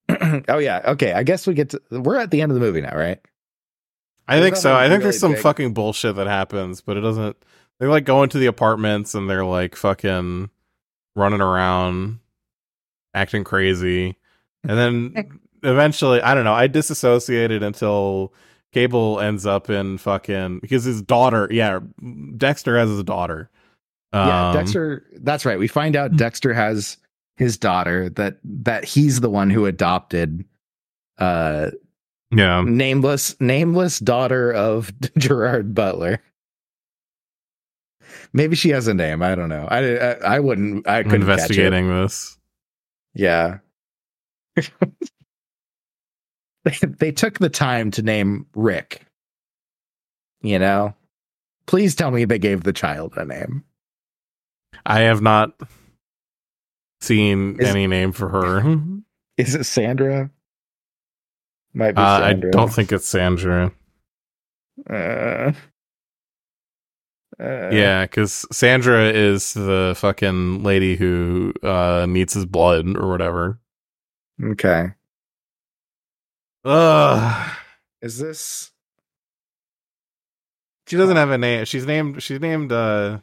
oh 0.49 0.59
yeah. 0.59 0.83
Okay. 0.87 1.13
I 1.13 1.23
guess 1.23 1.47
we 1.47 1.55
get 1.55 1.71
to. 1.71 1.81
We're 1.91 2.17
at 2.17 2.31
the 2.31 2.43
end 2.43 2.53
of 2.53 2.55
the 2.55 2.61
movie 2.61 2.81
now, 2.81 2.97
right? 2.97 3.21
I 4.29 4.41
think 4.41 4.57
so. 4.57 4.75
I 4.75 4.89
think 4.89 5.03
there's 5.03 5.21
some 5.21 5.33
big. 5.33 5.41
fucking 5.41 5.73
bullshit 5.73 6.17
that 6.17 6.27
happens, 6.27 6.81
but 6.81 6.97
it 6.97 7.01
doesn't. 7.01 7.37
They 7.79 7.87
like 7.87 8.05
go 8.05 8.23
into 8.23 8.39
the 8.39 8.47
apartments 8.47 9.15
and 9.15 9.31
they're 9.31 9.45
like 9.45 9.77
fucking 9.77 10.51
running 11.15 11.41
around, 11.41 12.19
acting 13.15 13.45
crazy, 13.45 14.17
and 14.65 14.79
then 14.79 15.41
eventually, 15.63 16.21
I 16.21 16.35
don't 16.35 16.45
know. 16.45 16.55
I 16.55 16.67
disassociated 16.67 17.63
until 17.63 18.33
Kable 18.75 19.23
ends 19.23 19.47
up 19.47 19.71
in 19.71 19.99
fucking 19.99 20.59
because 20.59 20.85
his 20.85 21.03
daughter. 21.03 21.49
Yeah, 21.51 21.81
Dexter 22.37 22.77
has 22.79 22.91
his 22.91 23.05
daughter. 23.05 23.49
yeah. 24.13 24.49
Um, 24.49 24.55
Dexter. 24.57 25.07
That's 25.19 25.45
right. 25.45 25.59
We 25.59 25.69
find 25.69 25.95
out 25.95 26.17
Dexter 26.17 26.53
has 26.53 26.97
his 27.37 27.57
daughter. 27.59 28.09
That 28.11 28.39
that 28.45 28.85
he's 28.85 29.21
the 29.21 29.31
one 29.31 29.51
who 29.51 29.67
adopted. 29.67 30.45
Uh, 31.19 31.71
Yeah, 32.31 32.63
nameless 32.67 33.41
nameless 33.41 33.99
daughter 34.01 34.53
of 34.53 34.93
Gerard 35.19 35.75
Butler. 35.75 36.21
Maybe 38.33 38.57
she 38.57 38.71
has 38.71 38.87
a 38.89 38.95
name. 38.95 39.23
I 39.23 39.35
don't 39.35 39.49
know. 39.49 39.67
I 39.71 39.97
I, 39.97 40.13
I 40.37 40.41
wouldn't. 40.41 40.87
I 40.87 40.99
I'm 40.99 41.05
couldn't 41.05 41.23
investigating 41.23 41.89
this. 41.89 42.37
Yeah. 43.15 43.59
they, 46.65 46.73
they 46.99 47.13
took 47.13 47.39
the 47.39 47.49
time 47.49 47.91
to 47.93 48.03
name 48.03 48.47
Rick. 48.55 49.07
You 50.43 50.59
know, 50.59 50.95
please 51.67 51.95
tell 51.95 52.11
me 52.11 52.25
they 52.25 52.39
gave 52.39 52.63
the 52.63 52.73
child 52.73 53.15
a 53.17 53.25
name. 53.25 53.65
I 54.85 55.01
have 55.01 55.23
not 55.23 55.55
seen 57.01 57.59
Is- 57.61 57.69
any 57.69 57.87
name 57.87 58.13
for 58.13 58.29
her. 58.29 58.77
Is 59.37 59.55
it 59.55 59.65
Sandra? 59.65 60.31
Might 61.75 61.93
be 61.93 62.01
Uh, 62.01 62.21
I 62.21 62.33
don't 62.33 62.73
think 62.73 62.91
it's 62.91 63.07
Sandra. 63.07 63.71
Uh, 64.89 65.53
uh, 67.39 67.69
Yeah, 67.71 68.05
because 68.07 68.47
Sandra 68.51 69.05
is 69.11 69.53
the 69.53 69.95
fucking 69.97 70.63
lady 70.63 70.97
who 70.97 71.53
uh 71.63 72.07
needs 72.09 72.33
his 72.33 72.47
blood 72.47 72.97
or 72.97 73.09
whatever. 73.11 73.59
Okay. 74.43 74.93
Ugh. 76.65 77.57
Is 78.01 78.19
this? 78.19 78.73
She 80.87 80.97
doesn't 80.97 81.17
have 81.17 81.31
a 81.31 81.37
name. 81.39 81.65
She's 81.67 81.85
named. 81.85 82.23
She's 82.23 82.41
named. 82.41 82.73
uh 82.73 83.19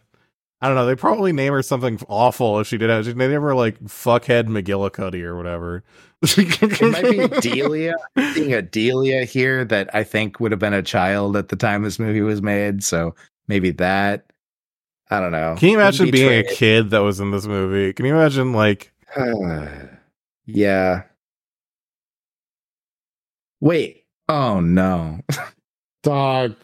I 0.63 0.67
don't 0.67 0.77
know. 0.77 0.85
They 0.85 0.95
probably 0.95 1.33
name 1.33 1.51
her 1.51 1.61
something 1.61 1.99
awful 2.07 2.57
if 2.61 2.67
she 2.67 2.77
did. 2.77 2.89
Have, 2.89 3.03
they 3.03 3.13
name 3.13 3.41
her 3.41 3.53
like 3.53 3.77
fuckhead 3.81 4.47
McGillicuddy 4.47 5.21
or 5.21 5.35
whatever. 5.35 5.83
It 6.21 6.81
might 6.81 7.33
be 7.33 7.41
Delia. 7.41 7.95
Seeing 8.33 8.53
a 8.53 8.61
Delia 8.61 9.25
here 9.25 9.65
that 9.65 9.93
I 9.93 10.05
think 10.05 10.39
would 10.39 10.53
have 10.53 10.59
been 10.61 10.73
a 10.73 10.81
child 10.81 11.35
at 11.35 11.49
the 11.49 11.57
time 11.57 11.83
this 11.83 11.99
movie 11.99 12.21
was 12.21 12.41
made. 12.41 12.81
So 12.81 13.13
maybe 13.49 13.71
that. 13.71 14.31
I 15.09 15.19
don't 15.19 15.33
know. 15.33 15.55
Can 15.59 15.67
you 15.67 15.79
imagine 15.79 16.05
Wouldn't 16.05 16.13
be 16.13 16.29
being 16.29 16.45
a 16.45 16.49
kid 16.49 16.91
that 16.91 16.99
was 16.99 17.19
in 17.19 17.31
this 17.31 17.45
movie? 17.45 17.91
Can 17.91 18.05
you 18.05 18.15
imagine 18.15 18.53
like 18.53 18.93
yeah. 20.45 21.03
Wait. 23.59 24.05
Oh 24.29 24.61
no. 24.61 25.19
Dog. 26.03 26.55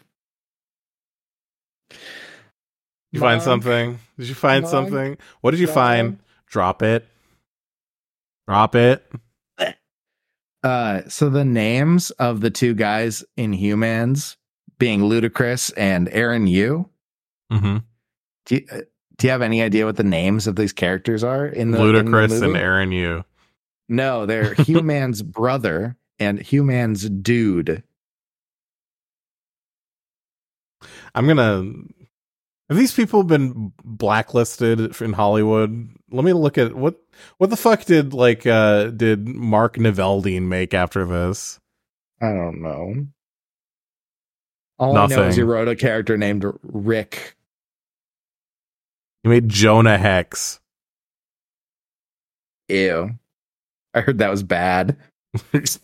You 3.12 3.20
find 3.20 3.42
something? 3.42 3.98
Did 4.18 4.28
you 4.28 4.34
find 4.34 4.62
Mom, 4.62 4.70
something? 4.70 5.18
What 5.40 5.50
did 5.52 5.60
you 5.60 5.66
Dog. 5.66 5.74
find? 5.74 6.18
Drop 6.46 6.82
it. 6.82 7.06
Drop 8.48 8.74
it. 8.74 9.04
Uh, 10.62 11.00
so 11.08 11.30
the 11.30 11.42
names 11.42 12.10
of 12.10 12.42
the 12.42 12.50
two 12.50 12.74
guys 12.74 13.24
in 13.38 13.50
Humans 13.54 14.36
being 14.78 15.00
Ludacris 15.00 15.72
and 15.74 16.06
Aaron 16.12 16.46
Yoo. 16.46 16.86
Mm-hmm. 17.50 17.78
Do 18.44 18.54
you, 18.54 18.66
uh, 18.70 18.80
do 19.16 19.26
you 19.26 19.30
have 19.30 19.40
any 19.40 19.62
idea 19.62 19.86
what 19.86 19.96
the 19.96 20.02
names 20.04 20.46
of 20.46 20.56
these 20.56 20.74
characters 20.74 21.24
are 21.24 21.46
in 21.46 21.70
the 21.70 21.82
in 21.82 21.94
the 21.94 22.02
Ludacris 22.02 22.42
and? 22.42 22.56
Aaron 22.58 22.92
Yoo. 22.92 23.24
No, 23.88 24.26
they're 24.26 24.52
Human's 24.58 25.22
brother 25.22 25.96
and 26.18 26.38
Human's 26.38 27.08
dude. 27.08 27.82
I'm 31.14 31.26
gonna. 31.26 31.72
Have 32.70 32.78
these 32.78 32.94
people 32.94 33.24
been 33.24 33.72
blacklisted 33.84 35.00
in 35.02 35.12
Hollywood? 35.12 35.90
Let 36.12 36.24
me 36.24 36.32
look 36.32 36.56
at 36.56 36.76
what 36.76 37.02
what 37.38 37.50
the 37.50 37.56
fuck 37.56 37.84
did 37.84 38.14
like 38.14 38.46
uh 38.46 38.90
did 38.90 39.26
Mark 39.26 39.74
Neveldine 39.74 40.42
make 40.42 40.72
after 40.72 41.04
this? 41.04 41.58
I 42.22 42.28
don't 42.28 42.62
know. 42.62 43.08
All 44.78 44.96
I 44.96 45.06
know 45.06 45.24
is 45.24 45.34
he 45.34 45.42
wrote 45.42 45.66
a 45.66 45.74
character 45.74 46.16
named 46.16 46.46
Rick. 46.62 47.36
He 49.24 49.28
made 49.28 49.48
Jonah 49.48 49.98
Hex. 49.98 50.60
Ew. 52.68 53.10
I 53.94 54.00
heard 54.00 54.18
that 54.18 54.30
was 54.30 54.44
bad. 54.44 54.96
this 55.52 55.80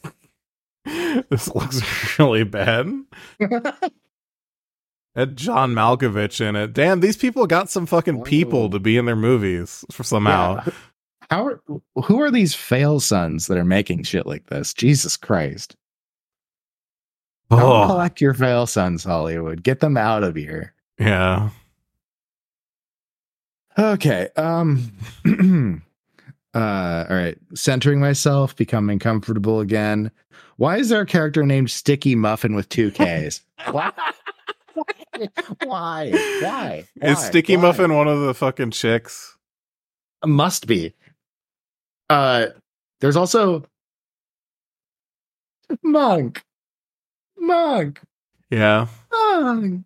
looks 1.52 2.18
really 2.20 2.44
bad. 2.44 2.92
Had 5.16 5.36
John 5.36 5.72
Malkovich 5.74 6.40
in 6.40 6.54
it. 6.56 6.74
Damn, 6.74 7.00
these 7.00 7.16
people 7.16 7.46
got 7.46 7.70
some 7.70 7.86
fucking 7.86 8.22
people 8.24 8.68
to 8.70 8.78
be 8.78 8.96
in 8.98 9.06
their 9.06 9.16
movies 9.16 9.84
for 9.90 10.04
somehow. 10.04 10.62
Yeah. 10.66 10.72
How 11.30 11.46
are 11.46 11.60
who 12.04 12.20
are 12.20 12.30
these 12.30 12.54
fail 12.54 13.00
sons 13.00 13.46
that 13.48 13.56
are 13.58 13.64
making 13.64 14.02
shit 14.04 14.26
like 14.26 14.46
this? 14.46 14.72
Jesus 14.74 15.16
Christ. 15.16 15.74
Don't 17.50 17.60
Oh, 17.62 17.86
collect 17.86 18.20
your 18.20 18.34
fail 18.34 18.66
sons, 18.66 19.02
Hollywood. 19.04 19.62
Get 19.62 19.80
them 19.80 19.96
out 19.96 20.22
of 20.22 20.36
here. 20.36 20.74
yeah. 20.98 21.48
Okay. 23.78 24.28
Um 24.36 24.92
Uh, 26.54 27.04
all 27.10 27.14
right. 27.16 27.36
Centering 27.54 28.00
myself, 28.00 28.56
becoming 28.56 28.98
comfortable 28.98 29.60
again. 29.60 30.10
Why 30.56 30.78
is 30.78 30.88
there 30.88 31.02
a 31.02 31.06
character 31.06 31.44
named 31.44 31.70
Sticky 31.70 32.14
Muffin 32.14 32.54
with 32.54 32.66
two 32.70 32.90
Ks? 32.92 33.42
Why? 35.64 36.10
Why? 36.42 36.84
Why? 36.98 37.08
Is 37.08 37.18
Sticky 37.18 37.56
Why? 37.56 37.62
Muffin 37.62 37.94
one 37.94 38.08
of 38.08 38.20
the 38.20 38.34
fucking 38.34 38.70
chicks? 38.72 39.36
Must 40.24 40.66
be. 40.66 40.94
Uh, 42.08 42.46
there's 43.00 43.16
also 43.16 43.64
Monk. 45.82 46.42
Monk. 47.38 48.00
Yeah. 48.50 48.86
Monk. 49.12 49.84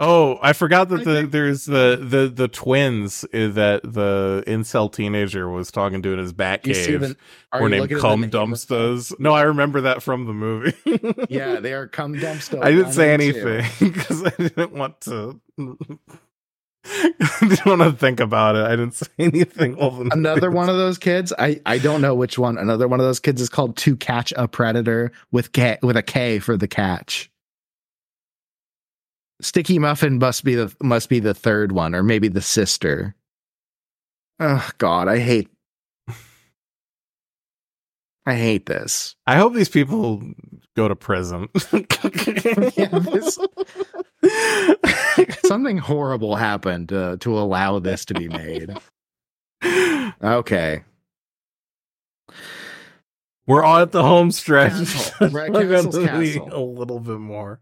Oh, 0.00 0.38
I 0.40 0.52
forgot 0.52 0.88
that 0.90 0.98
the 1.04 1.14
think- 1.16 1.32
there's 1.32 1.64
the 1.64 1.98
the 2.00 2.28
the 2.32 2.46
twins 2.46 3.24
uh, 3.24 3.48
that 3.54 3.80
the 3.82 4.44
incel 4.46 4.92
teenager 4.92 5.48
was 5.48 5.72
talking 5.72 6.02
to 6.02 6.12
in 6.12 6.20
his 6.20 6.32
bat 6.32 6.64
You 6.64 6.74
cave 6.74 7.00
the- 7.00 7.16
were 7.52 7.68
named 7.68 7.82
looking 7.82 7.96
at 7.96 8.00
the 8.02 8.08
Cum 8.08 8.20
name 8.20 8.24
of 8.28 8.30
them? 8.30 8.50
Dumpsters. 8.52 9.18
No, 9.18 9.32
I 9.32 9.42
remember 9.42 9.80
that 9.80 10.02
from 10.02 10.26
the 10.26 10.32
movie. 10.32 10.74
Yeah, 11.28 11.58
they 11.60 11.72
are 11.72 11.88
cum 11.88 12.14
dumpsters. 12.14 12.62
I 12.62 12.70
didn't 12.70 12.92
say 12.92 13.12
anything 13.12 13.64
because 13.92 14.24
I 14.24 14.30
didn't 14.30 14.72
want 14.72 15.00
to. 15.02 15.40
I 16.84 17.12
didn't 17.40 17.66
want 17.66 17.82
to 17.82 17.92
think 17.92 18.20
about 18.20 18.56
it. 18.56 18.64
I 18.64 18.70
didn't 18.70 18.94
say 18.94 19.06
anything. 19.18 19.78
other 19.80 20.08
Another 20.12 20.40
things. 20.42 20.54
one 20.54 20.68
of 20.70 20.76
those 20.76 20.96
kids. 20.96 21.32
I 21.38 21.60
I 21.66 21.78
don't 21.78 22.00
know 22.00 22.14
which 22.14 22.38
one. 22.38 22.56
Another 22.56 22.88
one 22.88 23.00
of 23.00 23.04
those 23.06 23.20
kids 23.20 23.40
is 23.42 23.48
called 23.48 23.76
to 23.78 23.96
catch 23.96 24.32
a 24.36 24.46
predator 24.48 25.12
with 25.32 25.52
K 25.52 25.76
with 25.82 25.96
a 25.96 26.02
K 26.02 26.38
for 26.38 26.56
the 26.56 26.68
catch. 26.68 27.27
Sticky 29.40 29.78
Muffin 29.78 30.18
must 30.18 30.44
be 30.44 30.54
the 30.54 30.74
must 30.82 31.08
be 31.08 31.20
the 31.20 31.34
third 31.34 31.72
one, 31.72 31.94
or 31.94 32.02
maybe 32.02 32.28
the 32.28 32.42
sister. 32.42 33.14
Oh 34.40 34.68
God, 34.78 35.08
I 35.08 35.18
hate. 35.18 35.48
I 38.26 38.34
hate 38.34 38.66
this. 38.66 39.16
I 39.26 39.36
hope 39.36 39.54
these 39.54 39.70
people 39.70 40.22
go 40.76 40.86
to 40.88 40.94
prison. 40.94 41.48
Yeah, 41.72 42.98
this- 42.98 43.38
Something 45.46 45.78
horrible 45.78 46.36
happened 46.36 46.92
uh, 46.92 47.16
to 47.20 47.38
allow 47.38 47.78
this 47.78 48.04
to 48.06 48.14
be 48.14 48.28
made. 48.28 48.76
Okay. 50.22 50.82
We're 53.48 53.64
on 53.64 53.80
at 53.82 53.90
the 53.92 54.02
home 54.02 54.30
stretch. 54.30 54.72
Castle. 54.72 55.28
Right, 55.30 55.52
Castle's 55.52 55.98
Castle. 56.06 56.48
a 56.52 56.60
little 56.60 57.00
bit 57.00 57.18
more. 57.18 57.60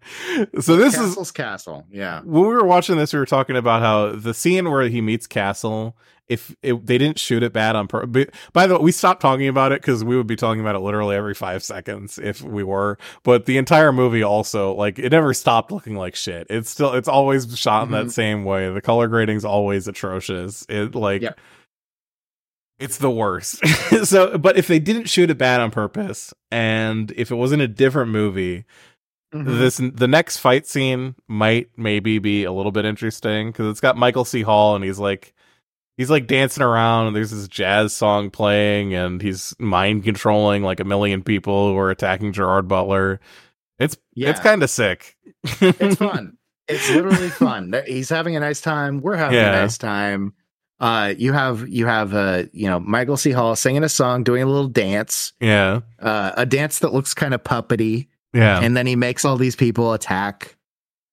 So 0.61 0.77
this 0.77 0.95
is 0.95 1.01
Castle's 1.01 1.31
Castle. 1.33 1.87
Yeah. 1.91 2.21
when 2.25 2.43
we 2.43 2.49
were 2.49 2.67
watching 2.67 2.97
this, 2.97 3.13
we 3.13 3.19
were 3.19 3.25
talking 3.27 3.57
about 3.57 3.81
how 3.81 4.13
the 4.19 4.35
scene 4.35 4.71
where 4.71 4.89
he 4.89 5.01
meets 5.01 5.27
Castle, 5.27 5.97
if 6.29 6.57
it, 6.61 6.85
they 6.85 6.99
didn't 6.99 7.21
shoot 7.21 7.45
it 7.45 7.53
bad 7.53 7.77
on 7.77 7.87
purpose. 7.87 8.27
By 8.53 8.67
the 8.67 8.75
way, 8.77 8.83
we 8.83 8.91
stopped 8.93 9.23
talking 9.23 9.47
about 9.47 9.71
it 9.71 9.81
because 9.81 10.03
we 10.03 10.17
would 10.17 10.27
be 10.27 10.35
talking 10.35 10.61
about 10.61 10.75
it 10.75 10.81
literally 10.81 11.15
every 11.15 11.35
five 11.35 11.63
seconds 11.63 12.19
if 12.19 12.43
we 12.43 12.65
were. 12.65 12.99
But 13.23 13.47
the 13.47 13.57
entire 13.59 13.93
movie 13.93 14.25
also, 14.25 14.75
like, 14.75 14.99
it 14.99 15.13
never 15.13 15.33
stopped 15.33 15.71
looking 15.71 15.95
like 15.95 16.17
shit. 16.17 16.49
It's 16.51 16.69
still, 16.69 16.95
it's 16.95 17.07
always 17.07 17.57
shot 17.57 17.85
in 17.87 17.93
that 17.93 18.07
Mhm. 18.07 18.11
same 18.11 18.45
way. 18.45 18.69
The 18.73 18.81
color 18.81 19.07
grading's 19.07 19.45
always 19.45 19.87
atrocious. 19.87 20.67
It 20.69 20.97
like. 20.97 21.23
Yep. 21.23 21.39
It's 22.78 22.98
the 22.98 23.11
worst. 23.11 23.66
so, 24.07 24.36
but 24.39 24.57
if 24.59 24.66
they 24.66 24.78
didn't 24.78 25.07
shoot 25.09 25.31
it 25.31 25.39
bad 25.39 25.61
on 25.61 25.70
purpose, 25.70 26.35
and 26.51 27.11
if 27.16 27.31
it 27.31 27.36
was 27.36 27.53
in 27.53 27.61
a 27.61 27.69
different 27.69 28.11
movie, 28.11 28.65
Mhm. 29.35 29.59
this 29.59 29.78
the 29.78 30.07
next 30.07 30.36
fight 30.36 30.66
scene 30.69 31.16
might 31.27 31.69
maybe 31.77 32.19
be 32.20 32.44
a 32.44 32.53
little 32.53 32.70
bit 32.70 32.85
interesting 32.85 33.48
because 33.48 33.66
it's 33.69 33.81
got 33.81 33.97
Michael 33.97 34.24
C. 34.24 34.43
Hall 34.43 34.77
and 34.77 34.85
he's 34.85 35.01
like 35.01 35.35
he's 35.97 36.11
like 36.11 36.28
dancing 36.28 36.62
around 36.62 37.09
and 37.09 37.16
there's 37.16 37.32
this 37.32 37.48
jazz 37.48 37.93
song 37.93 38.31
playing 38.31 38.94
and 38.94 39.20
he's 39.20 39.53
mind 39.59 40.05
controlling 40.05 40.62
like 40.62 40.78
a 40.78 40.85
million 40.85 41.23
people 41.24 41.70
who 41.73 41.77
are 41.77 41.90
attacking 41.90 42.32
Gerard 42.35 42.69
Butler. 42.69 43.19
It's 43.81 43.97
Yeah. 44.15 44.31
it's 44.31 44.39
kind 44.40 44.62
of 44.62 44.70
sick. 44.70 45.16
it's 45.43 45.97
fun. 45.98 46.39
It's 46.69 46.89
literally 46.90 47.28
fun. 47.28 47.74
He's 47.86 48.09
having 48.09 48.36
a 48.36 48.40
nice 48.40 48.61
time. 48.61 49.01
We're 49.01 49.16
having 49.16 49.39
Yeah. 49.39 49.57
a 49.57 49.61
nice 49.62 49.77
time. 49.77 50.35
Uh, 50.78 51.15
you 51.16 51.32
have 51.32 51.69
you 51.69 51.86
have 51.86 52.15
uh, 52.15 52.44
you 52.53 52.69
know 52.69 52.78
Michael 52.81 53.16
C. 53.16 53.31
Hall 53.31 53.57
singing 53.57 53.85
a 53.85 53.89
song, 53.89 54.24
doing 54.24 54.43
a 54.43 54.47
little 54.47 54.69
dance, 54.69 55.32
yeah, 55.40 55.81
uh, 56.01 56.32
a 56.36 56.44
dance 56.44 56.81
that 56.81 56.93
looks 56.93 57.15
kind 57.15 57.32
of 57.32 57.43
puppety, 57.43 58.09
yeah, 58.35 58.61
and 58.61 58.77
then 58.77 58.86
he 58.86 58.97
makes 58.97 59.24
all 59.24 59.36
these 59.36 59.57
people 59.57 59.94
attack, 59.94 60.57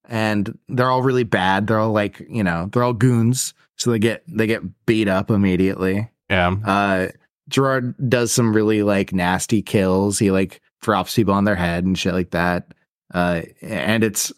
and 0.09 0.57
they're 0.67 0.89
all 0.89 1.01
really 1.01 1.23
bad. 1.23 1.67
They're 1.67 1.79
all 1.79 1.93
like 1.93 2.21
you 2.29 2.43
know 2.43 2.69
they're 2.71 2.83
all 2.83 2.93
goons, 2.93 3.53
so 3.77 3.91
they 3.91 3.99
get 3.99 4.23
they 4.27 4.47
get 4.47 4.85
beat 4.85 5.07
up 5.07 5.31
immediately. 5.31 6.09
yeah. 6.29 6.55
Uh, 6.65 7.07
Gerard 7.49 7.95
does 8.09 8.31
some 8.31 8.53
really 8.53 8.83
like 8.83 9.13
nasty 9.13 9.61
kills. 9.61 10.17
He 10.19 10.31
like 10.31 10.61
drops 10.81 11.15
people 11.15 11.33
on 11.33 11.43
their 11.43 11.55
head 11.55 11.85
and 11.85 11.97
shit 11.97 12.13
like 12.13 12.31
that. 12.31 12.73
Uh, 13.13 13.41
and 13.61 14.03
it's, 14.03 14.31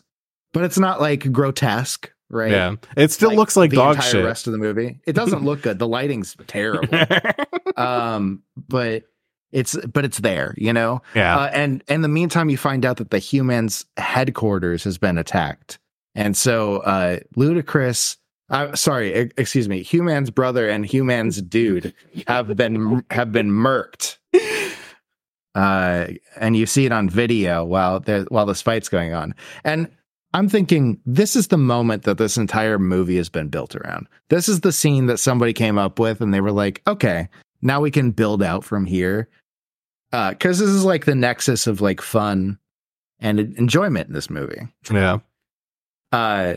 but 0.54 0.64
it's 0.64 0.80
not 0.80 1.00
like 1.00 1.32
grotesque, 1.32 2.12
right? 2.30 2.52
Yeah, 2.52 2.76
it 2.98 3.12
still 3.12 3.34
looks 3.34 3.56
like 3.56 3.72
the 3.72 3.78
dog 3.78 3.96
entire 3.96 4.12
shit. 4.12 4.26
rest 4.26 4.48
of 4.48 4.54
the 4.54 4.60
movie. 4.60 5.00
It 5.06 5.14
doesn't 5.14 5.44
look 5.44 5.62
good. 5.62 5.80
The 5.80 5.88
lighting's 5.88 6.36
terrible. 6.48 6.88
um, 7.78 8.44
but 8.68 9.04
it's 9.52 9.78
but 9.88 10.06
it's 10.06 10.20
there, 10.20 10.54
you 10.58 10.74
know. 10.74 11.02
yeah, 11.14 11.38
Uh, 11.38 11.50
and 11.54 11.84
in 11.88 12.02
the 12.02 12.08
meantime, 12.08 12.50
you 12.50 12.58
find 12.58 12.86
out 12.86 12.98
that 12.98 13.10
the 13.12 13.20
humans' 13.20 13.86
headquarters 13.98 14.84
has 14.84 14.98
been 14.98 15.18
attacked, 15.18 15.80
and 16.14 16.36
so 16.36 16.78
uh, 16.78 17.20
Ludacris. 17.36 18.18
Uh, 18.48 18.76
sorry, 18.76 19.32
excuse 19.38 19.68
me. 19.68 19.82
Human's 19.82 20.30
brother 20.30 20.70
and 20.70 20.86
Human's 20.86 21.42
dude 21.42 21.96
have 22.28 22.56
been 22.56 23.04
have 23.10 23.32
been 23.32 23.50
murked. 23.50 24.18
Uh, 25.56 26.08
and 26.36 26.58
you 26.58 26.66
see 26.66 26.86
it 26.86 26.92
on 26.92 27.10
video 27.10 27.64
while 27.64 28.02
there 28.02 28.24
while 28.26 28.46
this 28.46 28.62
fight's 28.62 28.90
going 28.90 29.14
on. 29.14 29.34
And 29.64 29.90
I'm 30.36 30.50
thinking 30.50 31.00
this 31.06 31.38
is 31.38 31.48
the 31.48 31.58
moment 31.58 32.04
that 32.04 32.18
this 32.18 32.36
entire 32.36 32.78
movie 32.78 33.16
has 33.16 33.30
been 33.30 33.48
built 33.48 33.74
around. 33.74 34.08
This 34.30 34.50
is 34.50 34.60
the 34.60 34.74
scene 34.74 35.06
that 35.06 35.18
somebody 35.18 35.54
came 35.54 35.78
up 35.78 35.98
with, 35.98 36.20
and 36.20 36.34
they 36.34 36.42
were 36.42 36.52
like, 36.52 36.82
"Okay, 36.86 37.30
now 37.62 37.80
we 37.80 37.90
can 37.90 38.12
build 38.12 38.44
out 38.44 38.66
from 38.66 38.86
here." 38.86 39.30
Because 40.12 40.60
this 40.60 40.70
is 40.70 40.84
like 40.84 41.06
the 41.06 41.16
nexus 41.16 41.68
of 41.68 41.80
like 41.80 42.02
fun 42.02 42.60
and 43.20 43.40
enjoyment 43.40 44.10
in 44.10 44.14
this 44.14 44.30
movie. 44.30 44.68
yeah. 44.92 45.20
Uh, 46.12 46.56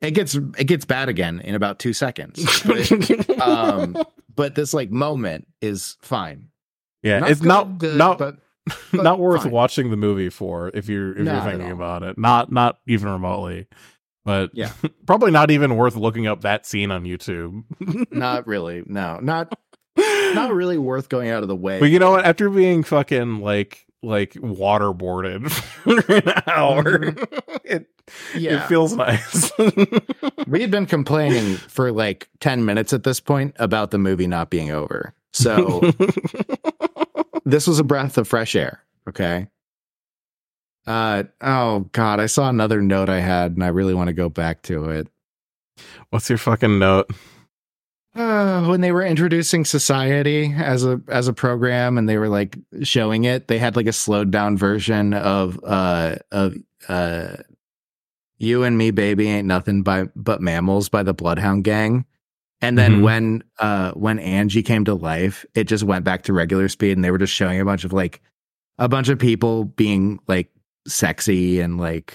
it 0.00 0.12
gets 0.12 0.34
it 0.34 0.64
gets 0.66 0.86
bad 0.86 1.10
again 1.10 1.40
in 1.40 1.54
about 1.54 1.78
two 1.78 1.92
seconds. 1.92 2.62
But, 2.62 3.40
um, 3.40 3.94
but 4.34 4.54
this 4.54 4.72
like 4.72 4.90
moment 4.90 5.46
is 5.60 5.98
fine. 6.00 6.48
yeah, 7.02 7.26
it's 7.26 7.42
not 7.42 7.76
good, 7.76 7.96
not 7.98 8.18
but 8.18 8.38
not 8.92 9.18
worth 9.18 9.42
fine. 9.42 9.52
watching 9.52 9.90
the 9.90 9.96
movie 9.96 10.30
for 10.30 10.70
if 10.74 10.88
you're 10.88 11.12
if 11.12 11.24
Not 11.24 11.42
you're 11.42 11.52
thinking 11.52 11.70
about 11.70 12.02
it. 12.02 12.16
Not 12.18 12.50
not 12.50 12.78
even 12.86 13.08
remotely. 13.08 13.66
But 14.24 14.50
Yeah. 14.54 14.72
probably 15.06 15.30
not 15.30 15.50
even 15.50 15.76
worth 15.76 15.96
looking 15.96 16.26
up 16.26 16.42
that 16.42 16.66
scene 16.66 16.90
on 16.90 17.04
YouTube. 17.04 17.64
not 18.10 18.46
really. 18.46 18.82
No, 18.86 19.18
not 19.20 19.58
not 19.98 20.52
really 20.52 20.78
worth 20.78 21.08
going 21.08 21.30
out 21.30 21.42
of 21.42 21.48
the 21.48 21.56
way. 21.56 21.78
But 21.78 21.90
you 21.90 21.98
know 21.98 22.12
what? 22.12 22.24
After 22.24 22.48
being 22.48 22.82
fucking 22.82 23.40
like 23.40 23.86
like 24.02 24.32
waterboarded 24.34 25.50
for 25.50 26.12
an 26.12 26.42
hour, 26.46 26.82
mm-hmm. 26.98 27.56
it 27.64 27.86
yeah, 28.34 28.64
it 28.64 28.68
feels 28.68 28.94
nice. 28.94 29.50
we 30.46 30.60
had 30.60 30.70
been 30.70 30.86
complaining 30.86 31.56
for 31.56 31.92
like 31.92 32.28
ten 32.40 32.64
minutes 32.64 32.92
at 32.92 33.04
this 33.04 33.20
point 33.20 33.54
about 33.58 33.90
the 33.90 33.98
movie 33.98 34.26
not 34.26 34.50
being 34.50 34.70
over. 34.70 35.14
So 35.32 35.80
this 37.44 37.66
was 37.66 37.78
a 37.78 37.84
breath 37.84 38.18
of 38.18 38.28
fresh 38.28 38.54
air. 38.56 38.82
Okay. 39.08 39.48
Uh 40.86 41.24
oh 41.40 41.88
god, 41.92 42.20
I 42.20 42.26
saw 42.26 42.48
another 42.48 42.82
note 42.82 43.08
I 43.08 43.20
had, 43.20 43.52
and 43.52 43.64
I 43.64 43.68
really 43.68 43.94
want 43.94 44.08
to 44.08 44.12
go 44.12 44.28
back 44.28 44.62
to 44.62 44.90
it. 44.90 45.08
What's 46.10 46.28
your 46.28 46.38
fucking 46.38 46.78
note? 46.78 47.10
Uh, 48.14 48.64
when 48.66 48.80
they 48.80 48.92
were 48.92 49.04
introducing 49.04 49.64
society 49.64 50.54
as 50.56 50.84
a 50.84 51.00
as 51.08 51.26
a 51.26 51.32
program 51.32 51.98
and 51.98 52.08
they 52.08 52.16
were 52.16 52.28
like 52.28 52.56
showing 52.82 53.24
it 53.24 53.48
they 53.48 53.58
had 53.58 53.74
like 53.74 53.88
a 53.88 53.92
slowed 53.92 54.30
down 54.30 54.56
version 54.56 55.12
of 55.12 55.58
uh 55.64 56.14
of 56.30 56.54
uh 56.88 57.34
you 58.38 58.62
and 58.62 58.78
me 58.78 58.92
baby 58.92 59.28
ain't 59.28 59.48
nothing 59.48 59.82
by 59.82 60.04
but 60.14 60.40
mammals 60.40 60.88
by 60.88 61.02
the 61.02 61.12
bloodhound 61.12 61.64
gang 61.64 62.04
and 62.60 62.78
then 62.78 62.96
Mhm. 62.98 63.02
when 63.02 63.44
uh 63.58 63.92
when 63.92 64.18
angie 64.18 64.62
came 64.62 64.84
to 64.84 64.94
life 64.94 65.44
it 65.54 65.64
just 65.64 65.84
went 65.84 66.04
back 66.04 66.22
to 66.22 66.32
regular 66.32 66.68
speed 66.68 66.92
and 66.92 67.04
they 67.04 67.10
were 67.10 67.18
just 67.18 67.32
showing 67.34 67.60
a 67.60 67.64
bunch 67.64 67.84
of 67.84 67.92
like 67.92 68.20
a 68.78 68.88
bunch 68.88 69.08
of 69.08 69.18
people 69.18 69.64
being 69.64 70.18
like 70.28 70.50
sexy 70.88 71.60
and 71.60 71.78
like 71.78 72.14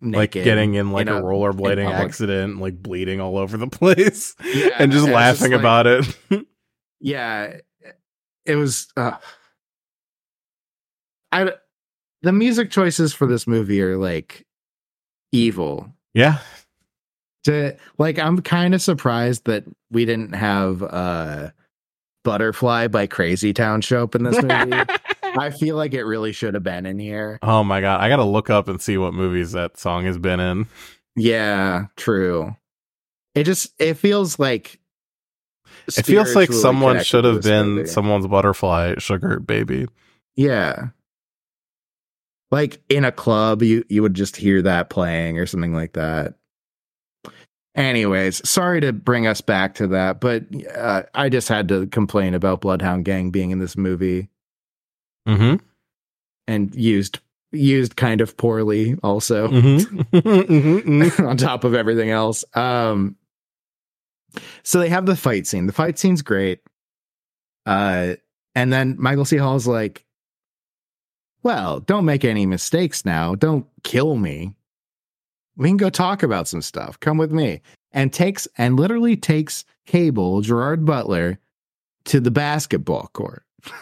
like 0.00 0.32
getting 0.32 0.74
in 0.74 0.90
like 0.90 1.06
a 1.08 1.18
a- 1.18 1.22
rollerblading 1.22 1.88
accident, 1.88 2.58
like 2.58 2.82
bleeding 2.82 3.20
all 3.20 3.38
over 3.38 3.56
the 3.56 3.66
place, 3.78 4.34
Yeah, 4.42 4.70
and 4.80 4.90
just 4.90 5.06
laughing 5.08 5.52
like- 5.52 5.60
about 5.60 5.86
it. 5.86 6.06
yeah 7.00 7.58
it 8.44 8.56
was 8.56 8.88
uh 8.96 9.16
i 11.30 11.52
the 12.22 12.32
music 12.32 12.70
choices 12.70 13.12
for 13.12 13.26
this 13.26 13.46
movie 13.46 13.80
are 13.82 13.96
like 13.96 14.46
evil 15.32 15.92
yeah, 16.14 16.38
to 17.44 17.76
like 17.98 18.18
i'm 18.18 18.40
kind 18.40 18.74
of 18.74 18.82
surprised 18.82 19.44
that 19.46 19.64
we 19.90 20.04
didn't 20.04 20.32
have 20.34 20.82
uh 20.82 21.50
Butterfly 22.24 22.86
by 22.86 23.08
Crazy 23.08 23.52
Town 23.52 23.80
show 23.80 24.04
up 24.04 24.14
in 24.14 24.22
this 24.22 24.40
movie. 24.40 24.80
I 25.36 25.50
feel 25.50 25.74
like 25.76 25.92
it 25.92 26.04
really 26.04 26.30
should 26.30 26.54
have 26.54 26.62
been 26.62 26.86
in 26.86 26.98
here. 27.00 27.40
Oh 27.42 27.64
my 27.64 27.80
god, 27.80 28.00
I 28.00 28.08
gotta 28.08 28.22
look 28.24 28.48
up 28.48 28.68
and 28.68 28.80
see 28.80 28.96
what 28.96 29.12
movies 29.12 29.52
that 29.52 29.76
song 29.76 30.04
has 30.04 30.18
been 30.18 30.38
in. 30.38 30.66
Yeah, 31.16 31.86
true. 31.96 32.54
It 33.34 33.42
just 33.44 33.72
it 33.80 33.94
feels 33.94 34.38
like 34.38 34.78
It 35.96 36.06
feels 36.06 36.36
like 36.36 36.52
someone 36.52 37.02
should 37.02 37.24
have 37.24 37.42
been 37.42 37.70
movie. 37.70 37.88
someone's 37.88 38.28
butterfly 38.28 38.94
sugar 38.98 39.40
baby. 39.40 39.86
Yeah. 40.36 40.90
Like 42.52 42.82
in 42.88 43.04
a 43.04 43.10
club, 43.12 43.62
you 43.62 43.84
you 43.88 44.02
would 44.02 44.14
just 44.14 44.36
hear 44.36 44.62
that 44.62 44.90
playing 44.90 45.38
or 45.38 45.46
something 45.46 45.74
like 45.74 45.94
that. 45.94 46.34
Anyways, 47.74 48.46
sorry 48.48 48.80
to 48.82 48.92
bring 48.92 49.26
us 49.26 49.40
back 49.40 49.74
to 49.76 49.86
that, 49.88 50.20
but 50.20 50.44
uh, 50.76 51.04
I 51.14 51.28
just 51.30 51.48
had 51.48 51.68
to 51.68 51.86
complain 51.86 52.34
about 52.34 52.60
Bloodhound 52.60 53.04
Gang 53.06 53.30
being 53.30 53.50
in 53.50 53.58
this 53.60 53.76
movie 53.76 54.28
Mm-hmm. 55.26 55.64
and 56.48 56.74
used 56.74 57.20
used 57.52 57.94
kind 57.96 58.20
of 58.20 58.36
poorly 58.36 58.96
also 59.04 59.46
Mm-hmm. 60.12 61.24
on 61.26 61.36
top 61.36 61.62
of 61.64 61.74
everything 61.74 62.10
else. 62.10 62.44
Um 62.54 63.16
so 64.64 64.80
they 64.80 64.88
have 64.88 65.06
the 65.06 65.14
fight 65.16 65.46
scene. 65.46 65.66
The 65.66 65.72
fight 65.72 65.98
scene's 65.98 66.22
great. 66.22 66.60
Uh 67.66 68.14
and 68.56 68.72
then 68.72 68.96
Michael 68.98 69.24
C. 69.24 69.36
Hall's 69.36 69.66
like, 69.68 70.04
well, 71.44 71.78
don't 71.80 72.04
make 72.04 72.24
any 72.24 72.46
mistakes 72.46 73.04
now. 73.04 73.34
Don't 73.36 73.66
kill 73.84 74.16
me. 74.16 74.54
We 75.56 75.68
can 75.68 75.76
go 75.76 75.90
talk 75.90 76.22
about 76.22 76.48
some 76.48 76.62
stuff. 76.62 76.98
Come 77.00 77.18
with 77.18 77.32
me. 77.32 77.60
And 77.92 78.12
takes 78.12 78.48
and 78.56 78.78
literally 78.78 79.16
takes 79.16 79.64
Kable, 79.86 80.42
Gerard 80.42 80.86
Butler, 80.86 81.38
to 82.06 82.20
the 82.20 82.30
basketball 82.30 83.10
court. 83.12 83.44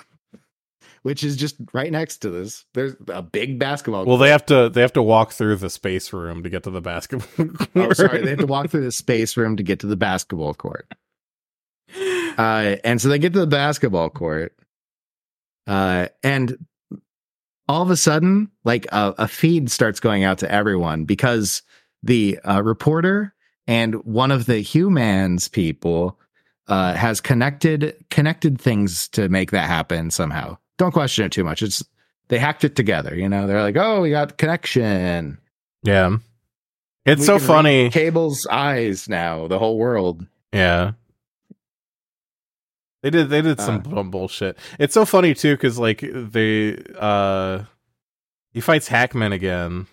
Which 1.03 1.25
is 1.25 1.37
just 1.37 1.57
right 1.73 1.91
next 1.91 2.19
to 2.19 2.31
this. 2.31 2.67
There's 2.75 2.95
a 3.09 3.23
big 3.23 3.59
basketball 3.59 4.05
well, 4.05 4.19
they 4.19 4.29
have 4.29 4.45
to 4.47 4.69
they 4.69 4.83
have 4.83 4.93
to 4.95 5.03
walk 5.03 5.33
through 5.33 5.57
the 5.57 5.71
space 5.71 6.13
room 6.13 6.43
to 6.43 6.51
get 6.51 6.65
to 6.65 6.71
the 6.71 6.83
basketball. 6.83 7.47
Oh, 7.75 7.93
sorry. 7.93 8.23
They 8.23 8.31
have 8.31 8.41
to 8.41 8.47
walk 8.47 8.69
through 8.71 8.85
the 8.85 8.93
space 8.93 9.37
room 9.37 9.57
to 9.57 9.63
get 9.63 9.81
to 9.81 9.87
the 9.87 9.97
basketball 9.97 10.55
court. 10.55 10.93
Uh, 12.37 12.77
and 12.85 13.01
so 13.01 13.09
they 13.09 13.19
get 13.19 13.33
to 13.33 13.41
the 13.41 13.47
basketball 13.47 14.11
court. 14.11 14.55
Uh, 15.67 16.09
and 16.23 16.59
all 17.71 17.83
of 17.83 17.91
a 17.91 17.97
sudden, 17.97 18.51
like 18.65 18.85
a, 18.91 19.15
a 19.17 19.29
feed 19.29 19.71
starts 19.71 20.01
going 20.01 20.25
out 20.25 20.39
to 20.39 20.51
everyone 20.51 21.05
because 21.05 21.63
the 22.03 22.37
uh, 22.41 22.61
reporter 22.61 23.33
and 23.69 23.95
one 24.05 24.33
of 24.33 24.47
the 24.47 24.59
humans 24.59 25.47
people 25.47 26.19
uh, 26.67 26.95
has 26.95 27.21
connected 27.21 27.95
connected 28.11 28.61
things 28.61 29.07
to 29.11 29.29
make 29.29 29.53
that 29.53 29.69
happen 29.69 30.11
somehow. 30.11 30.59
Don't 30.79 30.91
question 30.91 31.25
it 31.27 31.31
too 31.31 31.45
much. 31.45 31.63
It's 31.63 31.85
they 32.27 32.41
hacked 32.41 32.65
it 32.65 32.75
together. 32.75 33.15
You 33.15 33.29
know, 33.29 33.47
they're 33.47 33.63
like, 33.63 33.77
oh, 33.77 34.01
we 34.01 34.11
got 34.11 34.37
connection. 34.37 35.39
yeah, 35.85 36.17
it's 37.07 37.21
We 37.21 37.27
so 37.27 37.39
funny. 37.39 37.89
Kable's 37.91 38.49
eyes 38.51 39.09
now, 39.09 39.47
the 39.47 39.61
whole 39.61 39.79
world. 39.79 40.27
Yeah. 40.53 40.95
They 43.03 43.11
did 43.11 43.31
they 43.31 43.41
did 43.43 43.61
some 43.61 43.83
Uh. 43.97 44.03
bullshit. 44.03 44.59
It's 44.79 44.95
so 44.95 45.05
funny 45.05 45.35
too 45.35 45.57
cuz 45.57 45.79
like 45.79 46.01
they 46.13 46.77
uh 46.99 47.65
he 48.53 48.61
fights 48.61 48.89
Hackman 48.89 49.33
again 49.33 49.87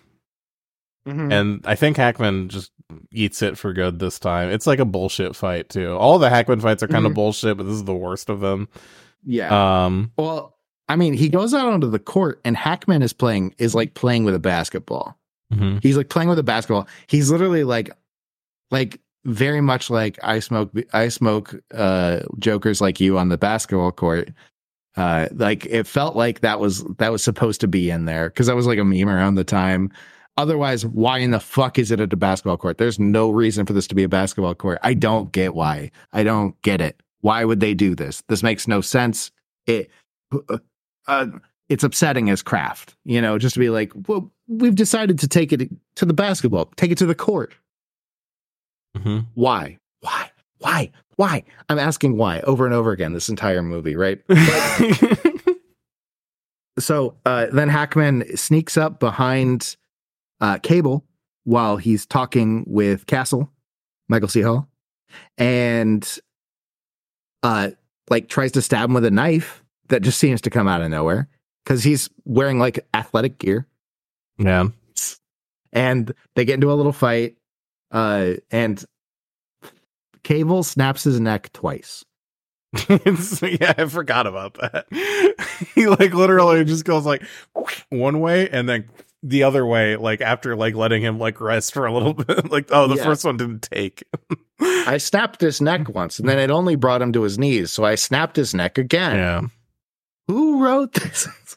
and 1.05 1.61
I 1.65 1.75
think 1.75 1.95
Hackman 1.95 2.49
just 2.49 2.71
eats 3.13 3.41
it 3.41 3.57
for 3.57 3.71
good 3.71 3.97
this 3.99 4.19
time. 4.19 4.49
It's 4.49 4.67
like 4.67 4.79
a 4.79 4.85
bullshit 4.85 5.37
fight 5.37 5.69
too. 5.69 5.91
All 5.93 6.19
the 6.19 6.29
Hackman 6.29 6.59
fights 6.59 6.83
are 6.83 6.87
kind 6.89 7.05
of 7.05 7.13
Mhm. 7.13 7.15
bullshit, 7.15 7.55
but 7.55 7.63
this 7.63 7.75
is 7.75 7.85
the 7.85 7.95
worst 7.95 8.29
of 8.29 8.41
them. 8.41 8.67
yeah. 9.25 9.85
Um 9.85 10.11
well, 10.17 10.57
I 10.89 10.95
mean, 10.97 11.13
he 11.13 11.29
goes 11.29 11.53
out 11.53 11.67
onto 11.71 11.89
the 11.89 11.99
court 11.99 12.41
and 12.43 12.57
Hackman 12.57 13.01
is 13.03 13.13
playing 13.13 13.55
is 13.57 13.73
like 13.73 13.93
playing 13.93 14.25
with 14.25 14.35
a 14.35 14.39
basketball. 14.39 15.17
mhm. 15.53 15.81
He's 15.81 15.95
like 15.95 16.09
playing 16.09 16.27
with 16.27 16.39
a 16.39 16.43
basketball. 16.43 16.87
He's 17.07 17.31
literally 17.31 17.63
like 17.63 17.89
like 18.69 18.99
very 19.27 19.61
much 19.61 19.89
like 19.89 20.17
I 20.23 20.39
smoke 20.39 20.71
I 20.93 21.09
smoke 21.09 21.55
uh 21.73 22.21
jokers 22.39 22.81
like 22.81 22.99
you 22.99 23.17
on 23.17 23.29
the 23.29 23.37
basketball 23.37 23.91
court. 23.91 24.31
Uh 24.95 25.27
like 25.33 25.65
it 25.65 25.85
felt 25.85 26.15
like 26.15 26.39
that 26.39 26.59
was 26.59 26.83
that 26.97 27.11
was 27.11 27.23
supposed 27.23 27.61
to 27.61 27.67
be 27.67 27.89
in 27.89 28.05
there 28.05 28.29
cuz 28.31 28.47
that 28.47 28.55
was 28.55 28.65
like 28.65 28.79
a 28.79 28.85
meme 28.85 29.09
around 29.09 29.35
the 29.35 29.43
time. 29.43 29.91
Otherwise, 30.37 30.85
why 30.85 31.17
in 31.17 31.31
the 31.31 31.39
fuck 31.39 31.79
is 31.79 31.91
it 31.91 31.99
at 31.99 32.13
a 32.13 32.15
basketball 32.15 32.57
court? 32.57 32.77
There's 32.77 32.99
no 32.99 33.29
reason 33.29 33.65
for 33.65 33.73
this 33.73 33.87
to 33.87 33.95
be 33.95 34.03
a 34.03 34.09
basketball 34.09 34.53
court. 34.55 34.77
I 34.83 34.93
don't 34.93 35.31
get 35.31 35.55
why. 35.55 35.91
I 36.13 36.23
don't 36.23 36.59
get 36.61 36.79
it. 36.79 37.01
Why 37.21 37.43
would 37.43 37.59
they 37.59 37.73
do 37.73 37.95
this? 37.95 38.23
This 38.27 38.43
makes 38.43 38.67
no 38.67 38.79
sense. 38.81 39.31
It 39.65 39.89
uh, 41.07 41.27
it's 41.69 41.83
upsetting 41.83 42.29
as 42.29 42.41
craft, 42.41 42.95
you 43.03 43.21
know, 43.21 43.37
just 43.37 43.55
to 43.55 43.59
be 43.59 43.69
like, 43.69 43.91
well, 44.07 44.31
we've 44.47 44.75
decided 44.75 45.19
to 45.19 45.27
take 45.27 45.51
it 45.51 45.69
to 45.95 46.05
the 46.05 46.13
basketball, 46.13 46.71
take 46.77 46.91
it 46.91 46.97
to 46.99 47.05
the 47.05 47.15
court. 47.15 47.53
Mhm. 49.07 49.25
Why? 49.35 49.77
Why? 50.01 50.31
Why? 50.59 50.91
Why? 51.15 51.43
I'm 51.69 51.79
asking 51.79 52.17
why 52.17 52.41
over 52.41 52.65
and 52.65 52.73
over 52.75 52.91
again 52.91 53.13
this 53.13 53.29
entire 53.29 53.63
movie, 53.63 53.95
right? 53.95 54.21
so 56.79 57.15
uh, 57.25 57.47
then 57.51 57.69
Hackman 57.69 58.37
sneaks 58.37 58.77
up 58.77 58.99
behind 58.99 59.77
uh, 60.41 60.57
Kable 60.57 61.03
while 61.43 61.77
he's 61.77 62.05
talking 62.05 62.65
with 62.67 63.05
Castle, 63.07 63.51
Michael 64.09 64.27
C. 64.27 64.41
Hall, 64.41 64.67
and 65.37 66.19
uh, 67.43 67.71
like 68.09 68.27
tries 68.29 68.51
to 68.53 68.61
stab 68.61 68.89
him 68.89 68.93
with 68.93 69.05
a 69.05 69.11
knife 69.11 69.63
that 69.89 70.01
just 70.01 70.19
seems 70.19 70.41
to 70.41 70.49
come 70.49 70.67
out 70.67 70.81
of 70.81 70.89
nowhere 70.91 71.29
because 71.63 71.83
he's 71.83 72.09
wearing 72.25 72.59
like 72.59 72.85
athletic 72.93 73.39
gear. 73.39 73.65
yeah. 74.37 74.67
and 75.73 76.13
they 76.35 76.45
get 76.45 76.55
into 76.55 76.71
a 76.71 76.75
little 76.75 76.91
fight 76.93 77.35
uh 77.91 78.33
and 78.51 78.83
kable 80.27 80.65
snaps 80.65 81.03
his 81.05 81.19
neck 81.19 81.51
twice 81.53 82.03
yeah, 82.89 83.73
I 83.77 83.85
forgot 83.85 84.27
about 84.27 84.55
that. 84.55 84.85
he 85.73 85.87
like 85.87 86.13
literally 86.13 86.65
just 86.65 86.83
goes 86.83 87.05
like 87.05 87.23
one 87.89 88.19
way 88.19 88.49
and 88.49 88.67
then 88.67 88.89
the 89.23 89.43
other 89.43 89.65
way, 89.65 89.95
like 89.95 90.19
after 90.19 90.53
like 90.55 90.75
letting 90.75 91.01
him 91.01 91.17
like 91.17 91.39
rest 91.39 91.73
for 91.73 91.85
a 91.85 91.93
little 91.93 92.13
bit. 92.25 92.51
like, 92.51 92.67
oh, 92.71 92.87
the 92.87 92.95
Yeah. 92.95 93.05
first 93.05 93.23
one 93.23 93.37
didn't 93.37 93.61
take. 93.61 94.03
i 94.61 94.97
snapped 94.97 95.39
his 95.39 95.61
neck 95.61 95.87
once 95.89 96.19
and 96.19 96.27
then 96.27 96.39
it 96.39 96.51
only 96.51 96.75
brought 96.75 97.01
him 97.01 97.13
to 97.13 97.21
his 97.23 97.39
knees 97.39 97.71
so 97.71 97.85
i 97.85 97.95
snapped 97.95 98.35
his 98.35 98.53
neck 98.53 98.77
again 98.77 99.15
yeah. 99.15 99.41
who 100.27 100.61
wrote 100.63 100.93
this 100.93 101.56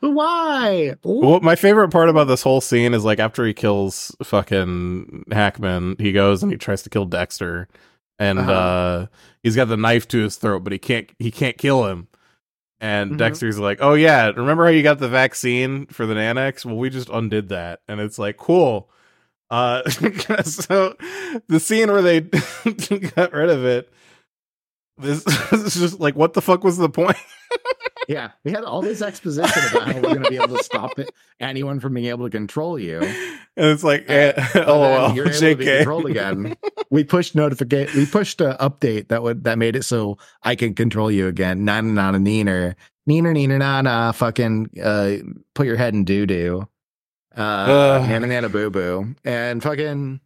why 0.00 0.94
Well, 1.02 1.40
my 1.40 1.56
favorite 1.56 1.90
part 1.90 2.08
about 2.08 2.24
this 2.24 2.42
whole 2.42 2.60
scene 2.60 2.94
is 2.94 3.04
like 3.04 3.18
after 3.18 3.44
he 3.44 3.54
kills 3.54 4.14
fucking 4.22 5.24
Hackman, 5.30 5.96
he 5.98 6.12
goes 6.12 6.42
and 6.42 6.50
he 6.52 6.58
tries 6.58 6.82
to 6.82 6.90
kill 6.90 7.04
Dexter, 7.04 7.68
and 8.18 8.38
Uh-huh. 8.38 8.52
uh 8.52 9.06
he's 9.42 9.56
got 9.56 9.68
the 9.68 9.76
knife 9.76 10.08
to 10.08 10.18
his 10.22 10.36
throat, 10.36 10.64
but 10.64 10.72
he 10.72 10.78
can't 10.78 11.10
he 11.18 11.30
can't 11.30 11.58
kill 11.58 11.86
him. 11.86 12.08
And 12.80 13.12
Mhm. 13.12 13.18
Dexter's 13.18 13.58
like, 13.58 13.78
"Oh 13.80 13.94
yeah, 13.94 14.26
remember 14.28 14.64
how 14.64 14.70
you 14.70 14.82
got 14.84 14.98
the 15.00 15.08
vaccine 15.08 15.86
for 15.86 16.06
the 16.06 16.14
Nanex? 16.14 16.64
Well, 16.64 16.76
we 16.76 16.90
just 16.90 17.08
undid 17.08 17.48
that." 17.48 17.80
And 17.88 18.00
it's 18.00 18.18
like, 18.18 18.36
"Cool." 18.36 18.88
Uh 19.50 19.82
so 20.44 20.94
the 21.48 21.58
scene 21.58 21.90
where 21.90 22.02
they 22.02 22.20
got 23.16 23.32
rid 23.32 23.50
of 23.50 23.64
it 23.64 23.90
this 24.98 25.24
is 25.52 25.74
just 25.74 26.00
like 26.00 26.16
what 26.16 26.34
the 26.34 26.42
fuck 26.42 26.62
was 26.64 26.76
the 26.76 26.88
point? 26.88 27.16
Yeah 28.08 28.30
we 28.42 28.50
had 28.50 28.64
all 28.64 28.82
this 28.82 29.00
exposition 29.00 29.62
about 29.70 29.86
how 29.86 29.94
we're 29.94 30.00
going 30.00 30.22
to 30.24 30.30
be 30.30 30.36
able 30.36 30.56
to 30.56 30.64
stop 30.64 30.98
it 30.98 31.08
anyone 31.38 31.78
from 31.78 31.94
being 31.94 32.06
able 32.06 32.26
to 32.26 32.30
control 32.30 32.78
you 32.78 33.00
And 33.58 33.66
it's 33.72 33.82
like, 33.82 34.08
eh, 34.08 34.32
But 34.36 34.52
then 34.54 35.16
you're 35.16 35.26
able 35.26 35.38
to 35.40 35.56
be 35.56 35.64
controlled 35.64 36.06
again. 36.06 36.56
We 36.90 37.02
pushed 37.02 37.34
notification. 37.34 37.98
We 37.98 38.06
pushed 38.06 38.40
an 38.40 38.56
update 38.58 39.08
that 39.08 39.24
would 39.24 39.42
that 39.44 39.58
made 39.58 39.74
it 39.74 39.82
so 39.82 40.16
I 40.44 40.54
can 40.54 40.74
control 40.74 41.10
you 41.10 41.26
again. 41.26 41.64
Na 41.64 41.80
na 41.80 41.90
na 41.90 42.10
na 42.12 42.18
neener 42.18 42.76
neener 43.10 43.34
neener 43.34 43.58
na 43.58 43.82
na. 43.82 44.12
Fucking 44.12 44.70
uh, 44.80 45.16
put 45.56 45.66
your 45.66 45.74
head 45.74 45.92
in 45.92 46.04
doo 46.04 46.24
doo. 46.24 46.68
Uh, 47.36 48.06
nana 48.08 48.28
nana 48.28 48.48
boo 48.48 48.70
boo, 48.70 49.16
and 49.24 49.60
fucking 49.60 50.20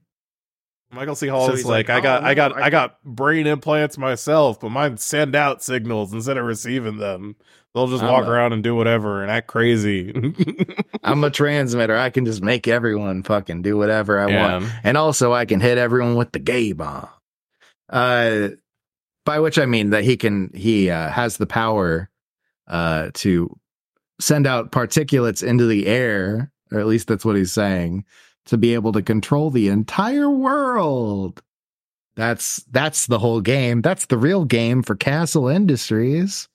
Michael 0.92 1.14
C. 1.14 1.26
Hall 1.28 1.46
So 1.46 1.54
is 1.54 1.64
like, 1.64 1.88
like, 1.88 1.98
I 1.98 2.00
got, 2.02 2.22
"Oh, 2.22 2.26
I 2.26 2.34
got, 2.34 2.56
I 2.56 2.66
I 2.66 2.70
got 2.70 3.02
brain 3.02 3.46
implants 3.46 3.96
myself, 3.96 4.60
but 4.60 4.68
mine 4.68 4.98
send 4.98 5.34
out 5.34 5.62
signals 5.62 6.12
instead 6.12 6.36
of 6.36 6.44
receiving 6.44 6.98
them. 6.98 7.36
They'll 7.74 7.88
just 7.88 8.02
I'm 8.02 8.12
walk 8.12 8.26
a- 8.26 8.30
around 8.30 8.52
and 8.52 8.62
do 8.62 8.74
whatever 8.74 9.22
and 9.22 9.30
act 9.30 9.46
crazy. 9.48 10.12
I'm 11.02 11.24
a 11.24 11.30
transmitter. 11.30 11.96
I 11.96 12.10
can 12.10 12.24
just 12.26 12.42
make 12.42 12.68
everyone 12.68 13.22
fucking 13.22 13.62
do 13.62 13.76
whatever 13.78 14.18
I 14.20 14.26
want. 14.26 14.70
and 14.84 14.96
also 14.96 15.32
I 15.32 15.46
can 15.46 15.58
hit 15.60 15.78
everyone 15.78 16.14
with 16.16 16.32
the 16.32 16.38
gay 16.38 16.72
bomb. 16.72 17.08
Uh, 17.88 18.48
by 19.24 19.38
which 19.40 19.58
I 19.58 19.66
mean 19.66 19.90
that 19.90 20.04
he 20.04 20.16
can 20.16 20.50
he 20.54 20.90
uh, 20.90 21.08
has 21.10 21.36
the 21.38 21.46
power 21.46 22.10
uh, 22.68 23.10
to 23.14 23.56
send 24.20 24.46
out 24.46 24.72
particulates 24.72 25.42
into 25.42 25.66
the 25.66 25.86
air, 25.86 26.50
or 26.72 26.78
at 26.80 26.86
least 26.86 27.08
that's 27.08 27.24
what 27.24 27.36
he's 27.36 27.52
saying, 27.52 28.04
to 28.46 28.56
be 28.58 28.74
able 28.74 28.92
to 28.92 29.02
control 29.02 29.50
the 29.50 29.68
entire 29.68 30.28
world. 30.30 31.42
That's 32.16 32.56
that's 32.70 33.06
the 33.06 33.18
whole 33.18 33.40
game. 33.40 33.80
That's 33.80 34.06
the 34.06 34.18
real 34.18 34.44
game 34.44 34.82
for 34.82 34.94
Castle 34.94 35.48
Industries. 35.48 36.48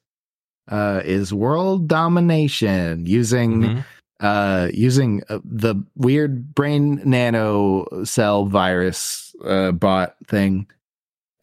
Uh, 0.69 1.01
is 1.05 1.33
world 1.33 1.87
domination 1.87 3.05
using 3.05 3.61
Mhm. 3.61 3.83
uh 4.19 4.67
using 4.73 5.23
uh, 5.29 5.39
the 5.45 5.75
weird 5.95 6.53
brain 6.55 6.99
nano 7.05 7.85
cell 8.03 8.45
virus 8.45 9.33
uh 9.45 9.71
bot 9.71 10.15
thing 10.27 10.67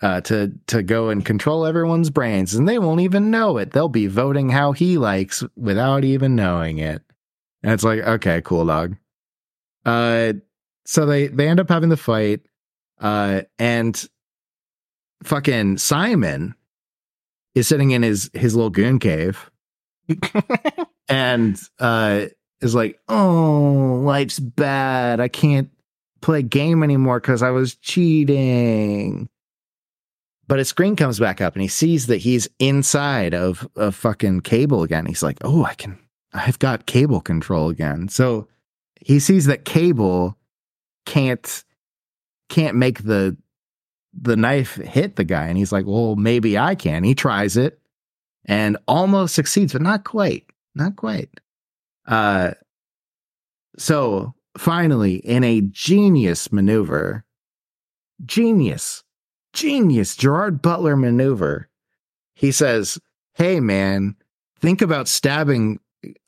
uh 0.02 0.20
to 0.22 0.52
to 0.66 0.82
go 0.82 1.08
and 1.08 1.24
control 1.24 1.64
everyone's 1.64 2.10
brains 2.10 2.54
and 2.54 2.68
they 2.68 2.78
won't 2.78 3.00
even 3.00 3.30
know 3.30 3.56
it. 3.58 3.70
They'll 3.70 3.88
be 3.88 4.08
voting 4.08 4.50
how 4.50 4.72
he 4.72 4.98
likes 4.98 5.42
without 5.56 6.04
even 6.04 6.34
knowing 6.36 6.78
it. 6.78 7.00
And 7.62 7.72
it's 7.72 7.84
like 7.84 8.00
okay 8.00 8.42
cool 8.44 8.66
dog. 8.66 8.96
Uh 9.86 10.34
so 10.84 11.06
they 11.06 11.28
they 11.28 11.48
end 11.48 11.60
up 11.60 11.68
having 11.70 11.88
the 11.88 11.96
fight 11.96 12.40
uh 13.00 13.42
and 13.58 14.06
fucking 15.22 15.78
simon 15.78 16.54
is 17.54 17.68
sitting 17.68 17.92
in 17.92 18.02
his 18.02 18.30
his 18.34 18.54
little 18.54 18.70
goon 18.70 18.98
cave. 18.98 19.50
And 21.06 21.60
uh 21.78 22.26
is 22.62 22.74
like 22.74 22.98
oh 23.10 24.00
life's 24.04 24.38
bad. 24.38 25.20
I 25.20 25.28
can't 25.28 25.68
play 26.22 26.40
game 26.42 26.82
anymore 26.82 27.20
because 27.20 27.42
i 27.42 27.50
was 27.50 27.74
cheating. 27.74 29.28
But 30.46 30.58
his 30.58 30.68
screen 30.68 30.96
comes 30.96 31.18
back 31.18 31.42
up 31.42 31.54
and 31.54 31.60
he 31.60 31.68
sees 31.68 32.06
that 32.06 32.18
he's 32.18 32.48
inside 32.58 33.34
of 33.34 33.68
a 33.76 33.92
fucking 33.92 34.40
kable 34.40 34.82
again. 34.82 35.04
He's 35.04 35.22
like 35.22 35.36
oh 35.42 35.64
i 35.64 35.74
can 35.74 35.98
i've 36.32 36.58
got 36.58 36.86
kable 36.86 37.22
control 37.22 37.68
again. 37.68 38.08
So 38.08 38.48
he 39.00 39.20
sees 39.20 39.44
that 39.44 39.66
kable 39.66 40.36
can't 41.04 41.64
can't 42.48 42.76
make 42.76 43.04
the 43.04 43.36
the 44.20 44.36
knife 44.36 44.76
hit 44.76 45.16
the 45.16 45.24
guy 45.24 45.46
and 45.46 45.58
he's 45.58 45.72
like 45.72 45.86
well 45.86 46.16
maybe 46.16 46.56
i 46.58 46.74
can. 46.74 47.04
He 47.04 47.14
tries 47.14 47.56
it 47.56 47.80
and 48.44 48.76
almost 48.86 49.34
succeeds 49.34 49.72
but 49.72 49.82
not 49.82 50.04
quite 50.04 50.44
not 50.74 50.96
quite. 50.96 51.28
Uh 52.06 52.52
so 53.78 54.34
finally 54.56 55.16
in 55.16 55.42
a 55.42 55.62
genius 55.62 56.52
maneuver 56.52 57.24
genius 58.24 59.02
genius 59.52 60.14
gerard 60.14 60.62
butler 60.62 60.96
maneuver 60.96 61.68
he 62.34 62.52
says 62.52 62.98
hey 63.34 63.58
man 63.58 64.14
think 64.60 64.80
about 64.80 65.08
stabbing 65.08 65.80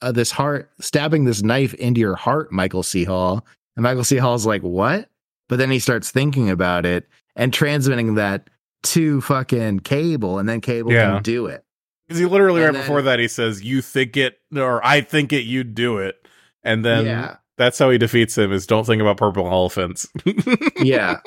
uh, 0.02 0.10
this 0.10 0.30
heart 0.30 0.70
stabbing 0.80 1.24
this 1.24 1.42
knife 1.42 1.74
into 1.74 2.00
your 2.00 2.16
heart 2.16 2.50
michael 2.50 2.82
c. 2.82 3.04
Hall. 3.04 3.46
And 3.76 3.82
michael 3.82 4.04
c. 4.04 4.16
Hall's 4.16 4.46
like 4.46 4.62
what? 4.62 5.08
But 5.48 5.58
then 5.58 5.70
he 5.70 5.78
starts 5.78 6.10
thinking 6.10 6.50
about 6.50 6.84
it 6.84 7.06
and 7.36 7.52
transmitting 7.52 8.14
that 8.16 8.48
to 8.82 9.20
fucking 9.20 9.80
kable 9.80 10.40
and 10.40 10.48
then 10.48 10.60
kable 10.60 10.90
Yeah. 10.92 11.12
can 11.14 11.22
do 11.22 11.46
it 11.46 11.64
Because 12.08 12.18
he 12.20 12.26
literally 12.26 12.62
And 12.64 12.74
right 12.74 12.82
before 12.82 13.02
that 13.02 13.18
he 13.18 13.28
says, 13.28 13.62
"You 13.62 13.82
think 13.82 14.16
it, 14.16 14.38
or 14.54 14.84
I 14.84 15.00
think 15.02 15.32
it, 15.32 15.42
you 15.44 15.62
do 15.64 15.98
it," 15.98 16.16
and 16.64 16.84
then 16.84 17.04
yeah 17.06 17.36
that's 17.58 17.78
how 17.78 17.88
he 17.90 17.96
defeats 17.98 18.36
him. 18.36 18.52
Is 18.52 18.66
don't 18.66 18.84
think 18.84 19.00
about 19.00 19.16
purple 19.16 19.46
elephants. 19.46 20.06
yeah 20.76 21.20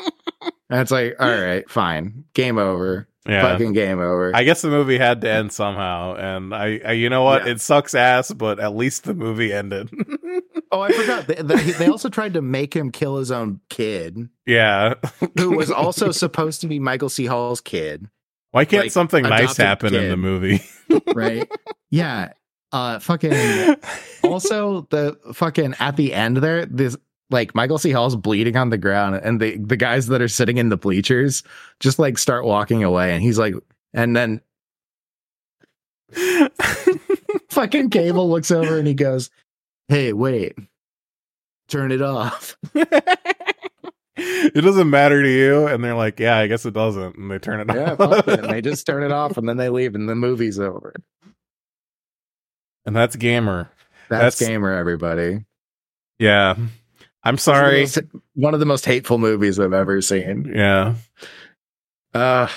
and 0.70 0.82
it's 0.82 0.92
like 0.92 1.16
all 1.20 1.30
right 1.30 1.70
fine 1.70 2.26
game 2.34 2.58
over 2.58 3.08
yeah. 3.28 3.42
fucking 3.42 3.74
game 3.74 4.00
over 4.00 4.36
I 4.36 4.44
guess 4.44 4.62
the 4.62 4.70
movie 4.70 4.98
had 4.98 5.22
to 5.22 5.30
end 5.30 5.52
somehow, 5.52 6.16
and 6.16 6.56
I, 6.56 6.80
I 6.84 6.92
you 6.94 7.10
know 7.10 7.24
what? 7.24 7.46
Yeah. 7.46 7.52
It 7.52 7.62
sucks 7.62 7.94
ass, 7.94 8.34
but 8.34 8.60
at 8.60 8.76
least 8.76 9.04
the 9.04 9.14
movie 9.14 9.54
ended. 9.54 9.92
oh 10.72 10.82
i 10.82 10.92
forgot 10.92 11.28
they, 11.28 11.36
they, 11.36 11.72
they 11.72 11.88
also 11.88 12.10
tried 12.10 12.34
to 12.34 12.42
make 12.42 12.76
him 12.76 12.92
kill 12.92 13.18
his 13.18 13.32
own 13.32 13.60
kid 13.70 14.30
yeah. 14.46 14.96
who 15.38 15.56
was 15.56 15.72
also 15.72 16.12
supposed 16.12 16.62
to 16.62 16.68
be 16.68 16.80
michael 16.80 17.10
c 17.10 17.26
hall's 17.26 17.62
kid 17.62 18.08
Why 18.52 18.66
can't 18.66 18.86
Like, 18.86 18.92
something 18.92 19.24
nice 19.24 19.58
adopted 19.58 19.94
happen 19.94 19.96
in 19.96 20.10
the 20.10 20.18
movie? 20.18 20.62
right 21.16 21.50
yeah 21.90 22.34
uh 22.72 23.00
fucking 23.00 23.76
also 24.24 24.88
the 24.92 25.18
fucking 25.34 25.76
at 25.80 25.96
the 25.96 26.14
end 26.14 26.38
there 26.38 26.66
this 26.66 26.96
like 27.30 27.54
michael 27.56 27.78
c 27.78 27.92
hall's 27.92 28.16
bleeding 28.16 28.56
on 28.58 28.70
the 28.70 28.78
ground 28.78 29.16
and 29.16 29.40
the 29.40 29.58
the 29.58 29.78
guys 29.78 30.08
that 30.08 30.22
are 30.22 30.28
sitting 30.28 30.58
in 30.58 30.70
the 30.70 30.78
bleachers 30.78 31.44
just 31.80 32.00
like 32.00 32.18
start 32.18 32.44
walking 32.46 32.84
away 32.84 33.14
and 33.14 33.22
he's 33.22 33.38
like 33.40 33.54
and 33.94 34.16
then 34.16 34.42
fucking 37.50 37.90
kable 37.90 38.30
looks 38.30 38.52
over 38.52 38.78
and 38.78 38.88
he 38.88 38.94
goes 38.94 39.30
hey 39.88 40.14
wait 40.14 40.56
turn 41.68 41.92
it 41.92 42.02
off 42.02 42.58
it 44.22 44.62
doesn't 44.66 44.90
matter 44.90 45.24
to 45.24 45.30
you, 45.30 45.66
and 45.68 45.82
they're 45.82 45.96
like, 45.96 46.20
"Yeah, 46.20 46.38
I 46.38 46.48
guess 46.48 46.66
it 46.66 46.74
doesn't," 46.74 47.16
and 47.16 47.32
they 47.32 47.40
turn 47.40 47.62
it 47.62 47.74
yeah 47.74 47.92
off. 47.94 47.98
fuck 47.98 48.28
it. 48.28 48.40
and 48.42 48.50
they 48.50 48.60
just 48.62 48.86
turn 48.86 49.02
it 49.04 49.14
off 49.14 49.38
and 49.38 49.48
then 49.48 49.56
they 49.56 49.70
leave 49.70 49.96
and 49.96 50.10
the 50.10 50.16
movie's 50.16 50.60
over 50.60 50.94
and 52.86 52.94
that's 52.94 53.16
gamer. 53.16 53.70
that's, 54.10 54.38
That's- 54.38 54.50
gamer 54.50 54.74
everybody 54.74 55.46
Yeah, 56.18 56.56
I'm 57.24 57.38
sorry. 57.38 57.84
It's 57.84 57.98
one 58.34 58.54
of 58.54 58.60
the 58.60 58.66
most 58.66 58.86
hateful 58.86 59.18
movies 59.18 59.60
i've 59.60 59.74
ever 59.74 60.02
seen 60.02 60.52
Yeah, 60.56 60.96
uh 62.14 62.48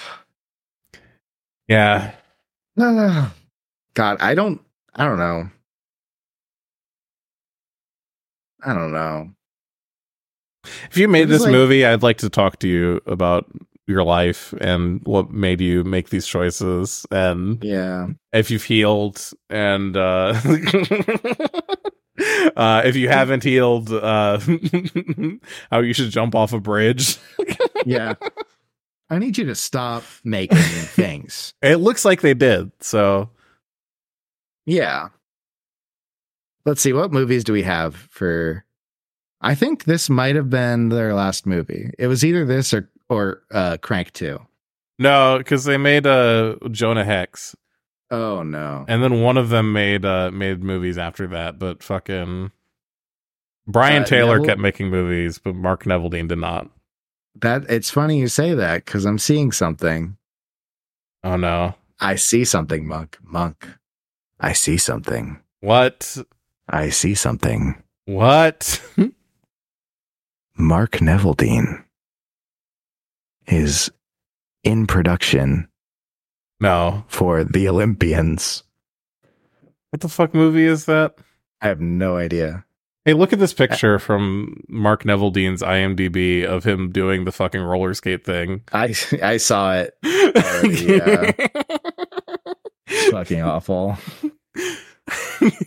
yeah. 1.69 2.13
No. 2.77 3.29
God, 3.95 4.19
I 4.21 4.35
don't 4.35 4.61
I 4.95 5.05
don't 5.05 5.19
know. 5.19 5.51
I 8.65 8.75
don't 8.75 8.93
know. 8.93 9.31
If 10.91 10.97
you 10.97 11.09
made 11.09 11.29
this 11.29 11.43
like- 11.43 11.51
movie, 11.51 11.85
I'd 11.85 12.03
like 12.03 12.19
to 12.19 12.31
talk 12.31 12.59
to 12.61 12.69
you 12.69 13.01
about 13.07 13.51
your 13.89 14.05
life 14.05 14.55
and 14.61 15.01
what 15.05 15.31
made 15.33 15.61
you 15.61 15.83
make 15.83 16.11
these 16.11 16.27
choices, 16.27 17.05
and 17.11 17.63
Yeah. 17.65 18.09
if 18.33 18.49
you've 18.51 18.63
healed, 18.63 19.21
and 19.51 19.97
uh, 19.97 20.41
uh, 22.57 22.83
if 22.85 22.97
you 22.97 23.09
haven't 23.09 23.43
healed, 23.43 23.91
uh, 23.93 24.39
how 25.71 25.81
you 25.81 25.93
should 25.95 26.11
jump 26.11 26.35
off 26.35 26.53
a 26.53 26.61
bridge. 26.61 27.19
Yeah. 27.85 28.15
I 29.11 29.19
need 29.19 29.37
you 29.37 29.45
to 29.47 29.55
stop 29.55 30.05
making 30.25 30.57
things. 30.59 31.53
It 31.61 31.77
looks 31.77 32.05
like 32.05 32.21
they 32.21 32.35
did. 32.35 32.71
So 32.81 33.31
Yeah. 34.67 35.09
Let's 36.65 36.81
see 36.81 36.93
what 36.93 37.13
movies 37.13 37.45
do 37.45 37.53
we 37.53 37.63
have 37.63 37.95
for 37.95 38.65
I 39.41 39.55
think 39.57 39.85
this 39.85 40.09
might 40.09 40.37
have 40.37 40.49
been 40.49 40.89
their 40.91 41.15
last 41.15 41.47
movie. 41.47 41.91
It 41.99 42.07
was 42.07 42.25
either 42.25 42.45
this 42.45 42.73
or 42.73 42.89
or 43.09 43.43
uh 43.51 43.77
Crank 43.83 44.13
2. 44.13 44.39
no, 44.99 45.39
because 45.39 45.65
they 45.65 45.77
made 45.77 46.07
uh, 46.07 46.57
Jonah 46.71 47.05
Hex, 47.05 47.57
Oh 48.13 48.43
no. 48.45 48.85
and 48.89 49.03
then 49.03 49.23
one 49.23 49.37
of 49.39 49.49
them 49.49 49.73
made 49.73 50.05
uh, 50.05 50.31
made 50.31 50.63
movies 50.63 50.99
after 50.99 51.27
that. 51.29 51.59
But 51.59 51.83
fucking 51.83 52.53
Brian 53.67 54.03
Uh, 54.03 54.07
Taylor 54.07 54.35
Neville- 54.39 54.47
kept 54.47 54.61
making 54.61 54.91
movies, 54.91 55.39
but 55.39 55.55
Mark 55.57 55.85
Neveldine 55.85 56.29
did 56.29 56.39
not. 56.39 56.69
That 57.41 57.65
it's 57.71 57.91
funny 57.91 58.19
you 58.21 58.29
say 58.29 58.53
that 58.55 58.85
cuz 58.87 59.05
I'm 59.07 59.19
seeing 59.19 59.51
something. 59.51 60.17
Oh 61.25 61.37
no, 61.37 61.75
I 62.01 62.17
see 62.17 62.45
something, 62.45 62.87
Monk. 62.87 63.17
Monk. 63.23 63.67
I 64.39 64.53
see 64.53 64.77
something. 64.77 65.41
what? 65.61 66.19
I 66.69 66.91
see 66.91 67.15
something. 67.15 67.83
What? 68.07 68.83
Mark 70.57 70.93
Neveldine 70.99 71.85
is 73.47 73.91
in 74.65 74.87
production 74.87 75.69
no. 76.63 77.05
for 77.09 77.45
the 77.45 77.69
Olympians. 77.69 78.63
What 79.91 80.01
the 80.01 80.09
fuck 80.09 80.33
movie 80.33 80.65
is 80.65 80.87
that? 80.87 81.17
I 81.61 81.69
have 81.69 81.81
no 81.81 82.17
idea. 82.17 82.65
Hey, 83.05 83.15
look 83.15 83.33
at 83.33 83.41
this 83.41 83.53
picture 83.53 83.99
from 83.99 84.63
Mark 84.69 85.05
Neveldine's 85.05 85.61
IMDb 85.61 86.45
of 86.45 86.63
him 86.63 86.91
doing 86.91 87.25
the 87.25 87.33
fucking 87.33 87.61
roller 87.61 87.95
skate 87.95 88.25
thing. 88.25 88.63
I 88.73 88.95
I 89.23 89.37
saw 89.39 89.75
it. 89.75 89.95
yeah. 90.05 91.33
Fucking 93.11 93.43
awful. 93.43 93.99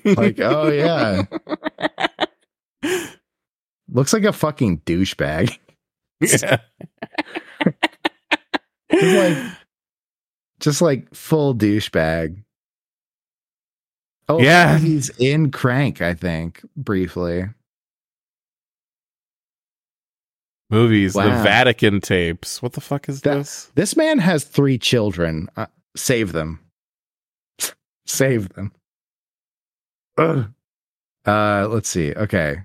Like, 0.06 0.40
oh 0.40 0.72
yeah. 0.72 1.24
Looks 3.90 4.14
like 4.14 4.24
a 4.24 4.34
fucking 4.34 4.80
douchebag. 4.80 5.58
yeah. 6.22 6.58
Like 8.92 9.38
just 10.66 10.82
like 10.82 11.14
full 11.16 11.56
douchebag. 11.56 12.44
Oh 14.28 14.42
Yeah. 14.42 14.78
he's 14.80 15.10
in 15.18 15.52
Crank, 15.52 16.02
I 16.02 16.14
think, 16.14 16.62
briefly. 16.76 17.46
Movies, 20.70 21.14
the 21.14 21.22
Vatican 21.22 22.02
tapes. 22.02 22.62
What 22.62 22.74
the 22.74 22.82
fuck 22.82 23.08
is 23.08 23.22
That- 23.22 23.38
this? 23.38 23.72
This 23.76 23.96
man 23.96 24.18
has 24.20 24.44
three 24.44 24.78
children. 24.78 25.48
Uh, 25.56 25.68
save 25.96 26.32
them. 26.32 26.60
Save 28.08 28.50
them. 28.50 28.72
Ugh. 30.18 30.52
Uh, 31.26 31.68
let's 31.70 31.90
see. 31.90 32.14
Okay. 32.14 32.58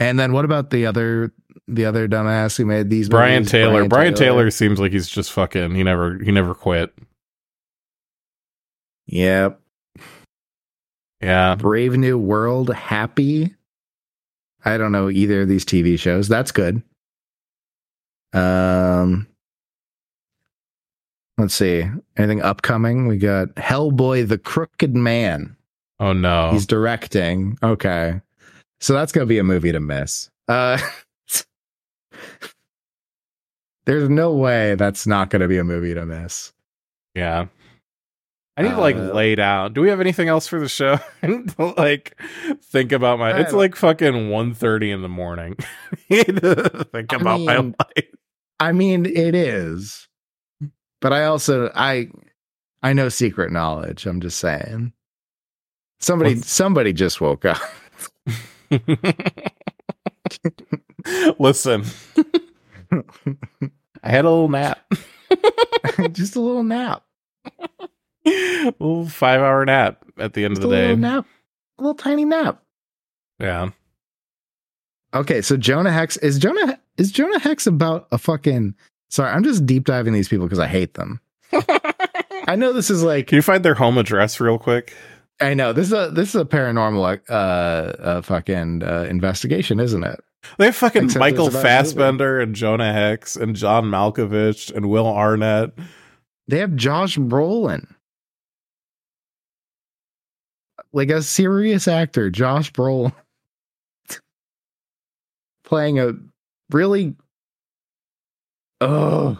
And 0.00 0.18
then 0.18 0.32
what 0.32 0.44
about 0.44 0.70
the 0.70 0.86
other 0.86 1.32
the 1.68 1.84
other 1.86 2.08
dumbass 2.08 2.56
who 2.56 2.66
made 2.66 2.90
these? 2.90 3.08
Brian 3.08 3.40
movies? 3.40 3.50
Taylor. 3.52 3.88
Brian, 3.88 4.14
Taylor. 4.14 4.50
seems 4.50 4.80
like 4.80 4.90
he's 4.92 5.08
just 5.08 5.32
fucking. 5.32 5.74
He 5.74 5.82
never. 5.84 6.18
He 6.22 6.32
never 6.32 6.54
quit. 6.54 6.92
Yep. 9.06 9.60
Yeah. 11.20 11.54
Brave 11.56 11.96
New 11.96 12.18
World, 12.18 12.72
Happy. 12.74 13.54
I 14.64 14.78
don't 14.78 14.92
know 14.92 15.10
either 15.10 15.42
of 15.42 15.48
these 15.48 15.64
TV 15.64 15.98
shows. 15.98 16.28
That's 16.28 16.50
good. 16.50 16.82
Um, 18.32 19.26
let's 21.38 21.54
see. 21.54 21.84
Anything 22.16 22.42
upcoming? 22.42 23.06
We 23.06 23.18
got 23.18 23.54
Hellboy: 23.56 24.26
The 24.26 24.38
Crooked 24.38 24.94
Man. 24.94 25.56
Oh 26.00 26.12
no. 26.12 26.50
He's 26.50 26.66
directing. 26.66 27.58
Okay, 27.62 28.20
so 28.80 28.94
that's 28.94 29.12
gonna 29.12 29.26
be 29.26 29.38
a 29.38 29.44
movie 29.44 29.72
to 29.72 29.80
miss. 29.80 30.30
Uh, 30.48 30.78
there's 33.84 34.08
no 34.08 34.32
way 34.32 34.74
that's 34.74 35.06
not 35.06 35.30
gonna 35.30 35.48
be 35.48 35.58
a 35.58 35.64
movie 35.64 35.94
to 35.94 36.04
miss. 36.04 36.52
Yeah. 37.14 37.46
I 38.56 38.62
need 38.62 38.70
to 38.70 38.80
like 38.80 38.94
Uh, 38.96 39.12
lay 39.12 39.34
down. 39.34 39.72
Do 39.72 39.80
we 39.80 39.88
have 39.88 40.00
anything 40.00 40.28
else 40.28 40.46
for 40.46 40.60
the 40.60 40.68
show? 40.68 40.98
And 41.22 41.52
like 41.58 42.16
think 42.62 42.92
about 42.92 43.18
my. 43.18 43.32
I 43.32 43.40
It's 43.40 43.52
like 43.52 43.74
fucking 43.76 44.12
1.30 44.12 44.94
in 44.94 45.02
the 45.02 45.08
morning. 45.08 45.56
To 46.10 46.84
think 46.92 47.12
I 47.12 47.16
about 47.16 47.40
my 47.40 47.56
mean, 47.60 47.74
life. 47.78 48.06
I 48.60 48.72
mean, 48.72 49.06
it 49.06 49.34
is, 49.34 50.06
but 51.00 51.12
I 51.12 51.24
also 51.24 51.70
I 51.74 52.10
I 52.82 52.92
know 52.92 53.08
secret 53.08 53.50
knowledge. 53.50 54.06
I'm 54.06 54.20
just 54.20 54.38
saying. 54.38 54.92
Somebody 56.00 56.34
What's- 56.34 56.50
somebody 56.50 56.92
just 56.92 57.20
woke 57.20 57.44
up. 57.44 57.60
Listen, 61.38 61.84
I 62.92 64.08
had 64.10 64.24
a 64.24 64.30
little 64.30 64.48
nap, 64.48 64.80
just 66.12 66.36
a 66.36 66.40
little 66.40 66.62
nap. 66.62 67.02
A 68.26 68.74
little 68.80 69.08
five 69.08 69.40
hour 69.40 69.64
nap 69.64 70.04
at 70.18 70.32
the 70.34 70.44
end 70.44 70.56
Just 70.56 70.64
of 70.64 70.70
a 70.70 70.74
the 70.74 70.80
little 70.80 70.96
day. 70.96 71.00
nap. 71.00 71.26
A 71.78 71.82
little 71.82 71.94
tiny 71.94 72.24
nap. 72.24 72.62
Yeah. 73.38 73.70
Okay, 75.14 75.42
so 75.42 75.56
Jonah 75.56 75.92
Hex 75.92 76.16
is 76.18 76.38
Jonah 76.38 76.78
is 76.96 77.12
Jonah 77.12 77.38
Hex 77.38 77.66
about 77.66 78.06
a 78.12 78.18
fucking 78.18 78.74
sorry, 79.10 79.30
I'm 79.30 79.44
just 79.44 79.64
deep 79.66 79.84
diving 79.84 80.12
these 80.12 80.28
people 80.28 80.46
because 80.46 80.58
I 80.58 80.66
hate 80.66 80.94
them. 80.94 81.20
I 82.46 82.56
know 82.56 82.72
this 82.72 82.90
is 82.90 83.02
like 83.02 83.26
Can 83.28 83.36
you 83.36 83.42
find 83.42 83.64
their 83.64 83.74
home 83.74 83.96
address 83.98 84.40
real 84.40 84.58
quick? 84.58 84.94
I 85.40 85.54
know 85.54 85.72
this 85.72 85.86
is 85.88 85.92
a 85.92 86.10
this 86.12 86.30
is 86.34 86.40
a 86.40 86.44
paranormal 86.44 87.20
uh 87.28 87.32
uh 87.32 88.22
fucking 88.22 88.82
uh, 88.82 89.06
investigation, 89.08 89.80
isn't 89.80 90.04
it? 90.04 90.20
They 90.58 90.66
have 90.66 90.76
fucking 90.76 91.04
Except 91.04 91.20
Michael 91.20 91.46
it's 91.46 91.54
about 91.56 91.60
a 91.60 91.62
movie. 91.64 91.68
Fassbender 91.84 92.40
and 92.40 92.54
Jonah 92.54 92.92
Hex 92.92 93.34
and 93.36 93.56
John 93.56 93.84
Malkovich 93.86 94.72
and 94.74 94.90
Will 94.90 95.06
Arnett. 95.06 95.70
They 96.48 96.58
have 96.58 96.76
Josh 96.76 97.16
Brolin. 97.16 97.93
Like 100.94 101.10
a 101.10 101.22
serious 101.22 101.88
actor, 101.88 102.30
Josh 102.30 102.72
Brolin 102.72 103.12
playing 105.64 105.98
a 105.98 106.12
really 106.70 107.16
Oh. 108.80 109.38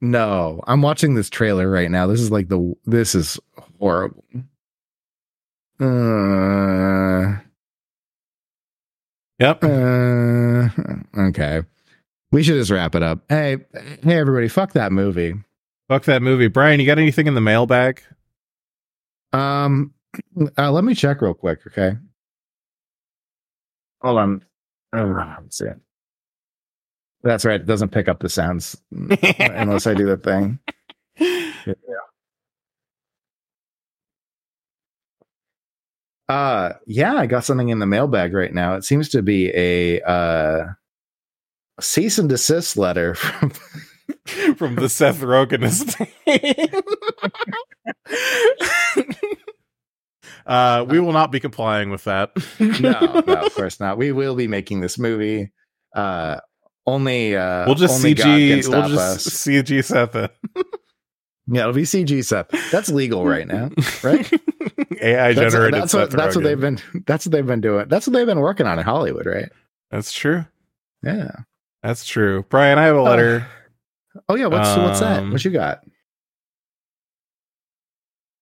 No, 0.00 0.62
I'm 0.66 0.80
watching 0.80 1.14
this 1.14 1.28
trailer 1.28 1.68
right 1.70 1.90
now. 1.90 2.06
This 2.06 2.20
is 2.20 2.30
like 2.30 2.48
the 2.48 2.74
this 2.86 3.14
is 3.14 3.38
horrible. 3.78 4.24
Uh, 5.78 7.36
Yep. 9.38 9.64
uh, 9.64 10.68
okay. 11.28 11.62
We 12.32 12.42
should 12.42 12.54
just 12.54 12.70
wrap 12.70 12.94
it 12.94 13.02
up. 13.02 13.20
Hey, 13.28 13.58
hey 14.02 14.18
everybody, 14.18 14.48
fuck 14.48 14.72
that 14.72 14.92
movie. 14.92 15.34
Fuck 15.88 16.04
that 16.04 16.22
movie. 16.22 16.48
Brian, 16.48 16.80
you 16.80 16.86
got 16.86 16.98
anything 16.98 17.26
in 17.26 17.34
the 17.34 17.40
mailbag? 17.42 18.02
Um, 19.32 19.94
uh, 20.58 20.70
let 20.70 20.84
me 20.84 20.94
check 20.94 21.20
real 21.22 21.34
quick. 21.34 21.60
Okay. 21.66 21.96
Hold 24.02 24.18
on. 24.18 24.44
Oh, 24.92 25.36
let's 25.42 25.58
see. 25.58 25.66
That's 27.22 27.44
right. 27.44 27.60
It 27.60 27.66
doesn't 27.66 27.90
pick 27.90 28.08
up 28.08 28.20
the 28.20 28.28
sounds 28.28 28.76
unless 28.90 29.86
I 29.86 29.94
do 29.94 30.06
the 30.06 30.16
thing. 30.16 30.58
Uh, 36.28 36.74
yeah, 36.86 37.14
I 37.14 37.26
got 37.26 37.44
something 37.44 37.68
in 37.70 37.80
the 37.80 37.86
mailbag 37.86 38.32
right 38.32 38.54
now. 38.54 38.74
It 38.76 38.84
seems 38.84 39.08
to 39.10 39.20
be 39.22 39.50
a 39.54 40.00
uh 40.02 40.66
cease 41.80 42.18
and 42.18 42.28
desist 42.28 42.76
letter 42.76 43.14
from 43.16 43.52
From 44.56 44.76
the 44.76 44.88
Seth 44.88 45.20
Rogen 45.20 45.64
estate. 45.64 46.14
uh, 50.50 50.84
we 50.88 50.98
will 50.98 51.12
not 51.12 51.30
be 51.30 51.40
complying 51.40 51.90
with 51.90 52.04
that. 52.04 52.30
no, 52.60 53.22
no, 53.26 53.34
of 53.46 53.54
course 53.54 53.78
not. 53.80 53.96
We 53.96 54.12
will 54.12 54.34
be 54.34 54.48
making 54.48 54.80
this 54.80 54.98
movie. 54.98 55.52
Uh, 55.94 56.40
only 56.86 57.36
uh, 57.36 57.66
We'll 57.66 57.76
just 57.76 57.94
only 57.94 58.14
CG. 58.14 58.68
We'll 58.68 58.88
just 58.88 59.26
us. 59.26 59.26
CG 59.46 59.84
Seth. 59.84 60.14
Yeah, 61.46 61.62
it'll 61.62 61.72
be 61.72 61.82
CG 61.82 62.24
Seth. 62.24 62.48
That's 62.70 62.90
legal 62.90 63.24
right 63.24 63.46
now, 63.46 63.70
right? 64.02 64.30
AI 65.00 65.32
That's, 65.32 65.52
generated. 65.52 65.80
that's 65.82 65.94
what 65.94 66.10
that's 66.10 66.34
what 66.34 66.44
they've 66.44 66.60
been. 66.60 66.78
That's 67.06 67.26
what 67.26 67.32
they've 67.32 67.46
been 67.46 67.60
doing. 67.60 67.88
That's 67.88 68.06
what 68.06 68.12
they've 68.14 68.26
been 68.26 68.40
working 68.40 68.66
on 68.66 68.78
in 68.78 68.84
Hollywood, 68.84 69.26
right? 69.26 69.50
That's 69.90 70.12
true. 70.12 70.46
Yeah. 71.02 71.30
That's 71.82 72.04
true. 72.04 72.44
Brian, 72.48 72.78
I 72.78 72.84
have 72.84 72.96
a 72.96 73.02
letter. 73.02 73.46
Oh 74.28 74.34
yeah. 74.34 74.46
What's 74.46 74.76
what's 74.76 75.00
that? 75.00 75.20
Um, 75.20 75.30
What 75.32 75.44
you 75.44 75.50
got? 75.50 75.80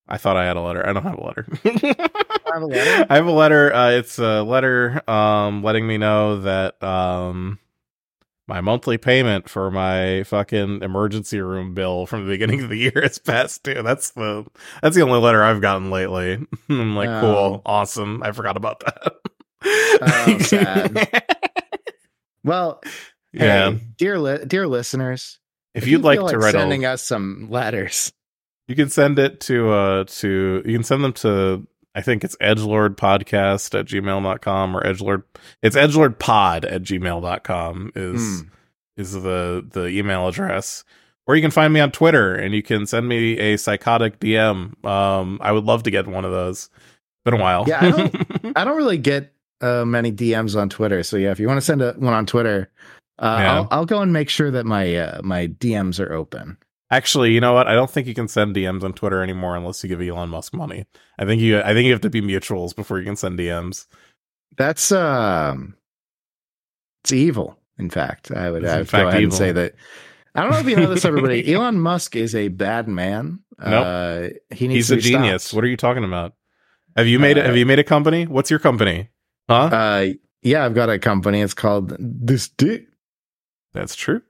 I 0.09 0.17
thought 0.17 0.37
I 0.37 0.47
had 0.47 0.57
a 0.57 0.61
letter. 0.63 0.87
I 0.89 0.93
don't 0.93 1.03
have 1.03 1.19
a 1.19 1.25
letter. 1.25 1.47
I 1.65 2.53
have 2.55 2.63
a 2.63 2.67
letter. 2.67 3.07
I 3.11 3.15
have 3.17 3.27
a 3.27 3.31
letter. 3.33 3.75
Uh, 3.75 3.91
it's 3.91 4.19
a 4.19 4.43
letter 4.43 5.03
um, 5.11 5.63
letting 5.63 5.87
me 5.87 5.99
know 5.99 6.41
that 6.41 6.83
um, 6.83 7.59
my 8.47 8.61
monthly 8.63 8.97
payment 8.97 9.49
for 9.51 9.71
my 9.71 10.23
fucking 10.25 10.83
emergency 10.83 11.41
room 11.41 11.75
bill 11.75 12.07
from 12.07 12.25
the 12.25 12.31
beginning 12.33 12.63
of 12.63 12.71
the 12.71 12.77
year 12.79 12.99
is 13.05 13.19
past 13.19 13.63
due. 13.65 13.83
That's 13.83 14.11
the 14.13 14.47
that's 14.83 14.97
the 14.97 15.03
only 15.03 15.19
letter 15.21 15.43
I've 15.45 15.61
gotten 15.61 15.91
lately. 15.91 16.39
I'm 16.71 16.97
like, 16.97 17.11
Oh. 17.11 17.21
cool, 17.21 17.63
awesome. 17.67 18.23
I 18.23 18.33
forgot 18.33 18.57
about 18.57 18.81
that. 18.81 19.15
Oh, 20.01 20.39
sad. 20.39 21.25
Well, 22.45 22.81
yeah. 23.33 23.73
hey, 23.73 23.81
dear 23.99 24.19
li- 24.19 24.45
dear 24.47 24.67
listeners, 24.67 25.39
if 25.75 25.87
you'd 25.87 25.99
you 26.01 26.05
like 26.05 26.25
to 26.31 26.39
write 26.39 26.53
sending 26.53 26.85
a, 26.85 26.93
us 26.93 27.03
some 27.03 27.49
letters, 27.51 28.13
you 28.69 28.77
can 28.77 28.89
send 28.91 29.19
it 29.19 29.41
to 29.41 29.71
uh 29.71 30.05
to 30.05 30.63
you 30.65 30.73
can 30.73 30.85
send 30.85 31.03
them 31.03 31.13
to 31.15 31.67
I 31.95 32.01
think 32.03 32.23
it's 32.23 32.37
edgelordpodcast 32.37 33.79
at 33.79 33.87
gmail.com 33.87 34.77
or 34.77 34.83
edgelord 34.83 35.23
it's 35.63 35.77
edgelordpod 35.77 36.71
at 36.71 36.83
gmail.com 36.83 37.93
is 37.95 38.43
Mm. 38.43 38.51
is 38.97 39.13
the 39.15 39.67
the 39.73 39.87
email 39.89 40.29
address. 40.29 40.85
Or 41.27 41.37
you 41.37 41.43
can 41.43 41.51
find 41.51 41.75
me 41.75 41.81
on 41.81 41.91
Twitter 41.91 42.35
and 42.35 42.55
you 42.55 42.63
can 42.63 42.87
send 42.87 43.07
me 43.07 43.39
a 43.39 43.57
psychotic 43.59 44.19
DM. 44.21 44.85
Um 44.85 45.39
I 45.43 45.53
would 45.53 45.65
love 45.65 45.83
to 45.85 45.91
get 45.91 46.07
one 46.07 46.25
of 46.25 46.31
those. 46.31 46.71
Been 47.25 47.35
a 47.35 47.39
while. 47.43 47.65
Yeah, 47.67 47.81
I 47.85 47.91
don't, 47.91 48.53
I 48.57 48.65
don't 48.65 48.77
really 48.77 48.97
get 48.99 49.33
uh, 49.61 49.85
many 49.85 50.13
DMs 50.13 50.55
on 50.59 50.69
Twitter, 50.69 51.03
so 51.03 51.17
yeah, 51.17 51.33
if 51.33 51.41
you 51.41 51.49
want 51.49 51.59
to 51.59 51.63
send 51.67 51.83
a, 51.83 51.93
one 51.95 52.15
on 52.15 52.27
Twitter, 52.27 52.71
uh, 53.19 53.37
Yeah. 53.41 53.55
I'll, 53.57 53.69
I'll 53.73 53.87
go 53.87 54.01
and 54.03 54.13
make 54.13 54.31
sure 54.31 54.53
that 54.53 54.65
my 54.65 54.95
uh, 54.95 55.21
my 55.25 55.49
DMs 55.49 55.99
are 55.99 56.13
open. 56.13 56.57
Actually, 56.91 57.33
you 57.33 57.41
know 57.41 57.53
what? 57.53 57.67
I 57.67 57.75
don't 57.75 57.91
think 57.91 58.07
you 58.07 58.15
can 58.15 58.29
send 58.29 58.57
DMs 58.57 58.83
on 58.83 58.95
Twitter 58.95 59.23
anymore 59.23 59.55
unless 59.57 59.83
you 59.83 59.89
give 59.89 60.01
Elon 60.01 60.31
Musk 60.31 60.55
money. 60.55 60.87
I 61.19 61.27
think 61.27 61.41
you 61.43 61.61
I 61.61 61.75
think 61.75 61.85
you 61.87 61.93
have 61.93 62.01
to 62.03 62.11
be 62.11 62.23
mutuals 62.23 62.75
before 62.75 62.99
you 62.99 63.05
can 63.05 63.17
send 63.17 63.39
DMs. 63.39 63.87
That's 64.57 64.91
um, 64.91 65.77
it's 67.05 67.13
evil. 67.13 67.59
In 67.79 67.91
fact, 67.91 68.31
I 68.33 68.51
would, 68.51 68.65
I 68.65 68.79
would 68.79 68.91
go 68.91 69.07
ahead 69.07 69.21
evil. 69.21 69.25
and 69.25 69.35
say 69.35 69.53
that. 69.53 69.75
I 70.35 70.43
don't 70.43 70.51
know 70.51 70.59
if 70.59 70.67
you 70.69 70.77
know 70.77 70.93
this, 70.93 71.05
everybody. 71.05 71.53
Elon 71.53 71.79
Musk 71.79 72.17
is 72.17 72.35
a 72.35 72.49
bad 72.49 72.89
man. 72.89 73.41
Nope. 73.59 73.85
Uh, 73.87 74.29
he 74.55 74.67
needs 74.69 74.89
He's 74.89 74.89
to 74.89 74.95
a 74.95 75.01
genius. 75.01 75.45
stopped. 75.45 75.57
What 75.57 75.65
are 75.65 75.69
you 75.69 75.77
talking 75.77 76.05
about? 76.05 76.35
Have 76.97 77.07
you 77.07 77.19
made 77.19 77.37
a, 77.39 77.43
Uh, 77.43 77.47
have 77.47 77.57
you 77.57 77.67
made 77.67 77.79
a 77.79 77.85
company? 77.85 78.27
What's 78.27 78.51
your 78.51 78.59
company? 78.59 79.11
Huh? 79.49 79.65
Uh, 79.73 80.07
yeah, 80.43 80.65
I've 80.65 80.75
got 80.75 80.91
a 80.91 80.99
company. 80.99 81.41
It's 81.41 81.55
called 81.55 81.95
This 81.99 82.49
Dick. 82.49 82.87
That's 83.75 83.95
true. 83.95 84.23